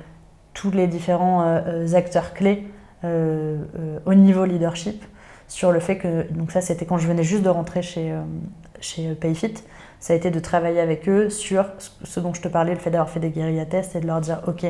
tous 0.54 0.72
les 0.72 0.88
différents 0.88 1.44
euh, 1.44 1.62
euh, 1.86 1.94
acteurs 1.94 2.34
clés 2.34 2.68
euh, 3.04 3.58
euh, 3.80 4.00
au 4.06 4.14
niveau 4.16 4.46
leadership 4.46 5.04
sur 5.48 5.72
le 5.72 5.80
fait 5.80 5.98
que, 5.98 6.24
donc 6.32 6.52
ça 6.52 6.62
c'était 6.62 6.86
quand 6.86 6.98
je 6.98 7.08
venais 7.08 7.22
juste 7.24 7.44
de 7.44 7.50
rentrer 7.50 7.84
chez, 7.84 8.12
euh, 8.12 8.22
chez 8.80 9.14
Payfit, 9.14 9.54
ça 10.00 10.14
a 10.14 10.16
été 10.16 10.32
de 10.32 10.40
travailler 10.40 10.80
avec 10.80 11.08
eux 11.08 11.30
sur 11.30 11.66
ce- 12.04 12.20
dont 12.20 12.34
je 12.34 12.42
te 12.42 12.48
parlais, 12.48 12.74
le 12.74 12.80
fait 12.80 12.90
d'avoir 12.90 13.10
fait 13.10 13.20
des 13.20 13.30
guérilla 13.30 13.66
tests 13.66 13.96
et 13.96 14.00
de 14.00 14.08
leur 14.08 14.22
dire, 14.22 14.42
ok, 14.48 14.66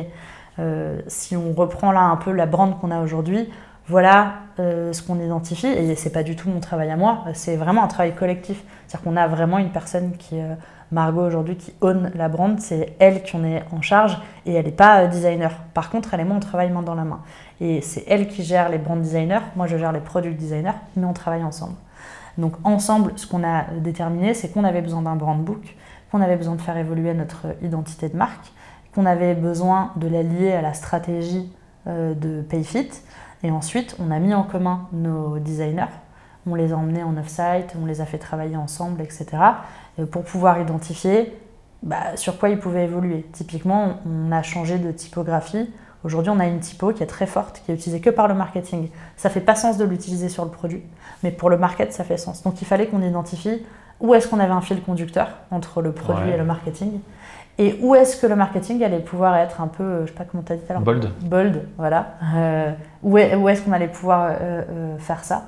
euh, 0.58 1.00
si 1.06 1.36
on 1.36 1.52
reprend 1.54 1.92
là 1.92 2.02
un 2.02 2.16
peu 2.16 2.32
la 2.32 2.46
brand 2.46 2.78
qu'on 2.78 2.90
a 2.90 3.00
aujourd'hui, 3.00 3.48
voilà 3.88 4.34
euh, 4.58 4.92
ce 4.92 5.02
qu'on 5.02 5.20
identifie, 5.20 5.68
et 5.68 5.94
c'est 5.94 6.10
pas 6.10 6.24
du 6.24 6.34
tout 6.34 6.48
mon 6.48 6.60
travail 6.60 6.90
à 6.90 6.96
moi, 6.96 7.24
c'est 7.34 7.56
vraiment 7.56 7.84
un 7.84 7.88
travail 7.88 8.14
collectif. 8.14 8.62
C'est-à-dire 8.86 9.04
qu'on 9.04 9.16
a 9.16 9.28
vraiment 9.28 9.58
une 9.58 9.70
personne 9.70 10.16
qui, 10.16 10.40
euh, 10.40 10.54
Margot 10.90 11.24
aujourd'hui, 11.24 11.56
qui 11.56 11.72
own 11.80 12.10
la 12.14 12.28
brand, 12.28 12.58
c'est 12.58 12.96
elle 12.98 13.22
qui 13.22 13.36
en 13.36 13.44
est 13.44 13.62
en 13.70 13.82
charge, 13.82 14.18
et 14.44 14.54
elle 14.54 14.64
n'est 14.64 14.72
pas 14.72 15.02
euh, 15.02 15.06
designer. 15.06 15.52
Par 15.72 15.90
contre, 15.90 16.14
elle 16.14 16.20
et 16.20 16.24
moi, 16.24 16.36
on 16.36 16.40
travaille 16.40 16.70
main 16.70 16.82
dans 16.82 16.94
la 16.94 17.04
main. 17.04 17.20
Et 17.60 17.80
c'est 17.80 18.04
elle 18.08 18.26
qui 18.26 18.42
gère 18.42 18.68
les 18.70 18.78
brand 18.78 19.00
designers, 19.00 19.40
moi 19.54 19.66
je 19.66 19.76
gère 19.76 19.92
les 19.92 20.00
product 20.00 20.36
designers, 20.36 20.72
mais 20.96 21.06
on 21.06 21.12
travaille 21.12 21.44
ensemble. 21.44 21.76
Donc 22.38 22.54
ensemble, 22.64 23.12
ce 23.16 23.26
qu'on 23.26 23.44
a 23.44 23.64
déterminé, 23.78 24.34
c'est 24.34 24.48
qu'on 24.48 24.64
avait 24.64 24.82
besoin 24.82 25.02
d'un 25.02 25.16
brand 25.16 25.40
book, 25.40 25.76
qu'on 26.10 26.20
avait 26.20 26.36
besoin 26.36 26.54
de 26.54 26.60
faire 26.60 26.76
évoluer 26.76 27.14
notre 27.14 27.46
identité 27.62 28.08
de 28.08 28.16
marque, 28.16 28.52
qu'on 28.94 29.06
avait 29.06 29.34
besoin 29.34 29.92
de 29.96 30.08
la 30.08 30.22
lier 30.22 30.52
à 30.52 30.60
la 30.60 30.74
stratégie 30.74 31.50
de 31.86 32.42
Payfit. 32.42 32.90
Et 33.46 33.50
ensuite, 33.52 33.94
on 34.00 34.10
a 34.10 34.18
mis 34.18 34.34
en 34.34 34.42
commun 34.42 34.88
nos 34.92 35.38
designers. 35.38 35.86
On 36.48 36.56
les 36.56 36.72
a 36.72 36.76
emmenés 36.76 37.04
en 37.04 37.16
off-site, 37.16 37.76
on 37.80 37.86
les 37.86 38.00
a 38.00 38.04
fait 38.04 38.18
travailler 38.18 38.56
ensemble, 38.56 39.00
etc. 39.02 39.26
euh, 40.00 40.06
pour 40.06 40.24
pouvoir 40.24 40.60
identifier 40.60 41.32
bah, 41.84 42.16
sur 42.16 42.38
quoi 42.40 42.48
ils 42.48 42.58
pouvaient 42.58 42.82
évoluer. 42.84 43.24
Typiquement, 43.32 44.00
on 44.04 44.32
a 44.32 44.42
changé 44.42 44.78
de 44.78 44.90
typographie. 44.90 45.70
Aujourd'hui, 46.02 46.30
on 46.34 46.40
a 46.40 46.46
une 46.46 46.58
typo 46.58 46.92
qui 46.92 47.04
est 47.04 47.06
très 47.06 47.26
forte, 47.26 47.62
qui 47.64 47.70
est 47.70 47.74
utilisée 47.76 48.00
que 48.00 48.10
par 48.10 48.26
le 48.26 48.34
marketing. 48.34 48.88
Ça 49.16 49.30
fait 49.30 49.40
pas 49.40 49.54
sens 49.54 49.78
de 49.78 49.84
l'utiliser 49.84 50.28
sur 50.28 50.44
le 50.44 50.50
produit, 50.50 50.82
mais 51.22 51.30
pour 51.30 51.48
le 51.48 51.56
market, 51.56 51.92
ça 51.92 52.02
fait 52.02 52.16
sens. 52.16 52.42
Donc 52.42 52.60
il 52.60 52.64
fallait 52.64 52.88
qu'on 52.88 53.02
identifie 53.02 53.62
où 54.00 54.12
est-ce 54.12 54.26
qu'on 54.26 54.40
avait 54.40 54.52
un 54.52 54.60
fil 54.60 54.82
conducteur 54.82 55.28
entre 55.52 55.82
le 55.82 55.92
produit 55.92 56.24
Ouais. 56.30 56.34
et 56.34 56.36
le 56.36 56.44
marketing 56.44 56.98
et 57.58 57.78
où 57.82 57.94
est-ce 57.94 58.20
que 58.20 58.26
le 58.26 58.36
marketing 58.36 58.82
allait 58.84 58.98
pouvoir 59.00 59.36
être 59.36 59.60
un 59.60 59.66
peu, 59.68 59.82
euh, 59.82 60.06
je 60.06 60.10
sais 60.12 60.16
pas 60.18 60.24
comment 60.24 60.42
tu 60.42 60.52
as 60.52 60.56
dit 60.56 60.62
tout 60.62 60.70
à 60.72 60.74
l'heure, 60.74 60.82
Bold. 60.82 61.08
bold, 61.24 61.62
voilà. 61.78 62.06
Euh, 62.34 62.72
où 63.02 63.16
est- 63.18 63.34
où 63.34 63.48
est-ce 63.48 63.62
qu'on 63.62 63.72
allait 63.72 63.88
pouvoir 63.88 64.28
euh, 64.30 64.62
euh, 64.70 64.98
faire 64.98 65.24
ça? 65.24 65.44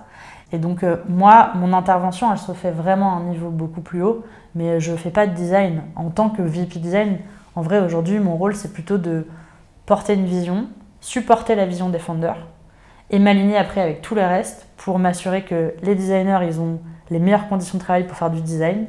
Et 0.50 0.56
donc, 0.59 0.82
moi, 1.09 1.50
mon 1.56 1.74
intervention, 1.74 2.32
elle 2.32 2.38
se 2.38 2.52
fait 2.52 2.70
vraiment 2.70 3.12
à 3.12 3.16
un 3.20 3.24
niveau 3.24 3.50
beaucoup 3.50 3.82
plus 3.82 4.02
haut, 4.02 4.24
mais 4.54 4.80
je 4.80 4.94
fais 4.96 5.11
pas 5.11 5.26
de 5.26 5.34
design. 5.34 5.82
En 5.94 6.09
tant 6.09 6.30
que 6.30 6.40
VP 6.40 6.78
design, 6.78 7.18
en 7.54 7.61
vrai, 7.61 7.80
aujourd'hui, 7.80 8.18
mon 8.18 8.34
rôle, 8.36 8.54
c'est 8.54 8.72
plutôt 8.72 8.96
de 8.96 9.26
porter 9.84 10.14
une 10.14 10.24
vision, 10.24 10.64
supporter 11.02 11.54
la 11.54 11.66
vision 11.66 11.90
des 11.90 11.98
founders 11.98 12.46
et 13.11 13.18
m'aligner 13.18 13.59
après 13.59 13.82
avec 13.82 14.00
tout 14.00 14.14
le 14.14 14.22
reste 14.22 14.66
pour 14.78 14.98
m'assurer 14.98 15.42
que 15.42 15.74
les 15.82 15.94
designers, 15.94 16.40
ils 16.46 16.59
ont 16.61 16.78
les 17.11 17.18
meilleures 17.18 17.48
conditions 17.48 17.76
de 17.76 17.82
travail 17.82 18.06
pour 18.06 18.16
faire 18.16 18.30
du 18.30 18.40
design 18.40 18.86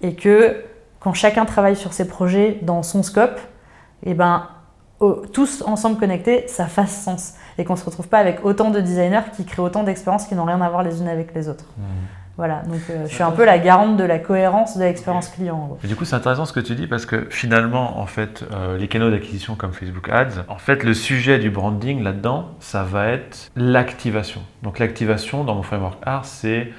et 0.00 0.14
que 0.14 0.56
quand 1.04 1.12
chacun 1.14 1.44
travaille 1.44 1.76
sur 1.76 1.92
ses 1.92 2.08
projets 2.08 2.58
dans 2.62 2.82
son 2.82 3.02
scope, 3.04 3.38
et 4.04 4.14
ben, 4.14 4.48
au- 5.00 5.22
tous 5.32 5.62
ensemble 5.66 5.98
connectés, 5.98 6.44
ça 6.48 6.66
fasse 6.66 7.04
sens. 7.04 7.34
Et 7.58 7.64
qu'on 7.64 7.76
se 7.76 7.84
retrouve 7.84 8.08
pas 8.08 8.18
avec 8.18 8.44
autant 8.44 8.70
de 8.70 8.80
designers 8.80 9.20
qui 9.36 9.44
créent 9.44 9.62
autant 9.62 9.84
d'expériences 9.84 10.26
qui 10.26 10.34
n'ont 10.34 10.44
rien 10.44 10.60
à 10.60 10.68
voir 10.68 10.82
les 10.82 11.00
unes 11.00 11.08
avec 11.08 11.34
les 11.34 11.48
autres. 11.48 11.66
Voilà, 12.36 12.62
donc 12.62 12.80
euh, 12.90 13.04
je 13.08 13.14
suis 13.14 13.22
un 13.22 13.30
peu 13.30 13.44
la 13.44 13.60
garante 13.60 13.96
de 13.96 14.02
la 14.02 14.18
cohérence 14.18 14.76
de 14.76 14.82
l'expérience 14.82 15.28
client. 15.28 15.78
Et 15.84 15.86
du 15.86 15.94
coup, 15.94 16.04
c'est 16.04 16.16
intéressant 16.16 16.46
ce 16.46 16.52
que 16.52 16.58
tu 16.58 16.74
dis 16.74 16.88
parce 16.88 17.06
que 17.06 17.28
finalement, 17.30 18.00
en 18.00 18.06
fait, 18.06 18.44
euh, 18.50 18.76
les 18.76 18.88
canaux 18.88 19.08
d'acquisition 19.08 19.54
comme 19.54 19.72
Facebook 19.72 20.08
Ads, 20.08 20.42
en 20.48 20.58
fait, 20.58 20.82
le 20.82 20.94
sujet 20.94 21.38
du 21.38 21.50
branding 21.50 22.02
là-dedans, 22.02 22.46
ça 22.58 22.82
va 22.82 23.06
être 23.06 23.52
l'activation. 23.54 24.40
Donc, 24.64 24.80
l'activation 24.80 25.44
dans 25.44 25.54
mon 25.54 25.62
framework 25.62 25.98
art, 26.04 26.24
c'est 26.24 26.72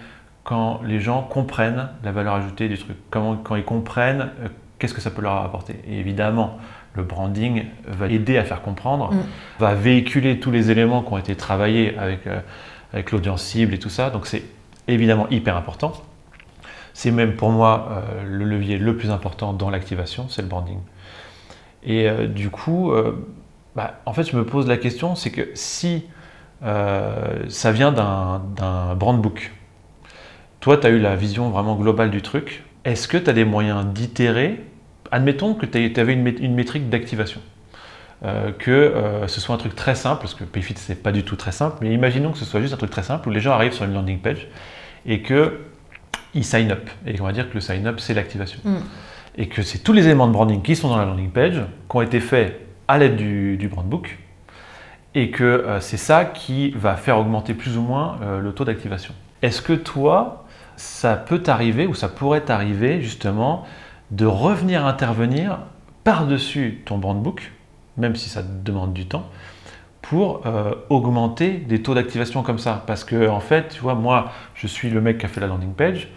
quand 0.45 0.81
les 0.85 0.99
gens 1.01 1.23
comprennent 1.23 1.89
la 2.03 2.11
valeur 2.13 2.35
ajoutée 2.35 2.69
du 2.69 2.77
truc, 2.77 2.95
comment, 3.09 3.35
quand 3.35 3.55
ils 3.55 3.65
comprennent 3.65 4.29
euh, 4.43 4.47
qu'est-ce 4.77 4.93
que 4.93 5.01
ça 5.01 5.09
peut 5.09 5.23
leur 5.23 5.37
apporter. 5.37 5.75
Et 5.87 5.99
évidemment, 5.99 6.59
le 6.93 7.03
branding 7.03 7.65
va 7.87 8.07
aider 8.07 8.37
à 8.37 8.43
faire 8.45 8.61
comprendre, 8.61 9.11
Mm. 9.11 9.17
va 9.59 9.73
véhiculer 9.73 10.39
tous 10.39 10.51
les 10.51 10.71
éléments 10.71 11.01
qui 11.01 11.11
ont 11.11 11.17
été 11.17 11.35
travaillés 11.35 11.97
avec, 11.97 12.27
euh, 12.27 12.39
avec 12.93 13.11
l'audience 13.11 13.41
cible 13.41 13.73
et 13.73 13.79
tout 13.79 13.89
ça. 13.89 14.11
Donc, 14.11 14.27
c'est 14.27 14.43
évidemment 14.87 15.27
hyper 15.29 15.57
important. 15.57 15.93
C'est 16.93 17.11
même 17.11 17.35
pour 17.35 17.49
moi 17.49 17.89
euh, 17.89 18.23
le 18.23 18.45
levier 18.45 18.77
le 18.77 18.95
plus 18.95 19.09
important 19.09 19.51
dans 19.51 19.71
l'activation, 19.71 20.29
c'est 20.29 20.43
le 20.43 20.47
branding. 20.47 20.79
Et 21.83 22.09
du 22.27 22.49
coup, 22.49 22.91
bah, 23.75 23.99
en 24.07 24.13
fait, 24.13 24.23
je 24.23 24.35
me 24.35 24.43
pose 24.43 24.67
la 24.67 24.77
question, 24.77 25.13
c'est 25.13 25.29
que 25.29 25.51
si 25.53 26.03
ça 26.63 27.71
vient 27.71 27.91
d'un 27.91 28.95
brand 28.95 29.21
book, 29.21 29.51
toi, 30.65 30.77
tu 30.77 30.87
as 30.87 30.89
eu 30.89 30.97
la 30.97 31.15
vision 31.15 31.51
vraiment 31.51 31.75
globale 31.75 32.09
du 32.09 32.23
truc, 32.23 32.63
est-ce 32.85 33.07
que 33.07 33.17
tu 33.17 33.29
as 33.29 33.33
des 33.33 33.45
moyens 33.45 33.85
d'itérer? 33.85 34.61
Admettons 35.11 35.53
que 35.53 35.67
tu 35.67 35.99
avais 35.99 36.13
une, 36.13 36.27
mét- 36.27 36.41
une 36.41 36.55
métrique 36.55 36.89
d'activation. 36.89 37.39
Euh, 38.23 38.51
que 38.51 38.71
euh, 38.71 39.27
ce 39.27 39.39
soit 39.39 39.53
un 39.53 39.59
truc 39.59 39.75
très 39.75 39.93
simple, 39.93 40.21
parce 40.21 40.33
que 40.33 40.43
Payfit 40.43 40.73
c'est 40.77 41.03
pas 41.03 41.11
du 41.11 41.21
tout 41.21 41.35
très 41.35 41.51
simple, 41.51 41.77
mais 41.81 41.93
imaginons 41.93 42.31
que 42.31 42.39
ce 42.39 42.45
soit 42.45 42.61
juste 42.61 42.73
un 42.73 42.77
truc 42.77 42.89
très 42.89 43.03
simple 43.03 43.29
où 43.29 43.31
les 43.31 43.41
gens 43.41 43.51
arrivent 43.51 43.73
sur 43.73 43.85
une 43.85 43.93
landing 43.93 44.17
page 44.17 44.47
et 45.05 45.21
que 45.21 45.59
ils 46.33 46.43
sign 46.43 46.71
up. 46.71 46.89
Et 47.05 47.21
on 47.21 47.25
va 47.25 47.31
dire 47.31 47.47
que 47.47 47.53
le 47.53 47.61
sign 47.61 47.85
up 47.85 47.99
c'est 47.99 48.15
l'activation. 48.15 48.59
Mm. 48.63 48.77
Et 49.37 49.47
que 49.47 49.61
c'est 49.61 49.83
tous 49.83 49.93
les 49.93 50.05
éléments 50.05 50.25
de 50.25 50.33
branding 50.33 50.63
qui 50.63 50.75
sont 50.75 50.89
dans 50.89 50.97
la 50.97 51.05
landing 51.05 51.29
page, 51.29 51.61
qui 51.91 51.95
ont 51.95 52.01
été 52.01 52.19
faits 52.19 52.59
à 52.87 52.97
l'aide 52.97 53.17
du, 53.17 53.55
du 53.57 53.67
brand 53.67 53.85
book, 53.85 54.17
et 55.13 55.29
que 55.29 55.43
euh, 55.43 55.79
c'est 55.79 55.97
ça 55.97 56.25
qui 56.25 56.71
va 56.71 56.95
faire 56.95 57.19
augmenter 57.19 57.53
plus 57.53 57.77
ou 57.77 57.81
moins 57.81 58.17
le 58.41 58.51
taux 58.51 58.65
d'activation. 58.65 59.13
Est-ce 59.43 59.61
que 59.61 59.73
toi, 59.73 60.44
ça 60.77 61.15
peut 61.15 61.39
t'arriver 61.39 61.87
ou 61.87 61.93
ça 61.93 62.09
pourrait 62.09 62.41
t'arriver 62.41 63.01
justement 63.01 63.65
de 64.11 64.25
revenir 64.25 64.85
intervenir 64.85 65.59
par-dessus 66.03 66.81
ton 66.85 66.97
brand 66.97 67.21
book, 67.21 67.51
même 67.97 68.15
si 68.15 68.29
ça 68.29 68.43
demande 68.43 68.93
du 68.93 69.07
temps, 69.07 69.29
pour 70.01 70.45
euh, 70.45 70.75
augmenter 70.89 71.53
des 71.53 71.81
taux 71.81 71.95
d'activation 71.95 72.43
comme 72.43 72.59
ça. 72.59 72.83
Parce 72.85 73.03
que 73.03 73.27
en 73.27 73.39
fait, 73.39 73.69
tu 73.69 73.81
vois, 73.81 73.95
moi, 73.95 74.31
je 74.53 74.67
suis 74.67 74.89
le 74.89 75.01
mec 75.01 75.17
qui 75.17 75.25
a 75.25 75.29
fait 75.29 75.41
la 75.41 75.47
landing 75.47 75.73
page, 75.73 76.09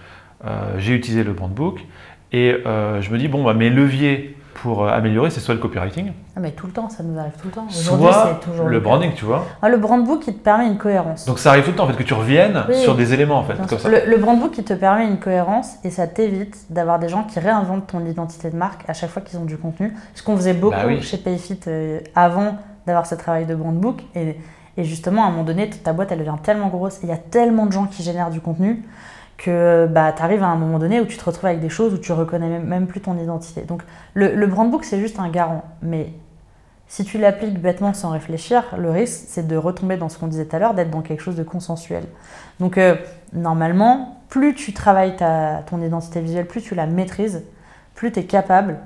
euh, 0.44 0.78
j'ai 0.78 0.94
utilisé 0.94 1.24
le 1.24 1.32
brand 1.32 1.50
book, 1.50 1.84
et 2.32 2.54
euh, 2.66 3.00
je 3.00 3.10
me 3.10 3.18
dis, 3.18 3.28
bon, 3.28 3.42
bah, 3.42 3.54
mes 3.54 3.70
leviers 3.70 4.36
pour 4.62 4.84
euh, 4.84 4.90
améliorer, 4.90 5.30
c'est 5.30 5.40
soit 5.40 5.54
le 5.54 5.60
copywriting, 5.60 6.12
Ah, 6.36 6.40
mais 6.40 6.50
tout 6.52 6.66
le 6.66 6.72
temps, 6.72 6.88
ça 6.88 7.02
nous 7.02 7.18
arrive 7.18 7.32
tout 7.40 7.46
le 7.46 7.52
temps. 7.52 7.66
Soit 7.68 8.40
toujours 8.42 8.66
le 8.66 8.80
branding, 8.80 9.12
tu 9.14 9.24
vois. 9.24 9.44
Ah, 9.62 9.68
le 9.68 9.76
brand 9.76 10.04
book, 10.04 10.24
il 10.26 10.34
te 10.34 10.42
permet 10.42 10.66
une 10.66 10.78
cohérence. 10.78 11.24
Donc 11.26 11.38
ça 11.38 11.50
arrive 11.50 11.64
tout 11.64 11.70
le 11.70 11.76
temps, 11.76 11.84
en 11.84 11.88
fait, 11.88 11.96
que 11.96 12.02
tu 12.02 12.14
reviennes 12.14 12.64
Oui, 12.68 12.76
sur 12.76 12.92
oui. 12.92 12.98
des 12.98 13.14
éléments, 13.14 13.38
en 13.38 13.44
fait, 13.44 13.54
comme 13.68 13.78
ça. 13.78 13.88
Le, 13.88 14.02
le 14.06 14.16
brand 14.16 14.38
book, 14.38 14.56
il 14.58 14.64
te 14.64 14.72
permet 14.74 15.06
une 15.06 15.18
cohérence 15.18 15.74
et 15.84 15.90
ça 15.90 16.06
t'évite 16.06 16.56
d'avoir 16.70 16.98
des 16.98 17.08
gens 17.08 17.22
qui 17.24 17.38
réinventent 17.40 17.86
ton 17.86 18.04
identité 18.04 18.50
de 18.50 18.56
marque 18.56 18.88
à 18.88 18.92
chaque 18.92 19.10
fois 19.10 19.22
qu'ils 19.22 19.38
ont 19.38 19.44
du 19.44 19.56
contenu. 19.58 19.94
Ce 20.14 20.22
qu'on 20.22 20.36
faisait 20.36 20.54
beaucoup 20.54 20.76
Bah 20.76 20.84
oui. 20.86 21.00
chez 21.02 21.18
Payfit 21.18 21.60
euh, 21.66 22.00
avant 22.14 22.56
d'avoir 22.86 23.06
ce 23.06 23.14
travail 23.14 23.46
de 23.46 23.54
brand 23.54 23.74
book. 23.76 24.02
Et, 24.14 24.36
et 24.76 24.84
justement, 24.84 25.24
à 25.24 25.26
un 25.26 25.30
moment 25.30 25.44
donné, 25.44 25.68
ta 25.70 25.92
boîte, 25.92 26.12
elle 26.12 26.18
devient 26.20 26.36
tellement 26.42 26.68
grosse 26.68 26.96
et 26.98 27.00
il 27.04 27.08
y 27.08 27.12
a 27.12 27.16
tellement 27.16 27.66
de 27.66 27.72
gens 27.72 27.86
qui 27.86 28.02
génèrent 28.02 28.30
du 28.30 28.40
contenu 28.40 28.82
que 29.38 29.86
bah, 29.86 30.12
tu 30.14 30.22
arrives 30.22 30.42
à 30.42 30.48
un 30.48 30.56
moment 30.56 30.78
donné 30.78 31.00
où 31.00 31.06
tu 31.06 31.16
te 31.16 31.24
retrouves 31.24 31.46
avec 31.46 31.60
des 31.60 31.70
choses 31.70 31.94
où 31.94 31.98
tu 31.98 32.12
reconnais 32.12 32.58
même, 32.58 32.86
plus 32.86 33.00
ton 33.00 33.16
identité. 33.16 33.62
Donc 33.62 33.82
le, 34.14 34.34
le 34.34 34.46
brand 34.46 34.70
book, 34.70 34.84
c'est 34.84 34.98
juste 35.00 35.18
un 35.20 35.30
garant. 35.30 35.62
Mais 35.80 36.12
si 36.88 37.04
tu 37.04 37.18
l'appliques 37.18 37.60
bêtement 37.60 37.94
sans 37.94 38.10
réfléchir, 38.10 38.64
le 38.76 38.90
risque, 38.90 39.24
c'est 39.28 39.46
de 39.46 39.56
retomber 39.56 39.96
dans 39.96 40.08
ce 40.08 40.18
qu'on 40.18 40.26
disait 40.26 40.46
tout 40.46 40.56
à 40.56 40.58
l'heure, 40.58 40.74
d'être 40.74 40.90
dans 40.90 41.02
quelque 41.02 41.22
chose 41.22 41.36
de 41.36 41.44
consensuel. 41.44 42.04
Donc, 42.60 42.78
euh, 42.78 42.96
normalement, 43.32 44.16
plus 44.28 44.54
tu 44.54 44.72
travailles 44.72 45.14
ta, 45.16 45.62
ton 45.66 45.80
identité 45.82 46.20
visuelle, 46.20 46.46
plus 46.46 46.62
tu 46.62 46.74
la 46.74 46.86
maîtrises, 46.86 47.44
plus 47.94 48.10
tu 48.10 48.20
es 48.20 48.24
capable 48.24 48.78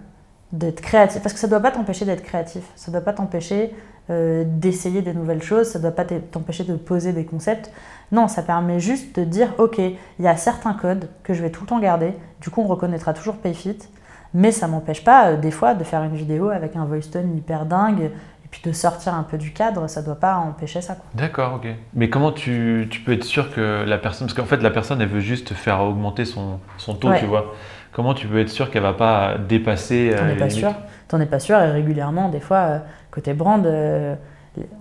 d'être 0.53 0.81
créatif. 0.83 1.23
Parce 1.23 1.33
que 1.33 1.39
ça 1.41 1.47
ne 1.47 1.53
doit 1.53 1.61
pas 1.61 1.71
t'empêcher 1.71 2.05
d'être 2.05 2.23
créatif. 2.23 2.63
Ça 2.77 2.91
ne 2.91 2.97
doit 2.97 3.05
pas 3.05 3.13
t'empêcher 3.13 3.75
euh, 4.11 4.45
d'essayer 4.47 5.01
des 5.01 5.15
nouvelles 5.15 5.43
choses. 5.43 5.71
Ça 5.71 5.79
ne 5.79 5.85
doit 5.85 5.93
pas 5.93 6.05
t'e- 6.05 6.21
t'empêcher 6.21 6.65
de 6.65 6.75
poser 6.77 7.13
des 7.13 7.25
concepts. 7.25 7.71
Non, 8.13 8.29
ça 8.29 8.43
permet 8.43 8.79
juste 8.79 9.19
de 9.19 9.25
dire, 9.25 9.49
OK, 9.59 9.79
il 9.79 9.97
y 10.21 10.29
a 10.29 10.37
certains 10.37 10.75
codes 10.75 11.09
que 11.25 11.33
je 11.35 11.43
vais 11.43 11.51
tout 11.51 11.63
le 11.63 11.67
temps 11.67 11.81
garder. 11.81 12.13
Du 12.41 12.51
coup, 12.51 12.61
on 12.63 12.67
reconnaîtra 12.67 13.15
toujours 13.15 13.37
Payfit. 13.39 13.79
Mais 14.35 14.51
ça 14.53 14.67
m'empêche 14.69 15.03
pas, 15.05 15.29
euh, 15.31 15.37
des 15.37 15.51
fois, 15.51 15.75
de 15.75 15.83
faire 15.85 16.03
une 16.03 16.15
vidéo 16.15 16.49
avec 16.51 16.77
un 16.77 16.85
voice 16.85 17.11
tone 17.13 17.37
hyper 17.37 17.67
dingue 17.67 18.03
et 18.45 18.49
puis 18.51 18.61
de 18.65 18.73
sortir 18.73 19.15
un 19.15 19.23
peu 19.25 19.37
du 19.39 19.53
cadre. 19.53 19.87
Ça 19.89 20.01
doit 20.03 20.15
pas 20.21 20.37
empêcher 20.37 20.81
ça. 20.81 20.97
D'accord, 21.15 21.55
ok. 21.57 21.69
Mais 21.95 22.09
comment 22.09 22.33
tu, 22.33 22.87
tu 22.91 23.01
peux 23.01 23.13
être 23.13 23.25
sûr 23.25 23.55
que 23.55 23.85
la 23.87 23.99
personne, 23.99 24.27
parce 24.27 24.37
qu'en 24.39 24.47
fait 24.47 24.63
la 24.63 24.71
personne 24.71 25.01
elle 25.03 25.09
veut 25.09 25.21
juste 25.21 25.53
faire 25.55 25.83
augmenter 25.83 26.25
son, 26.25 26.61
son 26.79 26.95
taux, 26.95 27.09
Ouais. 27.11 27.19
tu 27.21 27.27
vois. 27.27 27.53
Comment 27.93 28.15
tu 28.15 28.27
peux 28.27 28.41
être 28.41 28.49
sûr 28.49 28.71
qu'elle 28.71 28.83
va 28.83 28.95
pas 28.95 29.37
dépasser 29.37 30.15
T'en 30.17 30.23
euh, 30.25 30.29
es 30.29 30.33
les 30.33 30.39
pas 30.39 30.47
limites? 30.47 30.61
Sûr. 30.65 30.75
T'en 31.09 31.21
es 31.21 31.27
pas 31.27 31.39
sûr 31.41 31.59
et 31.61 31.71
régulièrement, 31.71 32.31
des 32.31 32.41
fois, 32.41 32.57
euh, 32.57 32.79
côté 33.11 33.35
brand, 33.35 33.65
euh, 33.67 34.15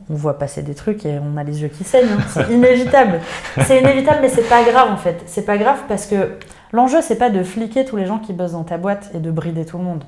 on 0.09 0.13
voit 0.15 0.37
passer 0.37 0.63
des 0.63 0.75
trucs 0.75 1.05
et 1.05 1.19
on 1.19 1.37
a 1.37 1.43
les 1.43 1.61
yeux 1.61 1.69
qui 1.69 1.83
saignent. 1.83 2.09
hein. 2.11 2.21
C'est 2.27 2.51
inévitable. 2.51 3.19
C'est 3.61 3.79
inévitable, 3.79 4.19
mais 4.21 4.29
c'est 4.29 4.47
pas 4.49 4.63
grave 4.63 4.91
en 4.91 4.97
fait. 4.97 5.23
C'est 5.27 5.45
pas 5.45 5.57
grave 5.57 5.79
parce 5.87 6.05
que 6.05 6.37
l'enjeu, 6.73 7.01
c'est 7.01 7.17
pas 7.17 7.29
de 7.29 7.43
fliquer 7.43 7.85
tous 7.85 7.95
les 7.97 8.05
gens 8.05 8.19
qui 8.19 8.33
bossent 8.33 8.51
dans 8.53 8.63
ta 8.63 8.77
boîte 8.77 9.11
et 9.13 9.19
de 9.19 9.31
brider 9.31 9.65
tout 9.65 9.77
le 9.77 9.83
monde. 9.83 10.03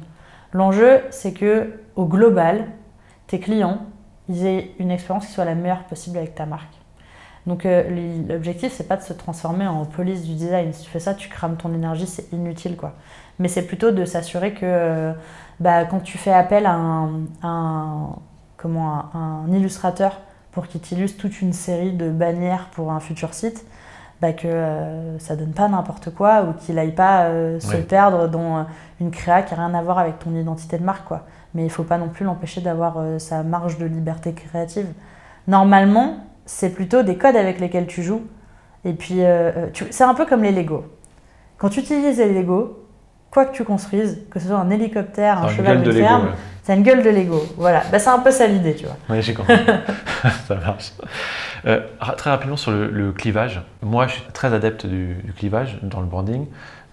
L'enjeu, 0.52 1.02
c'est 1.10 1.34
que 1.34 1.74
au 1.96 2.06
global, 2.06 2.66
tes 3.28 3.40
clients, 3.40 3.80
ils 4.30 4.46
aient 4.46 4.72
une 4.80 4.92
expérience 4.92 5.26
qui 5.26 5.32
soit 5.32 5.46
la 5.46 5.56
meilleure 5.56 5.84
possible 5.86 6.18
avec 6.18 6.36
ta 6.36 6.46
marque. 6.46 6.74
Donc 7.46 7.66
euh, 7.66 7.84
l'objectif, 8.30 8.72
c'est 8.74 8.88
pas 8.88 8.96
de 8.96 9.02
se 9.02 9.12
transformer 9.14 9.68
en 9.68 9.84
police 9.86 10.24
du 10.24 10.34
design. 10.36 10.72
Si 10.74 10.84
tu 10.84 10.90
fais 10.90 11.00
ça, 11.00 11.14
tu 11.14 11.28
crames 11.30 11.58
ton 11.58 11.74
énergie, 11.74 12.08
c'est 12.08 12.32
inutile 12.32 12.78
quoi. 12.78 12.94
Mais 13.40 13.48
c'est 13.50 13.64
plutôt 13.64 13.92
de 13.92 14.06
s'assurer 14.06 14.54
que 14.54 14.60
euh, 14.64 15.12
bah, 15.60 15.84
quand 15.86 16.00
tu 16.02 16.18
fais 16.18 16.32
appel 16.32 16.66
à 16.66 16.74
un, 16.74 17.10
un- 17.42 18.16
comment, 18.64 19.06
un, 19.14 19.46
un 19.48 19.52
illustrateur 19.52 20.20
pour 20.52 20.68
qu'il 20.68 20.82
t'illustre 20.82 21.20
toute 21.22 21.42
une 21.42 21.54
série 21.54 21.92
de 21.92 22.10
bannières 22.10 22.70
pour 22.72 22.92
un 22.92 23.00
futur 23.00 23.34
site, 23.34 23.66
bah, 24.22 24.32
que 24.34 24.48
euh, 24.48 25.20
ça 25.20 25.36
donne 25.36 25.52
pas 25.52 25.68
n'importe 25.68 26.14
quoi 26.14 26.44
ou 26.44 26.54
qu'il 26.54 26.80
aille 26.80 26.94
pas 26.96 27.26
euh, 27.26 27.60
se 27.60 27.76
perdre 27.76 28.28
dans 28.30 28.60
euh, 28.60 28.64
une 29.02 29.12
créa 29.12 29.42
qui 29.42 29.54
a 29.54 29.58
rien 29.58 29.74
à 29.74 29.82
voir 29.82 30.00
avec 30.00 30.20
ton 30.20 30.34
identité 30.34 30.78
de 30.78 30.84
marque. 30.84 31.06
Quoi. 31.06 31.26
Mais 31.54 31.64
il 31.66 31.70
faut 31.70 31.84
pas 31.84 31.98
non 31.98 32.08
plus 32.08 32.24
l'empêcher 32.24 32.62
d'avoir 32.62 32.96
sa 33.20 33.44
marge 33.44 33.78
de 33.78 33.86
liberté 33.86 34.34
créative. 34.34 34.88
Normalement, 35.48 36.18
c'est 36.46 36.70
plutôt 36.70 37.04
des 37.04 37.18
codes 37.18 37.36
avec 37.36 37.60
lesquels 37.60 37.86
tu 37.88 38.02
joues. 38.02 38.22
Et 38.86 38.94
puis, 38.94 39.22
tu- 39.74 39.86
c'est 39.92 40.04
un 40.04 40.14
peu 40.14 40.26
comme 40.26 40.42
les 40.44 40.52
Lego. 40.52 40.86
Quand 41.58 41.70
tu 41.70 41.82
utilises 41.82 42.18
les 42.18 42.34
Lego, 42.34 42.83
quoi 43.34 43.46
que 43.46 43.56
tu 43.56 43.64
construises, 43.64 44.20
que 44.30 44.40
ce 44.40 44.48
soit 44.48 44.58
un 44.58 44.70
hélicoptère, 44.70 45.44
un 45.44 45.50
cheval 45.50 45.82
de 45.82 45.92
ferme, 45.92 46.26
ouais. 46.26 46.32
c'est 46.62 46.76
une 46.76 46.84
gueule 46.84 47.02
de 47.02 47.10
Lego. 47.10 47.44
Voilà, 47.58 47.82
bah, 47.92 47.98
c'est 47.98 48.12
un 48.12 48.20
peu 48.20 48.30
ça 48.30 48.46
l'idée, 48.46 48.76
tu 48.76 48.86
vois. 48.86 48.96
Oui, 49.10 49.24
j'ai 49.24 49.34
compris. 49.34 49.56
ça 50.48 50.56
marche. 50.56 50.92
Euh, 51.66 51.80
très 52.16 52.30
rapidement 52.30 52.58
sur 52.58 52.70
le, 52.72 52.90
le 52.92 53.12
clivage. 53.12 53.62
Moi, 53.82 54.06
je 54.06 54.14
suis 54.14 54.24
très 54.34 54.54
adepte 54.54 54.86
du, 54.86 55.16
du 55.16 55.34
clivage 55.34 55.80
dans 55.82 56.00
le 56.00 56.06
branding 56.06 56.46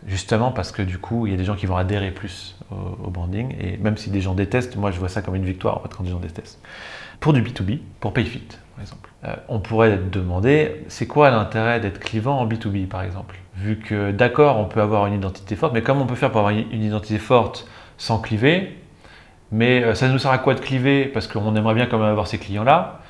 justement 0.06 0.50
parce 0.50 0.72
que 0.72 0.82
du 0.82 0.98
coup, 0.98 1.26
il 1.26 1.32
y 1.32 1.34
a 1.34 1.38
des 1.38 1.44
gens 1.44 1.56
qui 1.56 1.66
vont 1.66 1.76
adhérer 1.76 2.10
plus 2.10 2.56
au, 2.70 3.10
branding, 3.10 3.54
et 3.60 3.76
même 3.78 3.96
si 3.96 4.10
des 4.10 4.20
gens 4.20 4.34
détestent, 4.34 4.76
moi 4.76 4.90
je 4.90 4.98
vois 4.98 5.08
ça 5.08 5.22
comme 5.22 5.34
une 5.34 5.44
victoire 5.44 5.78
en 5.78 5.80
fait, 5.80 5.88
quand 5.94 6.04
des 6.04 6.10
gens 6.10 6.20
détestent. 6.20 6.60
Pour 7.18 7.32
du 7.32 7.42
B2B, 7.42 7.80
pour 7.98 8.12
PayFit 8.12 8.46
par 8.74 8.82
exemple, 8.82 9.10
euh, 9.24 9.34
on 9.48 9.58
pourrait 9.58 9.98
demander 10.10 10.84
c'est 10.88 11.06
quoi 11.06 11.30
l'intérêt 11.30 11.80
d'être 11.80 11.98
clivant 11.98 12.38
en 12.38 12.46
B2B 12.46 12.86
par 12.86 13.02
exemple? 13.02 13.36
Vu 13.56 13.76
que 13.78 14.12
d'accord, 14.12 14.58
on 14.58 14.64
peut 14.64 14.80
avoir 14.80 15.06
une 15.06 15.14
identité 15.14 15.56
forte, 15.56 15.74
mais 15.74 15.82
comment 15.82 16.02
on 16.02 16.06
peut 16.06 16.14
faire 16.14 16.30
pour 16.30 16.40
avoir 16.40 16.54
une 16.54 16.82
identité 16.82 17.18
forte 17.18 17.68
sans 17.98 18.20
cliver 18.20 18.78
Mais 19.52 19.82
euh, 19.82 19.94
ça 19.94 20.08
nous 20.08 20.18
sert 20.18 20.30
à 20.30 20.38
quoi 20.38 20.54
de 20.54 20.60
cliver 20.60 21.06
Parce 21.06 21.26
qu'on 21.26 21.54
aimerait 21.56 21.74
bien 21.74 21.86
quand 21.86 21.98
même 21.98 22.08
avoir 22.08 22.26
ces 22.26 22.38
clients-là? 22.38 23.00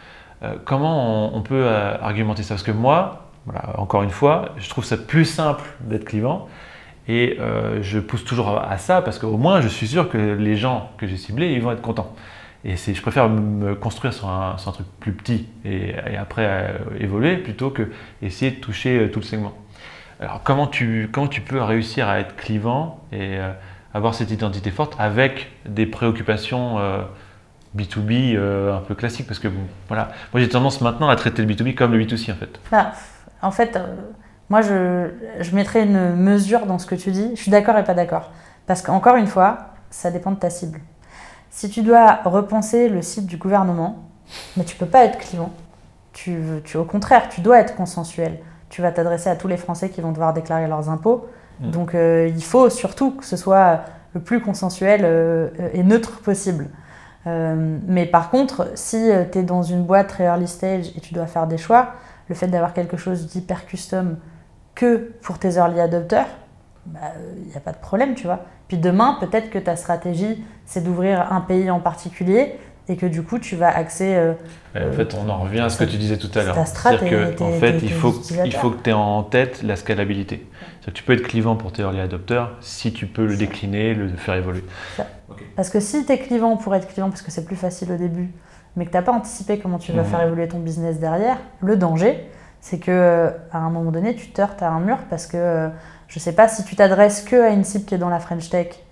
Euh, 0.43 0.55
comment 0.65 1.37
on, 1.37 1.43
peut 1.43 1.69
argumenter 1.69 2.43
ça? 2.43 2.55
Parce 2.55 2.63
que 2.63 2.73
moi, 2.73 3.27
voilà, 3.45 3.79
encore 3.79 4.03
une 4.03 4.11
fois, 4.11 4.55
je 4.57 4.69
trouve 4.71 4.85
ça 4.85 4.97
plus 4.97 5.27
simple 5.27 5.65
d'être 5.83 6.07
clivant. 6.07 6.49
Et 7.13 7.39
euh, 7.41 7.83
je 7.83 7.99
pousse 7.99 8.25
toujours 8.25 8.57
à 8.57 8.79
ça 8.79 9.03
parce 9.03 9.19
qu'au 9.19 9.37
moins 9.37 9.61
je 9.61 9.67
suis 9.67 9.89
sûr 9.89 10.09
que 10.09 10.17
les 10.17 10.55
gens 10.55 10.93
que 10.97 11.09
j'ai 11.09 11.17
ciblés, 11.17 11.51
ils 11.51 11.61
vont 11.61 11.73
être 11.73 11.83
contents. 11.83 12.15
Et 12.65 12.77
je 12.77 13.03
préfère 13.03 13.29
me 13.29 13.75
construire 13.75 14.15
sur 14.15 14.29
un, 14.29 14.55
truc 14.55 14.87
plus 15.01 15.13
petit 15.13 15.49
et, 15.65 15.97
après 16.17 16.47
euh, 16.47 16.79
évoluer 17.01 17.37
plutôt 17.39 17.71
que 17.71 17.91
essayer 18.23 18.53
de 18.53 18.61
toucher 18.61 18.97
euh, 18.97 19.11
tout 19.11 19.19
le 19.19 19.25
segment. 19.25 19.55
Alors 20.21 20.45
comment 20.45 20.69
tu, 20.69 21.09
comment 21.11 21.27
tu 21.27 21.41
peux 21.41 21.61
réussir 21.61 22.09
à 22.09 22.21
être 22.21 22.37
clivant 22.37 23.01
et 23.11 23.39
avoir 23.93 24.15
cette 24.15 24.31
identité 24.31 24.71
forte 24.71 24.95
avec 24.99 25.51
des 25.65 25.87
préoccupations 25.87 26.77
B2B 27.75 28.39
un 28.39 28.83
peu 28.83 28.95
classiques? 28.95 29.27
Parce 29.27 29.39
que 29.39 29.49
voilà, 29.89 30.13
moi 30.35 30.43
j'ai 30.43 30.49
tendance 30.51 30.83
maintenant 30.83 31.09
à 31.09 31.17
traiter 31.17 31.43
le 31.43 31.53
B2B 31.53 31.75
comme 31.75 31.93
le 31.93 32.05
B2C 32.05 32.31
en 32.31 32.37
fait. 32.37 32.61
Bah, 32.71 32.93
en 33.41 33.51
fait, 33.51 33.79
moi, 34.51 34.63
je, 34.63 35.09
je 35.39 35.55
mettrais 35.55 35.85
une 35.85 36.17
mesure 36.17 36.67
dans 36.67 36.79
ce 36.79 36.87
que 36.87 36.97
tu 36.97 37.13
dis. 37.13 37.31
Je 37.37 37.41
suis 37.41 37.51
d'accord 37.51 37.79
et 37.79 37.85
pas 37.85 37.95
d'accord. 37.95 38.33
Parce 38.67 38.83
qu'encore 38.83 39.17
une 39.17 39.29
fois, 39.29 39.59
ça 39.91 40.11
dépend 40.11 40.33
de 40.33 40.37
ta 40.37 40.51
cible. 40.51 40.81
Si 41.51 41.71
tu 41.71 41.83
dois 41.83 42.21
repenser 42.25 42.89
le 42.89 43.01
site 43.01 43.27
du 43.27 43.37
gouvernement, 43.37 44.05
mais 44.57 44.65
tu 44.65 44.77
peux 44.77 44.87
pas 44.87 45.05
être 45.05 45.19
clivant. 45.19 45.51
Tu, 46.13 46.41
tu, 46.65 46.77
au 46.77 46.85
contraire, 46.85 47.29
tu 47.29 47.41
dois 47.41 47.61
être 47.61 47.77
consensuel. 47.77 48.39
Tu 48.69 48.83
vas 48.83 48.93
t'adresser 48.93 49.29
à 49.31 49.37
tous 49.37 49.49
les 49.49 49.57
Français 49.57 49.89
qui 49.89 50.01
vont 50.01 50.13
devoir 50.13 50.33
déclarer 50.33 50.67
leurs 50.67 50.89
impôts. 50.89 51.29
Mm. 51.61 51.71
Donc 51.71 51.95
euh, 51.95 52.29
il 52.29 52.43
faut 52.43 52.71
surtout 52.71 53.13
que 53.13 53.25
ce 53.25 53.37
soit 53.37 53.81
le 54.15 54.21
plus 54.21 54.41
consensuel 54.41 55.03
euh, 55.05 55.49
et 55.73 55.83
neutre 55.83 56.21
possible. 56.21 56.69
Euh, 57.27 57.79
mais 57.87 58.07
par 58.07 58.31
contre, 58.31 58.71
si 58.75 59.11
tu 59.31 59.39
es 59.39 59.43
dans 59.43 59.63
une 59.63 59.85
boîte 59.85 60.09
très 60.09 60.25
early 60.25 60.49
stage 60.49 60.89
et 60.97 61.01
tu 61.01 61.15
dois 61.15 61.27
faire 61.27 61.47
des 61.47 61.59
choix, 61.59 61.93
le 62.29 62.35
fait 62.35 62.49
d'avoir 62.49 62.73
quelque 62.73 62.97
chose 62.97 63.27
d'hyper 63.27 63.67
custom 63.67 64.17
que 64.81 65.13
pour 65.21 65.39
tes 65.39 65.57
early 65.57 65.79
adopters, 65.79 66.25
il 66.87 66.93
bah, 66.93 67.01
n'y 67.47 67.55
a 67.55 67.61
pas 67.61 67.73
de 67.73 67.79
problème, 67.79 68.15
tu 68.15 68.25
vois. 68.25 68.47
Puis 68.67 68.79
demain, 68.79 69.19
peut-être 69.21 69.51
que 69.51 69.59
ta 69.59 69.77
stratégie, 69.77 70.43
c'est 70.65 70.83
d'ouvrir 70.83 71.31
un 71.31 71.43
pays 71.43 71.71
en 71.71 71.81
particulier 71.81 72.55
et 72.89 72.97
que 72.97 73.05
du 73.05 73.23
coup, 73.23 73.39
tu 73.39 73.57
vas 73.57 73.69
axer. 73.69 74.15
Euh, 74.17 74.33
en 74.75 74.93
fait, 74.93 75.15
on 75.15 75.29
en 75.29 75.41
revient 75.41 75.61
à 75.61 75.69
ce 75.69 75.77
que 75.77 75.85
tu 75.85 75.99
disais 75.99 76.17
tout 76.17 76.31
à 76.35 76.45
l'heure. 76.45 76.57
C'est-à-dire 76.67 77.37
qu'en 77.37 77.53
fait, 77.53 77.79
il 77.83 77.93
faut, 77.93 78.15
il 78.43 78.55
faut 78.55 78.71
que 78.71 78.83
tu 78.83 78.89
aies 78.89 78.95
en 78.95 79.23
tête 79.23 79.63
la 79.63 79.77
scalabilité. 79.77 80.49
Que 80.87 80.91
tu 80.91 81.03
peux 81.03 81.13
être 81.13 81.29
clivant 81.29 81.57
pour 81.57 81.73
tes 81.73 81.83
early 81.83 82.01
adopters 82.01 82.51
si 82.63 82.91
tu 82.95 83.07
peux 83.07 83.27
le 83.27 83.37
décliner, 83.37 83.93
le 83.93 84.09
faire 84.17 84.37
évoluer. 84.37 84.65
Parce 85.57 85.69
que 85.69 85.81
si 85.81 86.07
tu 86.07 86.13
es 86.13 86.19
clivant 86.19 86.57
pour 86.57 86.75
être 86.75 86.89
clivant, 86.89 87.11
parce 87.11 87.23
que 87.23 87.31
c'est 87.31 87.45
plus 87.45 87.57
facile 87.57 87.93
au 87.93 87.97
début, 87.99 88.31
mais 88.77 88.87
que 88.87 88.91
tu 88.91 88.97
n'as 88.97 89.03
pas 89.03 89.13
anticipé 89.13 89.59
comment 89.59 89.79
tu 89.79 89.93
vas 89.93 90.03
mmh. 90.03 90.07
faire 90.07 90.23
évoluer 90.23 90.49
ton 90.49 90.59
business 90.59 90.99
derrière, 90.99 91.37
le 91.61 91.77
danger, 91.77 92.25
c'est 92.61 92.79
que 92.79 93.33
à 93.53 93.59
un 93.59 93.71
moment 93.71 93.91
donné, 93.91 94.15
tu 94.15 94.31
te 94.31 94.41
heurtes 94.41 94.63
à 94.63 94.71
un 94.71 94.81
mur 94.81 94.99
parce 95.09 95.27
que 95.27 95.71
je 96.09 96.19
sais 96.19 96.33
pas 96.33 96.49
si 96.49 96.65
tu 96.65 96.77
t'adresses 96.77 97.23
que 97.23 97.37
à 97.37 97.51
une 97.51 97.65
cible 97.65 97.85
qui 97.85 97.95
est 97.95 97.99
dans 97.99 98.09
la 98.09 98.21
French 98.21 98.51
Tech. 98.51 98.83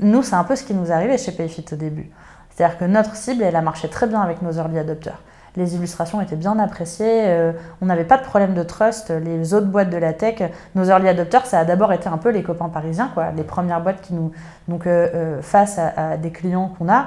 Nous, 0.00 0.22
c'est 0.22 0.34
un 0.34 0.44
peu 0.44 0.56
ce 0.56 0.64
qui 0.64 0.74
nous 0.74 0.92
arrivait 0.92 1.16
chez 1.16 1.32
Payfit 1.32 1.64
au 1.72 1.76
début. 1.76 2.10
C'est-à-dire 2.50 2.78
que 2.78 2.84
notre 2.84 3.16
cible, 3.16 3.42
elle 3.42 3.56
a 3.56 3.62
marché 3.62 3.88
très 3.88 4.06
bien 4.06 4.20
avec 4.20 4.42
nos 4.42 4.52
early 4.52 4.78
adopters. 4.78 5.18
Les 5.56 5.74
illustrations 5.74 6.20
étaient 6.20 6.36
bien 6.36 6.58
appréciées, 6.58 7.24
euh, 7.26 7.52
on 7.80 7.86
n'avait 7.86 8.04
pas 8.04 8.18
de 8.18 8.22
problème 8.22 8.54
de 8.54 8.62
trust. 8.62 9.10
Les 9.10 9.54
autres 9.54 9.66
boîtes 9.66 9.90
de 9.90 9.96
la 9.96 10.12
tech, 10.12 10.42
nos 10.74 10.84
early 10.84 11.08
adopters, 11.08 11.46
ça 11.46 11.60
a 11.60 11.64
d'abord 11.64 11.92
été 11.92 12.08
un 12.08 12.18
peu 12.18 12.28
les 12.28 12.42
copains 12.42 12.68
parisiens, 12.68 13.10
quoi. 13.14 13.32
Les 13.32 13.42
premières 13.42 13.80
boîtes 13.80 14.02
qui 14.02 14.12
nous, 14.12 14.30
donc 14.68 14.86
euh, 14.86 15.08
euh, 15.14 15.42
face 15.42 15.78
à, 15.78 16.16
des 16.18 16.30
clients 16.30 16.72
qu'on 16.78 16.88
a, 16.88 17.06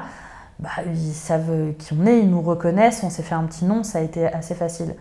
bah, 0.60 0.70
ils 0.88 1.14
savent 1.14 1.74
qui 1.78 1.93
on 1.93 2.06
est, 2.06 2.20
ils 2.20 2.30
nous 2.30 2.41
reconnaissent, 2.41 3.04
on 3.04 3.10
s'est 3.10 3.24
fait 3.24 3.36
un 3.36 3.43
petit 3.43 3.66
nom, 3.66 3.84
ça 3.84 3.99
a 3.99 4.01
été 4.01 4.26
assez 4.26 4.56
facile. 4.56 4.95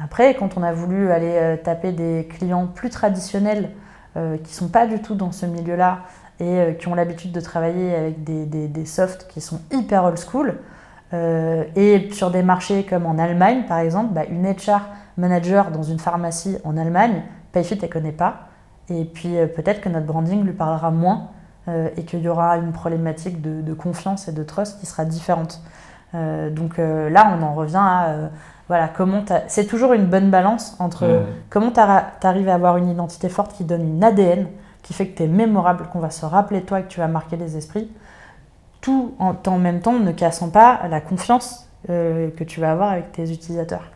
Après, 0.00 0.34
quand 0.34 0.56
on 0.56 0.62
a 0.62 0.72
voulu 0.72 1.10
aller 1.10 1.32
euh, 1.34 1.56
taper 1.56 1.92
des 1.92 2.28
clients 2.30 2.66
plus 2.66 2.90
traditionnels 2.90 3.70
euh, 4.16 4.36
qui 4.36 4.52
ne 4.52 4.56
sont 4.56 4.68
pas 4.68 4.86
du 4.86 5.00
tout 5.00 5.14
dans 5.14 5.32
ce 5.32 5.44
milieu-là 5.44 6.00
et 6.38 6.44
euh, 6.44 6.72
qui 6.72 6.86
ont 6.86 6.94
l'habitude 6.94 7.32
de 7.32 7.40
travailler 7.40 7.94
avec 7.94 8.22
des, 8.22 8.46
des, 8.46 8.86
softs 8.86 9.26
qui 9.28 9.40
sont 9.40 9.60
hyper 9.72 10.04
old 10.04 10.18
school, 10.18 10.58
et 11.10 12.10
sur 12.12 12.30
des 12.30 12.42
marchés 12.42 12.84
comme 12.84 13.06
en 13.06 13.16
Allemagne 13.16 13.64
par 13.66 13.78
exemple, 13.78 14.12
bah, 14.12 14.24
une 14.28 14.44
HR 14.46 14.82
manager 15.16 15.70
dans 15.70 15.82
une 15.82 15.98
pharmacie 15.98 16.58
en 16.64 16.76
Allemagne, 16.76 17.22
Payfit 17.50 17.78
elle 17.80 17.88
ne 17.88 17.92
connaît 17.92 18.12
pas, 18.12 18.48
et 18.90 19.06
puis 19.06 19.36
peut-être 19.56 19.80
que 19.80 19.88
notre 19.88 20.04
branding 20.04 20.44
lui 20.44 20.52
parlera 20.52 20.90
moins 20.90 21.30
et 21.66 22.04
qu'il 22.04 22.20
y 22.20 22.28
aura 22.28 22.58
une 22.58 22.72
problématique 22.72 23.40
de, 23.40 23.62
de, 23.62 23.72
confiance 23.72 24.28
et 24.28 24.32
de 24.32 24.42
trust 24.42 24.80
qui 24.80 24.86
sera 24.86 25.06
différente. 25.06 25.62
Donc 26.14 26.78
là, 26.78 27.36
on 27.38 27.42
en 27.42 27.54
revient 27.54 27.76
à 27.76 28.30
voilà, 28.68 28.88
comment 28.88 29.24
c'est 29.46 29.66
toujours 29.66 29.94
une 29.94 30.06
bonne 30.06 30.30
balance 30.30 30.76
entre 30.78 31.06
mm. 31.06 31.26
comment 31.48 31.70
tu 31.70 31.80
arrives 31.80 32.48
à 32.48 32.54
avoir 32.54 32.76
une 32.76 32.90
identité 32.90 33.28
forte 33.28 33.54
qui 33.54 33.64
donne 33.64 33.82
une 33.82 34.04
ADN, 34.04 34.46
qui 34.82 34.92
fait 34.92 35.08
que 35.08 35.16
tu 35.16 35.22
es 35.24 35.26
mémorable, 35.26 35.86
qu'on 35.92 36.00
va 36.00 36.10
se 36.10 36.26
rappeler 36.26 36.60
de 36.60 36.66
toi 36.66 36.80
et 36.80 36.82
que 36.82 36.88
tu 36.88 37.00
vas 37.00 37.08
marquer 37.08 37.36
les 37.36 37.56
esprits, 37.56 37.90
tout 38.80 39.14
en, 39.18 39.34
en 39.46 39.58
même 39.58 39.80
temps 39.80 39.98
ne 39.98 40.12
cassant 40.12 40.50
pas 40.50 40.80
la 40.88 41.00
confiance 41.00 41.68
euh, 41.90 42.30
que 42.30 42.44
tu 42.44 42.60
vas 42.60 42.72
avoir 42.72 42.90
avec 42.90 43.12
tes 43.12 43.30
utilisateurs. 43.30 43.90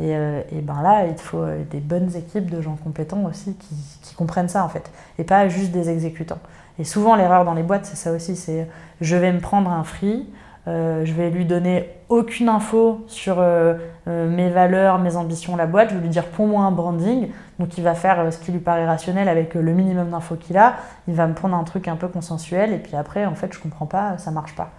Euh, 0.00 0.42
et, 0.50 0.60
ben 0.60 0.82
là, 0.82 1.06
il 1.06 1.14
te 1.14 1.20
faut 1.20 1.38
euh, 1.38 1.62
des 1.70 1.80
bonnes 1.80 2.14
équipes 2.16 2.50
de 2.50 2.60
gens 2.60 2.76
compétents 2.76 3.24
aussi 3.24 3.54
qui, 3.54 3.74
qui, 4.02 4.14
comprennent 4.14 4.48
ça 4.48 4.64
en 4.64 4.68
fait, 4.68 4.90
et 5.18 5.24
pas 5.24 5.48
juste 5.48 5.70
des 5.70 5.90
exécutants. 5.90 6.40
Et 6.78 6.84
souvent 6.84 7.14
l'erreur 7.14 7.44
dans 7.44 7.54
les 7.54 7.62
boîtes, 7.62 7.86
c'est 7.86 7.96
ça 7.96 8.12
aussi, 8.12 8.36
c'est 8.36 8.68
je 9.00 9.16
vais 9.16 9.32
me 9.32 9.40
prendre 9.40 9.70
un 9.70 9.84
free, 9.84 10.26
euh, 10.26 10.26
je 10.66 11.12
vais 11.12 11.30
lui 11.30 11.44
donner 11.44 11.90
aucune 12.08 12.48
info 12.48 13.04
sur 13.06 13.36
euh, 13.38 13.74
euh, 14.08 14.28
mes 14.28 14.48
valeurs, 14.48 14.98
mes 14.98 15.16
ambitions, 15.16 15.56
la 15.56 15.66
boîte. 15.66 15.90
Je 15.90 15.94
vais 15.96 16.00
lui 16.00 16.08
dire 16.08 16.26
pour 16.26 16.46
moi 16.46 16.62
un 16.64 16.70
branding. 16.70 17.28
Donc 17.58 17.76
il 17.78 17.84
va 17.84 17.94
faire 17.94 18.32
ce 18.32 18.38
qui 18.38 18.52
lui 18.52 18.60
paraît 18.60 18.86
rationnel 18.86 19.28
avec 19.28 19.54
le 19.54 19.72
minimum 19.72 20.10
d'infos 20.10 20.36
qu'il 20.36 20.56
a. 20.56 20.76
Il 21.08 21.14
va 21.14 21.26
me 21.26 21.34
prendre 21.34 21.56
un 21.56 21.64
truc 21.64 21.88
un 21.88 21.96
peu 21.96 22.08
consensuel 22.08 22.72
et 22.72 22.78
puis 22.78 22.96
après, 22.96 23.26
en 23.26 23.34
fait, 23.34 23.52
je 23.52 23.58
comprends 23.58 23.86
pas, 23.86 24.18
ça 24.18 24.30
marche 24.30 24.54
pas. 24.54 24.70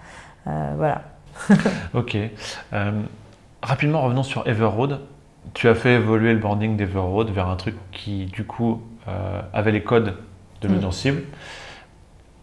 voilà. 0.45 1.03
ok. 1.93 2.17
rapidement, 3.61 4.01
revenons 4.01 4.23
sur 4.23 4.47
Everroad. 4.47 5.01
Tu 5.53 5.67
as 5.69 5.75
fait 5.75 5.93
évoluer 5.93 6.33
le 6.33 6.39
branding 6.39 6.75
d'Everroad 6.75 7.29
vers 7.29 7.47
un 7.47 7.55
truc 7.55 7.75
qui, 7.91 8.25
du 8.25 8.45
coup, 8.45 8.81
avait 9.53 9.71
les 9.71 9.83
codes 9.83 10.15
de 10.61 10.67
l'audience 10.67 10.97
mm. 10.97 10.99
cible. 10.99 11.23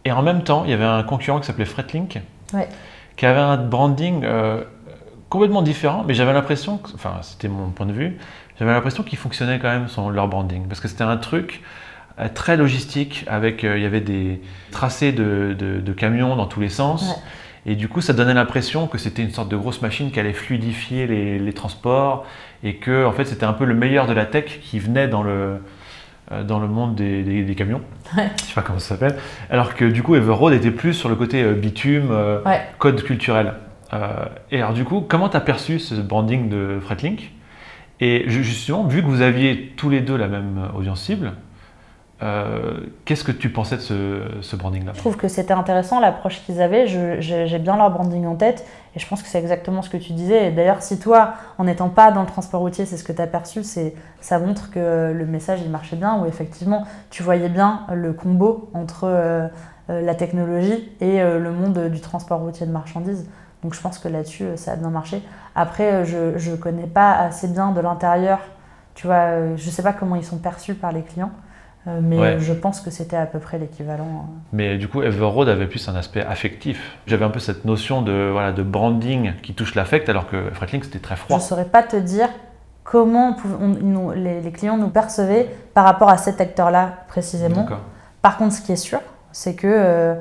Et 0.04 0.12
en 0.12 0.22
même 0.22 0.42
temps, 0.42 0.64
il 0.64 0.70
y 0.70 0.74
avait 0.74 0.84
un 0.84 1.02
concurrent 1.02 1.40
qui 1.40 1.46
s'appelait 1.46 1.64
Fretlink. 1.64 2.20
Ouais 2.52 2.68
qui 3.16 3.26
avait 3.26 3.40
un 3.40 3.56
branding 3.56 4.22
euh, 4.24 4.62
complètement 5.28 5.62
différent, 5.62 6.04
mais 6.06 6.14
j'avais 6.14 6.32
l'impression, 6.32 6.80
enfin 6.94 7.18
c'était 7.22 7.48
mon 7.48 7.70
point 7.70 7.86
de 7.86 7.92
vue, 7.92 8.18
j'avais 8.58 8.72
l'impression 8.72 9.02
qu'ils 9.02 9.18
fonctionnaient 9.18 9.58
quand 9.58 9.70
même 9.70 9.88
sur 9.88 10.10
leur 10.10 10.28
branding, 10.28 10.66
parce 10.66 10.80
que 10.80 10.88
c'était 10.88 11.04
un 11.04 11.16
truc 11.16 11.62
euh, 12.18 12.28
très 12.32 12.56
logistique, 12.56 13.24
avec 13.28 13.64
euh, 13.64 13.78
il 13.78 13.82
y 13.82 13.86
avait 13.86 14.00
des 14.00 14.40
tracés 14.70 15.12
de, 15.12 15.56
de, 15.58 15.92
camions 15.92 16.36
dans 16.36 16.46
tous 16.46 16.60
les 16.60 16.68
sens. 16.68 17.22
Et 17.64 17.76
du 17.76 17.88
coup, 17.88 18.00
ça 18.00 18.12
donnait 18.12 18.34
l'impression 18.34 18.88
que 18.88 18.98
c'était 18.98 19.22
une 19.22 19.30
sorte 19.30 19.48
de 19.48 19.56
grosse 19.56 19.82
machine 19.82 20.10
qui 20.10 20.18
allait 20.18 20.32
fluidifier 20.32 21.06
les, 21.06 21.38
les 21.38 21.52
transports 21.52 22.26
et 22.64 22.76
que 22.76 23.06
en 23.06 23.12
fait, 23.12 23.24
c'était 23.24 23.44
un 23.44 23.52
peu 23.52 23.64
le 23.64 23.74
meilleur 23.74 24.08
de 24.08 24.12
la 24.12 24.26
tech 24.26 24.60
qui 24.62 24.80
venait 24.80 25.06
dans 25.06 25.22
le, 25.22 25.60
dans 26.46 26.58
le 26.58 26.68
monde 26.68 26.94
des, 26.94 27.22
des, 27.22 27.54
camions. 27.54 27.80
Ouais. 28.16 28.30
Je 28.38 28.44
sais 28.44 28.54
pas 28.54 28.62
comment 28.62 28.78
ça 28.78 28.96
s'appelle. 28.96 29.16
Alors 29.50 29.74
que 29.74 29.84
du 29.84 30.02
coup, 30.02 30.14
Everroad 30.14 30.52
était 30.52 30.70
plus 30.70 30.94
sur 30.94 31.08
le 31.08 31.14
côté 31.14 31.42
euh, 31.42 31.54
bitume, 31.54 32.08
euh, 32.10 32.40
code 32.78 33.02
culturel. 33.02 33.54
et 34.50 34.56
alors 34.56 34.72
du 34.72 34.84
coup, 34.84 35.04
comment 35.06 35.28
tu 35.28 35.36
as 35.36 35.40
perçu 35.40 35.78
ce 35.78 35.94
branding 35.94 36.48
de 36.48 36.78
Fretlink 36.80 37.32
Et 38.00 38.24
justement, 38.26 38.84
vu 38.84 39.02
que 39.02 39.06
vous 39.06 39.22
aviez 39.22 39.72
tous 39.76 39.90
les 39.90 40.00
deux 40.00 40.16
la 40.16 40.28
même 40.28 40.68
audience 40.74 41.02
cible, 41.02 41.32
euh, 42.22 42.74
qu'est-ce 43.04 43.24
que 43.24 43.32
tu 43.32 43.50
pensais 43.50 43.76
de 43.76 43.80
ce, 44.40 44.56
branding-là? 44.56 44.92
Je 44.94 44.98
trouve 44.98 45.16
que 45.16 45.26
c'était 45.26 45.54
intéressant 45.54 45.98
l'approche 45.98 46.42
qu'ils 46.44 46.62
avaient. 46.62 46.86
J'ai 46.86 47.58
bien 47.58 47.76
leur 47.76 47.90
branding 47.90 48.26
en 48.26 48.36
tête 48.36 48.64
et 48.94 49.00
je 49.00 49.06
pense 49.08 49.22
que 49.22 49.28
c'est 49.28 49.40
exactement 49.40 49.82
ce 49.82 49.90
que 49.90 49.96
tu 49.96 50.12
disais. 50.12 50.52
D'ailleurs, 50.52 50.82
si 50.82 51.00
toi, 51.00 51.34
en 51.58 51.64
n'étant 51.64 51.88
pas 51.88 52.12
dans 52.12 52.20
le 52.20 52.28
transport 52.28 52.60
routier, 52.60 52.86
c'est 52.86 52.96
ce 52.96 53.02
que 53.02 53.12
tu 53.12 53.20
as 53.20 53.26
perçu, 53.26 53.64
ça 54.20 54.38
montre 54.38 54.70
que 54.70 55.12
le 55.12 55.26
message 55.26 55.60
il 55.64 55.70
marchait 55.70 55.96
bien, 55.96 56.20
ou 56.20 56.26
effectivement 56.26 56.86
tu 57.10 57.24
voyais 57.24 57.48
bien 57.48 57.86
le 57.92 58.12
combo 58.12 58.70
entre 58.72 59.04
euh, 59.04 59.48
euh, 59.90 60.00
la 60.00 60.14
technologie 60.14 60.92
et 61.00 61.20
le 61.20 61.50
monde 61.50 61.88
du 61.88 62.00
transport 62.00 62.40
routier 62.40 62.66
de 62.66 62.72
marchandises. 62.72 63.28
Donc 63.64 63.74
je 63.74 63.80
pense 63.80 63.98
que 63.98 64.08
là-dessus, 64.08 64.44
ça 64.56 64.72
a 64.72 64.76
bien 64.76 64.90
marché. 64.90 65.22
Après, 65.56 66.04
je 66.04 66.50
ne 66.50 66.56
connais 66.56 66.86
pas 66.86 67.14
assez 67.14 67.48
bien 67.48 67.72
de 67.72 67.80
l'intérieur. 67.80 68.38
Tu 68.94 69.06
vois, 69.06 69.56
je 69.56 69.66
ne 69.66 69.70
sais 69.70 69.82
pas 69.82 69.92
comment 69.92 70.16
ils 70.16 70.24
sont 70.24 70.38
perçus 70.38 70.74
par 70.74 70.92
les 70.92 71.02
clients. 71.02 71.32
Euh, 71.88 71.98
mais 72.00 72.16
Ouais. 72.18 72.36
je 72.38 72.52
pense 72.52 72.80
que 72.80 72.90
c'était 72.90 73.16
à 73.16 73.26
peu 73.26 73.40
près 73.40 73.58
l'équivalent. 73.58 74.26
Mais 74.52 74.78
du 74.78 74.86
coup, 74.86 75.02
Everroad 75.02 75.48
avait 75.48 75.66
plus 75.66 75.88
un 75.88 75.96
aspect 75.96 76.24
affectif. 76.24 76.96
J'avais 77.08 77.24
un 77.24 77.30
peu 77.30 77.40
cette 77.40 77.64
notion 77.64 78.02
de, 78.02 78.28
voilà, 78.30 78.52
de 78.52 78.62
branding 78.62 79.32
qui 79.42 79.52
touche 79.54 79.74
l'affect, 79.74 80.08
alors 80.08 80.28
que 80.28 80.50
Fretlink, 80.52 80.84
c'était 80.84 81.00
très 81.00 81.16
Je 81.16 81.20
froid. 81.22 81.36
ne 81.38 81.42
saurais 81.42 81.64
pas 81.64 81.82
te 81.82 81.96
dire 81.96 82.28
comment 82.84 83.36
on 83.60 83.68
nous- 83.68 84.12
les, 84.12 84.40
les 84.40 84.52
clients 84.52 84.76
nous 84.76 84.90
percevaient 84.90 85.48
par 85.74 85.84
rapport 85.84 86.08
à 86.08 86.18
cet 86.18 86.40
acteur-là 86.40 86.98
précisément. 87.08 87.66
Par 88.22 88.36
contre, 88.36 88.54
ce 88.54 88.60
qui 88.62 88.70
est 88.72 88.76
sûr, 88.76 89.00
c'est 89.32 89.54
que 89.56 89.66
euh, 89.66 90.14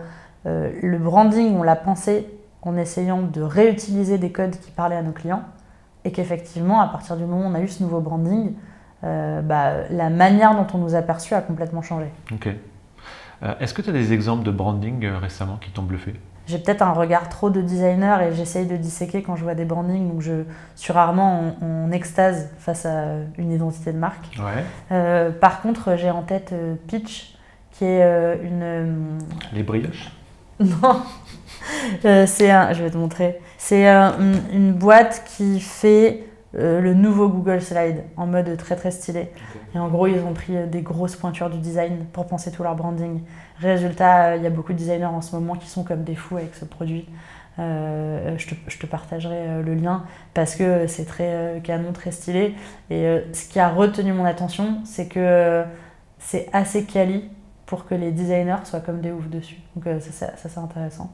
euh, 0.47 0.71
le 0.81 0.97
branding, 0.97 1.55
on 1.57 1.61
l'a 1.63 1.75
pensé 1.75 2.27
en 2.63 2.75
essayant 2.75 3.21
de 3.21 3.41
réutiliser 3.41 4.17
des 4.17 4.31
codes 4.31 4.55
qui 4.59 4.71
parlaient 4.71 4.95
à 4.95 5.03
nos 5.03 5.11
clients, 5.11 5.43
et 6.05 6.11
qu'effectivement, 6.11 6.81
à 6.81 6.87
partir 6.87 7.15
du 7.17 7.23
moment 7.25 7.45
où 7.47 7.51
on 7.51 7.53
a 7.55 7.59
eu 7.61 7.67
ce 7.67 7.83
nouveau 7.83 7.99
branding, 7.99 8.53
euh, 9.03 9.41
bah, 9.41 9.73
la 9.89 10.09
manière 10.09 10.53
dont 10.55 10.67
on 10.73 10.77
nous 10.77 10.95
a 10.95 11.01
perçus 11.01 11.33
a 11.33 11.41
complètement 11.41 11.81
changé. 11.81 12.07
Ok. 12.31 12.47
Euh, 13.43 13.53
Est-ce 13.59 13.73
que 13.73 13.81
tu 13.81 13.89
as 13.89 13.93
des 13.93 14.13
exemples 14.13 14.43
de 14.43 14.51
branding 14.51 15.03
euh, 15.05 15.17
récemment 15.17 15.57
qui 15.59 15.71
t'ont 15.71 15.81
bluffé? 15.83 16.13
J'ai 16.47 16.57
peut-être 16.59 16.81
un 16.81 16.91
regard 16.91 17.29
trop 17.29 17.49
de 17.49 17.61
designer 17.61 18.21
et 18.21 18.33
j'essaye 18.33 18.65
de 18.65 18.75
disséquer 18.75 19.21
quand 19.23 19.35
je 19.35 19.43
vois 19.43 19.55
des 19.55 19.63
brandings, 19.65 20.09
donc 20.09 20.21
je 20.21 20.43
suis 20.75 20.91
rarement 20.91 21.53
en, 21.61 21.65
en 21.87 21.91
extase 21.91 22.49
face 22.59 22.85
à 22.85 23.05
une 23.37 23.51
identité 23.51 23.93
de 23.93 23.97
marque. 23.97 24.25
Ouais. 24.39 25.31
Par 25.39 25.61
contre, 25.61 25.95
j'ai 25.97 26.09
en 26.11 26.23
tête 26.23 26.53
Pitch, 26.87 27.35
qui 27.71 27.85
est 27.85 28.37
une. 28.43 29.19
Les 29.53 29.63
brioches? 29.63 30.11
Non, 30.59 31.03
c'est 32.25 32.51
un. 32.51 32.73
Je 32.73 32.83
vais 32.83 32.89
te 32.91 32.97
montrer. 32.97 33.39
C'est 33.57 33.87
un- 33.87 34.17
une, 34.19 34.39
une 34.53 34.73
boîte 34.73 35.23
qui 35.25 35.59
fait 35.59 36.23
euh, 36.55 36.81
le 36.81 36.93
nouveau 36.93 37.29
Google 37.29 37.61
Slide 37.61 38.03
en 38.17 38.27
mode 38.27 38.57
très 38.57 38.75
très 38.75 38.91
stylé. 38.91 39.29
Et 39.73 39.79
en 39.79 39.87
gros, 39.87 40.07
ils 40.07 40.19
ont 40.19 40.33
pris 40.33 40.57
euh, 40.57 40.65
des 40.65 40.81
grosses 40.81 41.15
pointures 41.15 41.49
du 41.49 41.57
design 41.59 42.05
pour 42.11 42.25
penser 42.27 42.51
tout 42.51 42.63
leur 42.63 42.75
branding. 42.75 43.21
Résultat, 43.59 44.31
euh, 44.31 44.35
il 44.35 44.43
y 44.43 44.47
a 44.47 44.49
beaucoup 44.49 44.73
de 44.73 44.77
designers 44.77 45.05
en 45.05 45.21
ce 45.21 45.35
moment 45.35 45.55
qui 45.55 45.69
sont 45.69 45.83
comme 45.83 46.03
des 46.03 46.15
fous 46.15 46.37
avec 46.37 46.55
ce 46.55 46.65
produit. 46.65 47.07
Euh, 47.59 48.37
je, 48.37 48.47
te, 48.47 48.55
je 48.67 48.77
te 48.77 48.85
partagerai 48.85 49.61
le 49.61 49.73
lien 49.75 50.03
parce 50.33 50.55
que 50.55 50.87
c'est 50.87 51.05
très 51.05 51.61
canon, 51.63 51.91
très 51.93 52.11
stylé. 52.11 52.55
Et 52.89 53.21
ce 53.33 53.47
qui 53.47 53.59
a 53.59 53.69
retenu 53.69 54.13
mon 54.13 54.25
attention, 54.25 54.79
c'est 54.85 55.07
que 55.07 55.63
c'est 56.17 56.49
assez 56.53 56.85
quali 56.85 57.29
pour 57.65 57.85
que 57.85 57.95
les 57.95 58.11
designers 58.11 58.63
soient 58.63 58.79
comme 58.79 59.01
des 59.01 59.11
oufs 59.11 59.29
dessus. 59.29 59.57
Donc 59.75 59.85
ça, 60.01 60.11
ça, 60.11 60.37
ça, 60.37 60.49
c'est 60.49 60.59
intéressant. 60.59 61.11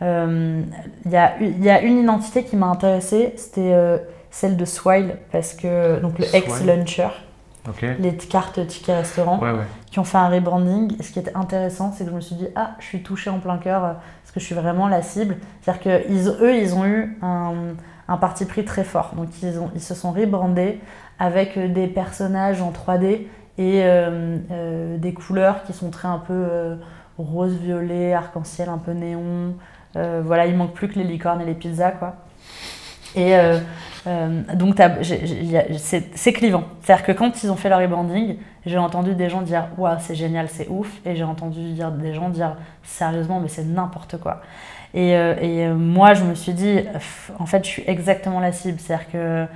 Il 0.00 0.66
y, 1.06 1.64
y 1.64 1.70
a 1.70 1.82
une 1.82 1.98
identité 1.98 2.44
qui 2.44 2.56
m'a 2.56 2.66
intéressée, 2.66 3.34
c'était 3.36 4.00
celle 4.36 4.58
de 4.58 4.66
Swile, 4.66 5.16
parce 5.32 5.54
que 5.54 5.98
donc 6.00 6.18
le 6.18 6.26
ex-luncher, 6.34 7.08
les 7.80 8.14
cartes 8.16 8.66
tickets 8.66 8.94
restaurant, 8.96 9.38
Ouais, 9.40 9.50
ouais. 9.50 9.64
qui 9.90 9.98
ont 9.98 10.04
fait 10.04 10.18
un 10.18 10.28
rebranding. 10.28 10.94
Et 11.00 11.02
ce 11.02 11.10
qui 11.10 11.18
était 11.18 11.34
intéressant, 11.34 11.90
c'est 11.96 12.04
que 12.04 12.10
je 12.10 12.14
me 12.14 12.20
suis 12.20 12.36
dit, 12.36 12.48
ah, 12.54 12.72
je 12.78 12.84
suis 12.84 13.02
touchée 13.02 13.30
en 13.30 13.38
plein 13.38 13.56
cœur, 13.56 13.80
parce 13.80 14.32
que 14.34 14.40
je 14.40 14.44
suis 14.44 14.54
vraiment 14.54 14.88
la 14.88 15.00
cible. 15.00 15.38
C'est-à-dire 15.62 15.82
qu'eux, 15.82 16.54
ils 16.54 16.74
ont 16.74 16.84
eu 16.84 17.16
un, 17.22 17.54
un 18.08 18.16
parti 18.18 18.44
pris 18.44 18.64
très 18.66 18.84
fort. 18.84 19.12
Donc 19.16 19.28
ils, 19.42 19.58
ont, 19.58 19.70
ils 19.74 19.80
se 19.80 19.94
sont 19.94 20.12
rebrandés 20.12 20.80
avec 21.18 21.58
des 21.72 21.86
personnages 21.86 22.60
en 22.60 22.72
3D 22.72 23.26
et 23.58 23.82
euh, 23.84 24.36
euh, 24.50 24.98
des 24.98 25.14
couleurs 25.14 25.62
qui 25.64 25.72
sont 25.72 25.88
très 25.90 26.08
un 26.08 26.18
peu 26.18 26.34
euh, 26.34 26.76
rose, 27.16 27.54
violet, 27.54 28.12
arc-en-ciel, 28.12 28.68
un 28.68 28.78
peu 28.78 28.92
néon. 28.92 29.54
Voilà, 29.94 30.44
il 30.44 30.54
manque 30.54 30.74
plus 30.74 30.88
que 30.88 30.98
les 30.98 31.04
licornes 31.04 31.40
et 31.40 31.46
les 31.46 31.54
pizzas, 31.54 31.92
quoi. 31.92 32.16
Et 33.14 33.34
euh, 34.06 34.42
donc, 34.54 34.76
c'est 35.02 36.32
clivant. 36.32 36.64
C'est-à-dire 36.82 37.04
que 37.06 37.12
quand 37.12 37.42
ils 37.42 37.50
ont 37.50 37.56
fait 37.56 37.68
leur 37.68 37.80
rebranding, 37.80 38.36
j'ai 38.64 38.78
entendu 38.78 39.14
des 39.14 39.28
gens 39.28 39.42
dire 39.42 39.68
Waouh, 39.78 39.96
c'est 40.00 40.14
génial, 40.14 40.48
c'est 40.48 40.68
ouf. 40.68 40.90
Et 41.04 41.16
j'ai 41.16 41.24
entendu 41.24 41.60
dire, 41.72 41.90
des 41.92 42.14
gens 42.14 42.28
dire 42.28 42.56
Sérieusement, 42.82 43.40
mais 43.40 43.48
c'est 43.48 43.64
n'importe 43.64 44.18
quoi. 44.18 44.42
Et, 44.94 45.16
euh, 45.16 45.34
euh, 45.42 45.74
moi, 45.74 46.14
je 46.14 46.24
me 46.24 46.34
suis 46.34 46.52
dit 46.52 46.80
En 47.38 47.46
fait, 47.46 47.64
je 47.64 47.68
suis 47.70 47.84
exactement 47.86 48.40
la 48.40 48.52
cible. 48.52 48.78
C'est-à-dire 48.80 49.10
que 49.10 49.46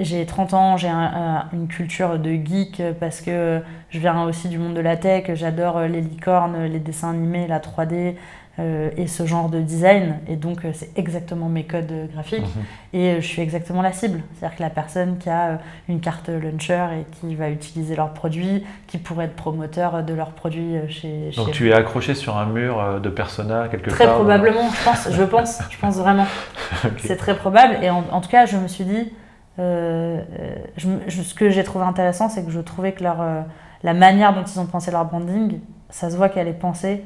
j'ai 0.00 0.26
30 0.26 0.54
ans, 0.54 0.76
j'ai 0.76 0.88
un- 0.88 0.98
un- 0.98 1.44
une 1.52 1.68
culture 1.68 2.18
de 2.18 2.30
geek 2.30 2.82
parce 3.00 3.20
que 3.20 3.60
je 3.90 3.98
viens 3.98 4.22
aussi 4.24 4.48
du 4.48 4.58
monde 4.58 4.74
de 4.74 4.80
la 4.80 4.96
tech. 4.96 5.24
J'adore 5.34 5.80
les 5.82 6.00
licornes, 6.00 6.64
les 6.64 6.78
dessins 6.78 7.10
animés, 7.10 7.46
la 7.46 7.60
3D. 7.60 8.16
Euh, 8.58 8.90
et 8.96 9.06
ce 9.06 9.24
genre 9.24 9.48
de 9.48 9.60
design, 9.60 10.16
et 10.26 10.34
donc 10.34 10.64
euh, 10.64 10.70
c'est 10.74 10.90
exactement 10.98 11.48
mes 11.48 11.62
codes 11.64 11.92
euh, 11.92 12.06
graphiques. 12.12 12.40
Mhm. 12.42 12.64
Et 12.92 13.20
je 13.20 13.26
suis 13.26 13.40
exactement 13.40 13.82
la 13.82 13.92
cible. 13.92 14.20
C'est-à-dire 14.34 14.56
que 14.56 14.62
la 14.64 14.70
personne 14.70 15.18
qui 15.18 15.30
a 15.30 15.58
une 15.88 16.00
carte 16.00 16.28
launcher 16.28 16.86
et 17.00 17.04
qui 17.20 17.34
va 17.36 17.50
utiliser 17.50 17.94
leurs 17.94 18.12
produits, 18.14 18.64
qui 18.88 18.98
pourrait 18.98 19.26
être 19.26 19.36
promoteur 19.36 20.02
de 20.02 20.12
leurs 20.12 20.30
produits 20.32 20.76
euh, 20.76 20.88
chez. 20.88 21.30
Donc 21.36 21.46
chez- 21.46 21.52
tu 21.52 21.68
es 21.70 21.72
accroché 21.72 22.14
sur 22.14 22.36
un 22.36 22.46
mur 22.46 23.00
de 23.00 23.08
Persona 23.08 23.68
quelque 23.68 23.90
Très 23.90 24.06
part 24.06 24.16
probablement, 24.16 24.68
je 24.70 24.84
pense, 24.84 25.08
je 25.12 25.22
pense, 25.22 25.58
je 25.70 25.78
pense 25.78 25.96
vraiment. 25.98 26.26
C'est 26.98 27.16
très 27.16 27.36
probable. 27.36 27.78
Et 27.82 27.90
en, 27.90 28.02
en 28.10 28.20
tout 28.20 28.28
cas, 28.30 28.46
je 28.46 28.56
me 28.56 28.66
suis 28.66 28.84
dit, 28.84 29.12
je 29.58 30.86
me- 30.88 31.00
je- 31.08 31.22
ce 31.22 31.34
que 31.34 31.50
j'ai 31.50 31.64
trouvé 31.64 31.84
intéressant, 31.84 32.28
c'est 32.28 32.44
que 32.44 32.50
je 32.50 32.60
trouvais 32.60 32.92
que 32.92 33.02
leur, 33.02 33.18
la 33.82 33.94
manière 33.94 34.34
dont 34.34 34.42
ils 34.44 34.58
ont 34.60 34.66
pensé 34.66 34.90
leur 34.90 35.04
branding, 35.04 35.60
ça 35.90 36.10
se 36.10 36.16
voit 36.16 36.28
qu'elle 36.28 36.48
est 36.48 36.52
pensée 36.52 37.04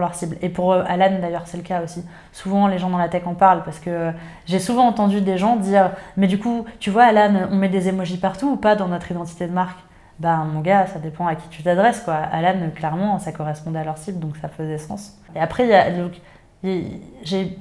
leur 0.00 0.14
cible. 0.14 0.36
Et 0.42 0.48
pour 0.48 0.72
euh, 0.72 0.84
Alan, 0.86 1.18
d'ailleurs, 1.20 1.46
c'est 1.46 1.56
le 1.56 1.62
cas 1.62 1.82
aussi. 1.82 2.04
Souvent, 2.32 2.66
les 2.66 2.78
gens 2.78 2.90
dans 2.90 2.98
la 2.98 3.08
tech 3.08 3.22
en 3.26 3.34
parlent 3.34 3.62
parce 3.62 3.78
que 3.78 4.12
j'ai 4.46 4.58
souvent 4.58 4.86
entendu 4.86 5.20
des 5.20 5.38
gens 5.38 5.56
dire 5.56 5.90
Mais 6.16 6.26
du 6.26 6.38
coup, 6.38 6.64
tu 6.80 6.90
vois, 6.90 7.04
Alan, 7.04 7.48
on 7.50 7.56
met 7.56 7.68
des 7.68 7.88
emojis 7.88 8.18
partout 8.18 8.52
ou 8.52 8.56
pas 8.56 8.76
dans 8.76 8.88
notre 8.88 9.10
identité 9.10 9.46
de 9.46 9.52
marque? 9.52 9.78
Ben 10.18 10.44
mon 10.44 10.60
gars, 10.60 10.86
ça 10.86 10.98
dépend 10.98 11.26
à 11.26 11.34
qui 11.34 11.48
tu 11.48 11.62
t'adresses 11.62 12.00
quoi. 12.00 12.14
Alan, 12.14 12.70
clairement, 12.74 13.18
ça 13.18 13.32
correspondait 13.32 13.80
à 13.80 13.84
leur 13.84 13.98
cible, 13.98 14.20
donc 14.20 14.36
ça 14.36 14.48
faisait 14.48 14.78
sens. 14.78 15.18
Et 15.34 15.40
après, 15.40 15.64
il 15.64 15.70
y 15.70 15.74
a, 15.74 15.90
donc, 15.90 16.20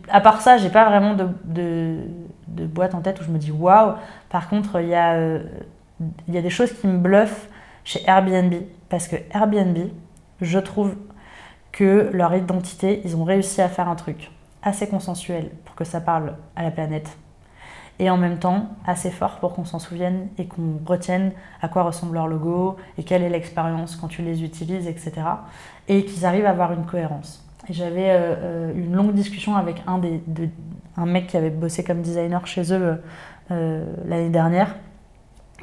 à 0.09 0.21
part 0.21 0.41
ça, 0.41 0.57
j'ai 0.57 0.69
pas 0.69 0.85
vraiment 0.87 1.15
de, 1.15 1.27
de, 1.45 1.97
de 2.47 2.65
boîte 2.65 2.93
en 2.93 3.01
tête 3.01 3.19
où 3.21 3.23
je 3.23 3.31
me 3.31 3.37
dis 3.37 3.51
waouh. 3.51 3.93
Par 4.29 4.47
contre, 4.47 4.79
il 4.81 4.89
y, 4.89 4.95
a, 4.95 5.13
euh, 5.13 5.43
il 6.27 6.35
y 6.35 6.37
a 6.37 6.41
des 6.41 6.49
choses 6.49 6.71
qui 6.73 6.87
me 6.87 6.97
bluffent 6.97 7.49
chez 7.83 8.01
Airbnb. 8.07 8.53
Parce 8.89 9.07
que 9.07 9.15
Airbnb, 9.33 9.77
je 10.41 10.59
trouve 10.59 10.95
que 11.71 12.09
leur 12.13 12.33
identité, 12.35 13.01
ils 13.05 13.15
ont 13.15 13.23
réussi 13.23 13.61
à 13.61 13.69
faire 13.69 13.87
un 13.89 13.95
truc 13.95 14.31
assez 14.63 14.87
consensuel 14.87 15.49
pour 15.65 15.75
que 15.75 15.83
ça 15.83 16.01
parle 16.01 16.33
à 16.55 16.63
la 16.63 16.71
planète. 16.71 17.17
Et 17.99 18.09
en 18.09 18.17
même 18.17 18.39
temps, 18.39 18.67
assez 18.85 19.11
fort 19.11 19.37
pour 19.39 19.53
qu'on 19.53 19.65
s'en 19.65 19.77
souvienne 19.79 20.27
et 20.37 20.45
qu'on 20.47 20.79
retienne 20.85 21.33
à 21.61 21.67
quoi 21.67 21.83
ressemble 21.83 22.15
leur 22.15 22.27
logo 22.27 22.77
et 22.97 23.03
quelle 23.03 23.21
est 23.21 23.29
l'expérience 23.29 23.95
quand 23.95 24.07
tu 24.07 24.21
les 24.23 24.43
utilises, 24.43 24.87
etc. 24.87 25.13
Et 25.87 26.05
qu'ils 26.05 26.25
arrivent 26.25 26.45
à 26.45 26.49
avoir 26.49 26.73
une 26.73 26.85
cohérence. 26.85 27.45
J'avais 27.69 28.09
euh, 28.09 28.35
euh, 28.39 28.73
une 28.75 28.95
longue 28.95 29.13
discussion 29.13 29.55
avec 29.55 29.83
un, 29.85 29.99
des, 29.99 30.21
de- 30.25 30.49
un 30.97 31.05
mec 31.05 31.27
qui 31.27 31.37
avait 31.37 31.51
bossé 31.51 31.83
comme 31.83 32.01
designer 32.01 32.45
chez 32.47 32.73
eux 32.73 33.01
euh, 33.51 33.85
l'année 34.07 34.29
dernière, 34.29 34.75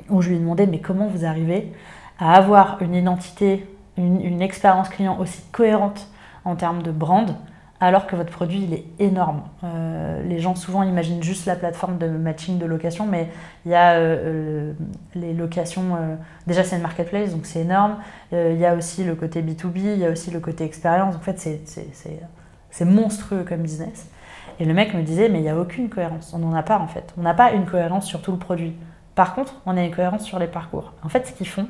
où 0.08 0.22
je 0.22 0.28
lui 0.28 0.36
ai 0.36 0.38
demandé 0.38 0.66
mais 0.66 0.78
comment 0.78 1.08
vous 1.08 1.24
arrivez 1.24 1.72
à 2.20 2.34
avoir 2.34 2.80
une 2.82 2.94
identité, 2.94 3.66
une, 3.98 4.42
expérience 4.42 4.88
client 4.88 5.18
aussi 5.18 5.42
cohérente 5.52 6.08
en 6.44 6.56
termes 6.56 6.82
de 6.82 6.90
brand, 6.90 7.34
alors 7.80 8.06
que 8.06 8.16
votre 8.16 8.30
produit 8.30 8.62
il 8.64 8.74
est 8.74 8.84
énorme. 8.98 9.42
Euh, 9.62 10.22
les 10.22 10.40
gens 10.40 10.54
souvent 10.54 10.82
imaginent 10.82 11.22
juste 11.22 11.46
la 11.46 11.56
plateforme 11.56 11.98
de 11.98 12.08
matching 12.08 12.58
de 12.58 12.66
location, 12.66 13.06
mais 13.06 13.28
il 13.64 13.72
y 13.72 13.74
a 13.74 13.92
euh, 13.92 14.16
euh, 14.16 14.72
les 15.14 15.34
locations. 15.34 15.96
déjà, 16.46 16.64
c'est 16.64 16.76
une 16.76 16.82
marketplace, 16.82 17.32
donc 17.32 17.46
c'est 17.46 17.60
énorme. 17.60 17.96
Il 18.32 18.58
y 18.58 18.66
a 18.66 18.74
aussi 18.74 19.04
le 19.04 19.14
côté 19.14 19.42
B2B, 19.42 19.76
il 19.76 19.98
y 19.98 20.06
a 20.06 20.10
aussi 20.10 20.30
le 20.30 20.40
côté 20.40 20.64
expérience. 20.64 21.14
En 21.14 21.20
fait, 21.20 21.38
c'est 22.70 22.84
monstrueux 22.84 23.44
comme 23.46 23.62
business. 23.62 24.08
Et 24.60 24.64
le 24.64 24.74
mec 24.74 24.92
me 24.94 25.02
disait, 25.02 25.28
mais 25.28 25.38
il 25.38 25.42
n'y 25.42 25.48
a 25.48 25.58
aucune 25.58 25.88
cohérence. 25.88 26.32
On 26.34 26.38
n'en 26.38 26.54
a 26.54 26.62
pas 26.62 26.78
en 26.78 26.88
fait. 26.88 27.14
On 27.16 27.22
n'a 27.22 27.34
pas 27.34 27.52
une 27.52 27.64
cohérence 27.64 28.06
sur 28.06 28.22
tout 28.22 28.32
le 28.32 28.38
produit. 28.38 28.74
Par 29.14 29.34
contre, 29.34 29.54
on 29.66 29.76
a 29.76 29.82
une 29.82 29.94
cohérence 29.94 30.22
sur 30.22 30.38
les 30.38 30.46
parcours. 30.46 30.92
En 31.02 31.08
fait, 31.08 31.26
ce 31.26 31.32
qu'ils 31.32 31.48
font, 31.48 31.68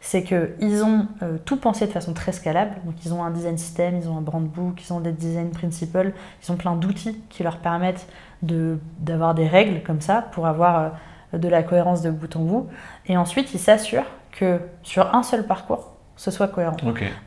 c'est 0.00 0.22
qu'ils 0.22 0.82
ont 0.84 1.06
euh, 1.22 1.36
tout 1.44 1.56
pensé 1.56 1.86
de 1.86 1.92
façon 1.92 2.14
très 2.14 2.32
scalable. 2.32 2.72
Donc, 2.84 2.94
ils 3.04 3.12
ont 3.12 3.22
un 3.22 3.30
design 3.30 3.58
system, 3.58 3.96
ils 3.96 4.08
ont 4.08 4.16
un 4.18 4.22
brand 4.22 4.42
book, 4.46 4.80
ils 4.86 4.92
ont 4.92 5.00
des 5.00 5.12
design 5.12 5.50
principles, 5.50 6.12
ils 6.42 6.50
ont 6.52 6.56
plein 6.56 6.74
d'outils 6.74 7.20
qui 7.28 7.42
leur 7.42 7.58
permettent 7.58 8.06
de- 8.42 8.78
d'avoir 8.98 9.34
des 9.34 9.46
règles 9.46 9.82
comme 9.82 10.00
ça 10.00 10.22
pour 10.32 10.46
avoir 10.46 10.92
euh, 11.34 11.38
de 11.38 11.48
la 11.48 11.62
cohérence 11.62 12.02
de 12.02 12.10
bout 12.10 12.34
en 12.36 12.40
bout. 12.40 12.66
Et 13.06 13.16
ensuite, 13.16 13.52
ils 13.54 13.58
s'assurent 13.60 14.06
que 14.32 14.60
sur 14.82 15.14
un 15.14 15.22
seul 15.22 15.46
parcours, 15.46 15.92
ce 16.16 16.30
soit 16.30 16.48
cohérent. 16.48 16.76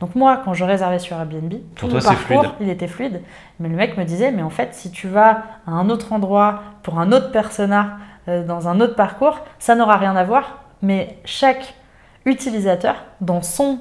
Donc 0.00 0.14
moi, 0.14 0.40
quand 0.44 0.54
je 0.54 0.64
réservais 0.64 0.98
sur 0.98 1.16
Airbnb, 1.16 1.52
tout 1.76 1.86
toi, 1.88 1.94
mon 1.94 2.00
c'est 2.00 2.06
parcours, 2.08 2.40
fluide. 2.42 2.52
il 2.60 2.68
était 2.70 2.86
fluide. 2.88 3.20
Mais 3.60 3.68
le 3.68 3.76
mec 3.76 3.96
me 3.96 4.04
disait, 4.04 4.30
mais 4.32 4.42
en 4.42 4.50
fait, 4.50 4.74
si 4.74 4.90
tu 4.90 5.08
vas 5.08 5.42
à 5.66 5.70
un 5.72 5.90
autre 5.90 6.12
endroit 6.12 6.62
pour 6.82 6.98
un 6.98 7.12
autre 7.12 7.30
persona 7.30 7.98
euh, 8.28 8.44
dans 8.44 8.68
un 8.68 8.80
autre 8.80 8.94
parcours, 8.96 9.38
ça 9.58 9.74
n'aura 9.74 9.96
rien 9.96 10.14
à 10.16 10.24
voir. 10.24 10.64
Mais 10.82 11.18
chaque 11.24 11.74
utilisateur, 12.24 13.04
dans 13.20 13.42
son 13.42 13.78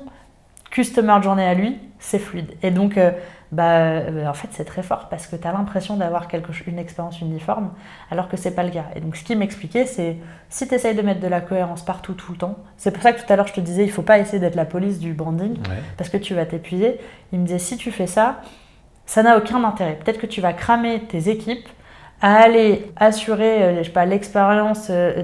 customer 0.71 1.21
journey 1.21 1.45
à 1.45 1.53
lui, 1.53 1.77
c'est 1.99 2.19
fluide. 2.19 2.51
Et 2.61 2.71
donc, 2.71 2.97
euh, 2.97 3.11
bah, 3.53 3.81
euh, 3.81 4.25
en 4.25 4.33
fait 4.33 4.47
c'est 4.49 4.65
très 4.65 4.81
fort 4.81 5.09
parce 5.09 5.27
que 5.27 5.35
tu 5.35 5.47
as 5.47 5.51
l'impression 5.51 5.95
d'avoir 5.95 6.27
quelque, 6.27 6.51
une 6.65 6.79
expérience 6.79 7.21
uniforme 7.21 7.71
alors 8.09 8.27
que 8.27 8.35
c'est 8.35 8.55
pas 8.55 8.63
le 8.63 8.71
cas. 8.71 8.85
Et 8.95 8.99
donc 8.99 9.15
ce 9.15 9.23
qu'il 9.23 9.37
m'expliquait 9.37 9.85
c'est 9.85 10.17
si 10.49 10.67
tu 10.67 10.73
essayes 10.73 10.95
de 10.95 11.03
mettre 11.03 11.19
de 11.19 11.27
la 11.27 11.39
cohérence 11.39 11.85
partout 11.85 12.13
tout 12.13 12.31
le 12.31 12.37
temps, 12.39 12.57
c'est 12.77 12.89
pour 12.89 13.03
ça 13.03 13.13
que 13.13 13.23
tout 13.23 13.31
à 13.31 13.35
l'heure 13.35 13.45
je 13.45 13.53
te 13.53 13.61
disais 13.61 13.83
il 13.83 13.91
faut 13.91 14.01
pas 14.01 14.17
essayer 14.17 14.39
d'être 14.39 14.55
la 14.55 14.65
police 14.65 14.97
du 14.97 15.13
branding 15.13 15.59
parce 15.97 16.09
que 16.09 16.17
tu 16.17 16.33
vas 16.33 16.47
t'épuiser. 16.47 16.97
Il 17.31 17.41
me 17.41 17.45
disait 17.45 17.59
si 17.59 17.77
tu 17.77 17.91
fais 17.91 18.07
ça, 18.07 18.41
ça 19.05 19.21
n'a 19.21 19.37
aucun 19.37 19.63
intérêt. 19.63 19.99
Peut-être 20.03 20.19
que 20.19 20.25
tu 20.25 20.41
vas 20.41 20.53
cramer 20.53 21.01
tes 21.01 21.29
équipes 21.29 21.67
à 22.23 22.37
aller 22.37 22.89
assurer 22.95 23.63
euh, 23.63 23.77
je 23.79 23.83
sais 23.83 23.91
pas 23.91 24.05
l'expérience, 24.05 24.87
euh, 24.89 25.23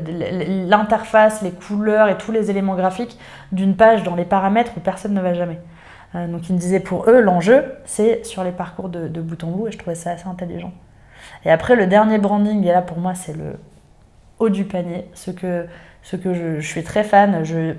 l'interface, 0.67 1.41
les 1.41 1.51
couleurs 1.51 2.09
et 2.09 2.17
tous 2.17 2.33
les 2.33 2.51
éléments 2.51 2.75
graphiques 2.75 3.17
d'une 3.53 3.77
page 3.77 4.03
dans 4.03 4.15
les 4.15 4.25
paramètres 4.25 4.73
où 4.75 4.81
personne 4.81 5.13
ne 5.13 5.21
va 5.21 5.33
jamais. 5.33 5.59
Euh, 6.13 6.27
donc 6.27 6.49
ils 6.49 6.53
me 6.53 6.59
disaient 6.59 6.81
pour 6.81 7.09
eux, 7.09 7.21
l'enjeu, 7.21 7.63
c'est 7.85 8.25
sur 8.25 8.43
les 8.43 8.51
parcours 8.51 8.89
de, 8.89 9.07
bout 9.21 9.41
en 9.45 9.47
bout, 9.47 9.67
et 9.69 9.71
je 9.71 9.77
trouvais 9.77 9.95
ça 9.95 10.11
assez 10.11 10.27
intelligent. 10.27 10.73
Et 11.45 11.51
après, 11.51 11.77
le 11.77 11.87
dernier 11.87 12.17
branding, 12.17 12.65
et 12.65 12.71
là 12.71 12.81
pour 12.81 12.97
moi, 12.97 13.15
c'est 13.15 13.33
le 13.33 13.55
haut 14.39 14.49
du 14.49 14.65
panier, 14.65 15.07
ce 15.13 15.31
que, 15.31 15.67
ce 16.03 16.17
que 16.17 16.33
je, 16.33 16.59
suis 16.59 16.83
très 16.83 17.05
fan, 17.05 17.45
je, 17.45 17.75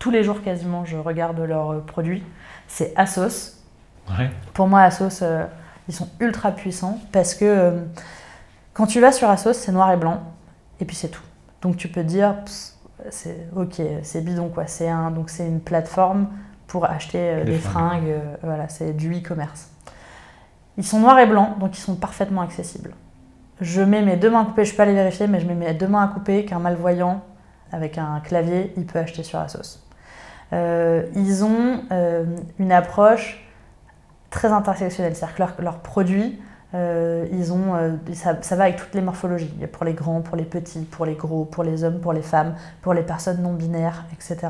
tous 0.00 0.10
les 0.10 0.24
jours 0.24 0.42
quasiment, 0.42 0.84
je 0.84 0.96
regarde 0.96 1.38
leurs 1.38 1.82
produits, 1.82 2.24
c'est 2.66 2.92
Asos. 2.96 3.62
Pour 4.54 4.66
moi, 4.66 4.82
Asos, 4.82 5.22
euh, 5.22 5.44
ils 5.88 5.94
sont 5.94 6.08
ultra 6.18 6.50
puissants 6.50 6.98
parce 7.12 7.34
que 7.34 7.44
euh, 7.44 7.70
quand 8.76 8.86
tu 8.86 9.00
vas 9.00 9.10
sur 9.10 9.30
Asos, 9.30 9.54
c'est 9.54 9.72
noir 9.72 9.90
et 9.90 9.96
blanc, 9.96 10.20
et 10.80 10.84
puis 10.84 10.94
c'est 10.94 11.08
tout. 11.08 11.22
Donc 11.62 11.78
tu 11.78 11.88
peux 11.88 12.04
dire, 12.04 12.34
c'est 13.08 13.48
ok, 13.56 13.80
c'est 14.02 14.20
bidon 14.20 14.50
quoi. 14.50 14.66
C'est 14.66 14.90
un, 14.90 15.10
donc 15.10 15.30
c'est 15.30 15.46
une 15.46 15.60
plateforme 15.60 16.28
pour 16.66 16.84
acheter 16.84 17.18
euh, 17.18 17.44
des 17.44 17.56
fringues. 17.56 18.08
Euh, 18.08 18.36
voilà, 18.42 18.68
c'est 18.68 18.92
du 18.92 19.14
e-commerce. 19.14 19.70
Ils 20.76 20.84
sont 20.84 21.00
noirs 21.00 21.18
et 21.18 21.26
blancs, 21.26 21.58
donc 21.58 21.78
ils 21.78 21.80
sont 21.80 21.96
parfaitement 21.96 22.42
accessibles. 22.42 22.92
Je 23.62 23.80
mets 23.80 24.02
mes 24.02 24.16
deux 24.16 24.28
mains 24.28 24.42
à 24.42 24.44
couper, 24.44 24.66
je 24.66 24.72
ne 24.72 24.72
peux 24.72 24.76
pas 24.76 24.84
les 24.84 24.92
vérifier, 24.92 25.26
mais 25.26 25.40
je 25.40 25.46
mets 25.46 25.54
mes 25.54 25.72
deux 25.72 25.88
mains 25.88 26.04
à 26.04 26.08
couper 26.08 26.44
qu'un 26.44 26.58
malvoyant 26.58 27.22
avec 27.72 27.96
un 27.96 28.20
clavier, 28.20 28.74
il 28.76 28.84
peut 28.84 28.98
acheter 28.98 29.22
sur 29.22 29.38
Asos. 29.38 29.82
Euh, 30.52 31.06
ils 31.14 31.44
ont 31.44 31.80
une 32.58 32.72
approche 32.72 33.42
très 34.28 34.52
intersectionnelle, 34.52 35.16
c'est-à-dire 35.16 35.56
que 35.56 35.62
leurs 35.62 35.78
produits, 35.78 36.38
ils 37.32 37.52
ont, 37.52 37.98
ça, 38.12 38.36
ça, 38.42 38.56
va 38.56 38.64
avec 38.64 38.76
toutes 38.76 38.94
les 38.94 39.00
morphologies, 39.00 39.54
pour 39.72 39.84
les 39.84 39.94
grands, 39.94 40.20
pour 40.20 40.36
les 40.36 40.44
petits, 40.44 40.80
pour 40.80 41.06
les 41.06 41.14
gros, 41.14 41.44
pour 41.44 41.64
les 41.64 41.84
hommes, 41.84 42.00
pour 42.00 42.12
les 42.12 42.22
femmes, 42.22 42.54
pour 42.82 42.94
les 42.94 43.02
personnes 43.02 43.42
non 43.42 43.52
binaires, 43.52 44.04
etc. 44.12 44.48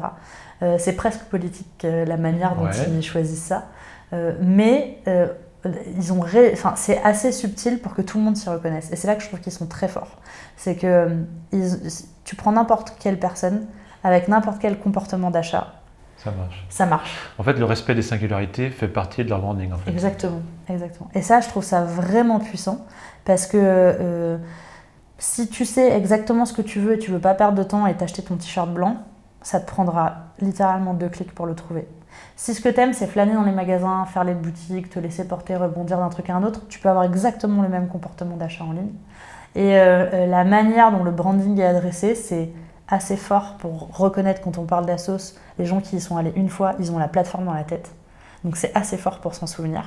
Euh, 0.62 0.76
c'est 0.78 0.94
presque 0.94 1.22
politique 1.24 1.84
euh, 1.84 2.04
la 2.04 2.16
manière 2.16 2.56
dont 2.56 2.68
ils 2.70 3.02
choisissent 3.02 3.44
ça. 3.44 3.66
Euh, 4.12 4.32
mais 4.40 5.02
ils 5.96 6.12
ont 6.12 6.20
enfin, 6.52 6.74
c'est 6.76 7.02
assez 7.02 7.32
subtil 7.32 7.80
pour 7.80 7.94
que 7.94 8.02
tout 8.02 8.18
le 8.18 8.24
monde 8.24 8.36
s'y 8.36 8.48
reconnaisse. 8.48 8.90
Et 8.92 8.96
c'est 8.96 9.08
là 9.08 9.16
que 9.16 9.22
je 9.22 9.28
trouve 9.28 9.40
qu'ils 9.40 9.52
sont 9.52 9.66
très 9.66 9.88
forts. 9.88 10.16
C'est 10.56 10.76
que 10.76 11.08
tu 12.24 12.36
prends 12.36 12.52
n'importe 12.52 12.94
quelle 13.00 13.18
personne 13.18 13.66
avec 14.04 14.28
n'importe 14.28 14.58
quel 14.60 14.78
comportement 14.78 15.30
d'achat. 15.30 15.74
Ça 16.16 16.30
marche. 16.30 16.66
Ça 16.68 16.86
marche. 16.86 17.10
En 17.38 17.42
fait, 17.42 17.54
le 17.54 17.64
respect 17.64 17.94
des 17.94 18.02
singularités 18.02 18.70
fait 18.70 18.88
partie 18.88 19.24
de 19.24 19.28
leur 19.28 19.40
branding. 19.40 19.72
En 19.72 19.76
fait. 19.76 19.90
Exactement, 19.90 20.40
exactement. 20.68 21.10
Et 21.14 21.22
ça, 21.22 21.40
je 21.40 21.48
trouve 21.48 21.64
ça 21.64 21.84
vraiment 21.84 22.40
puissant 22.40 22.86
parce 23.24 23.46
que 23.46 24.38
si 25.18 25.48
tu 25.48 25.64
sais 25.64 25.96
exactement 25.96 26.44
ce 26.44 26.52
que 26.52 26.62
tu 26.62 26.80
veux 26.80 26.94
et 26.94 26.98
tu 26.98 27.10
veux 27.10 27.18
pas 27.18 27.34
perdre 27.34 27.56
de 27.56 27.62
temps 27.62 27.86
et 27.86 27.94
t'acheter 27.94 28.22
ton 28.22 28.36
t-shirt 28.36 28.68
blanc, 28.70 28.98
ça 29.42 29.60
te 29.60 29.66
prendra 29.66 30.16
littéralement 30.40 30.94
deux 30.94 31.08
clics 31.08 31.32
pour 31.32 31.46
le 31.46 31.54
trouver. 31.54 31.86
Si 32.34 32.54
ce 32.54 32.60
que 32.60 32.68
tu 32.68 32.80
aimes, 32.80 32.92
c'est 32.92 33.06
flâner 33.06 33.34
dans 33.34 33.44
les 33.44 33.52
magasins, 33.52 34.04
faire 34.06 34.24
les 34.24 34.34
boutiques, 34.34 34.90
te 34.90 34.98
laisser 34.98 35.26
porter, 35.26 35.56
rebondir 35.56 35.98
d'un 35.98 36.08
truc 36.08 36.28
à 36.30 36.36
un 36.36 36.42
autre, 36.42 36.62
tu 36.68 36.78
peux 36.78 36.88
avoir 36.88 37.04
exactement 37.04 37.62
le 37.62 37.68
même 37.68 37.88
comportement 37.88 38.36
d'achat 38.36 38.64
en 38.64 38.72
ligne. 38.72 38.92
Et 39.54 39.78
euh, 39.78 40.10
euh, 40.12 40.26
la 40.26 40.44
manière 40.44 40.92
dont 40.92 41.02
le 41.02 41.10
branding 41.10 41.58
est 41.58 41.64
adressé, 41.64 42.14
c'est 42.14 42.50
assez 42.88 43.16
fort 43.16 43.56
pour 43.58 43.96
reconnaître 43.96 44.40
quand 44.40 44.58
on 44.58 44.64
parle 44.64 44.86
d'Assos, 44.86 45.34
les 45.58 45.66
gens 45.66 45.80
qui 45.80 45.96
y 45.96 46.00
sont 46.00 46.16
allés 46.16 46.32
une 46.36 46.48
fois, 46.48 46.74
ils 46.78 46.92
ont 46.92 46.98
la 46.98 47.08
plateforme 47.08 47.46
dans 47.46 47.54
la 47.54 47.64
tête. 47.64 47.92
Donc 48.44 48.56
c'est 48.56 48.74
assez 48.74 48.96
fort 48.96 49.20
pour 49.20 49.34
s'en 49.34 49.46
souvenir 49.46 49.84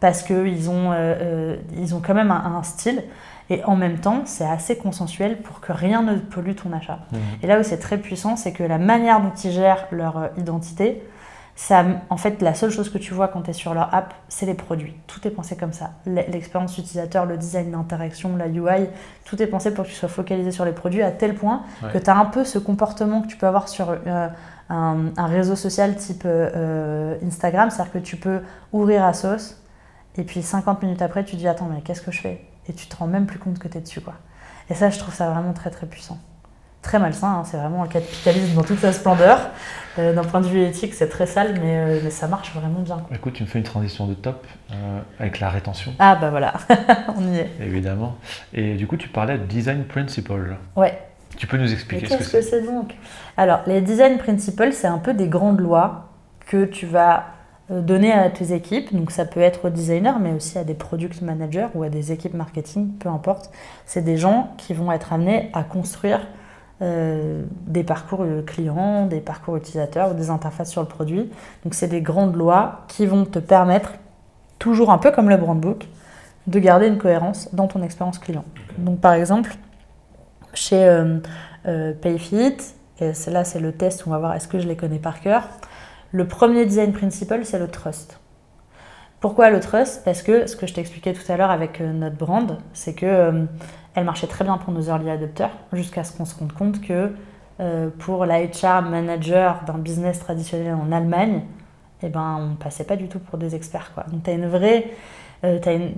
parce 0.00 0.22
qu'ils 0.22 0.70
ont, 0.70 0.92
euh, 0.92 1.56
ils 1.76 1.94
ont 1.94 2.00
quand 2.00 2.14
même 2.14 2.30
un 2.30 2.62
style 2.62 3.02
et 3.50 3.64
en 3.64 3.76
même 3.76 3.98
temps, 3.98 4.22
c'est 4.26 4.44
assez 4.44 4.76
consensuel 4.76 5.40
pour 5.40 5.60
que 5.60 5.72
rien 5.72 6.02
ne 6.02 6.16
pollue 6.16 6.54
ton 6.54 6.72
achat. 6.72 7.00
Mmh. 7.10 7.16
Et 7.42 7.46
là 7.46 7.58
où 7.58 7.62
c'est 7.62 7.78
très 7.78 7.98
puissant, 7.98 8.36
c'est 8.36 8.52
que 8.52 8.62
la 8.62 8.78
manière 8.78 9.20
dont 9.20 9.32
ils 9.42 9.50
gèrent 9.50 9.86
leur 9.90 10.18
euh, 10.18 10.28
identité, 10.36 11.02
ça, 11.60 11.84
en 12.08 12.16
fait, 12.16 12.40
la 12.40 12.54
seule 12.54 12.70
chose 12.70 12.88
que 12.88 12.98
tu 12.98 13.12
vois 13.12 13.26
quand 13.26 13.42
tu 13.42 13.50
es 13.50 13.52
sur 13.52 13.74
leur 13.74 13.92
app, 13.92 14.14
c'est 14.28 14.46
les 14.46 14.54
produits. 14.54 14.94
Tout 15.08 15.26
est 15.26 15.30
pensé 15.32 15.56
comme 15.56 15.72
ça. 15.72 15.90
L'expérience 16.06 16.78
utilisateur, 16.78 17.26
le 17.26 17.36
design 17.36 17.72
d'interaction, 17.72 18.36
la 18.36 18.46
UI, 18.46 18.86
tout 19.24 19.42
est 19.42 19.48
pensé 19.48 19.74
pour 19.74 19.84
que 19.84 19.90
tu 19.90 19.96
sois 19.96 20.08
focalisé 20.08 20.52
sur 20.52 20.64
les 20.64 20.70
produits 20.70 21.02
à 21.02 21.10
tel 21.10 21.34
point 21.34 21.64
que 21.92 21.98
tu 21.98 22.08
as 22.08 22.16
un 22.16 22.26
peu 22.26 22.44
ce 22.44 22.60
comportement 22.60 23.22
que 23.22 23.26
tu 23.26 23.36
peux 23.36 23.48
avoir 23.48 23.68
sur 23.68 23.90
euh, 23.90 24.28
un, 24.70 25.26
réseau 25.26 25.56
social 25.56 25.96
type 25.96 26.22
euh, 26.26 27.16
Instagram. 27.26 27.70
C'est-à-dire 27.70 27.92
que 27.92 27.98
tu 27.98 28.14
peux 28.14 28.40
ouvrir 28.72 29.04
à 29.04 29.12
sauce 29.12 29.60
et 30.16 30.22
puis 30.22 30.42
50 30.42 30.80
minutes 30.84 31.02
après, 31.02 31.24
tu 31.24 31.34
dis 31.34 31.48
Attends, 31.48 31.68
mais 31.74 31.80
qu'est-ce 31.80 32.02
que 32.02 32.12
je 32.12 32.20
fais? 32.20 32.46
Et 32.68 32.72
tu 32.72 32.86
te 32.86 32.94
rends 32.94 33.08
même 33.08 33.26
plus 33.26 33.40
compte 33.40 33.58
que 33.58 33.66
tu 33.66 33.78
es 33.78 33.80
dessus. 33.80 34.00
Quoi. 34.00 34.14
Et 34.70 34.74
ça, 34.74 34.90
je 34.90 34.98
trouve 35.00 35.12
ça 35.12 35.28
vraiment 35.28 35.54
très 35.54 35.70
très 35.70 35.88
puissant. 35.88 36.18
Très 36.82 36.98
malsain, 36.98 37.40
hein, 37.40 37.42
c'est 37.44 37.56
vraiment 37.56 37.82
le 37.82 37.88
capitalisme 37.88 38.54
dans 38.54 38.62
toute 38.62 38.78
sa 38.78 38.92
splendeur. 38.92 39.50
Euh, 39.98 40.14
d'un 40.14 40.22
point 40.22 40.40
de 40.40 40.46
vue 40.46 40.62
éthique, 40.62 40.94
c'est 40.94 41.08
très 41.08 41.26
sale, 41.26 41.54
mais, 41.60 41.76
euh, 41.76 42.00
mais, 42.04 42.10
ça 42.10 42.28
marche 42.28 42.54
vraiment 42.54 42.80
bien. 42.80 43.02
Écoute, 43.12 43.32
tu 43.32 43.42
me 43.42 43.48
fais 43.48 43.58
une 43.58 43.64
transition 43.64 44.06
de 44.06 44.14
top 44.14 44.46
euh, 44.70 45.00
avec 45.18 45.40
la 45.40 45.50
rétention. 45.50 45.92
Ah 45.98 46.14
bah 46.14 46.30
voilà, 46.30 46.54
on 47.16 47.32
y 47.32 47.38
est. 47.38 47.50
Évidemment. 47.60 48.16
Et 48.54 48.74
du 48.74 48.86
coup, 48.86 48.96
tu 48.96 49.08
parlais 49.08 49.38
de 49.38 49.44
design 49.44 49.84
principle. 49.84 50.56
Ouais. 50.76 50.96
Tu 51.36 51.46
peux 51.48 51.56
nous 51.56 51.72
expliquer 51.72 52.06
ce 52.06 52.16
que 52.16 52.22
c'est 52.22 52.30
Qu'est-ce 52.30 52.50
que 52.50 52.58
c'est 52.58 52.62
donc? 52.62 52.94
Alors, 53.36 53.60
les 53.66 53.80
design 53.80 54.18
principles, 54.18 54.72
c'est 54.72 54.86
un 54.86 54.98
peu 54.98 55.14
des 55.14 55.26
grandes 55.26 55.60
lois 55.60 56.10
que 56.46 56.64
tu 56.64 56.86
vas 56.86 57.26
donner 57.68 58.12
à 58.12 58.30
tes 58.30 58.54
équipes. 58.54 58.94
Donc 58.94 59.10
ça 59.10 59.24
peut 59.24 59.40
être 59.40 59.66
aux 59.66 59.70
designers, 59.70 60.18
mais 60.20 60.32
aussi 60.32 60.58
à 60.58 60.64
des 60.64 60.74
product 60.74 61.20
managers 61.22 61.68
ou 61.74 61.82
à 61.82 61.90
des 61.90 62.12
équipes 62.12 62.34
marketing, 62.34 62.92
peu 62.98 63.08
importe. 63.08 63.50
C'est 63.84 64.02
des 64.02 64.16
gens 64.16 64.52
qui 64.56 64.74
vont 64.74 64.90
être 64.90 65.12
amenés 65.12 65.50
à 65.52 65.64
construire 65.64 66.20
euh, 66.80 67.42
des 67.66 67.82
parcours 67.82 68.24
clients, 68.46 69.06
des 69.06 69.20
parcours 69.20 69.56
utilisateurs 69.56 70.12
ou 70.12 70.14
des 70.14 70.30
interfaces 70.30 70.70
sur 70.70 70.80
le 70.80 70.88
produit. 70.88 71.30
Donc 71.64 71.74
c'est 71.74 71.88
des 71.88 72.00
grandes 72.00 72.36
lois 72.36 72.84
qui 72.88 73.06
vont 73.06 73.24
te 73.24 73.38
permettre, 73.38 73.94
toujours 74.58 74.90
un 74.90 74.98
peu 74.98 75.10
comme 75.10 75.28
le 75.28 75.36
brand 75.36 75.58
book, 75.58 75.88
de 76.46 76.58
garder 76.58 76.86
une 76.86 76.98
cohérence 76.98 77.54
dans 77.54 77.66
ton 77.66 77.82
expérience 77.82 78.18
client. 78.18 78.44
Donc 78.78 79.00
par 79.00 79.12
exemple, 79.12 79.54
chez 80.54 80.84
euh, 81.66 81.92
Payfit, 82.00 82.56
et 83.00 83.12
là 83.30 83.44
c'est 83.44 83.60
le 83.60 83.72
test, 83.72 84.04
on 84.06 84.10
va 84.10 84.18
voir 84.18 84.34
est-ce 84.34 84.48
que 84.48 84.58
je 84.58 84.66
les 84.66 84.76
connais 84.76 84.98
par 84.98 85.20
cœur? 85.20 85.48
Le 86.10 86.26
premier 86.26 86.64
design 86.64 86.92
principle, 86.92 87.40
c'est 87.44 87.58
le 87.58 87.68
trust. 87.68 88.18
Pourquoi 89.20 89.50
le 89.50 89.60
trust? 89.60 90.02
Parce 90.04 90.22
que 90.22 90.46
ce 90.46 90.56
que 90.56 90.66
je 90.66 90.74
t'expliquais 90.74 91.12
tout 91.12 91.30
à 91.30 91.36
l'heure 91.36 91.50
avec 91.50 91.80
euh, 91.80 91.92
notre 91.92 92.16
brand, 92.16 92.58
c'est 92.72 92.94
que 92.94 93.06
euh, 93.06 93.44
elle 93.98 94.04
marchait 94.04 94.26
très 94.26 94.44
bien 94.44 94.58
pour 94.58 94.72
nos 94.72 94.82
early 94.82 95.10
adopters, 95.10 95.50
jusqu'à 95.72 96.04
ce 96.04 96.16
qu'on 96.16 96.24
se 96.24 96.38
rende 96.38 96.52
compte 96.52 96.80
que 96.80 97.12
euh, 97.60 97.90
pour 97.98 98.26
la 98.26 98.38
manager 98.82 99.64
d'un 99.66 99.78
business 99.78 100.20
traditionnel 100.20 100.74
en 100.74 100.92
Allemagne, 100.92 101.42
eh 102.02 102.08
ben, 102.08 102.52
on 102.52 102.54
passait 102.54 102.84
pas 102.84 102.96
du 102.96 103.08
tout 103.08 103.18
pour 103.18 103.38
des 103.38 103.54
experts. 103.56 103.92
Quoi. 103.94 104.04
Donc, 104.04 104.22
tu 104.22 104.30
as 104.30 104.34
une 104.34 104.46
vraie. 104.46 104.92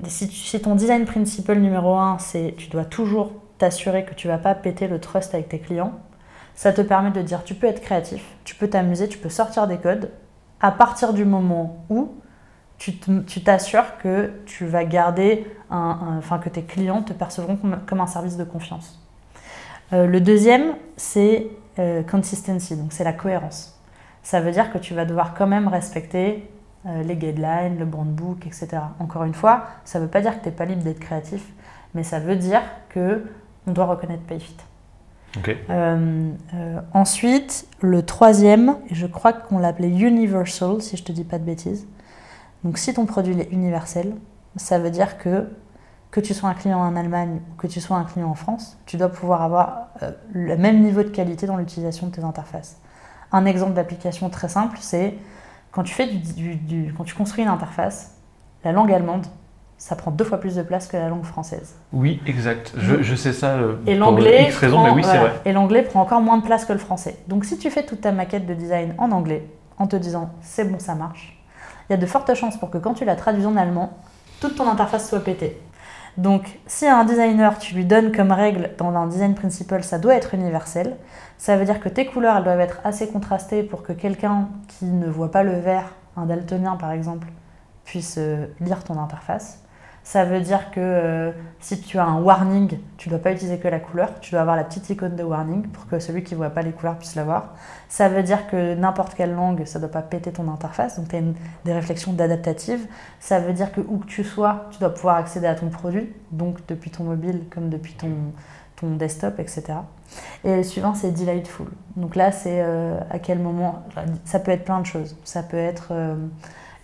si, 0.04 0.26
si, 0.28 0.60
ton 0.60 0.74
design 0.74 1.04
principle 1.04 1.56
numéro 1.56 1.94
un, 1.94 2.18
c'est 2.18 2.54
tu 2.56 2.68
dois 2.68 2.84
toujours 2.84 3.32
t'assurer 3.58 4.04
que 4.04 4.14
tu 4.14 4.26
vas 4.26 4.38
pas 4.38 4.54
péter 4.54 4.88
le 4.88 4.98
trust 4.98 5.34
avec 5.34 5.50
tes 5.50 5.58
clients, 5.58 5.92
ça 6.54 6.72
te 6.72 6.80
permet 6.80 7.10
de 7.10 7.20
dire 7.20 7.44
tu 7.44 7.54
peux 7.54 7.66
être 7.66 7.82
créatif, 7.82 8.24
tu 8.44 8.54
peux 8.54 8.68
t'amuser, 8.68 9.08
tu 9.08 9.18
peux 9.18 9.28
sortir 9.28 9.66
des 9.66 9.76
codes 9.76 10.10
à 10.60 10.70
partir 10.70 11.12
du 11.12 11.24
moment 11.24 11.84
où 11.90 12.14
tu 12.78 12.94
t'assures 13.44 13.98
que 13.98 14.32
tu 14.46 14.64
vas 14.64 14.84
garder, 14.84 15.46
un, 15.70 16.18
enfin 16.18 16.38
que 16.38 16.48
tes 16.48 16.62
clients 16.62 17.02
te 17.02 17.12
percevront 17.12 17.58
comme, 17.86 18.00
un 18.00 18.06
service 18.06 18.36
de 18.36 18.44
confiance. 18.44 19.00
Euh, 19.92 20.06
le 20.06 20.20
deuxième, 20.20 20.74
c'est 20.96 21.48
euh, 21.78 22.02
consistency, 22.02 22.76
donc 22.76 22.92
c'est 22.92 23.04
la 23.04 23.12
cohérence. 23.12 23.78
Ça 24.22 24.40
veut 24.40 24.52
dire 24.52 24.72
que 24.72 24.78
tu 24.78 24.94
vas 24.94 25.04
devoir 25.04 25.34
quand 25.34 25.46
même 25.46 25.68
respecter 25.68 26.48
euh, 26.86 27.02
les 27.02 27.16
guidelines, 27.16 27.78
le 27.78 27.84
brand 27.84 28.06
book, 28.06 28.46
etc. 28.46 28.68
Encore 28.98 29.24
une 29.24 29.34
fois, 29.34 29.64
ça 29.84 29.98
ne 29.98 30.04
veut 30.04 30.10
pas 30.10 30.20
dire 30.20 30.38
que 30.38 30.42
tu 30.42 30.48
n'es 30.48 30.54
pas 30.54 30.64
libre 30.64 30.82
d'être 30.82 31.00
créatif, 31.00 31.42
mais 31.94 32.02
ça 32.02 32.20
veut 32.20 32.36
dire 32.36 32.62
que 32.88 33.24
on 33.66 33.72
doit 33.72 33.86
reconnaître 33.86 34.22
Payfit. 34.22 34.56
Euh, 35.70 36.30
ensuite, 36.92 37.68
le 37.80 38.02
troisième, 38.02 38.76
je 38.90 39.06
crois 39.06 39.32
qu'on 39.32 39.58
l'appelait 39.58 39.90
Universal, 39.90 40.82
si 40.82 40.96
je 40.96 41.04
te 41.04 41.12
dis 41.12 41.24
pas 41.24 41.38
de 41.38 41.44
bêtises. 41.44 41.86
Donc 42.64 42.78
si 42.78 42.92
ton 42.92 43.06
produit 43.06 43.38
est 43.38 43.50
universel, 43.52 44.14
ça 44.56 44.78
veut 44.78 44.90
dire 44.90 45.18
que 45.18 45.48
que 46.10 46.20
tu 46.20 46.34
sois 46.34 46.48
un 46.48 46.54
client 46.54 46.80
en 46.80 46.96
Allemagne 46.96 47.40
ou 47.52 47.56
que 47.60 47.66
tu 47.66 47.80
sois 47.80 47.96
un 47.96 48.04
client 48.04 48.28
en 48.28 48.34
France, 48.34 48.76
tu 48.86 48.96
dois 48.96 49.08
pouvoir 49.10 49.42
avoir 49.42 49.88
euh, 50.02 50.10
le 50.32 50.56
même 50.56 50.80
niveau 50.82 51.02
de 51.02 51.08
qualité 51.08 51.46
dans 51.46 51.56
l'utilisation 51.56 52.08
de 52.08 52.12
tes 52.12 52.24
interfaces. 52.24 52.78
Un 53.32 53.44
exemple 53.46 53.74
d'application 53.74 54.28
très 54.28 54.48
simple, 54.48 54.78
c'est 54.80 55.14
quand 55.70 55.84
tu 55.84 55.94
fais 55.94 56.06
du, 56.08 56.92
quand 56.96 57.04
tu 57.04 57.14
construis 57.14 57.44
une 57.44 57.50
interface, 57.50 58.16
la 58.64 58.72
langue 58.72 58.92
allemande, 58.92 59.26
ça 59.78 59.94
prend 59.96 60.10
deux 60.10 60.24
fois 60.24 60.38
plus 60.38 60.56
de 60.56 60.62
place 60.62 60.88
que 60.88 60.96
la 60.96 61.08
langue 61.08 61.22
française. 61.24 61.74
Oui, 61.92 62.20
exact. 62.26 62.74
Je, 62.76 63.02
je 63.02 63.14
sais 63.14 63.32
ça 63.32 63.52
euh, 63.54 63.76
Et 63.86 63.96
pour 63.96 64.10
l'anglais 64.10 64.42
X 64.44 64.56
raisons, 64.58 64.76
prend- 64.78 64.84
mais 64.84 64.90
oui, 64.90 65.04
c'est 65.04 65.16
vrai. 65.16 65.40
Et 65.44 65.52
l'anglais 65.52 65.82
prend 65.82 66.00
encore 66.02 66.20
moins 66.20 66.38
de 66.38 66.42
place 66.42 66.64
que 66.64 66.72
le 66.72 66.78
français. 66.80 67.16
Donc 67.28 67.44
si 67.44 67.56
tu 67.56 67.70
fais 67.70 67.84
toute 67.86 68.00
ta 68.00 68.10
maquette 68.12 68.46
de 68.46 68.52
design 68.54 68.94
en 68.98 69.12
anglais, 69.12 69.48
en 69.78 69.86
te 69.86 69.96
disant 69.96 70.30
c'est 70.42 70.64
bon, 70.64 70.78
ça 70.80 70.94
marche, 70.96 71.40
il 71.88 71.92
y 71.92 71.94
a 71.94 71.98
de 71.98 72.04
fortes 72.06 72.34
chances 72.34 72.56
pour 72.58 72.68
que 72.70 72.78
quand 72.78 72.94
tu 72.94 73.04
la 73.04 73.14
traduis 73.16 73.46
en 73.46 73.56
allemand, 73.56 73.92
toute 74.40 74.56
ton 74.56 74.68
interface 74.68 75.08
soit 75.08 75.20
pétée. 75.20 75.58
Donc 76.16 76.58
si 76.66 76.86
un 76.86 77.04
designer, 77.04 77.58
tu 77.58 77.74
lui 77.74 77.84
donnes 77.84 78.12
comme 78.14 78.32
règle 78.32 78.70
dans 78.78 78.94
un 78.94 79.06
design 79.06 79.34
principle, 79.34 79.82
ça 79.82 79.98
doit 79.98 80.14
être 80.14 80.34
universel, 80.34 80.96
ça 81.38 81.56
veut 81.56 81.64
dire 81.64 81.80
que 81.80 81.88
tes 81.88 82.06
couleurs, 82.06 82.36
elles 82.36 82.44
doivent 82.44 82.60
être 82.60 82.80
assez 82.84 83.08
contrastées 83.08 83.62
pour 83.62 83.82
que 83.82 83.92
quelqu'un 83.92 84.48
qui 84.68 84.84
ne 84.84 85.08
voit 85.08 85.30
pas 85.30 85.42
le 85.42 85.58
vert, 85.58 85.94
un 86.16 86.26
daltonien 86.26 86.76
par 86.76 86.92
exemple, 86.92 87.28
puisse 87.84 88.16
euh, 88.18 88.46
lire 88.60 88.84
ton 88.84 88.98
interface. 88.98 89.62
Ça 90.10 90.24
veut 90.24 90.40
dire 90.40 90.72
que 90.72 90.80
euh, 90.80 91.30
si 91.60 91.80
tu 91.80 91.96
as 91.96 92.04
un 92.04 92.20
warning, 92.20 92.80
tu 92.96 93.08
ne 93.08 93.14
dois 93.14 93.22
pas 93.22 93.30
utiliser 93.30 93.58
que 93.58 93.68
la 93.68 93.78
couleur, 93.78 94.18
tu 94.18 94.32
dois 94.32 94.40
avoir 94.40 94.56
la 94.56 94.64
petite 94.64 94.90
icône 94.90 95.14
de 95.14 95.22
warning 95.22 95.68
pour 95.68 95.86
que 95.86 96.00
celui 96.00 96.24
qui 96.24 96.34
ne 96.34 96.38
voit 96.38 96.50
pas 96.50 96.62
les 96.62 96.72
couleurs 96.72 96.96
puisse 96.98 97.14
la 97.14 97.22
voir. 97.22 97.54
Ça 97.88 98.08
veut 98.08 98.24
dire 98.24 98.48
que 98.48 98.74
n'importe 98.74 99.14
quelle 99.14 99.32
langue, 99.32 99.64
ça 99.66 99.78
ne 99.78 99.84
doit 99.84 99.92
pas 99.92 100.02
péter 100.02 100.32
ton 100.32 100.52
interface, 100.52 100.98
donc 100.98 101.10
tu 101.10 101.14
as 101.14 101.20
des 101.64 101.72
réflexions 101.72 102.12
d'adaptative. 102.12 102.88
Ça 103.20 103.38
veut 103.38 103.52
dire 103.52 103.70
que 103.70 103.80
où 103.80 103.98
que 103.98 104.06
tu 104.06 104.24
sois, 104.24 104.66
tu 104.72 104.80
dois 104.80 104.92
pouvoir 104.92 105.14
accéder 105.14 105.46
à 105.46 105.54
ton 105.54 105.68
produit, 105.68 106.12
donc 106.32 106.58
depuis 106.66 106.90
ton 106.90 107.04
mobile 107.04 107.44
comme 107.48 107.68
depuis 107.68 107.92
ton, 107.92 108.10
ton 108.74 108.96
desktop, 108.96 109.38
etc. 109.38 109.62
Et 110.42 110.56
le 110.56 110.64
suivant, 110.64 110.94
c'est 110.94 111.12
delightful. 111.12 111.68
Donc 111.94 112.16
là, 112.16 112.32
c'est 112.32 112.64
euh, 112.64 112.98
à 113.10 113.20
quel 113.20 113.38
moment. 113.38 113.84
Ça 114.24 114.40
peut 114.40 114.50
être 114.50 114.64
plein 114.64 114.80
de 114.80 114.86
choses. 114.86 115.16
Ça 115.22 115.44
peut 115.44 115.56
être 115.56 115.90
euh, 115.92 116.16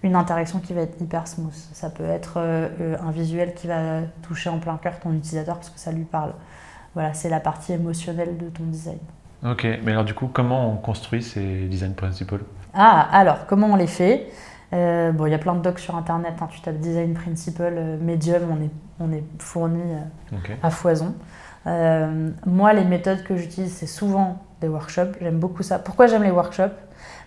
une 0.02 0.14
interaction 0.14 0.60
qui 0.60 0.73
va 0.74 0.82
être 0.82 1.01
hyper 1.01 1.27
smooth. 1.27 1.52
Ça 1.73 1.90
peut 1.90 2.05
être 2.05 2.35
euh, 2.36 2.68
euh, 2.81 2.97
un 3.06 3.10
visuel 3.10 3.55
qui 3.55 3.66
va 3.66 4.01
toucher 4.23 4.51
en 4.51 4.59
plein 4.59 4.77
cœur 4.77 4.98
ton 5.01 5.12
utilisateur 5.12 5.56
parce 5.56 5.70
que 5.70 5.81
ça 5.81 5.93
lui 5.93 6.05
parle. 6.05 6.32
Voilà, 6.94 7.12
c'est 7.14 7.28
la 7.28 7.40
partie 7.40 7.73
émotionnelle 7.73 8.36
de 8.39 8.48
ton 8.48 8.64
design. 8.64 8.98
Ok, 9.44 9.66
mais 9.85 9.93
alors 9.93 10.05
du 10.05 10.14
coup, 10.14 10.28
comment 10.32 10.70
on 10.73 10.77
construit 10.77 11.23
ces 11.23 11.66
design 11.66 11.94
principles? 11.94 12.40
Ah, 12.73 13.06
alors, 13.12 13.47
comment 13.47 13.68
on 13.68 13.77
les 13.77 13.86
fait? 13.86 14.27
Euh, 14.73 15.12
Bon, 15.12 15.27
il 15.27 15.31
y 15.31 15.35
a 15.35 15.39
plein 15.39 15.55
de 15.55 15.60
docs 15.60 15.78
sur 15.78 15.94
Internet. 15.97 16.35
hein. 16.40 16.48
Tu 16.51 16.60
tapes 16.60 16.78
Design 16.78 17.14
Principle, 17.14 17.62
euh, 17.77 17.98
Medium, 18.01 18.43
on 18.51 18.62
est, 18.62 18.70
on 18.98 19.12
est 19.12 19.24
fourni 19.39 19.81
euh, 19.82 20.36
à 20.62 20.70
foison. 20.70 21.14
Moi, 22.47 22.73
les 22.73 22.85
méthodes 22.85 23.24
que 23.24 23.36
j'utilise, 23.36 23.73
c'est 23.74 23.86
souvent 23.86 24.43
des 24.60 24.68
workshops. 24.68 25.16
J'aime 25.20 25.39
beaucoup 25.39 25.62
ça. 25.62 25.78
Pourquoi 25.78 26.06
j'aime 26.06 26.23
les 26.23 26.31
workshops? 26.31 26.74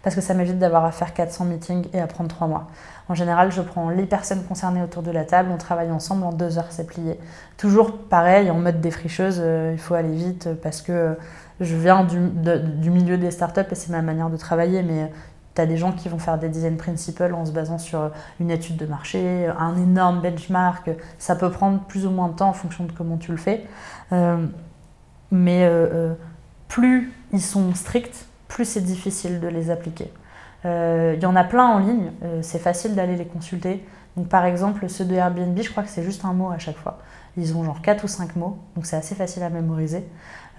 Parce 0.03 0.15
que 0.15 0.21
ça 0.21 0.33
m'évite 0.33 0.59
d'avoir 0.59 0.85
à 0.85 0.91
faire 0.91 1.13
400 1.13 1.45
meetings 1.45 1.87
et 1.93 1.99
à 1.99 2.07
prendre 2.07 2.29
3 2.29 2.47
mois. 2.47 2.67
En 3.09 3.15
général, 3.15 3.51
je 3.51 3.61
prends 3.61 3.89
les 3.89 4.05
personnes 4.05 4.43
concernées 4.43 4.83
autour 4.83 5.01
de 5.01 5.09
la 5.09 5.25
table, 5.25 5.49
on 5.51 5.57
travaille 5.57 5.91
ensemble, 5.91 6.23
en 6.23 6.31
deux 6.31 6.59
heures, 6.59 6.67
c'est 6.69 6.85
plié. 6.85 7.19
Toujours 7.57 7.97
pareil, 7.97 8.51
en 8.51 8.59
mode 8.59 8.81
défricheuse, 8.81 9.41
euh, 9.43 9.71
il 9.73 9.79
faut 9.79 9.95
aller 9.95 10.13
vite 10.13 10.45
euh, 10.45 10.53
parce 10.61 10.83
que 10.83 10.91
euh, 10.91 11.13
je 11.59 11.75
viens 11.75 12.03
du, 12.03 12.19
milieu 12.91 13.17
des 13.17 13.31
startups 13.31 13.61
et 13.71 13.75
c'est 13.75 13.89
ma 13.91 14.03
manière 14.03 14.29
de 14.29 14.37
travailler, 14.37 14.83
mais 14.83 15.11
tu 15.55 15.61
as 15.61 15.65
des 15.65 15.75
gens 15.75 15.91
qui 15.91 16.07
vont 16.07 16.19
faire 16.19 16.37
des 16.37 16.49
design 16.49 16.77
principles 16.77 17.33
en 17.33 17.45
se 17.45 17.51
basant 17.51 17.79
sur 17.79 18.11
une 18.39 18.51
étude 18.51 18.77
de 18.77 18.85
marché, 18.85 19.47
un 19.57 19.75
énorme 19.75 20.21
benchmark. 20.21 20.91
Ça 21.17 21.35
peut 21.35 21.49
prendre 21.49 21.79
plus 21.79 22.05
ou 22.05 22.11
moins 22.11 22.29
de 22.29 22.33
temps 22.33 22.49
en 22.49 22.53
fonction 22.53 22.85
de 22.85 22.91
comment 22.91 23.17
tu 23.17 23.31
le 23.31 23.37
fais. 23.37 23.65
Mais 25.31 25.69
plus 26.69 27.11
ils 27.33 27.41
sont 27.41 27.73
stricts, 27.73 28.28
plus 28.49 28.65
c'est 28.65 28.81
difficile 28.81 29.39
de 29.39 29.47
les 29.47 29.71
appliquer. 29.71 30.11
Euh, 30.65 31.13
Il 31.15 31.23
y 31.23 31.25
en 31.25 31.37
a 31.37 31.45
plein 31.45 31.65
en 31.65 31.79
ligne, 31.79 32.11
euh, 32.23 32.39
c'est 32.41 32.59
facile 32.59 32.95
d'aller 32.95 33.15
les 33.15 33.25
consulter. 33.25 33.85
Donc 34.17 34.27
par 34.27 34.43
exemple, 34.43 34.89
ceux 34.89 35.05
de 35.05 35.15
Airbnb, 35.15 35.57
je 35.57 35.69
crois 35.69 35.83
que 35.83 35.89
c'est 35.89 36.03
juste 36.03 36.25
un 36.25 36.33
mot 36.33 36.49
à 36.49 36.57
chaque 36.57 36.75
fois. 36.75 36.99
Ils 37.37 37.55
ont 37.55 37.63
genre 37.63 37.81
4 37.81 38.03
ou 38.03 38.07
5 38.07 38.35
mots, 38.35 38.57
donc 38.75 38.85
c'est 38.85 38.97
assez 38.97 39.15
facile 39.15 39.43
à 39.43 39.49
mémoriser. 39.49 40.05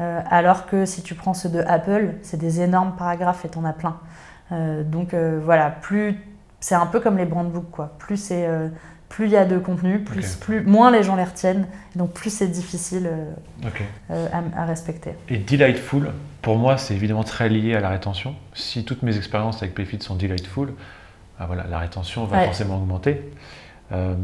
Euh, 0.01 0.23
alors 0.31 0.65
que 0.65 0.87
si 0.87 1.03
tu 1.03 1.15
prends 1.15 1.35
ceux 1.35 1.51
de 1.51 1.61
Apple, 1.67 2.15
c'est 2.23 2.39
des 2.39 2.63
énormes 2.63 2.95
paragraphes 2.97 3.45
et 3.45 3.49
t'en 3.49 3.65
as 3.65 3.75
plein. 3.75 3.99
Donc 4.87 5.15
voilà, 5.15 5.71
plus 5.71 6.19
c'est 6.59 6.75
un 6.75 6.87
peu 6.87 6.99
comme 6.99 7.17
les 7.17 7.25
brandbooks 7.25 7.71
quoi. 7.71 7.93
Plus 7.99 8.17
c'est 8.17 8.49
plus 9.11 9.27
il 9.27 9.33
y 9.33 9.37
a 9.37 9.45
de 9.45 9.59
contenu, 9.59 9.99
plus, 9.99 10.39
moins 10.65 10.91
les 10.91 11.03
gens 11.03 11.17
les 11.17 11.25
retiennent, 11.25 11.67
et 11.95 11.99
donc 11.99 12.13
plus 12.13 12.31
c'est 12.33 12.47
difficile 12.49 13.07
euh, 13.11 13.69
euh, 14.11 14.29
à, 14.33 14.63
à 14.63 14.65
respecter. 14.65 15.11
Et 15.29 15.37
delightful, 15.37 16.13
pour 16.41 16.57
moi, 16.57 16.79
c'est 16.79 16.95
évidemment 16.95 17.25
très 17.25 17.49
lié 17.51 17.75
à 17.75 17.81
la 17.81 17.89
rétention. 17.91 18.35
Si 18.55 18.85
toutes 18.85 19.03
mes 19.03 19.17
expériences 19.19 19.63
avec 19.63 19.75
Payfit 19.75 20.01
sont 20.01 20.15
delightful, 20.15 20.73
ah 21.39 21.47
voilà, 21.47 21.67
la 21.69 21.79
rétention 21.79 22.25
va 22.25 22.39
Ouais. 22.39 22.45
forcément 22.47 22.77
augmenter. 22.77 23.21
Euh, 23.93 24.15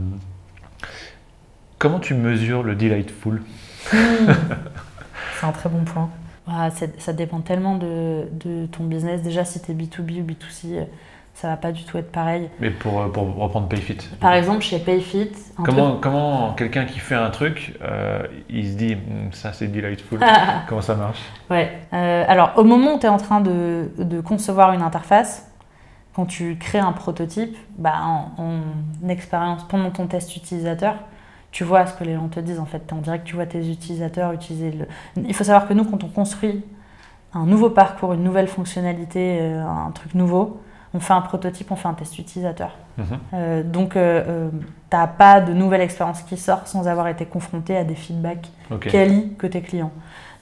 comment 1.79 1.99
tu 2.01 2.15
mesures 2.15 2.63
le 2.63 2.75
delightful? 2.75 3.43
C'est 5.41 5.47
un 5.47 5.53
très 5.53 5.69
bon 5.69 5.85
point. 5.85 6.09
Ah, 6.49 6.71
c'est- 6.71 7.01
ça 7.01 7.13
dépend 7.13 7.41
tellement 7.41 7.77
de, 7.77 8.29
de 8.33 8.67
ton 8.67 8.85
business. 8.85 9.21
Déjà, 9.23 9.45
si 9.45 9.61
tu 9.61 9.73
es 9.73 9.75
B2B 9.75 10.21
ou 10.21 10.25
B2C, 10.25 10.67
euh, 10.79 10.85
ça 11.37 11.49
va 11.49 11.59
pas 11.59 11.71
du 11.71 11.85
tout 11.85 11.99
être 11.99 12.11
pareil. 12.11 12.49
Mais 12.61 12.71
pour, 12.71 12.99
euh, 12.99 13.09
pour 13.09 13.35
reprendre 13.37 13.69
Payfit. 13.69 13.99
Par 14.21 14.33
exemple, 14.33 14.63
chez 14.63 14.79
Payfit, 14.79 15.33
Comment, 15.63 15.97
comment 15.97 16.55
quelqu'un 16.55 16.87
qui 16.87 16.99
fait 16.99 17.15
un 17.15 17.29
truc, 17.29 17.79
euh, 17.83 18.27
il 18.49 18.67
se 18.67 18.77
dit 18.77 18.95
Hmm, 18.95 19.31
ça 19.33 19.53
c'est 19.53 19.69
delightful 19.69 20.19
Comment 20.69 20.81
ça 20.81 20.95
marche? 20.95 21.21
Ouais. 21.51 21.79
Euh, 21.93 22.25
alors, 22.27 22.53
au 22.57 22.65
moment 22.65 22.95
où 22.95 22.99
tu 22.99 23.05
es 23.05 23.11
en 23.11 23.19
train 23.19 23.43
de, 23.43 23.91
de 23.99 24.21
concevoir 24.23 24.73
une 24.73 24.81
interface, 24.81 25.53
quand 26.15 26.25
tu 26.25 26.57
crées 26.57 26.79
un 26.79 26.93
prototype, 26.93 27.55
bah, 27.77 27.97
en, 28.03 28.31
en 28.43 29.09
expérience, 29.11 29.63
pendant 29.65 29.91
ton 29.91 30.07
test 30.07 30.35
utilisateur, 30.37 30.95
tu 31.51 31.65
vois 31.65 31.85
ce 31.85 31.93
que 31.93 32.05
les 32.05 32.15
gens 32.15 32.29
te 32.29 32.41
disent 32.41 32.61
en 32.61 32.65
fait. 32.65 32.91
En 32.95 32.97
direct, 33.03 33.27
tu 33.27 33.35
vois 33.35 33.45
tes 33.45 33.71
utilisateurs 33.71 34.33
utiliser 34.33 34.71
le. 34.71 34.87
Il 35.17 35.35
faut 35.35 35.45
savoir 35.45 35.69
que 35.69 35.75
nous, 35.75 35.85
quand 35.85 36.03
on 36.03 36.09
construit 36.09 36.65
un 37.35 37.45
nouveau 37.45 37.69
parcours, 37.69 38.15
une 38.15 38.25
nouvelle 38.25 38.49
fonctionnalité, 38.49 39.39
un 39.43 39.91
truc 39.91 40.15
nouveau, 40.15 40.63
on 40.97 41.01
fait 41.01 41.13
un 41.13 41.21
prototype, 41.21 41.71
on 41.71 41.77
fait 41.77 41.89
un 41.89 41.95
test 41.95 42.19
utilisateur. 42.19 42.71
Mhm. 42.97 43.05
Euh, 43.35 43.63
donc, 43.63 43.97
euh, 43.97 44.25
euh, 44.27 44.51
t'as 44.89 45.07
pas 45.07 45.41
de 45.41 45.53
nouvelle 45.53 45.83
expérience 45.83 46.23
qui 46.23 46.37
sort 46.37 46.67
sans 46.67 46.89
avoir 46.89 47.09
été 47.09 47.27
confronté 47.27 47.77
à 47.77 47.85
des 47.85 47.95
feedbacks 47.95 48.49
Ok. 48.71 48.89
quali 48.89 49.35
côté 49.39 49.61
client. 49.61 49.93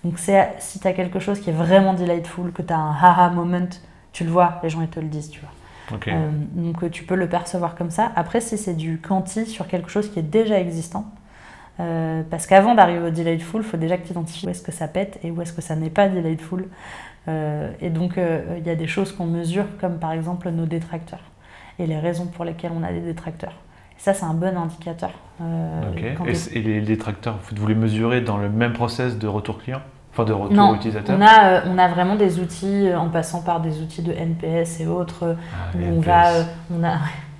Donc 0.05 0.19
c'est 0.19 0.53
si 0.59 0.79
tu 0.79 0.87
as 0.87 0.93
quelque 0.93 1.19
chose 1.19 1.41
qui 1.41 1.51
est 1.51 1.55
vraiment 1.55 1.95
delightful, 1.95 2.53
que 2.53 2.63
tu 2.63 2.73
as 2.73 2.79
un 2.79 2.93
haha 2.93 3.31
moment, 3.31 3.69
tu 4.13 4.25
le 4.25 4.31
vois, 4.31 4.61
les 4.63 4.71
gens 4.71 4.83
ils 4.83 4.89
te 4.89 5.01
le 5.01 5.09
disent, 5.09 5.31
tu 5.31 5.41
vois. 5.41 5.97
Ok. 5.97 6.09
Euh, 6.09 6.31
donc 6.53 6.91
tu 6.91 7.05
peux 7.05 7.17
le 7.17 7.29
percevoir 7.29 7.75
comme 7.75 7.91
ça. 7.91 8.13
Après 8.15 8.41
si 8.41 8.57
c'est 8.57 8.75
du 8.75 9.01
quanti 9.01 9.47
sur 9.47 9.67
quelque 9.67 9.91
chose 9.91 10.11
qui 10.11 10.19
est 10.19 10.23
déjà 10.23 10.61
existant, 10.61 11.07
parce 12.31 12.47
qu'avant 12.47 12.77
d'arriver 12.77 13.09
au 13.09 13.11
delightful, 13.11 13.63
il 13.63 13.67
faut 13.67 13.77
déjà 13.77 13.97
que 13.97 14.07
tu 14.07 14.13
identifies 14.13 14.47
où 14.47 14.51
est-ce 14.51 14.63
que 14.63 14.71
ça 14.71 14.87
pète 14.87 15.19
et 15.25 15.33
où 15.33 15.43
est-ce 15.43 15.53
que 15.53 15.63
ça 15.63 15.75
n'est 15.75 15.91
pas 15.91 16.09
delightful. 16.09 16.69
Euh, 17.27 17.71
et 17.81 17.91
donc 17.91 18.19
euh, 18.19 18.43
il 18.59 18.67
y 18.67 18.71
a 18.71 18.75
des 18.75 18.87
choses 18.87 19.13
qu'on 19.13 19.25
mesure 19.27 19.65
comme 19.81 19.99
par 19.99 20.13
exemple 20.13 20.51
nos 20.51 20.67
détracteurs 20.67 21.23
et 21.79 21.87
les 21.87 21.99
raisons 21.99 22.27
pour 22.27 22.45
lesquelles 22.45 22.73
on 22.79 22.83
a 22.83 22.93
des 22.93 23.01
détracteurs. 23.01 23.55
Et 23.97 24.01
ça 24.01 24.13
c'est 24.15 24.25
un 24.27 24.35
bon 24.35 24.57
indicateur. 24.57 25.11
Euh, 25.41 25.81
Ok. 25.93 26.05
quand 26.19 26.25
Et, 26.27 26.61
les 26.61 26.81
détracteurs, 26.83 27.39
vous 27.57 27.67
les 27.67 27.75
mesurez 27.75 28.21
dans 28.21 28.37
le 28.37 28.49
même 28.49 28.73
process 28.75 29.19
de 29.19 29.27
retour 29.27 29.59
client? 29.59 29.81
Enfin 30.13 30.25
de 30.25 30.33
retour 30.33 30.55
Non, 30.55 30.75
utilisateur? 30.77 31.17
On 31.19 31.23
a, 31.23 31.45
euh, 31.49 31.61
on 31.67 31.77
a 31.79 31.89
vraiment 31.89 32.15
des 32.15 32.39
outils, 32.39 32.87
euh, 32.89 32.99
en 32.99 33.09
passant 33.09 33.43
par 33.43 33.61
des 33.61 33.81
outils 33.81 34.03
de 34.03 34.13
NPS 34.13 34.81
et 34.81 34.87
autres, 34.87 35.25
euh, 35.25 35.35
Ah, 35.53 35.77
où 35.77 35.79
on 35.83 35.97
NPS. 35.97 36.07
va, 36.07 36.31
on 36.73 36.85
a, 36.85 36.99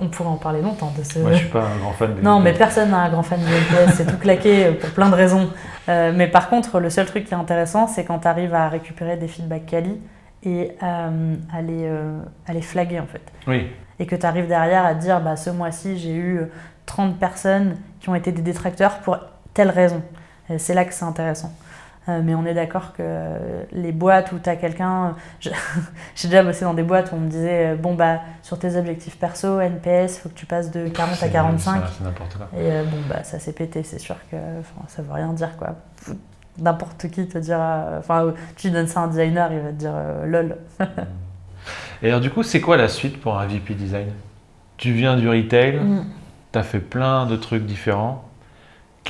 on 0.00 0.08
pourrait 0.08 0.28
en 0.28 0.36
parler 0.36 0.62
longtemps 0.62 0.92
de 0.96 1.02
ce. 1.02 1.18
Moi 1.18 1.32
je 1.32 1.38
suis 1.38 1.48
pas 1.48 1.62
un 1.62 1.78
grand 1.78 1.92
fan 1.92 2.14
des 2.14 2.22
Non, 2.22 2.40
mais 2.40 2.52
personne 2.52 2.90
n'est 2.90 2.96
un 2.96 3.10
grand 3.10 3.22
fan 3.22 3.40
de 3.40 3.44
NPS, 3.44 3.94
c'est 3.96 4.06
tout 4.06 4.18
claqué 4.18 4.66
euh, 4.66 4.72
pour 4.72 4.90
plein 4.90 5.08
de 5.08 5.14
raisons. 5.14 5.50
Euh, 5.88 6.12
mais 6.14 6.28
par 6.28 6.48
contre, 6.48 6.80
le 6.80 6.90
seul 6.90 7.06
truc 7.06 7.24
qui 7.24 7.34
est 7.34 7.36
intéressant, 7.36 7.86
c'est 7.86 8.04
quand 8.04 8.20
tu 8.20 8.28
arrives 8.28 8.54
à 8.54 8.68
récupérer 8.68 9.16
des 9.16 9.28
feedbacks 9.28 9.66
quali 9.66 10.00
et 10.42 10.72
euh, 10.82 11.34
à, 11.52 11.62
les, 11.62 11.84
euh, 11.84 12.20
à 12.46 12.52
les 12.52 12.62
flaguer 12.62 13.00
en 13.00 13.06
fait. 13.06 13.22
Oui. 13.46 13.68
Et 13.98 14.06
que 14.06 14.16
tu 14.16 14.24
arrives 14.24 14.48
derrière 14.48 14.84
à 14.86 14.94
te 14.94 15.00
dire, 15.00 15.20
bah, 15.20 15.36
ce 15.36 15.50
mois-ci, 15.50 15.98
j'ai 15.98 16.14
eu 16.14 16.38
euh, 16.38 16.46
30 16.86 17.18
personnes 17.18 17.76
qui 18.00 18.08
ont 18.08 18.14
été 18.14 18.32
des 18.32 18.42
détracteurs 18.42 18.98
pour 19.00 19.18
telle 19.52 19.70
raison. 19.70 20.02
C'est 20.58 20.74
là 20.74 20.84
que 20.84 20.92
c'est 20.92 21.04
intéressant. 21.04 21.52
Euh, 22.08 22.22
mais 22.24 22.34
on 22.34 22.46
est 22.46 22.54
d'accord 22.54 22.92
que 22.94 23.02
les 23.72 23.92
boîtes 23.92 24.32
où 24.32 24.38
tu 24.38 24.48
as 24.48 24.56
quelqu'un. 24.56 25.14
J'ai 26.14 26.28
déjà 26.28 26.42
bossé 26.42 26.64
dans 26.64 26.72
des 26.74 26.82
boîtes 26.82 27.12
où 27.12 27.16
on 27.16 27.20
me 27.20 27.28
disait 27.28 27.72
euh, 27.72 27.76
bon, 27.76 27.94
bah, 27.94 28.20
sur 28.42 28.58
tes 28.58 28.74
objectifs 28.76 29.18
perso, 29.18 29.60
NPS, 29.60 30.16
il 30.16 30.20
faut 30.20 30.28
que 30.30 30.34
tu 30.34 30.46
passes 30.46 30.70
de 30.70 30.88
40 30.88 31.12
à 31.12 31.16
C'est- 31.16 31.30
45. 31.30 31.82
C'est 31.98 32.04
n'importe 32.04 32.36
quoi. 32.36 32.48
Et 32.58 32.72
euh, 32.72 32.84
bon, 32.84 32.96
bah, 33.08 33.22
ça 33.22 33.38
s'est 33.38 33.52
pété, 33.52 33.82
c'est 33.82 33.98
sûr 33.98 34.16
que 34.30 34.36
ça 34.88 35.02
veut 35.02 35.12
rien 35.12 35.32
dire 35.34 35.56
quoi. 35.58 35.76
N'importe 36.58 37.08
qui 37.10 37.28
te 37.28 37.38
dira. 37.38 37.86
Enfin, 37.98 38.32
tu 38.56 38.70
donnes 38.70 38.86
ça 38.88 39.00
à 39.00 39.04
un 39.04 39.08
designer, 39.08 39.52
il 39.52 39.60
va 39.60 39.68
te 39.68 39.74
dire 39.74 39.92
euh, 39.94 40.26
lol. 40.26 40.56
Et 42.02 42.08
alors 42.08 42.20
du 42.20 42.30
coup, 42.30 42.42
c'est 42.42 42.60
quoi 42.62 42.76
la 42.78 42.88
suite 42.88 43.20
pour 43.20 43.38
un 43.38 43.46
VP 43.46 43.74
design? 43.74 44.08
Tu 44.78 44.92
viens 44.92 45.16
du 45.16 45.28
retail, 45.28 45.78
Mm. 45.78 46.04
tu 46.52 46.58
as 46.58 46.62
fait 46.62 46.78
plein 46.80 47.26
de 47.26 47.36
trucs 47.36 47.66
différents. 47.66 48.24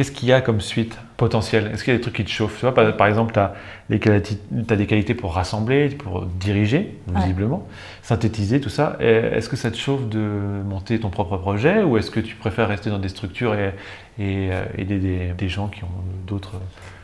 Qu'est-ce 0.01 0.13
qu'il 0.13 0.31
y 0.31 0.33
a 0.33 0.41
comme 0.41 0.63
suite 0.63 0.97
potentielle? 1.19 1.71
Est-ce 1.75 1.85
qu'il 1.85 1.93
y 1.93 1.95
a 1.95 1.99
des 1.99 2.01
trucs 2.01 2.17
qui 2.17 2.25
te 2.25 2.31
chauffent? 2.31 2.59
Tu 2.59 2.67
vois, 2.67 2.73
par, 2.73 3.07
exemple, 3.07 3.35
tu 3.35 3.39
as, 3.39 3.53
des 3.91 4.87
qualités 4.87 5.15
pour 5.15 5.35
rassembler, 5.35 5.91
pour 5.91 6.25
diriger, 6.25 6.99
visiblement, 7.07 7.67
synthétiser, 8.01 8.63
tout 8.63 8.71
ça. 8.71 8.97
Est-ce 8.99 9.51
que 9.51 9.57
ça 9.57 9.71
te 9.71 9.77
chauffe 9.77 10.09
de 10.09 10.63
monter 10.65 10.99
ton 11.01 11.11
propre 11.11 11.37
projet 11.37 11.83
ou 11.83 11.99
est-ce 11.99 12.11
que 12.11 12.21
tu 12.21 12.35
préfères 12.35 12.69
rester 12.69 12.89
dans 12.89 12.99
des 12.99 13.11
structures 13.11 13.53
et, 13.53 13.75
et 14.19 14.49
euh, 14.51 14.65
aider 14.79 15.35
des, 15.37 15.49
gens 15.51 15.69
qui 15.69 15.85
ont 15.85 15.89
d'autres. 16.27 16.55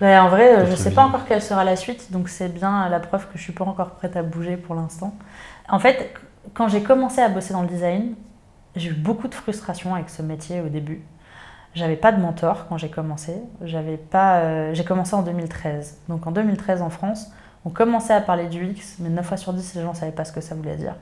Bah, 0.01 0.25
en 0.25 0.31
vrai, 0.31 0.65
je 0.65 0.71
ne 0.71 0.77
sais 0.77 0.95
pas 0.95 1.05
encore 1.05 1.27
quelle 1.27 1.43
sera 1.43 1.65
la 1.65 1.77
suite, 1.77 2.11
donc 2.13 2.31
c'est 2.31 2.49
bien 2.49 2.89
la 2.89 2.99
preuve 2.99 3.27
que 3.27 3.33
je 3.35 3.41
ne 3.41 3.43
suis 3.43 3.53
pas 3.53 3.67
encore 3.67 3.91
prête 3.91 4.17
à 4.17 4.23
bouger 4.23 4.57
pour 4.57 4.75
l'instant. 4.75 5.15
En 5.69 5.79
fait, 5.79 6.15
quand 6.55 6.69
j'ai 6.69 6.81
commencé 6.81 7.21
à 7.21 7.29
bosser 7.29 7.53
dans 7.53 7.61
le 7.61 7.69
design, 7.69 8.15
j'ai 8.75 8.89
eu 8.89 8.95
beaucoup 8.95 9.29
de 9.29 9.35
frustration 9.35 9.95
avec 9.95 10.09
ce 10.09 10.23
métier 10.23 10.63
au 10.63 10.69
début. 10.71 11.03
J'avais 11.77 11.97
pas 11.97 12.11
de 12.11 12.19
mentor 12.19 12.67
quand 12.69 12.79
j'ai 12.79 12.89
commencé. 12.89 13.35
J'avais 13.63 13.99
pas. 13.99 14.39
Euh, 14.39 14.71
j'ai 14.73 14.83
commencé 14.83 15.15
en 15.15 15.21
2013. 15.21 15.99
Donc 16.09 16.27
en 16.27 16.31
2013 16.31 16.81
en 16.81 16.89
France, 16.89 17.31
on 17.67 17.71
commençait 17.71 18.15
à 18.15 18.23
parler 18.23 18.47
du 18.47 18.65
X, 18.65 18.97
mais 18.99 19.11
9 19.11 19.27
fois 19.27 19.37
sur 19.37 19.53
10, 19.53 19.75
les 19.75 19.83
gens 19.83 19.91
ne 19.91 19.97
savaient 19.97 20.13
pas 20.13 20.25
ce 20.25 20.33
que 20.33 20.41
ça 20.41 20.55
voulait 20.55 20.77
dire. 20.77 20.95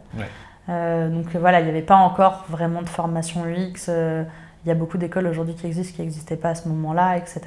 Euh, 0.69 1.09
donc 1.11 1.37
voilà, 1.37 1.61
il 1.61 1.65
n'y 1.65 1.71
avait 1.71 1.81
pas 1.81 1.95
encore 1.95 2.45
vraiment 2.49 2.83
de 2.83 2.89
formation 2.89 3.45
UX. 3.45 3.87
Euh, 3.89 4.25
il 4.65 4.69
y 4.69 4.73
a 4.73 4.75
beaucoup 4.75 4.99
d'écoles 4.99 5.29
aujourd'hui 5.29 5.55
qui 5.55 5.65
existent, 5.69 5.95
qui 5.95 6.03
n'existaient 6.03 6.37
pas 6.37 6.51
à 6.51 6.55
ce 6.57 6.69
moment-là, 6.69 7.19
etc. 7.19 7.41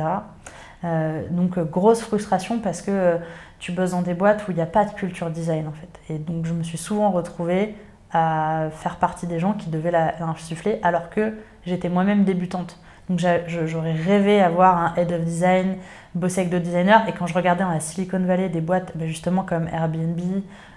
donc 1.32 1.58
grosse 1.58 2.02
frustration 2.02 2.60
parce 2.60 2.84
que 2.84 3.18
tu 3.58 3.72
bosses 3.72 3.92
dans 3.92 4.04
des 4.04 4.14
boîtes 4.14 4.48
où 4.48 4.52
il 4.52 4.56
n'y 4.56 4.62
a 4.62 4.68
pas 4.68 4.86
de 4.86 4.92
culture 4.92 5.32
design 5.32 5.68
en 5.68 5.72
fait. 5.72 6.14
Et 6.14 6.20
donc 6.20 6.46
je 6.46 6.54
me 6.54 6.62
suis 6.62 6.78
souvent 6.78 7.10
retrouvée 7.10 7.76
à 8.12 8.68
faire 8.72 8.98
partie 8.98 9.26
des 9.26 9.40
gens 9.40 9.54
qui 9.54 9.72
devaient 9.72 9.90
l'insuffler 9.92 10.80
alors 10.84 11.10
que 11.10 11.34
j'étais 11.66 11.90
moi-même 11.90 12.24
débutante. 12.24 12.78
Donc 13.10 13.20
j'aurais 13.20 13.94
rêvé 13.94 14.42
avoir 14.42 14.78
un 14.78 14.94
head 14.96 15.12
of 15.14 15.22
design, 15.22 15.78
bosser 16.14 16.42
avec 16.42 16.52
d'autres 16.52 16.66
designers. 16.66 17.00
Et 17.08 17.14
quand 17.14 17.26
je 17.26 17.34
regardais 17.34 17.64
dans 17.64 17.70
la 17.70 17.80
Silicon 17.80 18.20
Valley 18.20 18.50
des 18.50 18.60
boîtes, 18.60 18.92
ben 18.96 19.08
justement 19.08 19.44
comme 19.44 19.68
Airbnb, 19.70 20.20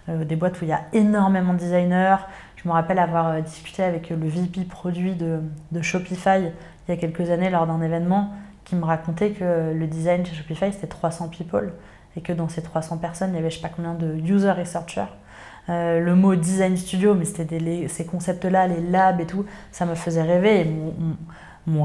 euh, 0.09 0.24
des 0.24 0.36
boîtes 0.36 0.61
où 0.61 0.65
il 0.65 0.69
y 0.69 0.73
a 0.73 0.82
énormément 0.93 1.55
de 1.55 1.59
designers, 1.59 2.16
je 2.57 2.69
me 2.69 2.73
rappelle 2.73 2.98
avoir 2.98 3.28
euh, 3.28 3.40
discuté 3.40 3.82
avec 3.82 4.11
le 4.11 4.16
VP 4.16 4.65
produit 4.65 5.15
de, 5.15 5.40
Shopify 5.82 6.52
il 6.89 6.90
y 6.90 6.93
a 6.93 6.97
quelques 6.97 7.31
années 7.31 7.51
lors 7.51 7.66
d'un 7.66 7.82
événement 7.82 8.32
qui 8.65 8.77
me 8.77 8.85
racontait 8.85 9.31
que 9.31 9.73
le 9.74 9.86
design 9.86 10.24
chez 10.24 10.35
Shopify 10.35 10.73
c'était 10.73 10.86
300 10.86 11.28
people 11.28 11.73
et 12.16 12.20
que 12.20 12.32
dans 12.32 12.48
ces 12.48 12.62
300 12.62 12.98
personnes 12.98 13.31
il 13.31 13.36
y 13.36 13.39
avait 13.39 13.51
je 13.51 13.57
sais 13.57 13.62
pas 13.62 13.73
combien 13.74 13.94
de 13.94 14.16
user 14.16 14.52
researchers. 14.52 15.07
Euh, 15.69 16.01
le 16.01 16.15
mot 16.16 16.35
design 16.35 16.77
studio, 16.77 17.15
mais 17.15 17.24
c'était 17.24 17.89
ces 17.89 18.05
concepts-là, 18.05 18.66
les 18.66 18.81
labs 18.81 19.20
et 19.20 19.27
tout, 19.27 19.44
ça 19.70 19.86
me 19.86 19.94
faisait 19.94 20.23
rêver. 20.23 20.66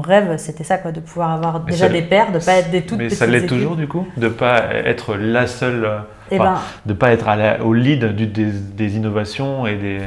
Rêve, 0.00 0.36
c'était 0.38 0.64
ça, 0.64 0.78
quoi, 0.78 0.92
de 0.92 1.00
pouvoir 1.00 1.30
avoir 1.30 1.60
déjà 1.60 1.88
des 1.88 2.02
pairs, 2.02 2.32
de 2.32 2.38
pas 2.38 2.54
être 2.54 2.70
des 2.70 2.82
toutes 2.82 2.98
mais 2.98 3.04
petites 3.06 3.18
ça 3.18 3.26
l'est 3.26 3.46
toujours, 3.46 3.76
du 3.76 3.86
coup 3.86 4.06
De 4.16 4.28
pas 4.28 4.64
être 4.72 5.14
la 5.14 5.46
seule. 5.46 5.84
Euh, 5.84 5.98
eh 6.30 6.38
ben, 6.38 6.58
de 6.86 6.92
pas 6.92 7.12
être 7.12 7.28
au 7.64 7.72
lead 7.72 8.04
des, 8.04 8.96
innovations 8.96 9.66
et 9.66 9.76
des, 9.76 10.00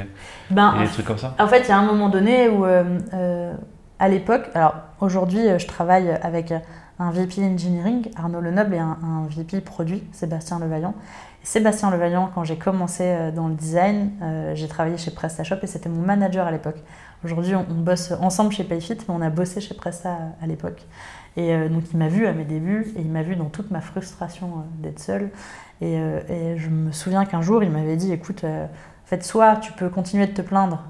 ben, 0.49 0.73
trucs 0.91 1.05
comme 1.05 1.17
ça? 1.17 1.33
En 1.39 1.47
fait, 1.47 1.61
il 1.61 1.69
y 1.69 1.71
a 1.71 1.77
un 1.77 1.85
moment 1.85 2.09
donné 2.09 2.49
où, 2.49 2.65
euh, 2.65 2.83
euh, 3.13 3.53
à 3.99 4.09
l'époque, 4.09 4.49
alors 4.53 4.75
aujourd'hui, 4.99 5.41
je 5.57 5.65
travaille 5.65 6.09
avec 6.21 6.53
un 6.99 7.11
VP 7.11 7.41
Engineering, 7.41 8.09
Arnaud 8.17 8.41
Lenoble, 8.41 8.73
et 8.75 8.79
un, 8.79 8.97
un 9.01 9.27
VP 9.29 9.61
Produit, 9.61 10.03
Sébastien 10.11 10.59
Levaillant. 10.59 10.93
Sébastien 11.41 11.89
Levaillant, 11.89 12.29
quand 12.35 12.43
j'ai 12.43 12.57
commencé 12.57 13.31
dans 13.33 13.47
le 13.47 13.53
design, 13.53 14.11
j'ai 14.55 14.67
travaillé 14.67 14.97
chez 14.97 15.11
PrestaShop 15.11 15.55
et 15.63 15.67
c'était 15.67 15.87
mon 15.87 16.01
manager 16.01 16.45
à 16.45 16.51
l'époque. 16.51 16.83
Aujourd'hui, 17.25 17.53
on, 17.53 17.63
bosse 17.63 18.13
ensemble 18.21 18.53
chez 18.53 18.63
Payfit, 18.63 18.95
mais 18.95 19.13
on 19.13 19.21
a 19.21 19.29
bossé 19.29 19.59
chez 19.59 19.73
Presta 19.73 20.17
à, 20.41 20.47
l'époque. 20.47 20.85
Et 21.35 21.53
euh, 21.53 21.67
donc, 21.67 21.83
il 21.91 21.97
m'a 21.97 22.07
vu 22.07 22.25
à 22.25 22.31
mes 22.31 22.45
débuts 22.45 22.93
et 22.95 23.01
il 23.01 23.11
m'a 23.11 23.23
vu 23.23 23.35
dans 23.35 23.49
toute 23.49 23.71
ma 23.71 23.81
frustration 23.81 24.47
euh, 24.47 24.61
d'être 24.81 24.99
seule. 24.99 25.29
Euh, 25.81 26.21
et, 26.29 26.57
je 26.57 26.69
me 26.69 26.93
souviens 26.93 27.25
qu'un 27.25 27.41
jour, 27.41 27.61
il 27.61 27.71
m'avait 27.71 27.97
dit 27.97 28.13
écoute, 28.13 28.45
en 28.45 29.21
soit 29.21 29.57
tu 29.57 29.73
peux 29.73 29.89
continuer 29.89 30.27
de 30.27 30.33
te 30.33 30.41
plaindre 30.41 30.85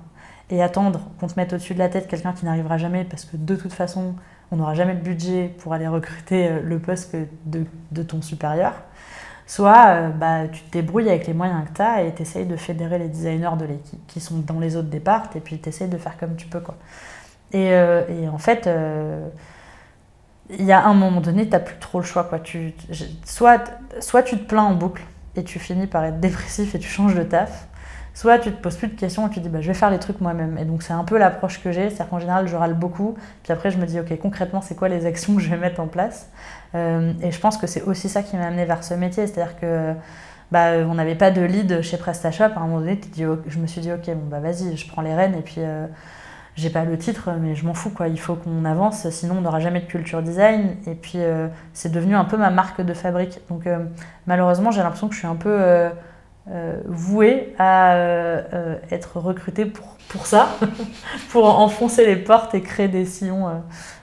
et 0.51 0.61
attendre 0.61 1.09
qu'on 1.19 1.27
te 1.27 1.33
mette 1.35 1.53
au-dessus 1.53 1.73
de 1.73 1.79
la 1.79 1.89
tête 1.89 2.07
quelqu'un 2.07 2.33
qui 2.33 2.45
n'arrivera 2.45 2.77
jamais, 2.77 3.05
parce 3.05 3.25
que 3.25 3.35
de 3.35 3.55
toute 3.55 3.73
façon, 3.73 4.13
on 4.51 4.57
n'aura 4.57 4.75
jamais 4.75 4.93
le 4.93 5.01
budget 5.01 5.55
pour 5.57 5.73
aller 5.73 5.87
recruter 5.87 6.59
le 6.61 6.77
poste 6.79 7.15
de 7.45 8.03
ton 8.03 8.21
supérieur. 8.21 8.73
Soit 9.49 9.87
euh, 9.87 10.09
bah, 10.09 10.47
tu 10.47 10.61
te 10.61 10.71
débrouilles 10.73 11.09
avec 11.09 11.25
les 11.25 11.33
moyens 11.33 11.67
que 11.67 11.73
tu 11.73 11.81
as 11.81 12.03
et 12.03 12.13
tu 12.13 12.21
essayes 12.21 12.45
de 12.45 12.55
fédérer 12.55 12.99
les 12.99 13.07
designers 13.07 13.57
de 13.57 13.65
l'équipe 13.65 13.99
qui 14.05 14.19
sont 14.19 14.37
dans 14.45 14.59
les 14.59 14.75
autres 14.75 14.89
départs 14.89 15.23
et 15.33 15.39
puis 15.39 15.57
tu 15.57 15.69
essayes 15.69 15.87
de 15.87 15.97
faire 15.97 16.19
comme 16.19 16.35
tu 16.35 16.45
peux. 16.45 16.59
Quoi. 16.59 16.75
Et, 17.51 17.73
euh, 17.73 18.03
en 18.31 18.37
fait, 18.37 18.67
euh, 18.67 19.27
il 20.51 20.63
y 20.63 20.71
a 20.71 20.85
un 20.85 20.93
moment 20.93 21.19
donné, 21.19 21.45
tu 21.45 21.49
n'as 21.49 21.59
plus 21.61 21.79
trop 21.79 21.97
le 21.97 22.05
choix. 22.05 22.25
Quoi. 22.25 22.37
Tu, 22.37 22.75
soit, 23.25 23.63
soit 23.99 24.21
tu 24.21 24.37
te 24.37 24.43
plains 24.43 24.65
en 24.65 24.75
boucle 24.75 25.01
et 25.35 25.43
tu 25.43 25.57
finis 25.57 25.87
par 25.87 26.05
être 26.05 26.19
dépressif 26.19 26.75
et 26.75 26.79
tu 26.79 26.87
changes 26.87 27.15
de 27.15 27.23
taf, 27.23 27.67
soit 28.13 28.37
tu 28.37 28.51
te 28.51 28.61
poses 28.61 28.77
plus 28.77 28.89
de 28.89 28.99
questions 28.99 29.25
et 29.25 29.31
tu 29.31 29.39
dis 29.39 29.49
bah, 29.49 29.61
je 29.61 29.67
vais 29.67 29.73
faire 29.73 29.89
les 29.89 29.97
trucs 29.97 30.21
moi-même. 30.21 30.59
Et 30.59 30.65
donc 30.65 30.83
c'est 30.83 30.93
un 30.93 31.03
peu 31.03 31.17
l'approche 31.17 31.59
que 31.63 31.71
j'ai, 31.71 31.89
c'est-à-dire 31.89 32.09
qu'en 32.09 32.19
général 32.19 32.47
je 32.47 32.55
râle 32.55 32.75
beaucoup, 32.75 33.17
puis 33.41 33.51
après 33.51 33.71
je 33.71 33.79
me 33.79 33.87
dis 33.87 33.99
ok 33.99 34.15
concrètement 34.19 34.61
c'est 34.61 34.75
quoi 34.75 34.89
les 34.89 35.07
actions 35.07 35.33
que 35.33 35.41
je 35.41 35.49
vais 35.49 35.57
mettre 35.57 35.79
en 35.79 35.87
place? 35.87 36.29
Euh, 36.75 37.13
et 37.21 37.31
je 37.31 37.39
pense 37.39 37.57
que 37.57 37.67
c'est 37.67 37.81
aussi 37.83 38.09
ça 38.09 38.23
qui 38.23 38.37
m'a 38.37 38.45
amené 38.45 38.65
vers 38.65 38.83
ce 38.83 38.93
métier, 38.93 39.27
c'est-à-dire 39.27 39.59
que 39.59 39.93
bah, 40.51 40.73
on 40.87 40.95
n'avait 40.95 41.15
pas 41.15 41.31
de 41.31 41.41
lead 41.41 41.81
chez 41.81 41.97
PrestaShop. 41.97 42.43
À 42.43 42.59
un 42.59 42.67
moment 42.67 42.79
donné, 42.79 42.99
je 43.15 43.59
me 43.59 43.67
suis 43.67 43.81
dit, 43.81 43.91
ok, 43.91 44.05
bon, 44.07 44.27
bah, 44.29 44.39
vas-y, 44.39 44.77
je 44.77 44.87
prends 44.87 45.01
les 45.01 45.13
rênes 45.13 45.35
et 45.35 45.41
puis 45.41 45.57
euh, 45.59 45.87
j'ai 46.55 46.69
pas 46.69 46.85
le 46.85 46.97
titre, 46.97 47.31
mais 47.39 47.55
je 47.55 47.65
m'en 47.65 47.73
fous, 47.73 47.89
quoi. 47.89 48.07
Il 48.07 48.19
faut 48.19 48.35
qu'on 48.35 48.65
avance, 48.65 49.09
sinon 49.09 49.35
on 49.37 49.41
n'aura 49.41 49.59
jamais 49.59 49.79
de 49.79 49.85
culture 49.85 50.21
design. 50.21 50.75
Et 50.87 50.95
puis 50.95 51.19
euh, 51.19 51.47
c'est 51.73 51.91
devenu 51.91 52.15
un 52.15 52.25
peu 52.25 52.37
ma 52.37 52.49
marque 52.49 52.81
de 52.81 52.93
fabrique. 52.93 53.39
Donc 53.49 53.67
malheureusement, 54.27 54.71
j'ai 54.71 54.81
l'impression 54.81 55.07
que 55.07 55.13
je 55.13 55.19
suis 55.19 55.27
un 55.27 55.35
peu 55.35 55.89
vouée 56.85 57.53
à 57.59 57.95
être 58.91 59.19
recrutée 59.19 59.65
pour, 59.65 59.97
pour 60.07 60.25
ça, 60.25 60.49
pour 61.31 61.45
enfoncer 61.59 62.05
les 62.05 62.15
portes 62.15 62.55
et 62.55 62.61
créer 62.61 62.87
des 62.87 63.05
sillons 63.05 63.47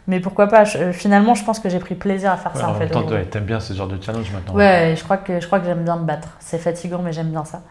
mais 0.09 0.21
pourquoi 0.21 0.47
pas? 0.47 0.65
Euh, 0.77 0.93
Finalement, 0.93 1.35
je 1.35 1.45
pense 1.45 1.59
que 1.59 1.69
j'ai 1.69 1.81
pris 1.81 1.95
plaisir 1.95 2.31
à 2.31 2.37
faire 2.37 2.57
ça. 2.57 2.69
En, 2.69 2.75
fait, 2.75 2.89
temps, 2.89 3.05
t'aimes 3.31 3.45
bien 3.45 3.59
ce 3.59 3.73
genre 3.73 3.89
de 3.89 4.01
challenge 4.01 4.31
maintenant 4.33 4.55
Ouais, 4.55 4.95
je 4.97 5.03
crois 5.03 5.17
que 5.17 5.41
je 5.41 5.47
crois 5.47 5.59
que 5.59 5.67
j'aime 5.67 5.83
bien 5.83 5.97
me 5.97 6.05
battre. 6.05 6.37
C'est 6.39 6.59
fatigant, 6.59 7.01
mais 7.03 7.13
j'aime 7.13 7.31
bien 7.31 7.45
ça. 7.45 7.63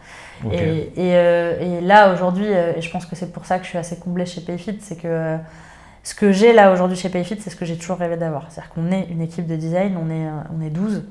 Et, 0.52 0.90
euh, 0.98 1.78
et, 1.78 1.80
là 1.80 2.12
aujourd'hui, 2.12 2.46
euh, 2.46 2.74
et 2.76 2.82
je 2.82 2.90
pense 2.90 3.06
que 3.06 3.16
c'est 3.16 3.32
pour 3.32 3.46
ça 3.46 3.58
que 3.58 3.64
je 3.64 3.70
suis 3.70 3.78
assez 3.78 3.98
comblée 3.98 4.26
chez 4.26 4.42
Payfit, 4.42 4.78
c'est 4.80 4.96
que 4.96 5.38
ce 6.02 6.14
que 6.14 6.30
j'ai 6.30 6.52
là 6.52 6.72
aujourd'hui 6.72 6.96
chez 6.96 7.08
Payfit, 7.08 7.38
c'est 7.40 7.48
ce 7.48 7.56
que 7.56 7.64
j'ai 7.64 7.78
toujours 7.78 7.96
rêvé 7.96 8.18
d'avoir. 8.18 8.46
C'est-à-dire 8.50 8.70
qu'on 8.74 8.92
est 8.92 9.06
une 9.10 9.22
équipe 9.22 9.46
de 9.46 9.56
design, 9.56 9.96
on 9.96 10.10
est 10.10 10.28
on 10.54 10.62
est 10.62 10.70
12. 10.70 11.04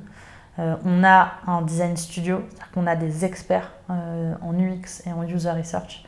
On 0.58 1.04
a 1.04 1.34
un 1.48 1.62
design 1.62 1.98
studio, 1.98 2.42
c'est-à-dire 2.50 2.72
qu'on 2.74 2.88
a 2.88 2.96
des 2.96 3.26
experts 3.26 3.72
en 3.90 4.54
UX 4.58 5.02
et 5.06 5.12
en 5.12 5.24
user 5.24 5.52
research 5.52 6.06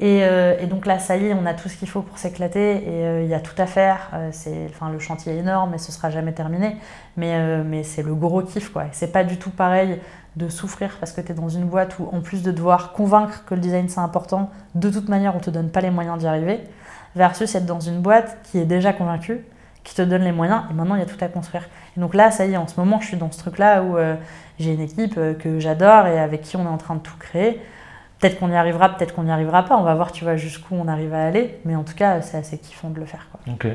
euh, 0.00 0.56
et, 0.60 0.66
donc 0.66 0.86
là, 0.86 0.98
ça 0.98 1.16
y 1.16 1.26
est, 1.26 1.34
on 1.34 1.44
a 1.46 1.54
tout 1.54 1.68
ce 1.68 1.76
qu'il 1.76 1.88
faut 1.88 2.02
pour 2.02 2.18
s'éclater 2.18 2.76
et 2.76 3.04
euh, 3.04 3.22
il 3.22 3.28
y 3.28 3.34
a 3.34 3.40
tout 3.40 3.60
à 3.60 3.66
faire. 3.66 4.10
Euh, 4.14 4.30
enfin, 4.70 4.90
le 4.90 4.98
chantier 4.98 5.34
est 5.34 5.38
énorme 5.38 5.74
et 5.74 5.78
ce 5.78 5.90
sera 5.92 6.10
jamais 6.10 6.32
terminé, 6.32 6.76
mais, 7.16 7.62
mais 7.64 7.82
c'est 7.82 8.02
le 8.02 8.14
gros 8.14 8.42
kiff. 8.42 8.70
quoi. 8.70 8.84
C'est 8.92 9.12
pas 9.12 9.24
du 9.24 9.38
tout 9.38 9.50
pareil 9.50 10.00
de 10.36 10.48
souffrir 10.48 10.96
parce 11.00 11.12
que 11.12 11.20
tu 11.20 11.32
es 11.32 11.34
dans 11.34 11.48
une 11.48 11.64
boîte 11.64 11.98
où, 11.98 12.08
en 12.12 12.20
plus 12.20 12.42
de 12.42 12.52
devoir 12.52 12.92
convaincre 12.92 13.44
que 13.44 13.54
le 13.54 13.60
design 13.60 13.88
c'est 13.88 14.00
important, 14.00 14.50
de 14.74 14.88
toute 14.88 15.08
manière, 15.08 15.34
on 15.34 15.40
te 15.40 15.50
donne 15.50 15.70
pas 15.70 15.80
les 15.80 15.90
moyens 15.90 16.18
d'y 16.18 16.26
arriver, 16.26 16.60
versus 17.16 17.52
être 17.54 17.66
dans 17.66 17.80
une 17.80 18.00
boîte 18.00 18.38
qui 18.44 18.58
est 18.58 18.66
déjà 18.66 18.92
convaincue, 18.92 19.44
qui 19.84 19.94
te 19.94 20.02
donne 20.02 20.22
les 20.22 20.32
moyens 20.32 20.62
et 20.70 20.74
maintenant 20.74 20.94
il 20.94 21.00
y 21.00 21.02
a 21.02 21.06
tout 21.06 21.22
à 21.22 21.28
construire. 21.28 21.64
Et 21.96 22.00
donc 22.00 22.14
là, 22.14 22.30
ça 22.30 22.46
y 22.46 22.52
est, 22.52 22.56
en 22.56 22.66
ce 22.66 22.78
moment, 22.78 23.00
je 23.00 23.06
suis 23.06 23.16
dans 23.16 23.30
ce 23.30 23.38
truc-là 23.38 23.82
où 23.82 23.96
j'ai 24.58 24.72
une 24.72 24.80
équipe 24.80 25.14
que 25.14 25.58
j'adore 25.58 26.06
et 26.06 26.18
avec 26.18 26.42
qui 26.42 26.56
on 26.56 26.64
est 26.64 26.68
en 26.68 26.78
train 26.78 26.94
de 26.94 27.00
tout 27.00 27.16
créer. 27.18 27.60
Peut-être 28.18 28.40
qu'on 28.40 28.50
y 28.50 28.56
arrivera, 28.56 28.88
peut-être 28.88 29.14
qu'on 29.14 29.22
n'y 29.22 29.30
arrivera 29.30 29.64
pas. 29.64 29.76
On 29.76 29.84
va 29.84 29.94
voir, 29.94 30.10
tu 30.10 30.24
vois, 30.24 30.36
jusqu'où 30.36 30.74
on 30.74 30.88
arrive 30.88 31.14
à 31.14 31.24
aller. 31.24 31.60
Mais 31.64 31.76
en 31.76 31.84
tout 31.84 31.94
cas, 31.94 32.20
c'est 32.20 32.36
assez 32.36 32.58
kiffant 32.58 32.90
de 32.90 32.98
le 32.98 33.06
faire. 33.06 33.28
Ok. 33.46 33.66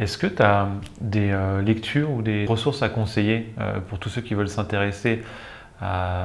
Est-ce 0.00 0.18
que 0.18 0.26
tu 0.26 0.42
as 0.42 0.68
des 1.00 1.30
euh, 1.30 1.62
lectures 1.62 2.10
ou 2.10 2.20
des 2.20 2.44
ressources 2.46 2.82
à 2.82 2.88
conseiller 2.88 3.54
euh, 3.60 3.78
pour 3.80 4.00
tous 4.00 4.08
ceux 4.08 4.20
qui 4.20 4.34
veulent 4.34 4.48
s'intéresser 4.48 5.22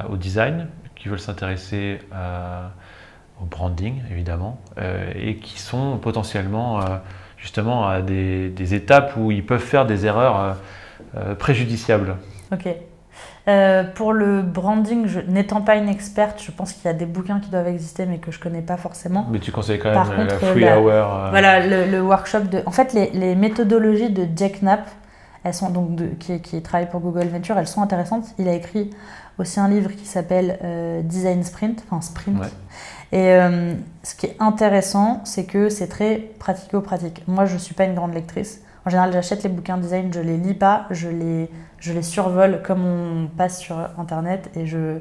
au 0.07 0.17
design, 0.17 0.67
qui 0.95 1.09
veulent 1.09 1.19
s'intéresser 1.19 1.97
au 3.41 3.45
branding, 3.45 4.03
évidemment, 4.11 4.61
euh, 4.77 5.11
et 5.15 5.37
qui 5.37 5.59
sont 5.59 5.97
potentiellement 5.97 6.79
justement 7.37 7.87
à 7.87 8.01
des, 8.01 8.49
des, 8.49 8.73
étapes 8.73 9.13
où 9.17 9.31
ils 9.31 9.45
peuvent 9.45 9.59
faire 9.59 9.85
des 9.85 10.05
erreurs 10.05 10.57
préjudiciables 11.37 12.17
Ok. 12.51 12.67
Euh, 13.47 13.83
pour 13.83 14.11
le 14.11 14.41
branding, 14.41 15.07
n'étant 15.27 15.61
pas 15.61 15.77
une 15.77 15.87
experte, 15.87 16.43
je 16.43 16.51
pense 16.51 16.73
qu'il 16.73 16.83
y 16.83 16.89
a 16.89 16.93
des 16.93 17.05
bouquins 17.05 17.39
qui 17.39 17.49
doivent 17.49 17.67
exister 17.67 18.05
mais 18.05 18.17
que 18.17 18.29
je 18.29 18.39
connais 18.39 18.61
pas 18.61 18.75
forcément. 18.75 19.25
Mais 19.31 19.39
tu 19.39 19.53
conseilles 19.53 19.79
quand 19.79 19.89
même 19.89 20.27
la 20.27 20.37
Free 20.37 20.65
Hour. 20.65 20.89
Euh. 20.89 21.29
Voilà, 21.29 21.65
le, 21.65 22.01
workshop 22.01 22.41
de. 22.41 22.61
En 22.65 22.71
fait, 22.71 22.93
les, 22.93 23.35
méthodologies 23.35 24.09
de 24.09 24.27
Jack 24.35 24.61
Knapp, 24.61 24.89
elles 25.45 25.53
sont 25.53 25.69
donc 25.69 25.95
de, 25.95 26.07
qui, 26.07 26.41
qui, 26.41 26.61
travaille 26.61 26.89
pour 26.89 26.99
Google 26.99 27.27
Venture, 27.27 27.57
elles 27.57 27.67
sont 27.67 27.81
intéressantes. 27.81 28.25
Il 28.37 28.49
a 28.49 28.53
écrit 28.53 28.89
aussi 29.39 29.61
un 29.61 29.69
livre 29.69 29.91
qui 29.91 30.05
s'appelle 30.05 30.59
euh, 30.63 31.01
Design 31.01 31.41
Sprint, 31.43 31.81
enfin 31.89 32.01
Sprint. 32.01 32.43
Et 33.13 33.37
ce 34.03 34.15
qui 34.15 34.25
est 34.25 34.35
intéressant, 34.39 35.21
c'est 35.23 35.45
que 35.45 35.69
c'est 35.69 35.87
très 35.87 36.17
pratico-pratique. 36.39 37.23
Moi, 37.27 37.45
je 37.45 37.57
suis 37.57 37.73
pas 37.73 37.85
une 37.85 37.95
grande 37.95 38.13
lectrice 38.13 38.61
En 38.85 38.89
général, 38.89 39.11
j'achète 39.13 39.43
les 39.43 39.49
bouquins 39.49 39.77
design, 39.77 40.13
je 40.13 40.19
les 40.19 40.37
lis 40.37 40.53
pas, 40.53 40.85
je 40.91 41.09
les, 41.09 41.49
je 41.79 41.93
les 41.93 42.01
survole 42.01 42.61
comme 42.63 42.85
on 42.85 43.27
passe 43.27 43.59
sur 43.59 43.77
Internet 43.97 44.49
et 44.55 44.65
je, 44.65 44.99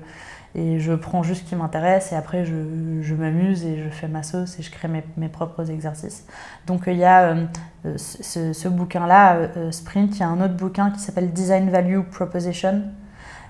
et 0.54 0.80
je 0.80 0.92
prends 0.94 1.22
juste 1.22 1.44
ce 1.44 1.48
qui 1.50 1.56
m'intéresse 1.56 2.12
et 2.12 2.16
après 2.16 2.44
je, 2.44 2.54
je 3.02 3.14
m'amuse 3.14 3.64
et 3.64 3.76
je 3.82 3.88
fais 3.90 4.08
ma 4.08 4.22
sauce 4.22 4.58
et 4.58 4.62
je 4.62 4.70
crée 4.70 4.88
mes, 4.88 5.04
mes 5.16 5.28
propres 5.28 5.70
exercices. 5.70 6.24
Donc 6.66 6.84
il 6.86 6.96
y 6.96 7.04
a 7.04 7.36
euh, 7.84 7.96
ce, 7.96 8.52
ce 8.52 8.68
bouquin-là, 8.68 9.36
euh, 9.56 9.70
Sprint, 9.70 10.16
il 10.16 10.20
y 10.20 10.22
a 10.22 10.28
un 10.28 10.40
autre 10.40 10.54
bouquin 10.54 10.90
qui 10.90 10.98
s'appelle 11.00 11.32
Design 11.32 11.70
Value 11.70 12.00
Proposition 12.10 12.82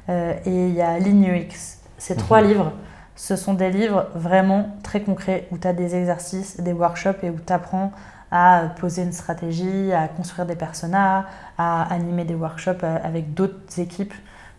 euh, 0.08 0.34
et 0.44 0.68
il 0.68 0.74
y 0.74 0.82
a 0.82 0.98
Ligne 0.98 1.30
UX. 1.30 1.78
Ces 1.98 2.16
trois 2.16 2.42
Mhm. 2.42 2.48
livres, 2.48 2.72
ce 3.16 3.34
sont 3.34 3.54
des 3.54 3.70
livres 3.70 4.06
vraiment 4.14 4.76
très 4.82 5.00
concrets 5.00 5.48
où 5.50 5.58
tu 5.58 5.66
as 5.66 5.72
des 5.72 5.96
exercices, 5.96 6.60
des 6.60 6.72
workshops 6.72 7.22
et 7.22 7.30
où 7.30 7.38
tu 7.44 7.52
apprends 7.52 7.92
à 8.30 8.64
poser 8.78 9.02
une 9.02 9.12
stratégie, 9.12 9.92
à 9.92 10.08
construire 10.08 10.46
des 10.46 10.56
personas, 10.56 11.26
à 11.58 11.82
animer 11.92 12.24
des 12.24 12.34
workshops 12.34 12.82
euh, 12.82 12.98
avec 13.02 13.34
d'autres 13.34 13.80
équipes 13.80 14.14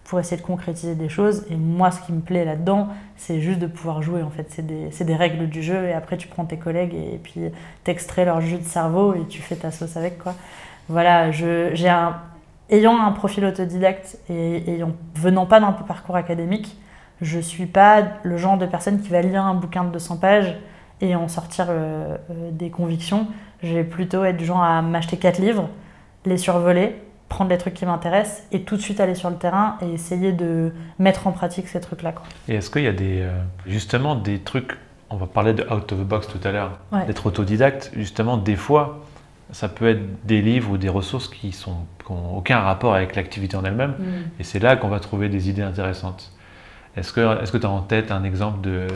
pour 0.06 0.20
essayer 0.20 0.42
de 0.42 0.46
concrétiser 0.46 0.96
des 0.96 1.10
choses. 1.10 1.46
Et 1.52 1.56
moi, 1.56 1.92
ce 1.92 2.02
qui 2.02 2.14
me 2.14 2.22
plaît 2.22 2.46
là-dedans, 2.46 2.88
c'est 3.18 3.42
juste 3.42 3.60
de 3.60 3.68
pouvoir 3.68 4.02
jouer. 4.02 4.24
En 4.24 4.30
fait, 4.30 4.48
c'est 4.50 4.66
des, 4.66 5.16
règles 5.16 5.50
du 5.50 5.62
jeu 5.62 5.86
et 5.86 5.94
après 5.94 6.18
tu 6.18 6.28
prends 6.30 6.46
tes 6.46 6.58
collègues 6.58 6.94
et, 6.94 7.20
puis 7.22 7.52
t'extrais 7.84 8.24
leur 8.26 8.40
jus 8.40 8.58
de 8.58 8.64
cerveau 8.64 9.14
et 9.14 9.26
tu 9.28 9.42
fais 9.42 9.56
ta 9.56 9.70
sauce 9.72 9.98
avec 9.98 10.18
quoi. 10.18 10.34
Voilà, 10.88 11.32
j'ai 11.32 11.90
un, 11.90 12.16
ayant 12.70 13.04
un 13.04 13.12
profil 13.12 13.44
autodidacte 13.44 14.18
et 14.30 14.72
ayant, 14.72 14.94
venant 15.16 15.46
pas 15.46 15.60
d'un 15.60 15.74
parcours 15.74 16.16
académique, 16.16 16.78
je 17.22 17.40
suis 17.40 17.66
pas 17.66 18.04
le 18.24 18.38
genre 18.38 18.58
de 18.58 18.66
personne 18.66 19.02
qui 19.02 19.10
va 19.10 19.22
lire 19.22 19.44
un 19.44 19.54
bouquin 19.56 19.84
de 19.84 19.92
200 19.92 20.18
pages 20.18 20.56
et 21.02 21.16
en 21.16 21.28
sortir 21.28 21.68
euh, 21.70 22.18
euh, 22.32 22.52
des 22.52 22.70
convictions. 22.70 23.28
Je 23.64 23.74
vais 23.74 23.84
plutôt 23.84 24.24
être 24.24 24.38
du 24.38 24.46
genre 24.46 24.62
à 24.64 24.82
m'acheter 24.82 25.18
quatre 25.18 25.40
livres, 25.40 25.70
les 26.26 26.38
survoler, 26.38 26.96
prendre 27.30 27.50
les 27.50 27.58
trucs 27.58 27.74
qui 27.74 27.86
m'intéressent 27.86 28.44
et 28.52 28.62
tout 28.62 28.78
de 28.78 28.82
suite 28.82 29.00
aller 29.00 29.16
sur 29.16 29.30
le 29.30 29.36
terrain 29.36 29.78
et 29.82 29.92
essayer 29.94 30.32
de 30.32 30.72
mettre 31.00 31.28
en 31.28 31.32
pratique 31.32 31.68
ces 31.68 31.80
trucs-là. 31.82 32.14
Et 32.48 32.56
est-ce 32.56 32.70
qu'il 32.70 32.84
y 32.84 32.88
a 32.88 32.94
des, 32.94 33.22
euh, 33.22 33.32
justement 33.66 34.16
des 34.16 34.40
trucs, 34.40 34.78
on 35.10 35.18
va 35.18 35.26
parler 35.28 35.54
de 35.54 35.64
out 35.64 35.92
of 35.92 36.00
the 36.00 36.04
box 36.04 36.28
tout 36.28 36.40
à 36.48 36.52
l'heure, 36.52 36.80
Ouais. 36.92 37.06
d'être 37.06 37.26
autodidacte, 37.26 37.92
justement 37.96 38.38
des 38.38 38.56
fois, 38.56 39.00
ça 39.52 39.70
peut 39.70 39.88
être 39.90 40.26
des 40.26 40.42
livres 40.42 40.72
ou 40.72 40.78
des 40.78 40.90
ressources 40.90 41.28
qui 41.30 41.56
n'ont 41.68 42.38
aucun 42.38 42.60
rapport 42.60 42.94
avec 42.94 43.16
l'activité 43.16 43.56
en 43.56 43.64
elle-même, 43.64 43.94
et 44.40 44.44
c'est 44.44 44.60
là 44.60 44.76
qu'on 44.76 44.90
va 44.90 45.00
trouver 45.00 45.30
des 45.30 45.50
idées 45.50 45.62
intéressantes. 45.62 46.32
Est-ce 46.98 47.14
que 47.14 47.58
tu 47.58 47.66
as 47.66 47.70
en 47.70 47.82
tête 47.82 48.12
un 48.12 48.24
exemple 48.24 48.62
de, 48.62 48.88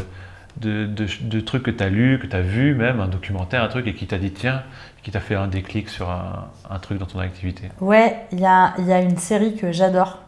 de, 0.58 0.86
de, 0.86 1.06
de 1.22 1.40
trucs 1.40 1.64
que 1.64 1.72
tu 1.72 1.84
as 1.84 1.90
lu, 1.90 2.20
que 2.20 2.28
tu 2.28 2.36
as 2.36 2.42
vu 2.42 2.76
même, 2.76 3.00
un 3.00 3.08
documentaire, 3.08 3.64
un 3.64 3.68
truc, 3.68 3.88
et 3.88 3.94
qui 3.94 4.08
t'a 4.08 4.18
dit 4.18 4.32
tiens, 4.32 4.64
qui 5.04 5.12
t'a 5.12 5.20
fait 5.20 5.36
un 5.36 5.48
déclic 5.48 5.90
sur 5.90 6.10
un, 6.10 6.50
un 6.70 6.80
truc 6.80 6.98
dans 6.98 7.06
ton 7.06 7.20
activité? 7.20 7.70
Ouais, 7.80 8.18
il 8.32 8.40
y 8.40 8.46
a, 8.46 8.74
il 8.80 8.86
y 8.86 8.94
a 8.94 9.00
une 9.02 9.18
série 9.18 9.56
que 9.56 9.72
j'adore 9.72 10.20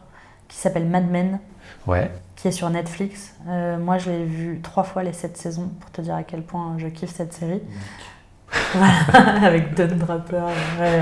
qui 0.48 0.58
s'appelle 0.58 0.86
Mad 0.86 1.10
Men, 1.10 1.40
Ouais. 1.88 2.12
qui 2.36 2.48
est 2.48 2.52
sur 2.52 2.70
Netflix. 2.70 3.36
Euh, 3.50 3.78
moi, 3.78 3.98
je 3.98 4.10
l'ai 4.12 4.24
vu 4.26 4.60
trois 4.62 4.84
fois 4.84 5.04
les 5.04 5.14
sept 5.14 5.36
saisons 5.38 5.70
pour 5.80 5.92
te 5.92 6.02
dire 6.02 6.16
à 6.16 6.24
quel 6.24 6.42
point 6.44 6.76
je 6.78 6.88
kiffe 6.88 7.14
cette 7.14 7.34
série. 7.34 7.62
Voilà, 8.74 8.94
avec 9.48 9.74
Don 9.76 9.88
Draper. 9.96 10.44
ouais. 10.80 11.02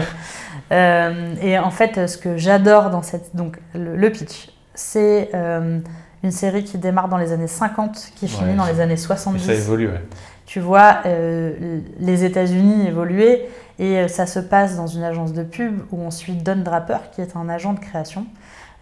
Euh, 0.72 1.35
et 1.41 1.60
en 1.60 1.69
fait, 1.72 2.07
ce 2.07 2.18
que 2.18 2.38
j'adore 2.38 2.89
dans 2.89 3.02
cette. 3.02 3.35
Donc, 3.35 3.60
le, 3.73 3.95
le 3.98 4.10
pitch, 4.11 4.49
c'est 4.73 5.30
euh, 5.34 5.80
une 6.23 6.31
série 6.31 6.64
qui 6.64 6.77
démarre 6.77 7.07
dans 7.10 7.18
les 7.18 7.31
années 7.31 7.48
50, 7.48 8.11
qui 8.15 8.27
finit 8.27 8.52
Ouais, 8.52 8.56
dans 8.56 8.65
les 8.65 8.80
années 8.80 8.93
Mais 8.93 8.98
70 8.98 9.43
ça 9.45 9.53
évolue, 9.53 9.88
ouais. 9.88 10.02
tu 10.45 10.60
vois 10.60 10.98
euh, 11.06 11.80
les 11.99 12.23
États-Unis 12.23 12.88
évoluer 12.88 13.48
et 13.80 13.98
euh, 13.98 14.07
ça 14.07 14.26
se 14.27 14.39
passe 14.39 14.76
dans 14.77 14.88
une 14.88 15.03
agence 15.03 15.34
de 15.34 15.43
pub 15.43 15.80
où 15.91 15.99
on 15.99 16.11
suit 16.11 16.34
Don 16.34 16.57
Draper 16.57 16.99
qui 17.11 17.22
est 17.22 17.35
un 17.35 17.49
agent 17.49 17.73
de 17.73 17.80
création. 17.80 18.26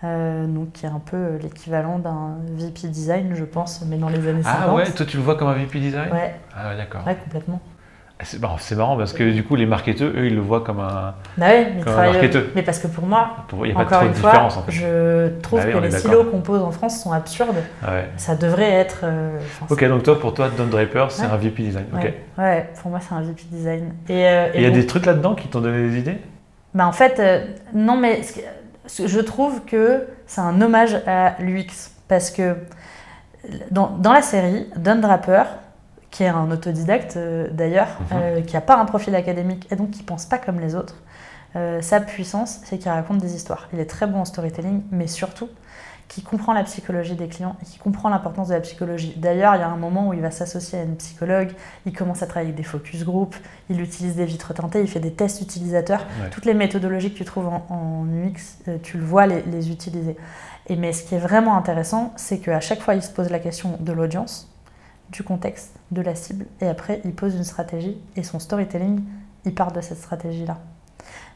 euh, 0.04 0.46
donc 0.48 0.72
qui 0.74 0.86
est 0.86 0.90
un 0.90 1.00
peu 1.00 1.38
l'équivalent 1.42 2.00
d'un 2.00 2.38
VP 2.58 2.88
design, 2.88 3.34
je 3.36 3.44
pense, 3.46 3.82
mais 3.86 3.98
dans 3.98 4.10
les 4.10 4.28
années 4.28 4.44
50. 4.44 4.62
Ah 4.70 4.74
ouais, 4.74 4.92
toi 4.92 5.06
tu 5.06 5.18
le 5.18 5.24
vois 5.24 5.36
comme 5.36 5.48
un 5.50 5.54
VP 5.56 5.80
design? 5.80 6.12
Ouais, 6.12 6.36
Ah 6.56 6.70
ouais, 6.70 6.78
d'accord. 6.78 7.06
ouais, 7.08 7.16
complètement. 7.24 7.60
C'est 8.22 8.76
marrant, 8.76 8.98
parce 8.98 9.14
que 9.14 9.32
du 9.32 9.46
coup, 9.46 9.56
les 9.56 9.66
marketeurs, 9.66 10.10
eux, 10.10 10.26
ils 10.26 10.36
le 10.36 10.42
voient 10.42 10.60
comme 10.60 10.82
un. 10.82 11.14
Bah 11.38 11.48
ouais, 11.48 11.72
mais, 11.74 11.82
Comme 11.84 11.94
un 11.94 12.12
marketeur. 12.12 12.44
mais 12.54 12.64
parce 12.64 12.80
que 12.80 12.88
pour 12.88 13.06
moi, 13.06 13.30
pour- 13.48 13.66
Il 13.66 13.74
n'y 13.74 13.76
a 13.80 13.80
pas 13.80 13.86
encore 13.86 14.00
trop 14.00 14.08
une 14.08 14.12
de 14.14 14.18
fois, 14.18 14.30
différence 14.32 14.58
en 14.58 14.64
fait. 14.64 14.72
je 14.74 15.40
trouve 15.40 15.60
Bah 15.60 15.66
oui, 15.68 15.74
que 15.74 15.78
les 15.80 15.92
silos 15.92 16.26
qu'on 16.26 16.42
pose 16.42 16.62
en 16.62 16.72
France 16.72 17.02
sont 17.02 17.14
absurdes. 17.14 17.56
Ah 17.82 17.92
ouais. 17.92 18.10
Ça 18.18 18.36
devrait 18.36 18.72
être. 18.72 19.00
euh, 19.04 19.38
Ok, 19.70 19.86
donc 19.88 20.04
toi, 20.04 20.20
pour 20.20 20.34
toi, 20.34 20.50
Don 20.58 20.66
Draper, 20.66 21.06
c'est 21.12 21.22
Ouais. 21.28 21.30
un 21.32 21.38
VP 21.38 21.64
design. 21.64 21.86
c'est- 21.94 22.08
Ok. 22.10 22.14
ouais, 22.40 22.70
pour 22.82 22.92
moi, 22.92 23.00
c'est 23.00 23.16
un 23.16 23.22
VP 23.22 23.42
design. 23.52 23.94
Et, 24.10 24.28
euh, 24.28 24.48
Et 24.54 24.58
il 24.58 24.62
y 24.64 24.66
a 24.66 24.70
bon, 24.70 24.76
des 24.76 24.86
trucs 24.86 25.06
là-dedans 25.06 25.36
qui 25.36 25.48
t'ont 25.48 25.62
donné 25.62 25.90
des 25.90 25.98
idées? 26.00 26.18
Bah 26.74 26.88
en 26.88 26.92
fait, 26.92 27.20
euh, 27.20 27.46
non, 27.74 27.96
mais 27.96 28.20
je 29.02 29.20
trouve 29.22 29.64
que 29.64 30.04
c'est 30.28 30.42
un 30.42 30.60
hommage 30.62 30.98
à 31.08 31.36
l'UX. 31.40 31.92
Parce 32.10 32.32
que 32.32 32.56
dans, 33.72 33.88
dans 33.98 34.12
la 34.12 34.22
série, 34.22 34.68
Don 34.76 34.96
Draper, 34.98 35.44
qui 36.12 36.24
est 36.24 36.28
un 36.28 36.50
autodidacte 36.52 37.18
euh, 37.18 37.48
d'ailleurs, 37.52 37.88
Mhm. 38.00 38.18
euh, 38.22 38.42
qui 38.42 38.56
n'a 38.56 38.62
pas 38.62 38.78
un 38.78 38.86
profil 38.86 39.16
académique 39.16 39.68
et 39.72 39.76
donc 39.76 39.92
qui 39.92 40.04
pense 40.04 40.26
pas 40.26 40.38
comme 40.38 40.60
les 40.60 40.76
autres, 40.76 40.96
euh, 41.56 41.82
sa 41.82 42.00
puissance, 42.00 42.60
c'est 42.64 42.78
qu'il 42.78 42.90
raconte 42.92 43.20
des 43.20 43.36
histoires. 43.36 43.68
Il 43.74 43.80
est 43.80 43.86
très 43.90 44.08
bon 44.08 44.20
en 44.22 44.26
storytelling, 44.26 44.82
mais 44.92 45.08
surtout 45.08 45.50
qui 46.08 46.24
comprend 46.24 46.54
la 46.54 46.64
psychologie 46.64 47.14
des 47.14 47.28
clients 47.28 47.56
et 47.62 47.66
qui 47.66 47.78
comprend 47.78 48.10
l'importance 48.10 48.48
de 48.48 48.56
la 48.56 48.62
psychologie. 48.62 49.14
D'ailleurs, 49.18 49.54
il 49.56 49.60
y 49.60 49.62
a 49.62 49.68
un 49.68 49.78
moment 49.78 50.08
où 50.08 50.14
il 50.16 50.22
va 50.22 50.32
s'associer 50.32 50.80
à 50.80 50.82
une 50.82 50.96
psychologue, 50.96 51.52
il 51.86 51.94
commence 51.94 52.24
à 52.24 52.26
travailler 52.26 52.48
avec 52.50 52.58
des 52.58 52.64
focus 52.64 53.06
group, 53.06 53.36
il 53.70 53.80
utilise 53.80 54.16
des 54.16 54.26
vitres 54.26 54.52
teintées, 54.56 54.82
il 54.82 54.88
fait 54.88 55.00
des 55.00 55.14
tests 55.14 55.40
utilisateurs. 55.42 56.00
Ouais. 56.24 56.32
Toutes 56.32 56.46
les 56.46 56.56
méthodologies 56.56 57.12
que 57.14 57.18
tu 57.20 57.26
trouves 57.26 57.48
en, 57.48 57.64
en 57.70 58.08
UX, 58.08 58.58
tu 58.82 58.98
le 58.98 59.04
vois 59.06 59.28
les, 59.28 59.44
les 59.44 59.70
utiliser. 59.70 60.18
Et 60.66 60.76
mais 60.76 60.94
ce 60.94 61.04
qui 61.04 61.14
est 61.14 61.20
vraiment 61.20 61.56
intéressant, 61.56 62.12
c'est 62.16 62.40
qu'à 62.40 62.60
chaque 62.60 62.82
fois, 62.82 62.96
il 62.96 63.04
se 63.04 63.12
pose 63.12 63.30
la 63.30 63.38
question 63.38 63.78
de 63.80 63.92
l'audience, 63.92 64.49
du 65.12 65.24
contexte, 65.24 65.76
de 65.92 66.02
la 66.02 66.16
cible, 66.16 66.46
et 66.62 66.68
après, 66.68 67.02
il 67.04 67.14
pose 67.14 67.36
une 67.36 67.44
stratégie, 67.44 67.98
et 68.16 68.24
son 68.24 68.40
storytelling, 68.40 69.02
il 69.46 69.56
part 69.56 69.72
de 69.72 69.82
cette 69.82 69.98
stratégie-là. 69.98 70.58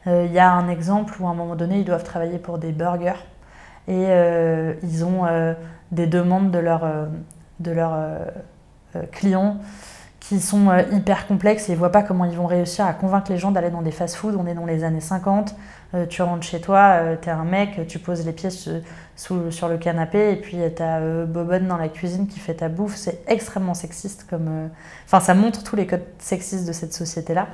Euh, 0.06 0.26
Il 0.26 0.32
y 0.32 0.38
a 0.38 0.50
un 0.52 0.68
exemple 0.68 1.14
où 1.20 1.26
à 1.26 1.30
un 1.30 1.34
moment 1.34 1.56
donné, 1.56 1.78
ils 1.78 1.84
doivent 1.84 2.04
travailler 2.04 2.38
pour 2.38 2.58
des 2.58 2.72
burgers, 2.72 3.24
et 3.88 4.06
euh, 4.08 4.74
ils 4.82 5.04
ont 5.04 5.26
euh, 5.26 5.54
des 5.92 6.06
demandes 6.06 6.50
de 6.50 6.58
leurs 6.58 6.88
de 7.60 7.74
euh, 7.76 8.30
clients 9.12 9.58
qui 10.28 10.40
sont 10.40 10.70
euh, 10.70 10.80
hyper 10.92 11.26
complexes 11.26 11.68
et 11.68 11.72
ils 11.72 11.78
voient 11.78 11.92
pas 11.92 12.02
comment 12.02 12.24
ils 12.24 12.36
vont 12.36 12.46
réussir 12.46 12.86
à 12.86 12.94
convaincre 12.94 13.30
les 13.30 13.36
gens 13.36 13.50
d'aller 13.50 13.68
dans 13.68 13.82
des 13.82 13.90
fast-food. 13.90 14.34
On 14.38 14.46
est 14.46 14.54
dans 14.54 14.64
les 14.64 14.82
années 14.82 15.00
50, 15.02 15.54
euh, 15.94 16.06
tu 16.06 16.22
rentres 16.22 16.44
chez 16.46 16.62
toi, 16.62 16.98
tu 17.20 17.28
es 17.28 17.32
un 17.32 17.44
mec, 17.44 17.86
tu 17.88 17.98
poses 17.98 18.24
les 18.24 18.32
pieds 18.32 18.48
su- 18.48 18.70
sous- 19.16 19.50
sur 19.50 19.68
le 19.68 19.76
canapé 19.76 20.32
et 20.32 20.36
puis 20.36 20.56
tu 20.74 20.82
as 20.82 21.26
Bobonne 21.26 21.68
dans 21.68 21.76
la 21.76 21.88
cuisine 21.88 22.26
qui 22.26 22.40
fait 22.40 22.54
ta 22.54 22.70
bouffe. 22.70 22.96
C'est 22.96 23.20
extrêmement 23.26 23.74
sexiste 23.74 24.26
comme... 24.30 24.48
euh, 24.48 24.66
Enfin, 25.04 25.20
ça 25.20 25.34
montre 25.34 25.62
tous 25.62 25.76
les 25.76 25.86
codes 25.86 26.04
sexistes 26.18 26.66
de 26.66 26.72
cette 26.72 26.94
société-là. 26.94 27.48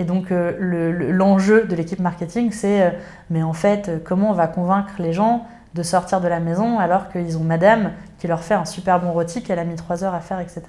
Et 0.00 0.04
donc, 0.04 0.32
euh, 0.32 0.52
le- 0.58 0.90
le- 0.90 1.12
l'enjeu 1.12 1.62
de 1.64 1.76
l'équipe 1.76 2.00
marketing, 2.00 2.50
c'est, 2.50 2.82
euh, 2.82 2.90
mais 3.30 3.44
en 3.44 3.52
fait, 3.52 3.88
euh, 3.88 3.98
comment 4.04 4.30
on 4.30 4.34
va 4.34 4.48
convaincre 4.48 4.94
les 4.98 5.12
gens 5.12 5.46
de 5.74 5.82
sortir 5.84 6.20
de 6.20 6.26
la 6.28 6.40
maison 6.40 6.80
alors 6.80 7.08
qu'ils 7.08 7.38
ont 7.38 7.44
madame 7.44 7.92
qui 8.18 8.26
leur 8.26 8.42
fait 8.42 8.54
un 8.54 8.64
super 8.64 8.98
bon 9.00 9.12
rôti 9.12 9.42
qu'elle 9.44 9.58
a 9.60 9.64
mis 9.64 9.76
trois 9.76 10.02
heures 10.02 10.14
à 10.14 10.20
faire, 10.20 10.40
etc. 10.40 10.62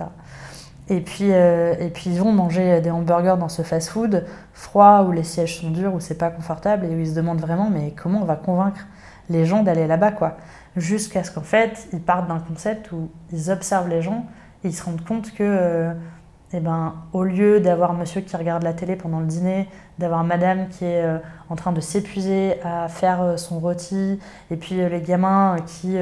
Et 0.89 1.01
puis, 1.01 1.31
euh, 1.31 1.75
et 1.79 1.89
puis 1.89 2.09
ils 2.11 2.19
vont 2.19 2.31
manger 2.31 2.79
des 2.79 2.91
hamburgers 2.91 3.35
dans 3.37 3.49
ce 3.49 3.61
fast-food 3.61 4.25
froid 4.53 5.03
où 5.07 5.11
les 5.11 5.23
sièges 5.23 5.59
sont 5.59 5.71
durs, 5.71 5.93
où 5.93 5.99
c'est 5.99 6.17
pas 6.17 6.29
confortable 6.29 6.85
et 6.85 6.95
où 6.95 6.99
ils 6.99 7.09
se 7.09 7.15
demandent 7.15 7.41
vraiment 7.41 7.69
mais 7.69 7.91
comment 7.91 8.21
on 8.21 8.25
va 8.25 8.37
convaincre 8.37 8.87
les 9.29 9.45
gens 9.45 9.63
d'aller 9.63 9.85
là-bas 9.85 10.11
quoi? 10.11 10.37
Jusqu'à 10.77 11.23
ce 11.23 11.31
qu'en 11.31 11.41
fait 11.41 11.89
ils 11.91 11.99
partent 11.99 12.29
d'un 12.29 12.39
concept 12.39 12.91
où 12.93 13.09
ils 13.33 13.51
observent 13.51 13.89
les 13.89 14.01
gens 14.01 14.25
et 14.63 14.69
ils 14.69 14.73
se 14.73 14.83
rendent 14.83 15.03
compte 15.03 15.33
que 15.33 15.43
euh, 15.43 15.93
eh 16.53 16.61
ben, 16.61 16.95
au 17.11 17.23
lieu 17.23 17.59
d'avoir 17.59 17.93
monsieur 17.93 18.21
qui 18.21 18.37
regarde 18.37 18.63
la 18.63 18.71
télé 18.71 18.95
pendant 18.95 19.19
le 19.19 19.25
dîner, 19.25 19.67
d'avoir 19.99 20.23
madame 20.23 20.69
qui 20.69 20.85
est 20.85 21.03
euh, 21.03 21.17
en 21.49 21.57
train 21.57 21.73
de 21.73 21.81
s'épuiser 21.81 22.61
à 22.63 22.87
faire 22.87 23.21
euh, 23.21 23.35
son 23.35 23.59
rôti, 23.59 24.17
et 24.49 24.55
puis 24.55 24.79
euh, 24.79 24.87
les 24.87 25.01
gamins 25.01 25.57
qui 25.65 25.97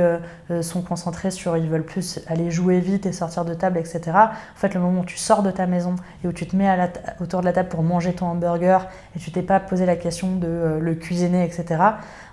sont 0.61 0.83
concentrés 0.83 1.31
sur 1.31 1.57
ils 1.57 1.67
veulent 1.67 1.85
plus 1.85 2.19
aller 2.27 2.51
jouer 2.51 2.79
vite 2.79 3.07
et 3.07 3.11
sortir 3.11 3.43
de 3.43 3.55
table, 3.55 3.79
etc. 3.79 4.01
En 4.13 4.29
fait, 4.55 4.75
le 4.75 4.79
moment 4.79 5.01
où 5.01 5.05
tu 5.05 5.17
sors 5.17 5.41
de 5.41 5.49
ta 5.49 5.65
maison 5.65 5.95
et 6.23 6.27
où 6.27 6.33
tu 6.33 6.45
te 6.45 6.55
mets 6.55 6.91
autour 7.19 7.39
de 7.39 7.45
la 7.45 7.53
table 7.53 7.69
pour 7.69 7.81
manger 7.81 8.13
ton 8.13 8.27
hamburger 8.27 8.87
et 9.15 9.19
tu 9.19 9.31
t'es 9.31 9.41
pas 9.41 9.59
posé 9.59 9.85
la 9.87 9.95
question 9.95 10.35
de 10.35 10.77
le 10.79 10.95
cuisiner, 10.95 11.43
etc. 11.43 11.81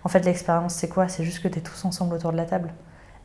En 0.04 0.08
fait, 0.08 0.24
l'expérience, 0.24 0.74
c'est 0.74 0.88
quoi? 0.88 1.08
C'est 1.08 1.24
juste 1.24 1.42
que 1.42 1.48
tu 1.48 1.58
es 1.58 1.62
tous 1.62 1.84
ensemble 1.84 2.14
autour 2.14 2.32
de 2.32 2.36
la 2.36 2.44
table. 2.44 2.72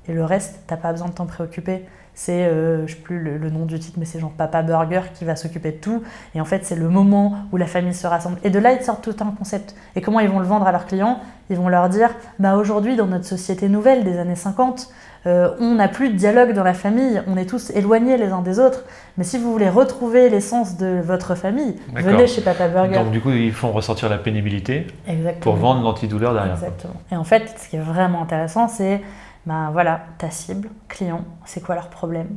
Et 0.08 0.14
le 0.14 0.24
reste, 0.24 0.62
t'as 0.68 0.78
pas 0.78 0.92
besoin 0.92 1.10
de 1.10 1.14
t'en 1.14 1.26
préoccuper. 1.26 1.86
C'est, 2.20 2.46
euh, 2.46 2.88
je 2.88 2.96
sais 2.96 3.00
plus 3.00 3.20
le, 3.20 3.50
nom 3.52 3.66
du 3.66 3.78
titre, 3.78 4.00
mais 4.00 4.06
c'est 4.06 4.20
genre 4.20 4.32
Papa 4.32 4.64
Burger 4.64 5.02
qui 5.14 5.24
va 5.24 5.36
s'occuper 5.36 5.72
de 5.72 5.78
tout. 5.78 6.02
Et 6.34 6.42
en 6.42 6.46
fait, 6.46 6.66
c'est 6.66 6.76
le 6.76 6.90
moment 6.90 7.36
où 7.52 7.58
la 7.58 7.68
famille 7.68 7.94
se 7.94 8.08
rassemble. 8.08 8.40
Et 8.44 8.50
de 8.50 8.58
là, 8.58 8.74
ils 8.74 8.82
sortent 8.82 9.04
tout 9.04 9.24
un 9.24 9.30
concept. 9.38 9.76
Et 9.96 10.02
comment 10.02 10.20
ils 10.20 10.28
vont 10.28 10.40
le 10.40 10.46
vendre 10.48 10.66
à 10.66 10.72
leurs 10.72 10.88
clients? 10.88 11.20
Ils 11.52 11.58
vont 11.58 11.70
leur 11.70 11.90
dire, 11.90 12.10
bah 12.40 12.56
aujourd'hui, 12.56 12.96
dans 12.96 13.06
notre 13.06 13.26
société 13.26 13.70
nouvelle 13.70 14.04
des 14.04 14.18
années 14.18 14.36
50, 14.36 14.90
euh, 15.28 15.50
on 15.60 15.76
n'a 15.76 15.88
plus 15.90 16.10
de 16.10 16.16
dialogue 16.16 16.54
dans 16.54 16.64
la 16.64 16.74
famille, 16.74 17.22
on 17.28 17.38
est 17.38 17.46
tous 17.46 17.70
éloignés 17.70 18.18
les 18.18 18.30
uns 18.30 18.42
des 18.42 18.58
autres. 18.60 18.84
Mais 19.20 19.24
si 19.24 19.38
vous 19.38 19.52
voulez 19.52 19.70
retrouver 19.70 20.28
l'essence 20.32 20.78
de 20.78 21.00
votre 21.04 21.36
famille, 21.36 21.76
venez 21.94 22.26
chez 22.26 22.42
Papa 22.42 22.68
Burger. 22.68 22.96
Donc 22.96 23.12
du 23.12 23.22
coup, 23.22 23.30
ils 23.30 23.54
font 23.54 23.72
ressortir 23.72 24.10
la 24.10 24.18
pénibilité 24.18 24.88
pour 25.42 25.56
vendre 25.56 25.84
l'antidouleur 25.84 26.34
derrière. 26.34 26.54
Exactement. 26.54 26.96
Et 27.12 27.16
en 27.16 27.24
fait, 27.24 27.54
ce 27.60 27.70
qui 27.70 27.76
est 27.76 27.80
vraiment 27.80 28.24
intéressant, 28.24 28.68
c'est 28.68 29.02
ben 29.48 29.72
voilà, 29.72 30.02
ta 30.18 30.30
cible, 30.30 30.70
client, 30.90 31.24
c'est 31.46 31.62
quoi 31.62 31.76
leur 31.76 31.90
problème? 31.90 32.28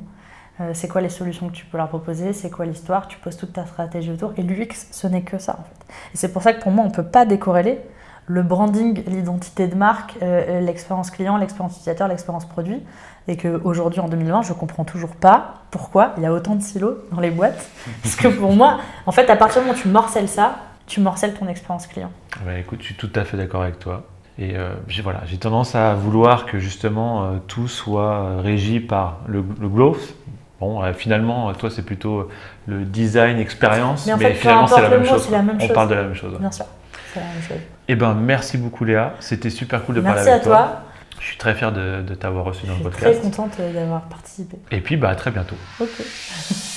Euh, 0.61 0.71
c'est 0.75 0.87
quoi 0.87 1.01
les 1.01 1.09
solutions 1.09 1.49
que 1.49 1.55
tu 1.55 1.65
peux 1.65 1.77
leur 1.77 1.89
proposer, 1.89 2.33
c'est 2.33 2.51
quoi 2.51 2.67
l'histoire, 2.67 3.09
tu 3.09 3.19
poses 3.19 3.37
toute 3.37 3.53
ta 3.53 3.67
stratégie 3.67 4.13
autour. 4.13 4.33
Et 4.37 4.43
l'UX, 4.43 4.87
ce 4.93 5.09
n'est 5.09 5.23
que 5.23 5.37
ça 5.39 5.59
en 5.59 5.65
fait. 5.65 5.95
Et 6.15 6.17
c'est 6.17 6.33
pour 6.33 6.43
ça 6.43 6.53
que 6.53 6.63
pour 6.63 6.71
moi, 6.71 6.85
on 6.85 6.89
ne 6.89 6.95
peut 6.95 7.05
pas 7.05 7.27
décorréler 7.27 7.81
le 8.27 8.45
branding, 8.45 9.03
l'identité 9.09 9.67
de 9.67 9.75
marque, 9.75 10.19
euh, 10.23 10.61
l'expérience 10.61 11.11
client, 11.11 11.37
l'expérience 11.37 11.73
utilisateur, 11.73 12.07
l'expérience 12.07 12.47
produit. 12.47 12.81
Et 13.27 13.37
qu'aujourd'hui, 13.37 13.99
en 13.99 14.09
2020, 14.09 14.43
je 14.43 14.53
ne 14.53 14.59
comprends 14.59 14.85
toujours 14.85 15.17
pas 15.17 15.55
pourquoi 15.73 16.15
il 16.17 16.23
y 16.23 16.27
a 16.27 16.33
autant 16.33 16.55
de 16.55 16.63
silos 16.63 16.99
dans 17.11 17.21
les 17.21 17.31
boîtes. 17.31 17.69
Parce 18.05 18.15
que 18.15 18.29
pour 18.29 18.53
moi, 18.53 18.79
en 19.07 19.11
fait, 19.11 19.29
à 19.31 19.37
partir 19.37 19.63
du 19.63 19.67
moment 19.67 19.77
où 19.77 19.83
tu 19.83 19.89
morcelles 19.89 20.29
ça, 20.29 20.59
tu 20.87 21.01
morcelles 21.01 21.35
ton 21.35 21.49
expérience 21.49 21.89
client. 21.89 22.13
écoute, 22.57 22.79
je 22.83 22.87
suis 22.87 22.95
tout 22.95 23.11
à 23.17 23.25
fait 23.25 23.37
d'accord 23.37 23.63
avec 23.63 23.81
toi. 23.81 24.05
Et 24.39 24.57
euh, 24.57 24.73
j'ai 24.89 25.03
voilà, 25.03 25.21
tendance 25.39 25.75
à 25.75 25.95
vouloir 25.95 26.47
que 26.47 26.59
justement 26.59 27.25
euh, 27.25 27.37
tout 27.47 27.69
soit 27.69 28.41
régi 28.41 28.81
par 28.81 29.19
le, 29.27 29.43
growth. 29.43 30.15
Bon, 30.61 30.83
finalement, 30.93 31.53
toi, 31.55 31.71
c'est 31.71 31.85
plutôt 31.85 32.29
le 32.67 32.85
design, 32.85 33.39
expérience, 33.39 34.07
mais, 34.19 34.35
finalement, 34.35 34.67
c'est 34.67 34.83
la, 34.83 34.89
même 34.91 35.07
chose. 35.07 35.27
On 35.63 35.69
parle 35.69 35.89
de 35.89 35.95
la 35.95 36.03
même 36.03 36.15
chose. 36.15 36.39
Bien 36.39 36.53
sûr, 36.53 36.67
c'est 37.13 37.21
la 37.21 37.27
même 37.27 37.43
chose. 37.43 37.57
Eh 37.89 37.95
ben, 37.97 38.15
merci 38.15 38.59
beaucoup 38.59 38.85
Léa. 38.85 39.15
C'était 39.21 39.49
super 39.49 39.85
cool 39.85 39.97
de 39.97 40.01
parler 40.03 40.21
avec 40.21 40.43
toi. 40.43 40.53
Merci 40.53 40.71
à 40.71 40.75
toi. 40.75 40.83
Je 41.19 41.27
suis 41.27 41.39
très 41.39 41.55
fier 41.55 41.73
de, 41.73 42.15
t'avoir 42.15 42.45
reçu 42.45 42.67
dans 42.67 42.77
le 42.77 42.83
podcast. 42.83 43.07
Je 43.07 43.21
suis 43.21 43.31
très 43.31 43.43
contente 43.43 43.61
d'avoir 43.75 44.03
participé. 44.03 44.59
Et 44.71 44.81
puis, 44.81 44.97
bah, 44.97 45.11
à 45.11 45.15
très 45.15 45.31
bientôt. 45.31 45.57
Ok. 45.81 45.89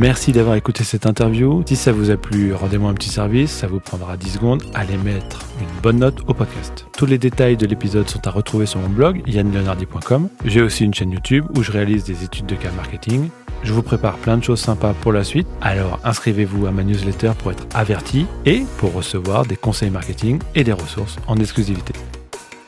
Merci 0.00 0.32
d'avoir 0.32 0.56
écouté 0.56 0.82
cette 0.82 1.04
interview. 1.04 1.62
Si 1.66 1.76
ça 1.76 1.92
vous 1.92 2.10
a 2.10 2.16
plu, 2.16 2.54
rendez-moi 2.54 2.90
un 2.90 2.94
petit 2.94 3.10
service, 3.10 3.50
ça 3.50 3.66
vous 3.66 3.80
prendra 3.80 4.16
10 4.16 4.30
secondes. 4.30 4.62
Allez 4.72 4.96
mettre 4.96 5.40
une 5.60 5.80
bonne 5.82 5.98
note 5.98 6.20
au 6.26 6.32
podcast. 6.32 6.86
Tous 6.96 7.04
les 7.04 7.18
détails 7.18 7.58
de 7.58 7.66
l'épisode 7.66 8.08
sont 8.08 8.26
à 8.26 8.30
retrouver 8.30 8.64
sur 8.64 8.80
mon 8.80 8.88
blog 8.88 9.20
yannleonardi.com. 9.26 10.30
J'ai 10.46 10.62
aussi 10.62 10.86
une 10.86 10.94
chaîne 10.94 11.10
YouTube 11.10 11.44
où 11.54 11.62
je 11.62 11.70
réalise 11.70 12.04
des 12.04 12.24
études 12.24 12.46
de 12.46 12.54
cas 12.54 12.70
marketing. 12.74 13.28
Je 13.62 13.74
vous 13.74 13.82
prépare 13.82 14.16
plein 14.16 14.38
de 14.38 14.42
choses 14.42 14.60
sympas 14.60 14.94
pour 15.02 15.12
la 15.12 15.22
suite, 15.22 15.46
alors 15.60 16.00
inscrivez-vous 16.02 16.64
à 16.64 16.70
ma 16.70 16.82
newsletter 16.82 17.32
pour 17.38 17.52
être 17.52 17.66
averti 17.74 18.24
et 18.46 18.62
pour 18.78 18.94
recevoir 18.94 19.44
des 19.44 19.56
conseils 19.56 19.90
marketing 19.90 20.38
et 20.54 20.64
des 20.64 20.72
ressources 20.72 21.16
en 21.26 21.36
exclusivité. 21.36 21.92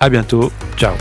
À 0.01 0.11
bientôt, 0.11 0.53
ciao 0.77 0.93